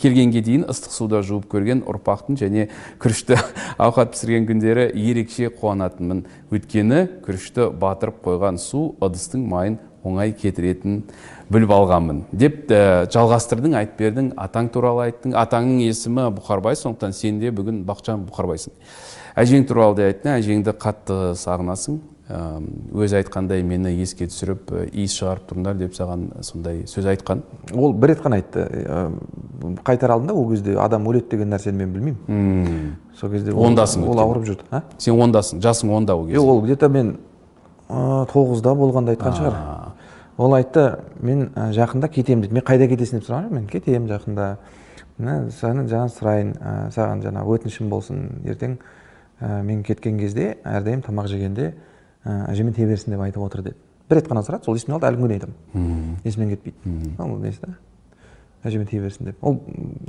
келгенге 0.00 0.40
дейін 0.40 0.64
ыстық 0.72 0.96
суда 0.96 1.20
жуып 1.20 1.50
көрген 1.52 1.84
ұрпақтың 1.84 2.40
және 2.40 2.70
күрішті 3.02 3.36
ауқат 3.84 4.16
пісірген 4.16 4.48
күндері 4.48 4.88
ерекше 4.96 5.52
қуанатынмын. 5.60 6.24
Өйткені 6.50 7.04
күрішті 7.26 7.68
батырып 7.76 8.24
қойған 8.24 8.58
су 8.58 8.94
ыдыстың 9.04 9.44
майын 9.44 9.78
оңай 10.04 10.32
кетіретін 10.32 11.02
біліп 11.50 11.72
алғанмын. 11.74 12.24
Деп 12.32 12.70
ә, 12.70 13.06
жалғастырдың 13.10 13.74
айтып 13.80 14.04
бердің 14.04 14.30
атаң 14.38 14.70
туралы 14.74 15.08
айттың. 15.08 15.34
Атаңның 15.34 15.82
есімі 15.88 16.28
бұқарбай 16.38 16.78
сондықтан 16.78 17.12
сен 17.16 17.40
де 17.42 17.50
бүгін 17.50 17.82
бақытжан 17.88 18.22
бұқарбайсың 18.28 18.76
әжең 19.40 19.66
туралы 19.66 19.96
да 19.98 20.08
айттың 20.10 20.32
әжеңді 20.38 20.74
қатты 20.78 21.18
сағынасың. 21.38 22.00
Өзі 22.94 23.16
айтқандай 23.18 23.64
мені 23.66 23.90
еске 24.04 24.28
түсіріп 24.30 24.68
иіс 24.92 25.16
шығарып 25.18 25.48
тұрыңдар 25.50 25.78
деп 25.80 25.96
саған 25.96 26.28
сондай 26.46 26.84
сөз 26.86 27.08
айтқан. 27.10 27.42
Ол 27.74 27.90
бір 27.90 28.12
рет 28.12 28.22
қана 28.22 28.38
айтты. 28.38 28.68
Қайтара 29.82 30.14
алдым 30.14 30.28
да 30.28 30.34
ол 30.38 30.46
кезде 30.52 30.76
адам 30.78 31.08
өледі 31.10 31.32
деген 31.32 31.50
нәрсені 31.50 31.82
мен 31.82 31.90
білмеймін. 31.96 32.92
Сол 33.18 33.34
кезде 33.34 33.50
ондасың 33.50 34.06
ол 34.06 34.22
ауырып 34.22 34.46
жүрді 34.46 34.68
а? 34.70 34.84
Сен 34.98 35.18
ондасың 35.18 35.58
жасың 35.58 35.90
онда 35.90 36.14
ол 36.14 36.28
кезде. 36.28 36.38
ол 36.38 36.62
где 36.62 36.76
то 36.76 36.88
мен 36.88 37.16
тоғызда 37.90 38.76
болғанда 38.78 39.16
айтқан 39.16 39.34
шығар. 39.34 39.89
Ол 40.40 40.56
айтты 40.56 40.86
мен 41.20 41.50
жақында 41.76 42.08
кетемін 42.08 42.46
дейді 42.46 42.56
мен 42.56 42.64
қайда 42.64 42.88
кетесің? 42.88 43.20
деп 43.20 43.28
сұраған 43.28 43.52
мен 43.58 43.68
кетемін 43.68 44.08
жақында 44.08 44.48
сені 45.52 45.84
жаңа 45.90 46.08
сұрайын 46.16 46.54
саған 46.94 47.22
жаңағы 47.26 47.58
өтінішім 47.58 47.92
болсын 47.92 48.24
ертең 48.48 48.78
мен 49.40 49.84
кеткен 49.84 50.18
кезде 50.18 50.54
әрдайым 50.64 51.04
тамақ 51.04 51.28
жегенде 51.28 51.74
әжеме 52.24 52.72
тие 52.72 52.88
берсін 52.88 53.14
деп 53.14 53.24
айтып 53.26 53.44
отыр 53.44 53.62
деді 53.68 53.76
бір 54.10 54.18
рет 54.18 54.28
қана 54.28 54.42
сұрады 54.42 54.66
сол 54.66 54.76
есіме 54.76 54.96
алды 54.96 55.06
әлі 55.06 55.20
күнге 55.20 55.28
дейін 55.28 55.42
айтамын. 55.44 56.16
Есімнен 56.24 56.50
кетпейді. 56.50 57.12
Ол 57.22 57.36
несі 57.38 57.60
да? 57.62 57.76
Әжеме 58.64 58.86
тие 58.90 59.00
берсін 59.00 59.30
деп. 59.30 59.36
Ол 59.40 59.60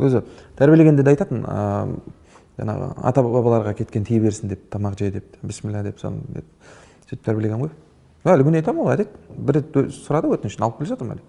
өзі 0.02 0.24
тәрбиелегенде 0.58 1.04
де 1.06 1.14
айтатын 1.14 1.46
жаңағы 2.58 2.90
ата 2.98 3.24
бабаларға 3.24 3.76
кеткен 3.78 4.08
тие 4.08 4.20
берсін 4.24 4.50
деп 4.50 4.66
тамақ 4.74 4.98
же 4.98 5.12
деп 5.12 5.38
бісміллә 5.44 5.84
деп 5.86 6.02
соны 6.02 6.42
сөйтіп 7.06 7.24
тәрбиелеген 7.28 7.62
ғой. 7.62 7.70
Әлі 8.26 8.46
күнге 8.46 8.62
айтамын 8.62 8.86
ол 8.86 8.94
әдет 8.94 9.16
бір 9.38 9.60
рет 9.60 9.78
сұрады 9.96 10.30
өтінішін 10.36 10.66
алып 10.68 10.78
келе 10.80 10.92
жатырмын 10.92 11.18
әлі 11.18 11.24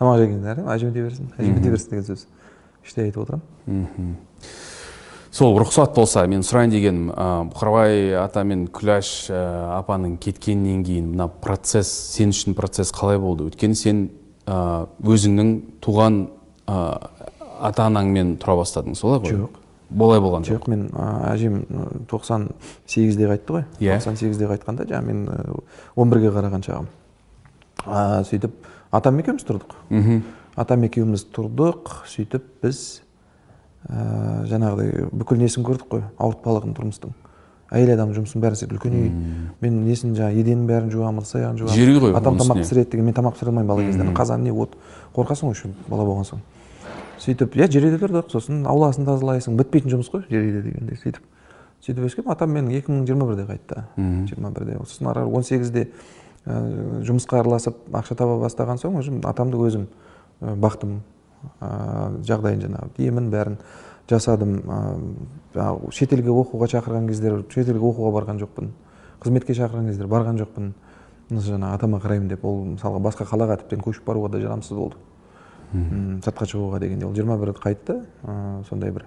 тамақ 0.00 0.18
жегенде 0.22 0.54
әжеме 0.74 0.92
тие 0.94 1.04
берсін 1.08 1.32
әжеме 1.36 1.62
тие 1.62 1.74
берсін 1.74 1.90
деген 1.92 2.06
сөз 2.08 2.26
іштей 2.86 3.08
айтып 3.08 3.24
отырамын 3.26 4.16
сол 5.38 5.58
рұқсат 5.60 5.92
болса 5.96 6.24
мен 6.30 6.42
сұрайын 6.46 6.72
дегенім 6.72 7.10
бұқарбай 7.52 8.14
ата 8.22 8.44
мен 8.48 8.64
күләш 8.72 9.28
апаның 9.30 10.16
кеткеннен 10.22 10.80
кейін 10.86 11.12
мына 11.12 11.28
процесс 11.28 11.90
сен 12.14 12.32
үшін 12.32 12.56
процесс 12.58 12.94
қалай 12.96 13.20
болды? 13.20 13.50
Өйткені 13.50 13.76
сен 13.78 14.06
өзіңнің 14.48 15.52
туған 15.84 16.22
ата 16.66 17.86
анаңмен 17.86 18.36
тұра 18.40 18.56
бастадың 18.62 18.96
солай 18.98 19.20
ғой? 19.26 19.36
Жоқ. 19.44 19.57
Болай 19.90 20.20
болған 20.20 20.44
жоқ 20.46 20.68
мен 20.68 20.88
әжем 21.30 21.62
тоқсан 22.10 22.50
сегізде 22.86 23.28
қайтты 23.30 23.56
ғой. 23.56 23.64
Иә. 23.80 23.98
тоқсан 23.98 24.16
сегізде 24.20 24.48
қайтқанда 24.50 24.86
жаңағы 24.88 25.06
мен 25.06 25.28
он 25.96 26.10
бірге 26.10 26.32
қараған 26.34 26.64
шағым. 26.66 26.88
Сөйтіп 28.28 28.52
атам 28.92 29.18
екеуміз 29.22 29.46
тұрдық. 29.48 29.76
Атам 30.56 30.84
екеуміз 30.84 31.24
тұрдық 31.32 32.02
сөйтіп 32.10 32.44
біз 32.62 33.00
ә, 33.88 34.44
жаңағыдай 34.50 35.08
бүкіл 35.12 35.40
несін 35.40 35.64
көрдік 35.64 35.88
қой 35.88 36.02
ауыртпалығын 36.18 36.74
тұрмыстың. 36.76 37.14
Әйел 37.70 37.92
адам 37.94 38.14
жұмысын 38.16 38.42
бәрін 38.42 38.56
істейді 38.56 38.74
үлкен 38.74 38.94
үй. 38.96 39.08
Мен 39.60 39.82
несін 39.84 40.14
жаңағы 40.16 40.40
еденнің 40.40 40.66
бәрін 40.68 40.90
жуамын 40.92 41.22
ыдыс 41.22 41.34
аяғын 41.36 41.58
жуамын. 41.60 41.76
Жер 41.76 41.90
үй 41.92 42.00
ғой 42.00 42.16
атам 42.16 42.38
тамақ 42.40 42.62
пісіреді 42.62 42.90
деген 42.94 43.06
мен 43.06 43.14
тамақ 43.14 43.36
пісіре 43.36 43.52
алмаймын 43.52 43.68
бала 43.68 43.84
кезде 43.84 44.06
қазан 44.16 44.42
не 44.42 44.50
от. 44.52 44.72
Қорқасың 45.14 45.50
ғой 45.50 45.54
еще 45.54 45.70
бала 45.86 46.06
болған 46.08 46.24
соң. 46.24 46.40
Сөйтіп 47.22 47.56
иә 47.58 47.66
жер 47.72 47.86
үйде 47.88 47.98
тұрдық 48.02 48.30
сосын 48.32 48.62
ауласын 48.68 49.06
тазалайсың 49.08 49.56
бітпейтін 49.58 49.92
жұмыс 49.96 50.10
қой 50.12 50.24
жер 50.30 50.44
үйде 50.44 50.62
дегенде 50.62 50.96
сөйтіп. 50.98 51.24
Сөйтіп 51.84 52.06
өскенмін 52.08 52.32
атам 52.34 52.54
менің 52.54 52.78
екі 52.78 52.92
мың 52.92 53.04
жиырма 53.06 53.28
бірде 53.30 53.44
қайтты. 53.48 53.84
Жиырма 54.30 54.50
бірде. 54.54 54.78
Сосын 54.86 55.10
ары 55.10 55.22
қарай 55.22 55.36
он 55.38 55.46
сегізде 55.46 55.84
ә, 56.46 56.56
жұмысқа 57.06 57.40
араласып 57.42 57.78
ақша 57.92 58.16
таба 58.18 58.38
бастаған 58.42 58.80
соң 58.82 58.98
уже 58.98 59.14
атамды 59.30 59.60
өзім 59.62 59.86
ә, 60.40 60.54
бақтым 60.58 60.98
ә, 61.60 61.70
жағдайын 62.26 62.64
жаңағы 62.66 63.06
емін 63.06 63.30
бәрін 63.30 63.58
жасадым. 64.10 64.58
Ә, 65.54 65.68
шетелге 65.94 66.34
оқуға 66.34 66.70
шақырған 66.74 67.08
кездер 67.10 67.44
шетелге 67.50 67.82
оқуға 67.92 68.14
барған 68.18 68.42
жоқпын. 68.42 68.72
Қызметке 69.22 69.54
шақырған 69.58 69.90
кездер 69.92 70.10
барған 70.10 70.42
жоқпын. 70.42 70.72
Жаңағы 71.28 71.74
атама 71.76 71.98
қараймын 72.00 72.28
деп 72.30 72.44
ол 72.48 72.62
мысалға 72.72 73.02
басқа 73.04 73.26
қалаға 73.28 73.58
тіптен 73.60 73.82
көшіп 73.84 74.06
баруға 74.06 74.30
да 74.32 74.40
жарамсыз 74.40 74.76
болды. 74.78 74.96
Сыртқа 75.72 76.48
шығуға 76.48 76.80
дегенде 76.82 77.06
ол 77.06 77.14
жиырма 77.16 77.36
бірде 77.40 77.58
қайтты 77.58 77.98
ә, 78.24 78.64
сондай 78.68 78.92
бір 78.94 79.04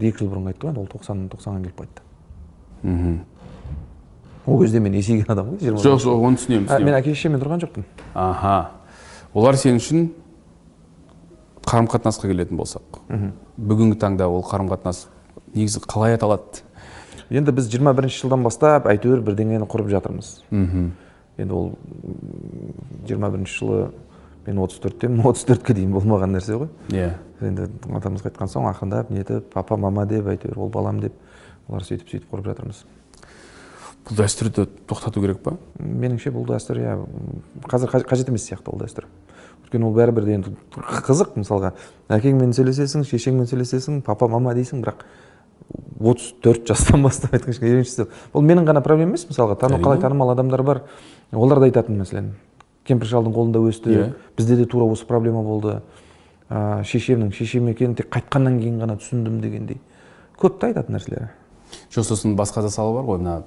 екі 0.00 0.22
жыл 0.22 0.30
бұрын 0.30 0.48
қайтты 0.50 0.66
ғой 0.66 0.72
енді 0.72 0.80
ол 0.80 0.88
тоқсан 0.92 1.26
тоқсанға 1.32 1.64
келіп 1.64 1.82
қайтты 1.82 2.02
мхм 2.82 3.18
ол 4.46 4.62
кезде 4.62 4.80
мен 4.80 4.94
есейген 4.96 5.28
адам 5.28 5.52
ғой 5.52 5.60
жиырма 5.60 5.84
жоқ 5.84 6.00
жоқ 6.06 6.24
оны 6.28 6.40
түсінемін 6.40 6.64
ә, 6.64 6.70
мен 6.70 6.72
түсінемін 6.72 6.98
әке 7.00 7.14
шешеммен 7.14 7.42
тұрған 7.42 7.64
жоқпын 7.66 7.86
аха 8.14 8.56
олар 9.34 9.58
сен 9.60 9.76
үшін 9.76 10.10
қарым 11.66 11.90
қатынасқа 11.90 12.30
келетін 12.30 12.56
болсақ 12.58 13.02
бүгінгі 13.58 13.98
таңда 14.00 14.30
ол 14.30 14.42
қарым 14.46 14.70
қатынас 14.72 15.08
негізі 15.54 15.82
қалай 15.84 16.16
аталады 16.16 16.64
енді 17.30 17.52
біз 17.54 17.68
21 17.70 17.94
бірінші 17.94 18.24
жылдан 18.24 18.42
бастап 18.42 18.88
әйтеуір 18.90 19.20
бірдеңені 19.22 19.66
құрып 19.70 19.90
жатырмыз 19.92 20.40
мхм. 20.50 20.90
Енді 21.38 21.54
ол 21.54 21.68
жиырма 23.06 23.30
бірінші 23.30 23.58
жылы 23.60 23.78
мен 24.50 24.60
отыз 24.64 24.80
төрттемін 24.82 25.24
отыз 25.30 25.44
төртке 25.48 25.74
дейін 25.78 25.94
болмаған 25.94 26.34
нәрсе 26.36 26.58
ғой. 26.58 26.70
Иә 26.92 27.12
енді 27.46 27.68
атамыз 27.96 28.24
қайтқан 28.26 28.50
соң 28.50 28.66
ақырындап 28.70 29.10
нетіп 29.14 29.52
папа 29.54 29.78
мама 29.80 30.04
деп 30.10 30.26
әйтеуір 30.28 30.58
ол 30.66 30.68
балам 30.74 31.00
деп 31.00 31.14
олар 31.70 31.86
сөйтіп 31.86 32.10
сөйтіп 32.10 32.34
құрып 32.34 32.50
жатырмыз. 32.50 32.82
Бұл 34.08 34.16
дәстүрді 34.20 34.64
тоқтату 34.90 35.22
керек 35.22 35.42
па? 35.44 35.54
Меніңше 35.78 36.32
бұл 36.34 36.46
дәстүр 36.48 36.80
иә 36.82 36.96
қазір 37.70 37.92
қаж- 37.92 38.06
қажет 38.08 38.28
емес 38.32 38.46
сияқты 38.48 38.72
ол 38.72 38.80
дәстүр. 38.80 39.06
Өйткені 39.64 39.86
ол 39.86 39.94
бәрібір 39.94 40.24
де 40.26 40.34
енді 40.38 40.54
қызық 41.06 41.36
мысалға. 41.38 41.74
Әкеңмен 42.08 42.54
сөйлесесің 42.56 43.04
шешеңмен 43.06 43.46
сөйлесесің 43.50 44.00
папа 44.02 44.28
мама 44.28 44.54
дейсің 44.56 44.80
бірақ 44.82 45.04
отыз 46.00 46.32
төрт 46.42 46.66
жастан 46.66 47.02
бастап 47.06 47.36
айтқан 47.36 48.08
бұл 48.32 48.42
менің 48.42 48.66
ғана 48.66 48.82
проблемам 48.82 49.12
емес 49.14 49.28
мысалға. 49.28 49.58
Тану 49.60 49.78
қалай 49.84 50.00
танымал 50.00 50.32
адамдар 50.32 50.62
бар. 50.62 50.82
Олар 51.32 51.60
да 51.60 51.68
айтатын 51.68 52.00
мәселен. 52.00 52.32
Кемпір 52.84 53.10
шалдың 53.10 53.34
қолында 53.34 53.64
өсті. 53.68 53.90
Иә. 53.90 54.12
бізде 54.36 54.56
де 54.56 54.66
тура 54.66 54.84
осы 54.84 55.06
проблема 55.06 55.42
болды. 55.42 55.80
Ә, 56.50 56.82
шешемнің 56.84 57.32
шешем 57.32 57.68
екенін 57.68 57.94
тек 57.94 58.08
қайтқаннан 58.10 58.58
кейін 58.60 58.80
ғана 58.80 58.96
түсіндім 58.98 59.40
дегендей. 59.40 59.80
Көп 60.40 60.58
та 60.58 60.70
айтатын 60.70 60.96
нәрселері 60.96 61.30
жоқ 61.90 62.06
сосын 62.06 62.36
басқа 62.38 62.62
да 62.62 62.70
сала 62.70 62.92
бар 62.94 63.06
ғой. 63.06 63.18
Мына 63.18 63.42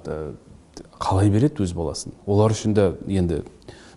қалай 1.00 1.30
береді 1.30 1.64
өз 1.64 1.74
баласын? 1.76 2.14
Олар 2.26 2.52
үшін 2.54 2.74
де 2.76 2.90
енді 3.08 3.42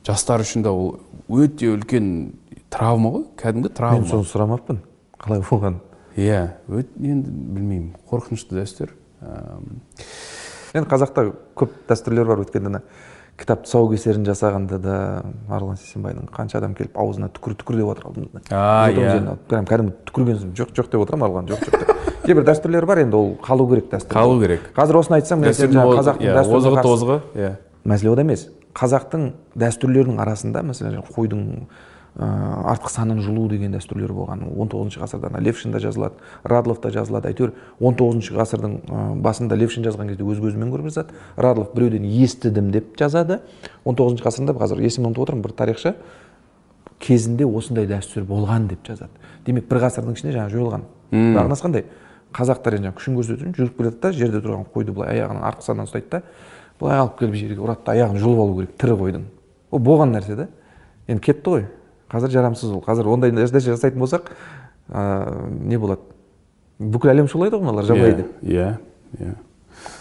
жастар 0.08 0.44
үшін 0.44 0.64
де 0.64 0.72
ол 0.72 1.00
өте 1.30 1.72
үлкен 1.74 2.34
травма 2.74 3.14
ғой 3.16 3.26
кәдімгі 3.40 3.70
мен 3.70 3.76
травма 3.78 4.08
соны 4.10 4.28
сұрамаппын 4.28 4.82
қалай 5.20 5.44
болғанын. 5.50 5.82
Иә 6.18 6.42
өте 6.68 7.12
енді 7.12 7.32
білмеймін 7.32 7.92
қорқынышты 8.10 8.60
дәстүр. 8.60 8.94
Енді 10.74 10.88
қазақта 10.90 11.30
көп 11.58 11.76
дәстүрлер 11.90 12.28
бар 12.28 12.44
өйткені 12.46 12.72
ана. 12.72 12.84
Кітап 13.38 13.66
тұсаукесерін 13.68 14.26
жасағанда 14.26 14.80
да 14.82 14.98
марғұлан 15.50 15.78
сейсенбайдың 15.78 16.30
қанша 16.34 16.58
адам 16.58 16.74
келіп 16.78 16.98
аузына 16.98 17.30
түкір 17.36 17.54
түкір 17.62 17.78
деп 17.78 17.92
жатыр 17.92 18.08
алдымызда 18.10 18.42
иә. 18.50 19.36
прям 19.50 19.68
кәдімгі 19.70 19.94
түкірген 20.10 20.40
соң 20.42 20.56
жоқ 20.58 20.74
жоқ 20.74 20.90
деп 20.90 21.04
отырамын 21.06 21.24
марғұлан 21.28 21.52
жоқ 21.52 21.62
жоқ 21.68 21.78
деп. 21.78 21.92
Кейбір 22.26 22.48
дәстүрлер 22.50 22.88
бар 22.90 23.04
енді 23.04 23.16
ол 23.16 23.30
қалу 23.46 23.68
керек 23.70 23.92
дәстүр. 23.92 24.12
Қалу 24.18 24.40
керек. 24.42 24.66
Қазір 24.76 24.98
осыны 25.00 25.20
айтсам 25.20 25.46
қазақтың 25.46 26.26
иә, 26.26 26.42
озығы 26.44 26.82
тозығы 26.84 27.20
иә. 27.38 27.52
Мәселе 27.88 28.12
ода 28.12 28.26
емес. 28.26 28.48
Қазақтың 28.76 29.30
дәстүрлерінің 29.56 30.20
арасында 30.26 30.66
мәселен 30.68 31.06
қойдың 31.14 31.46
ә, 32.18 32.28
артқы 32.74 32.90
санын 32.92 33.22
жұлу 33.22 33.48
деген 33.52 33.76
дәстүрлер 33.76 34.12
болған. 34.14 34.44
Он 34.58 34.70
тоғызыншы 34.72 35.02
ғасырда 35.02 35.30
ана 35.30 35.42
левшинда 35.46 35.80
жазылады 35.80 36.18
радловта 36.44 36.90
жазылады. 36.92 37.30
Әйтеуір 37.30 37.54
он 37.80 37.96
тоғызыншы 37.98 38.34
ғасырдың 38.38 38.78
ә, 38.90 39.04
басында 39.22 39.56
левшин 39.56 39.86
жазған 39.86 40.10
кезде 40.12 40.26
өз 40.26 40.42
көзімен 40.42 40.74
көріп 40.74 40.90
жазады 40.90 41.14
радлов 41.38 41.74
біреуден 41.76 42.08
естідім 42.10 42.72
деп 42.74 42.98
жазады. 42.98 43.40
Он 43.86 43.96
тоғызыншы 43.96 44.26
ғасырда 44.26 44.58
қазір 44.58 44.82
есімнен 44.82 45.12
ұмытып 45.14 45.28
отырмын 45.28 45.46
бір 45.46 45.56
тарихшы. 45.62 45.96
Кезінде 47.00 47.46
осындай 47.46 47.86
дәстүр 47.86 48.26
болған 48.26 48.68
деп 48.72 48.82
жазады. 48.88 49.14
Демек 49.46 49.70
бір 49.70 49.84
ғасырдың 49.86 50.18
ішінде 50.18 50.34
жаңағы 50.34 50.56
жойылған. 50.58 50.86
Мағынасы 51.14 51.68
қандай? 51.68 51.86
Қазақтар 52.34 52.76
енді 52.76 52.90
жаңағы 52.90 52.98
күшін 52.98 53.18
көрсету 53.18 53.46
үшін 53.46 53.54
жүріп 53.56 53.78
келеді 53.78 54.00
да 54.02 54.12
жерде 54.12 54.42
тұрған 54.44 54.66
қойды 54.74 54.94
былай 54.98 55.14
аяғының 55.14 55.46
артқы 55.48 55.64
санынан 55.64 55.88
ұстайды 55.88 56.10
да 56.12 56.22
былай 56.80 57.00
алып 57.00 57.16
келіп 57.22 57.38
жерге 57.40 57.64
ұрады 57.64 57.86
да 57.86 57.94
аяғын 57.96 58.20
жұлып 58.22 58.42
алу 58.44 58.58
керек 58.58 58.74
тірі 58.82 58.98
қойдың. 59.00 59.24
Ол 59.72 59.80
болған 59.80 60.12
нәрсе 60.18 60.36
да. 60.36 60.48
Енді 61.08 61.24
кетті 61.24 61.54
ғой. 61.54 61.66
Қазір 62.12 62.30
жарамсыз 62.34 62.70
ол. 62.72 62.82
Қазір 62.86 63.06
ондай 63.12 63.32
нәрсе 63.36 63.60
жасайтын 63.64 64.00
болсақ 64.02 64.24
ә, 64.90 65.02
не 65.64 65.78
болады? 65.80 66.02
Бүкіл 66.80 67.10
әлем 67.14 67.28
шулайды 67.32 67.56
ғой 67.58 67.64
мыналар 67.66 67.86
жабайы 67.90 68.14
деп 68.22 68.30
иә 68.46 68.68
иә. 69.20 69.34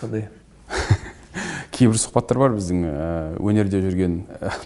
Сондай. 0.00 0.22
Кейбір 1.76 1.96
сұхбаттар 2.00 2.36
бар 2.40 2.50
біздің 2.56 2.78
өнерде 3.42 3.78
жүрген 3.84 4.12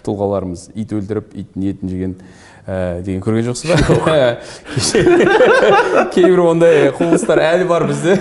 тұлғаларымыз. 0.05 0.61
Ит 0.79 0.89
өлтіріп 0.95 1.27
иттің 1.35 1.61
етін 1.67 1.89
жеген 1.91 2.13
ә, 2.65 3.01
деген 3.03 3.21
көрген 3.23 3.45
жоқсыз 3.49 3.67
ба? 3.73 3.77
Кейбір 6.15 6.39
ондай 6.45 6.75
құбылыстар 6.95 7.39
әлі 7.43 7.65
бар 7.67 7.83
бізде. 7.89 8.13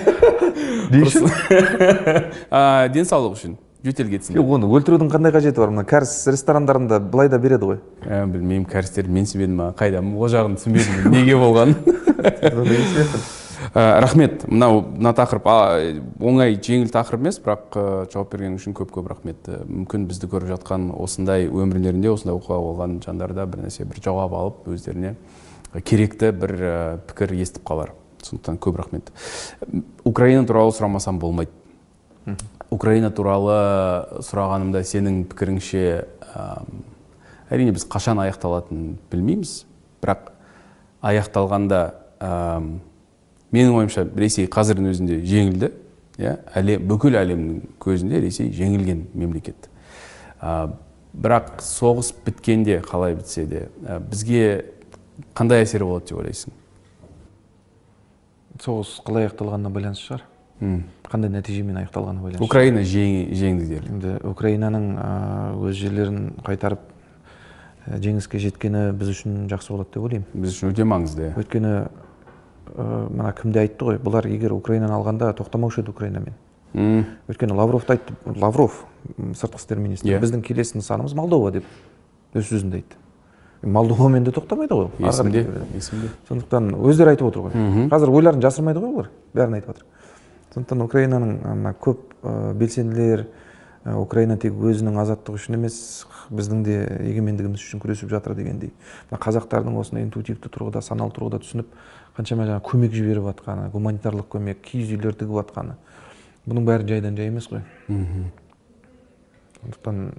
Денсаулық 2.94 3.32
үшін. 3.38 3.52
Жөтел 3.85 4.11
кетсін 4.12 4.36
жоқ 4.36 4.55
оны 4.57 4.69
өлтірудің 4.69 5.11
қандай 5.12 5.32
қажеті 5.35 5.62
бар? 5.62 5.73
Мына 5.73 5.85
кәріс 5.89 6.12
ресторандарында 6.28 7.01
былай 7.01 7.31
да 7.32 7.39
береді 7.40 7.69
ғой. 7.70 7.78
Ә, 8.05 8.27
білмеймін 8.28 8.66
кәрістерді 8.69 9.12
менсінбедім 9.15 9.57
ма 9.57 9.69
қайдам 9.78 10.12
ол 10.16 10.28
жағын 10.32 10.57
түсінбедім 10.61 11.12
неге 11.15 11.39
болғанын. 11.40 11.77
Ә, 13.70 14.01
рахмет. 14.01 14.47
Мынау 14.51 14.81
мына 14.82 15.12
тақырып 15.15 15.47
оңай 15.47 16.57
жеңіл 16.57 16.90
тақырып 16.90 17.23
емес 17.23 17.39
бірақ 17.44 17.77
жауап 18.11 18.32
берген 18.32 18.57
үшін 18.57 18.74
көп 18.77 18.90
көп 18.97 19.11
рахмет. 19.12 19.47
Мүмкін 19.47 20.09
бізді 20.11 20.31
көріп 20.32 20.51
жатқан 20.57 20.89
осындай 20.97 21.47
өмірлерінде 21.47 22.11
осындай 22.11 22.35
оқиға 22.35 22.59
болған 22.65 22.98
жандар 23.05 23.35
да 23.36 23.47
бір 23.47 23.66
нәрсе 23.66 23.86
бір 23.86 24.02
жауап 24.05 24.35
алып 24.35 24.70
өздеріне 24.74 25.15
керекті 25.86 26.32
бір 26.35 26.57
пікір 27.12 27.36
естіп 27.39 27.69
қалар. 27.69 27.94
Сондықтан 28.24 28.59
көп 28.59 28.81
рахмет. 28.81 29.12
Украина 30.05 30.43
туралы 30.48 30.74
сұрамасам 30.74 31.20
болмайды. 31.23 31.52
Украина 32.70 33.10
туралы 33.10 33.56
сұрағанымда 34.24 34.82
сенің 34.86 35.24
пікіріңше 35.30 35.82
әрине 37.51 37.74
біз 37.74 37.86
қашан 37.90 38.20
аяқталатынын 38.22 38.94
білмейміз. 39.10 39.64
Бірақ 40.01 40.30
аяқталғанда 41.02 41.80
менің 43.51 43.74
ойымша 43.80 44.06
ресей 44.16 44.47
қазірдің 44.47 44.92
өзінде 44.92 45.18
жеңілді 45.26 45.72
иә? 46.20 46.36
Әле, 46.55 46.78
бүкіл 46.78 47.18
әлемнің 47.18 47.74
көзінде 47.82 48.22
ресей 48.22 48.52
жеңілген 48.55 49.09
мемлекет. 49.18 49.68
Бірақ 50.40 51.59
соғыс 51.66 52.14
біткенде 52.24 52.78
қалай 52.86 53.18
бітсе 53.18 53.44
де 53.51 53.66
бізге 53.82 54.70
қандай 55.34 55.66
әсері 55.66 55.90
болады 55.90 56.12
деп 56.12 56.22
ойлайсың? 56.22 56.55
Соғыс 58.62 59.01
қалай 59.02 59.26
аяқталғанына 59.26 59.72
байланысты 59.74 60.06
шығар. 60.06 60.30
Қандай 60.60 61.30
нәтижемен 61.32 61.78
аяқталғанына 61.80 62.22
байланысты. 62.22 62.44
Украина 62.44 62.82
жеңді 62.84 63.66
дерлік 63.66 63.90
енді 63.90 64.12
украинаның 64.28 64.84
өз 65.64 65.78
жерлерін 65.80 66.34
қайтарып 66.44 66.82
жеңіске 67.88 68.38
жеткені 68.44 68.90
біз 68.92 69.14
үшін 69.14 69.48
жақсы 69.50 69.72
болады 69.72 69.94
деп 69.94 70.04
ойлаймын. 70.04 70.28
Біз 70.34 70.52
үшін 70.52 70.74
өте 70.74 70.84
маңызды 70.84 71.30
иә. 71.30 71.32
Өйткені 71.40 71.72
мына 72.76 73.32
кім 73.40 73.54
де 73.56 73.64
айтты 73.64 73.88
ғой? 73.88 73.98
Бұлар 74.04 74.28
егер 74.30 74.52
украинаны 74.52 74.92
алғанда 74.94 75.32
тоқтамаушы 75.40 75.80
еді 75.80 75.94
украинамен. 75.94 76.36
Өйткені 76.74 77.56
лавров 77.56 77.88
та 77.88 77.96
айтты 77.96 78.14
лавров 78.36 78.84
сыртқы 79.16 79.58
істер 79.58 79.80
министрі 79.80 80.12
yeah. 80.12 80.20
біздің 80.22 80.44
келесі 80.44 80.78
нысанымыз 80.78 81.16
молдова 81.16 81.50
деп 81.56 81.64
өз 82.34 82.52
сөзінде 82.52 82.82
айтты. 82.82 83.00
Молдовамен 83.64 84.24
де 84.24 84.30
тоқтамайды 84.30 84.76
ғой 84.76 84.90
есімде 85.00 85.46
есімде. 85.74 86.12
Сондықтан 86.28 86.74
өздері 86.76 87.16
айтып 87.16 87.32
отыр 87.32 87.48
ғой. 87.48 87.88
Қазір 87.90 88.12
ойларын 88.12 88.44
жасырмайды 88.44 88.84
ғой 88.84 88.92
олар. 88.92 89.10
Бәрін 89.34 89.58
айтып 89.58 89.72
жатыр 89.72 89.88
сондықтан 90.55 90.82
украинаның 90.82 91.36
мына 91.44 91.74
көп 91.78 91.98
белсенділер 92.59 93.27
украина 93.97 94.36
тек 94.36 94.52
өзінің 94.52 94.98
азаттығы 95.01 95.39
үшін 95.39 95.56
емес 95.56 95.77
біздің 96.28 96.64
де 96.66 96.74
егемендігіміз 97.10 97.62
үшін 97.62 97.81
күресіп 97.81 98.10
жатыр 98.12 98.35
дегендей. 98.36 98.74
Мына 99.10 99.20
қазақтардың 99.22 99.78
осындай 99.81 100.05
интуитивті 100.05 100.51
тұрғыда 100.52 100.82
саналы 100.85 101.14
тұрғыда 101.16 101.40
түсініп 101.40 101.70
қаншама 102.16 102.44
жаңағы 102.48 102.64
көмек 102.66 102.93
жіберіп 102.98 103.31
жатқаны 103.31 103.70
гуманитарлық 103.72 104.28
көмек 104.35 104.60
киіз 104.66 104.93
үйлер 104.93 105.16
тігіп 105.16 105.39
жатқаны 105.39 105.78
бұның 106.44 106.66
бәрі 106.68 106.89
жайдан 106.90 107.16
жай 107.16 107.31
емес 107.31 107.48
қой. 107.48 107.62
Сондықтан 109.60 110.12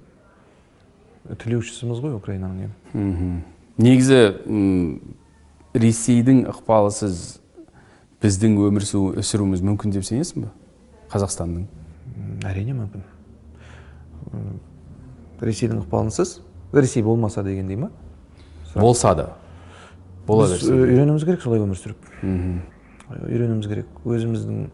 тілеушісіміз 1.38 2.02
ғой 2.02 2.16
украинаның 2.18 2.66
енді. 2.66 3.42
Негізі 3.78 4.20
ресейдің 5.72 6.46
ықпалысыз 6.50 7.41
біздің 8.22 8.58
өмір 8.68 8.86
сүруіміз 8.86 9.62
мүмкін 9.66 9.94
деп 9.94 10.06
сенесің 10.06 10.46
ба 10.46 10.52
қазақстанның. 11.12 11.66
Әрине 12.46 12.74
мүмкін. 12.76 13.02
Ресейдің 15.42 15.82
ықпалынсыз? 15.82 16.40
Ресей 16.72 17.02
болмаса 17.02 17.42
дегендей 17.42 17.76
ма? 17.76 17.90
Болса 18.74 19.14
да. 19.14 19.26
Бола 20.26 20.46
берсін 20.52 20.78
үйренуіміз 20.78 21.26
керек 21.26 21.42
солай 21.42 21.60
өмір 21.60 21.76
сүріп. 21.76 21.98
Үйренуіміз 22.22 23.66
керек. 23.68 23.90
Өзіміздің 24.06 24.70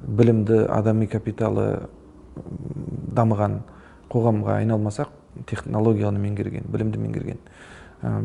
білімді 0.00 0.64
адами 0.72 1.06
капиталы 1.12 1.66
дамыған 3.14 3.60
қоғамға 4.10 4.56
айналмасақ 4.62 5.12
технологияны 5.46 6.18
меңгерген 6.22 6.64
білімді 6.72 6.98
меңгерген 7.04 7.38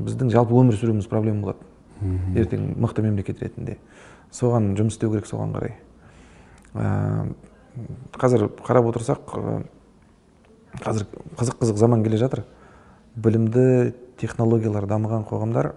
біздің 0.07 0.31
жалпы 0.31 0.55
өмір 0.55 0.79
сүруіміз 0.79 1.09
проблема 1.11 1.49
болады. 1.49 1.59
Ертең 2.01 2.73
мықты 2.81 3.03
мемлекет 3.05 3.41
ретінде. 3.43 3.77
Соған 4.33 4.73
жұмыс 4.77 4.97
істеу 4.97 5.11
керек 5.13 5.27
соған 5.29 5.53
қарай. 5.55 5.75
Ә, 6.75 7.27
қазір 8.19 8.49
қарап 8.65 8.89
отырсақ 8.91 9.35
қазір 10.83 11.07
қызық 11.39 11.61
қызық 11.61 11.79
заман 11.79 12.03
келе 12.03 12.17
жатыр. 12.17 12.43
Білімді 13.15 13.93
технологиялар 14.19 14.87
дамыған 14.89 15.23
қоғамдар 15.29 15.73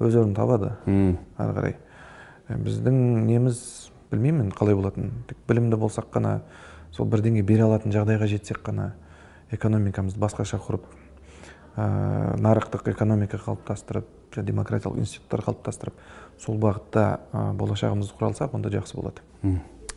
өз 0.00 0.16
орнын 0.16 0.34
табады. 0.34 0.74
Ары 1.38 1.54
қарай. 1.54 1.76
Біздің 2.50 3.26
неміз 3.28 3.90
білмеймін 4.10 4.50
қалай 4.56 4.74
болатынын 4.74 5.12
тек 5.28 5.38
білімді 5.48 5.78
болсақ 5.78 6.10
қана 6.14 6.40
сол 6.90 7.06
бірдеңе 7.10 7.44
бере 7.46 7.62
алатын 7.68 7.94
жағдайға 7.94 8.26
жетсек 8.30 8.58
қана 8.66 8.90
экономикамызды 9.54 10.18
басқаша 10.18 10.58
құрып 10.58 10.86
ә, 11.76 11.84
нарықтық 12.42 12.90
экономика 12.90 13.38
қалыптастырып 13.38 14.08
демократиялық 14.36 15.02
институттар 15.02 15.44
қалыптастырып 15.48 15.94
сол 16.40 16.58
бағытта 16.60 17.20
болашағымызды 17.58 18.16
құра 18.18 18.32
алсақ 18.32 18.54
онда 18.56 18.72
жақсы 18.72 18.96
болады. 18.96 19.24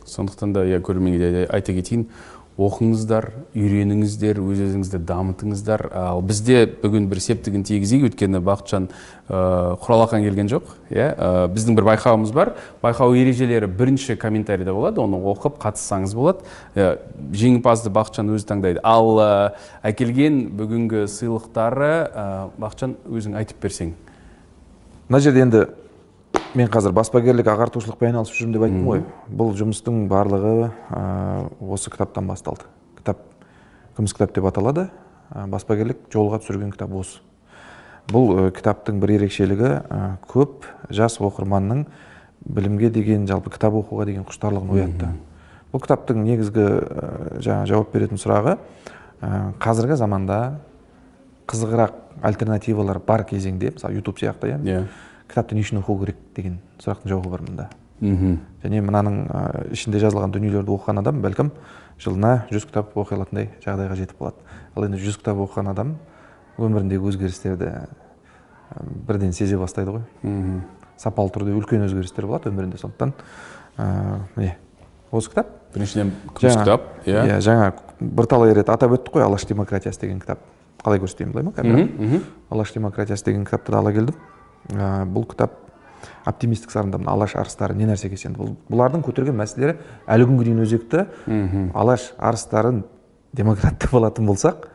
Сондықтан 0.04 0.52
да 0.52 0.64
иә 0.68 0.82
көрерменге 0.84 1.46
айта 1.48 1.72
кетейін 1.72 2.08
оқыңыздар 2.54 3.26
үйреніңіздер 3.58 4.38
өз 4.38 4.60
өзіңізді 4.62 5.00
дамытыңыздар 5.08 5.88
ал 5.98 6.20
бізде 6.22 6.68
бүгін 6.82 7.08
бір 7.10 7.18
септігін 7.24 7.64
тигізейік. 7.66 8.04
Өйткені 8.12 8.38
бақытжан 8.46 8.86
ә, 9.26 9.74
құралақан 9.82 10.22
келген 10.22 10.50
жоқ 10.52 10.70
иә. 10.92 11.08
Ә, 11.18 11.48
біздің 11.50 11.74
бір 11.74 11.88
байқауымыз 11.88 12.30
бар. 12.36 12.52
Байқау 12.84 13.16
ережелері 13.18 13.66
бірінші 13.66 14.14
комментарийде 14.22 14.70
болады. 14.70 15.02
Оны 15.02 15.18
оқып 15.18 15.58
қатыссаңыз 15.64 16.14
болады. 16.14 16.46
Ә, 16.78 17.00
жеңімпазды 17.34 17.90
бақытжан 17.90 18.30
өзі 18.36 18.46
таңдайды. 18.52 18.84
Ал 18.86 19.18
ә, 19.18 19.32
әкелген 19.82 20.44
бүгінгі 20.54 21.08
сыйлықтары 21.10 21.92
ә, 22.06 22.28
бақытжан 22.54 23.00
өзің 23.10 23.40
айтып 23.42 23.66
берсең. 23.66 23.96
Мына 25.08 25.20
жерде 25.20 25.42
енді 25.44 25.66
мен 26.54 26.70
қазір 26.72 26.94
баспагерлік 26.96 27.48
ағартушылықпен 27.50 28.12
айналысып 28.12 28.38
жүрмін 28.38 28.54
деп 28.54 28.64
айттым 28.64 28.86
ғой. 28.88 29.02
Бұл 29.28 29.52
жұмыстың 29.58 30.06
барлығы 30.08 30.70
осы 31.60 31.90
кітаптан 31.92 32.28
басталды. 32.30 32.68
Кітап 32.96 33.20
күміс 33.98 34.14
кітап 34.14 34.32
деп 34.36 34.48
аталады. 34.48 34.88
Баспагерлік 35.34 36.06
жолға 36.14 36.40
түсірген 36.40 36.72
кітап 36.72 36.94
осы. 36.96 37.20
Бұл 38.12 38.50
кітаптың 38.54 39.00
бір 39.02 39.16
ерекшелігі 39.18 39.70
көп 40.30 40.68
жас 40.94 41.18
оқырманның 41.20 41.86
білімге 42.44 42.90
деген 42.94 43.26
жалпы 43.28 43.50
кітап 43.54 43.74
оқуға 43.80 44.06
деген 44.08 44.26
құштарлығын 44.28 44.74
оятты. 44.76 45.10
Бұл 45.72 45.82
кітаптың 45.82 46.22
негізгі 46.22 46.66
жаңа 47.42 47.64
жауап 47.66 47.90
беретін 47.92 48.20
сұрағы 48.20 48.58
қазіргі 49.58 49.96
заманда 49.98 50.60
қызығырақ 51.50 52.22
альтернативалар 52.22 52.98
бар 52.98 53.24
кезеңде 53.28 53.74
мысалы 53.74 54.00
ютуб 54.00 54.18
сияқты 54.18 54.54
иә? 54.54 54.60
Yeah. 54.64 54.86
кітапты 55.28 55.54
не 55.54 55.62
үшін 55.64 55.80
оқу 55.80 55.96
керек 56.00 56.16
деген 56.36 56.58
сұрақтың 56.82 57.08
жауабы 57.10 57.30
бар 57.30 57.42
мында 57.42 57.68
мхм. 58.00 58.38
Және 58.62 58.82
мынаның 58.84 59.18
ішінде 59.72 60.00
жазылған 60.02 60.34
дүниелерді 60.34 60.72
оқыған 60.74 61.00
адам 61.00 61.20
бәлкім 61.24 61.50
жылына 62.02 62.46
жүз 62.50 62.66
кітап 62.68 62.96
оқи 62.98 63.16
алатындай 63.16 63.50
жағдайға 63.64 63.96
жетіп 63.98 64.20
қалады. 64.20 64.44
Ал 64.74 64.86
енді 64.86 65.00
жүз 65.00 65.18
кітап 65.20 65.40
оқыған 65.44 65.70
адам 65.72 65.94
өміріндегі 66.58 67.08
өзгерістерді 67.10 67.70
бірден 69.08 69.32
сезе 69.32 69.58
бастайды 69.58 69.94
ғой. 69.94 70.04
Мхм. 70.22 70.60
Сапалы 70.98 71.32
түрде 71.34 71.54
үлкен 71.56 71.86
өзгерістер 71.86 72.26
болады 72.26 72.50
өмірінде 72.50 72.80
сондықтан 72.82 73.14
міне 74.36 74.56
осы 75.10 75.30
кітап. 75.30 75.54
Біріншіден 75.74 76.12
күміс 76.34 76.58
кітап 76.60 76.90
иә. 77.06 77.24
иә 77.26 77.40
жаңа 77.42 77.72
бірталай 78.00 78.54
рет 78.54 78.68
атап 78.68 78.94
өттік 78.98 79.16
қой 79.16 79.24
алаш 79.26 79.46
демократиясы 79.46 80.00
деген 80.00 80.20
кітап. 80.20 80.38
Қалай 80.84 81.00
көрсетейін 81.02 81.32
былай 81.32 81.44
ма 81.48 81.52
камера 81.52 82.20
алаш 82.50 82.72
демократиясы 82.74 83.24
деген 83.24 83.44
кітапты 83.44 83.72
да 83.72 83.78
ала 83.78 83.92
келдім. 83.92 84.14
Ә, 84.70 85.04
бұл 85.08 85.26
кітап 85.28 85.60
оптимистік 86.26 86.70
сарындамын 86.72 87.08
алаш 87.08 87.34
арыстары 87.36 87.74
не 87.74 87.86
нәрсеге 87.88 88.16
сенді? 88.20 88.38
Бұл, 88.38 88.54
бұлардың 88.68 89.04
көтерген 89.04 89.36
мәселелері 89.36 89.78
әлі 90.06 90.28
күнге 90.28 90.44
дейін 90.48 90.62
өзекті. 90.64 91.06
Алаш 91.74 92.12
арыстарын 92.18 92.84
демократ 93.32 93.80
деп 93.80 93.94
алатын 93.94 94.26
болсақ 94.28 94.68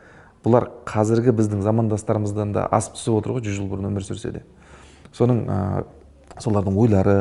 бұлар 0.44 0.70
қазіргі 0.88 1.34
біздің 1.36 1.62
замандастарымыздан 1.62 2.54
да 2.56 2.66
асып 2.72 2.96
түсіп 2.96 3.18
отыр 3.18 3.36
ғой 3.36 3.44
жүз 3.44 3.58
жыл 3.58 3.68
бұрын 3.70 3.90
өмір 3.90 4.06
сүрсе 4.06 4.32
де. 4.32 4.42
Соның 5.12 5.44
ә, 5.46 5.84
солардың 6.40 6.78
ойлары 6.80 7.18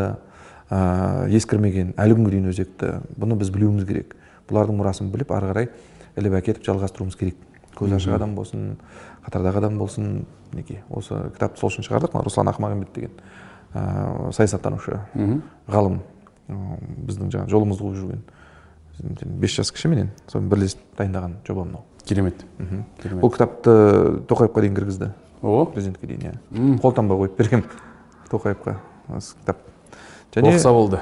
ә, 0.69 1.27
ескірмеген 1.35 1.93
әлі 1.99 2.15
күнге 2.15 2.37
дейін 2.37 2.49
өзекті. 2.53 2.93
Бұны 3.19 3.35
біз 3.39 3.51
білуіміз 3.51 3.85
керек. 3.89 4.15
Бұлардың 4.49 4.79
мұрасын 4.79 5.11
біліп 5.11 5.33
ары 5.35 5.51
қарай 5.51 5.69
іліп 6.15 6.39
әкетіп 6.39 6.63
жалғастыруымыз 6.69 7.19
керек. 7.19 7.35
Көзі 7.79 7.97
ашық 7.97 8.15
адам 8.15 8.35
болсын 8.35 8.75
қатардағы 9.25 9.61
адам 9.63 9.77
болсын 9.79 10.25
мінекей 10.51 10.81
осы 10.89 11.17
кітапты 11.35 11.59
сол 11.61 11.71
үшін 11.71 11.87
шығардық. 11.87 12.13
Мына 12.13 12.25
руслан 12.25 12.51
ақмағамбет 12.51 12.93
деген 12.95 13.11
ә, 13.73 14.31
саясаттанушы 14.35 14.99
ғалым 15.69 16.01
ә, 16.49 16.57
біздің 17.07 17.31
жаңағы 17.33 17.53
жолымызды 17.53 17.83
қуып 17.83 17.99
жүрген 17.99 18.23
бес 19.39 19.55
жас 19.55 19.71
кіші 19.71 19.91
менен 19.93 20.09
сонымен 20.27 20.49
бірлесіп 20.51 20.81
дайындаған 20.97 21.37
жоба 21.47 21.63
мынау. 21.63 21.85
Керемет. 22.05 22.43
Бұл 23.21 23.31
кітапты 23.31 23.71
тоқаевқа 24.27 24.63
дейін 24.65 24.75
кіргізді. 24.75 25.11
О! 25.41 25.65
Президентке 25.71 26.07
дейін 26.09 26.25
иә. 26.25 26.79
Қолтаңба 26.81 27.15
қойып 27.21 27.37
бергем 27.37 27.63
тоқаевқа 28.31 28.75
осы 29.15 29.37
кітап. 29.39 29.61
Оқыса 30.35 30.73
болды. 30.73 30.99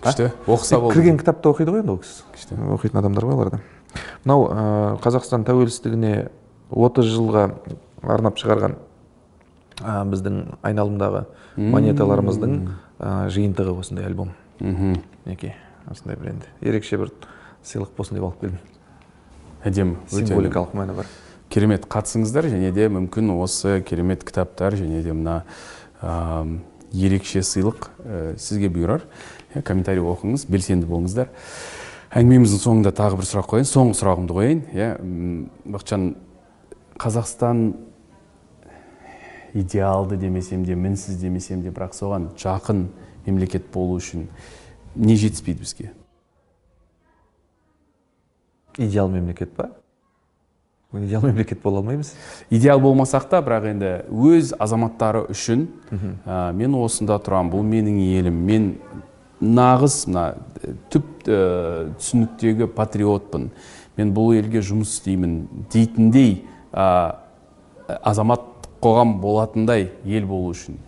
Күшті. 0.00 0.30
Оқыса 0.46 0.80
болды. 0.80 0.94
кірген 1.00 1.18
кітапты 1.18 1.50
оқиды 1.50 1.74
ғой 1.74 1.82
енді 1.82 1.96
ол 1.96 1.98
кісі? 2.04 2.22
Күшті. 2.36 2.60
Оқитын 2.76 3.00
адамдар 3.02 3.26
ғой 3.26 3.34
олар 3.34 3.50
да 3.56 3.60
мынау 4.24 4.46
ә, 4.50 4.64
қазақстан 5.04 5.44
тәуелсіздігіне 5.48 6.28
отыз 6.70 7.08
жылға 7.10 7.46
арнап 8.02 8.38
шығарған 8.40 8.76
ә, 9.80 10.04
біздің 10.10 10.40
айналымдағы 10.66 11.24
монеталарымыздың 11.56 12.56
ә, 13.00 13.28
жиынтығы 13.32 13.74
осындай 13.80 14.06
альбом. 14.08 14.34
Мхм. 14.60 15.00
Мінекей 15.24 15.54
осындай 15.90 16.18
бір 16.20 16.34
енді. 16.34 16.50
Ерекше 16.60 16.98
бір 17.00 17.12
сыйлық 17.64 17.94
болсын 17.96 18.18
деп 18.18 18.28
алып 18.28 18.40
келдім. 18.44 18.60
Әдемі 19.64 19.96
символикалық 20.12 20.76
мәні 20.76 20.96
бар. 21.00 21.10
Керемет 21.50 21.86
қатысыңыздар 21.90 22.48
және 22.52 22.70
де 22.72 22.88
мүмкін 22.92 23.32
осы 23.40 23.80
керемет 23.86 24.24
кітаптар 24.24 24.76
және 24.78 25.02
де 25.02 25.16
мына 25.16 25.42
ә, 26.00 26.60
ерекше 26.92 27.42
сыйлық 27.44 27.90
ә, 28.04 28.36
сізге 28.38 28.70
бұйырар. 28.72 29.04
Комментарий 29.64 30.04
оқыңыз 30.04 30.46
белсенді 30.48 30.86
болыңыздар. 30.86 31.32
Әңгімеміздің 32.10 32.62
соңында 32.64 32.92
тағы 32.96 33.20
бір 33.20 33.28
сұрақ 33.28 33.48
қояйын. 33.52 33.68
Соңғы 33.70 33.98
сұрағымды 34.00 34.36
қояйын 34.36 34.62
иә. 34.74 34.88
Бақытжан 35.70 36.08
қазақстан 36.98 37.62
идеалды 39.54 40.16
демесем 40.16 40.64
де 40.64 40.74
мінсіз 40.74 41.20
демесем 41.20 41.62
де 41.62 41.70
бірақ 41.70 41.94
соған 41.94 42.30
жақын 42.38 42.86
мемлекет 43.26 43.70
болу 43.72 43.98
үшін 43.98 44.28
не 44.94 45.16
жетіспейді 45.16 45.60
бізге? 45.60 45.92
Идеал 48.78 49.08
мемлекет 49.08 49.54
па? 49.54 49.70
Идеал 50.92 51.22
мемлекет 51.22 51.62
бола 51.62 51.78
алмаймыз. 51.78 52.14
Идеал 52.50 52.80
болмасақ 52.80 53.28
та 53.30 53.38
бірақ 53.42 53.68
енді 53.70 53.90
өз 54.10 54.54
азаматтары 54.58 55.22
үшін 55.30 55.68
ә, 56.26 56.50
мен 56.52 56.74
осында 56.74 57.20
тұрамын 57.22 57.52
бұл 57.52 57.62
менің 57.62 58.00
елім 58.18 58.40
мен 58.46 58.72
нағыз 59.40 60.04
мына 60.08 60.24
ә, 60.60 60.74
түп 60.92 61.26
ә, 61.26 61.40
түсініктегі 61.98 62.68
патриотпын. 62.76 63.50
Мен 63.98 64.12
бұл 64.16 64.34
елге 64.38 64.62
жұмыс 64.64 64.94
істеймін 64.96 65.42
дейтіндей 65.72 66.44
ә, 66.72 67.16
азамат 68.00 68.46
қоғам 68.80 69.18
болатындай 69.20 69.90
ел 70.04 70.26
болу 70.28 70.54
үшін. 70.54 70.78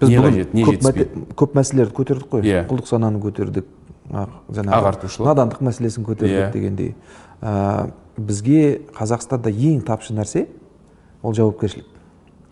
Біз 0.00 0.14
бүгін 0.16 0.64
көп, 0.64 1.16
көп 1.36 1.56
мәселелерді 1.58 1.96
көтердік 1.96 2.30
қой. 2.32 2.44
Иә. 2.48 2.64
құлдық 2.68 2.88
сананы 2.88 3.20
көтердік. 3.20 3.66
Жаңағы 4.10 4.76
ағартушылық. 4.80 5.28
надандық 5.28 5.60
мәселесін 5.68 6.06
көтердік 6.08 6.48
Иә. 6.48 6.52
дегендей. 6.52 6.94
Ә, 7.40 7.90
бізге 8.16 8.80
қазақстанда 8.96 9.52
ең 9.52 9.84
тапшы 9.84 10.16
нәрсе 10.16 10.48
ол 11.22 11.34
жауапкершілік. 11.34 11.86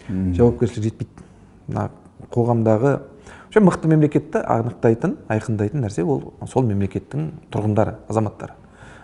Жауапкершілік 0.09 0.85
жетпейді. 0.85 1.25
Мына 1.69 1.91
қоғамдағы 2.33 3.01
вообще 3.49 3.61
мықты 3.61 3.89
мемлекетті 3.89 4.43
анықтайтын 4.45 5.17
айқындайтын 5.29 5.81
нәрсе 5.81 6.05
ол 6.05 6.35
сол 6.47 6.67
мемлекеттің 6.69 7.31
тұрғындары 7.53 7.97
азаматтары. 8.09 8.53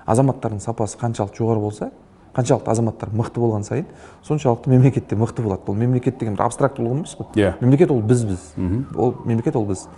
Азаматтардың 0.04 0.60
сапасы 0.60 0.98
қаншалықты 1.00 1.40
жоғары 1.40 1.60
болса 1.60 1.90
қаншалықты 2.36 2.70
азаматтар 2.70 3.08
мықты 3.08 3.40
болған 3.40 3.64
сайын 3.64 3.86
соншалықты 4.22 4.68
мемлекет 4.68 5.08
те 5.08 5.16
мықты 5.16 5.42
болады. 5.42 5.62
Бұл 5.66 5.78
мемлекет 5.78 6.18
деген 6.18 6.34
бір 6.36 6.44
абстракты 6.44 6.82
ұғым 6.82 7.04
емес 7.04 7.16
қой. 7.16 7.26
Иә. 7.34 7.54
мемлекет 7.60 7.90
ол 7.90 8.02
бізбіз 8.02 8.54
ол 8.96 9.14
мемлекет 9.24 9.56
ол 9.56 9.64
біз. 9.64 9.88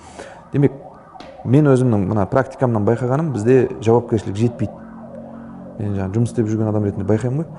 Демек 0.53 0.73
мен 1.45 1.67
өзімнің 1.67 2.07
мына 2.07 2.27
практикамнан 2.27 2.87
байқағаным 2.87 3.33
бізде 3.33 3.69
жауапкершілік 3.81 4.37
жетпейді. 4.37 4.73
Мен 5.79 5.97
жаңағы 5.97 6.15
жұмыс 6.15 6.31
істеп 6.31 6.47
жүрген 6.47 6.69
адам 6.71 6.85
ретінде 6.85 7.09
байқаймын 7.09 7.43
ғой. 7.43 7.51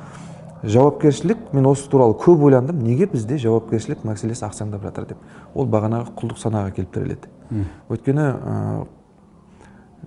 Жауапкершілік 0.63 1.53
мен 1.53 1.67
осы 1.69 1.89
туралы 1.89 2.15
көп 2.17 2.41
ойландым 2.47 2.79
неге 2.81 3.05
бізде 3.05 3.37
жауапкершілік 3.37 4.03
мәселесі 4.03 4.47
ақсаңдап 4.47 4.81
жатыр 4.83 5.05
деп. 5.11 5.17
Ол 5.57 5.67
бағанағы 5.73 6.13
құлдық 6.17 6.39
санаға 6.41 6.71
келіп 6.77 6.93
тіреледі 6.93 7.33
өйткені 7.89 8.23
ә, 8.23 8.87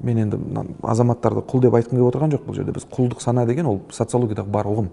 мен 0.01 0.19
енді 0.25 0.39
азаматтарды 0.87 1.43
құл 1.51 1.65
деп 1.67 1.77
айтқым 1.79 1.99
келіп 1.99 2.09
отырған 2.11 2.35
жоқ 2.35 2.45
бұл 2.47 2.57
жерде. 2.57 2.73
Біз 2.77 2.87
құлдық 2.93 3.23
сана 3.25 3.47
деген 3.49 3.67
ол 3.67 3.81
социологиядағы 3.91 4.53
бар 4.53 4.69
ұғым. 4.71 4.91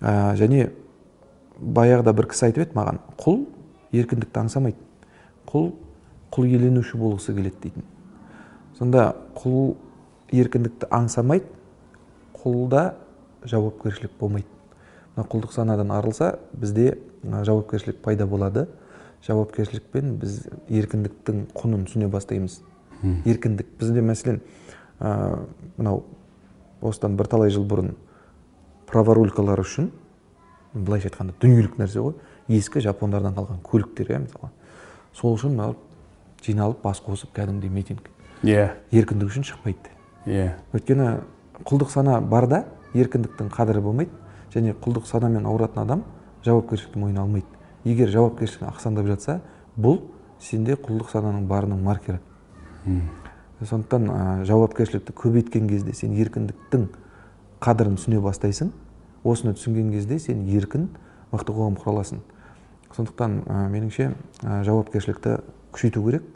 Ә, 0.00 0.36
және 0.38 0.70
баяғыда 1.58 2.12
бір 2.16 2.28
кісі 2.30 2.50
айтып 2.50 2.66
еді 2.66 2.76
маған 2.76 3.00
құл 3.20 3.42
еркіндікті 3.96 4.40
аңсамайды 4.42 4.76
құл 5.48 5.70
құл 6.34 6.48
иеленуші 6.50 6.98
болғысы 7.00 7.32
келеді 7.36 7.62
дейтін 7.62 7.86
сонда 8.76 9.06
құл 9.38 9.76
еркіндікті 10.36 10.90
аңсамайды 10.92 11.48
құлда 12.36 12.82
жауапкершілік 13.48 14.18
болмайды 14.20 14.48
мына 15.16 15.26
құлдық 15.32 15.54
санадан 15.56 15.94
арылса 15.96 16.34
бізде 16.52 16.98
жауапкершілік 17.24 18.02
пайда 18.04 18.26
болады. 18.26 18.66
Жауапкершілікпен 19.26 20.16
біз 20.20 20.40
еркіндіктің 20.70 21.46
құнын 21.56 21.86
түсіне 21.88 22.08
бастаймыз. 22.10 22.60
Еркіндік. 23.26 23.68
Бізде 23.80 24.02
мәселен 24.02 24.40
ә, 25.00 25.42
мынау 25.76 26.04
осыдан 26.80 27.16
бірталай 27.18 27.50
жыл 27.50 27.66
бұрын 27.68 27.94
праворулькалар 28.86 29.60
үшін 29.60 29.90
былайша 30.74 31.10
айтқанда 31.10 31.34
дүниелік 31.42 31.78
нәрсе 31.80 32.02
ғой 32.04 32.14
ескі 32.48 32.82
жапондардан 32.84 33.34
қалған 33.36 33.60
көліктер 33.66 34.12
иә 34.12 34.22
мысалы. 34.26 34.52
Сол 35.16 35.34
үшін 35.36 35.56
мынау 35.56 35.76
жиналып 36.44 36.82
бас 36.84 37.00
қосып 37.04 37.32
кәдімгідей 37.34 37.72
митинг. 37.72 38.10
Иә. 38.42 38.76
Еркіндік 38.92 39.32
үшін 39.32 39.46
шықпайды. 39.48 39.90
Иә. 40.26 40.54
Өйткені 40.76 41.22
құлдық 41.64 41.90
сана 41.90 42.20
барда 42.20 42.64
еркіндіктің 42.94 43.50
қадірі 43.50 43.82
болмайды 43.82 44.12
және 44.54 44.76
құлдық 44.76 45.08
санамен 45.08 45.46
ауыратын 45.48 45.82
адам 45.82 46.04
жауапкершілікті 46.44 47.00
мойнына 47.00 47.24
алмайды. 47.24 47.55
Егер 47.86 48.10
жауапкершілік 48.10 48.66
ақсаңдап 48.72 49.06
жатса 49.06 49.40
бұл 49.78 50.00
сенде 50.42 50.74
құлдық 50.74 51.10
сананың 51.12 51.46
барының 51.48 51.82
маркері. 51.86 52.20
Сондықтан 53.62 54.08
ә, 54.10 54.44
жауапкершілікті 54.44 55.14
көбейткен 55.16 55.68
кезде 55.70 55.94
сен 55.96 56.12
еркіндіктің 56.12 56.88
қадірін 57.62 57.96
түсіне 57.96 58.20
бастайсың. 58.20 58.72
Осыны 59.24 59.54
түсінген 59.56 59.92
кезде 59.94 60.18
сен 60.20 60.44
еркін 60.50 60.90
мықты 61.32 61.54
қоғам 61.56 61.78
құра 61.80 61.94
аласың 61.94 62.20
сондықтан 62.96 63.38
ә, 63.46 63.68
меніңше 63.72 64.10
ә, 64.42 64.62
жауапкершілікті 64.68 65.38
күшейту 65.72 66.02
керек. 66.04 66.26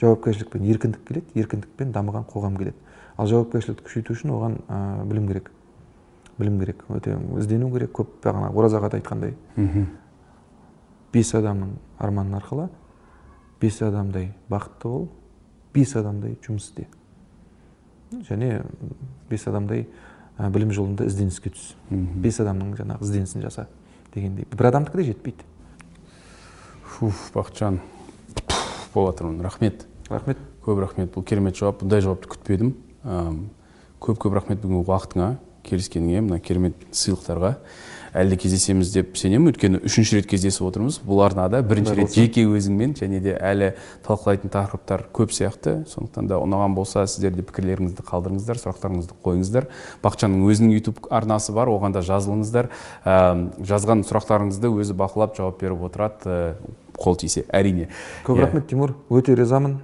Жауапкершілікпен 0.00 0.66
еркіндік 0.68 1.06
келеді 1.08 1.40
еркіндікпен 1.40 1.92
дамыған 1.92 2.28
қоғам 2.28 2.58
келеді. 2.60 2.76
Ал 3.16 3.26
жауапкершілікті 3.26 3.86
күшейту 3.88 4.14
үшін 4.14 4.34
оған 4.36 4.58
ә, 4.68 5.04
білім 5.08 5.26
керек. 5.32 5.50
Білім 6.38 6.60
керек 6.60 6.84
өте 6.92 7.16
іздену 7.40 7.72
керек 7.72 7.96
көп 7.96 8.20
бағана 8.22 8.52
оразағат 8.52 8.94
айтқандай. 9.00 9.34
Бес 11.12 11.34
адамның 11.34 11.74
арманы 11.98 12.36
арқылы 12.38 12.68
бес 13.60 13.80
адамдай 13.82 14.32
бақытты 14.50 14.88
бол 14.88 15.08
бес 15.74 15.94
адамдай 15.96 16.36
жұмыс 16.44 16.70
істе. 16.70 16.86
Және 18.28 18.62
бес 19.28 19.46
адамдай 19.48 19.86
ә, 20.38 20.48
білім 20.50 20.72
жолында 20.72 21.06
ізденіске 21.08 21.52
түс. 21.52 21.74
Бес 21.90 22.40
адамның 22.40 22.76
жаңағы 22.78 23.04
ізденісін 23.04 23.44
жаса 23.44 23.66
дегендей. 24.14 24.46
Бір 24.54 24.70
адамдікі 24.70 24.98
де 24.98 25.08
жетпейді. 25.10 25.48
Уф 27.00 27.28
бақытжан. 27.34 27.80
Болып 28.94 29.18
жатырмын 29.18 29.42
рахмет. 29.44 29.86
Рахмет. 30.08 30.38
Көп 30.64 30.80
рахмет. 30.82 31.12
Бұл 31.14 31.24
керемет 31.26 31.58
жауап 31.58 31.82
бұндай 31.82 32.02
жауапты 32.02 32.30
күтпедім. 32.32 32.72
Көп 34.00 34.18
көп 34.24 34.38
рахмет 34.38 34.62
бүгінгі 34.62 34.88
уақытыңа 34.88 35.28
келіскеніңе 35.68 36.22
мына 36.24 36.40
керемет 36.40 36.80
сыйлықтарға. 36.90 37.56
Әлі 38.14 38.30
де 38.30 38.36
кездесеміз 38.40 38.92
деп 38.94 39.16
сенемін. 39.18 39.52
Өйткені 39.52 39.80
үшінші 39.84 40.18
рет 40.18 40.28
кездесіп 40.30 40.68
отырмыз. 40.68 41.00
Бұл 41.04 41.22
арнада 41.26 41.60
бірінші 41.62 41.94
рет 41.98 42.14
жеке 42.14 42.44
өзіңмен 42.48 42.94
және 42.98 43.20
де 43.20 43.34
әлі 43.36 43.74
талқылайтын 44.06 44.52
тақырыптар 44.54 45.06
көп 45.12 45.34
сияқты. 45.34 45.84
Сондықтан 45.90 46.30
да 46.30 46.40
ұнаған 46.40 46.74
болса 46.78 47.04
сіздер 47.06 47.36
де 47.36 47.44
пікірлеріңізді 47.48 48.06
қалдырыңыздар 48.08 48.62
сұрақтарыңызды 48.62 49.18
қойыңыздар. 49.24 49.68
Бақытжанның 50.04 50.48
өзінің 50.48 50.74
ютуб 50.78 51.04
арнасы 51.10 51.52
бар 51.52 51.68
оған 51.68 51.94
да 51.94 52.02
жазылыңыздар. 52.06 52.70
Жазған 53.04 54.06
сұрақтарыңызды 54.08 54.72
өзі 54.72 54.96
бақылап 54.98 55.36
жауап 55.36 55.60
беріп 55.60 55.86
отырады 55.90 56.56
қол 56.98 57.16
тисе. 57.20 57.44
Әрине. 57.52 57.88
Көп 58.26 58.38
Иә. 58.38 58.46
рахмет 58.46 58.66
тимур. 58.66 58.96
Өте 59.10 59.36
ризамын. 59.36 59.78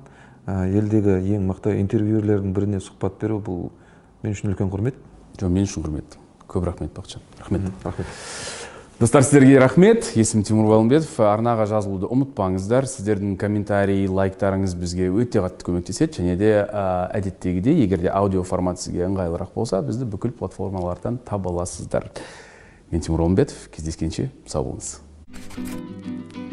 Елдегі 0.47 1.23
ең 1.37 1.47
мықты 1.49 1.79
интервьюерлердің 1.81 2.53
біріне 2.53 2.81
сұхбат 2.83 3.17
беру 3.21 3.39
бұл 3.39 3.71
мен 4.23 4.35
үшін 4.35 4.53
үлкен 4.53 4.69
құрмет. 4.69 4.99
Жоқ 5.39 5.49
мен 5.49 5.65
үшін 5.65 5.87
құрмет. 5.87 6.19
Көп 6.49 6.69
рахмет 6.69 6.93
бақытжан. 6.95 7.23
Рахмет. 7.39 7.73
Рахмет. 7.85 8.07
Достар 9.01 9.25
сіздерге 9.25 9.59
рахмет. 9.59 10.13
Есімім 10.15 10.45
тимур 10.47 10.69
балымбетов 10.71 11.17
арнаға 11.19 11.67
жазылуды 11.67 12.07
ұмытпаңыздар. 12.15 12.87
Сіздердің 12.87 13.35
комментарий 13.41 14.07
лайктарыңыз 14.07 14.77
бізге 14.79 15.09
өте 15.11 15.43
қатты 15.43 15.67
көмектеседі. 15.67 16.23
Және 16.23 16.37
де 16.39 16.53
ә, 16.63 17.11
әдеттегідей 17.19 17.83
егер 17.83 18.05
де 18.07 18.13
аудио 18.15 18.45
формат 18.47 18.79
сізге 18.79 19.09
ыңғайлырақ 19.09 19.51
болса 19.57 19.83
бізді 19.83 20.07
бүкіл 20.15 20.37
платформалардан 20.39 21.19
таба 21.27 21.51
аласыздар. 21.51 22.13
Мен 22.93 23.03
тимур 23.03 23.27
балымбетов 23.27 23.67
кездескенше 23.75 24.31
сау 24.47 24.71
болыңыз. 24.71 26.44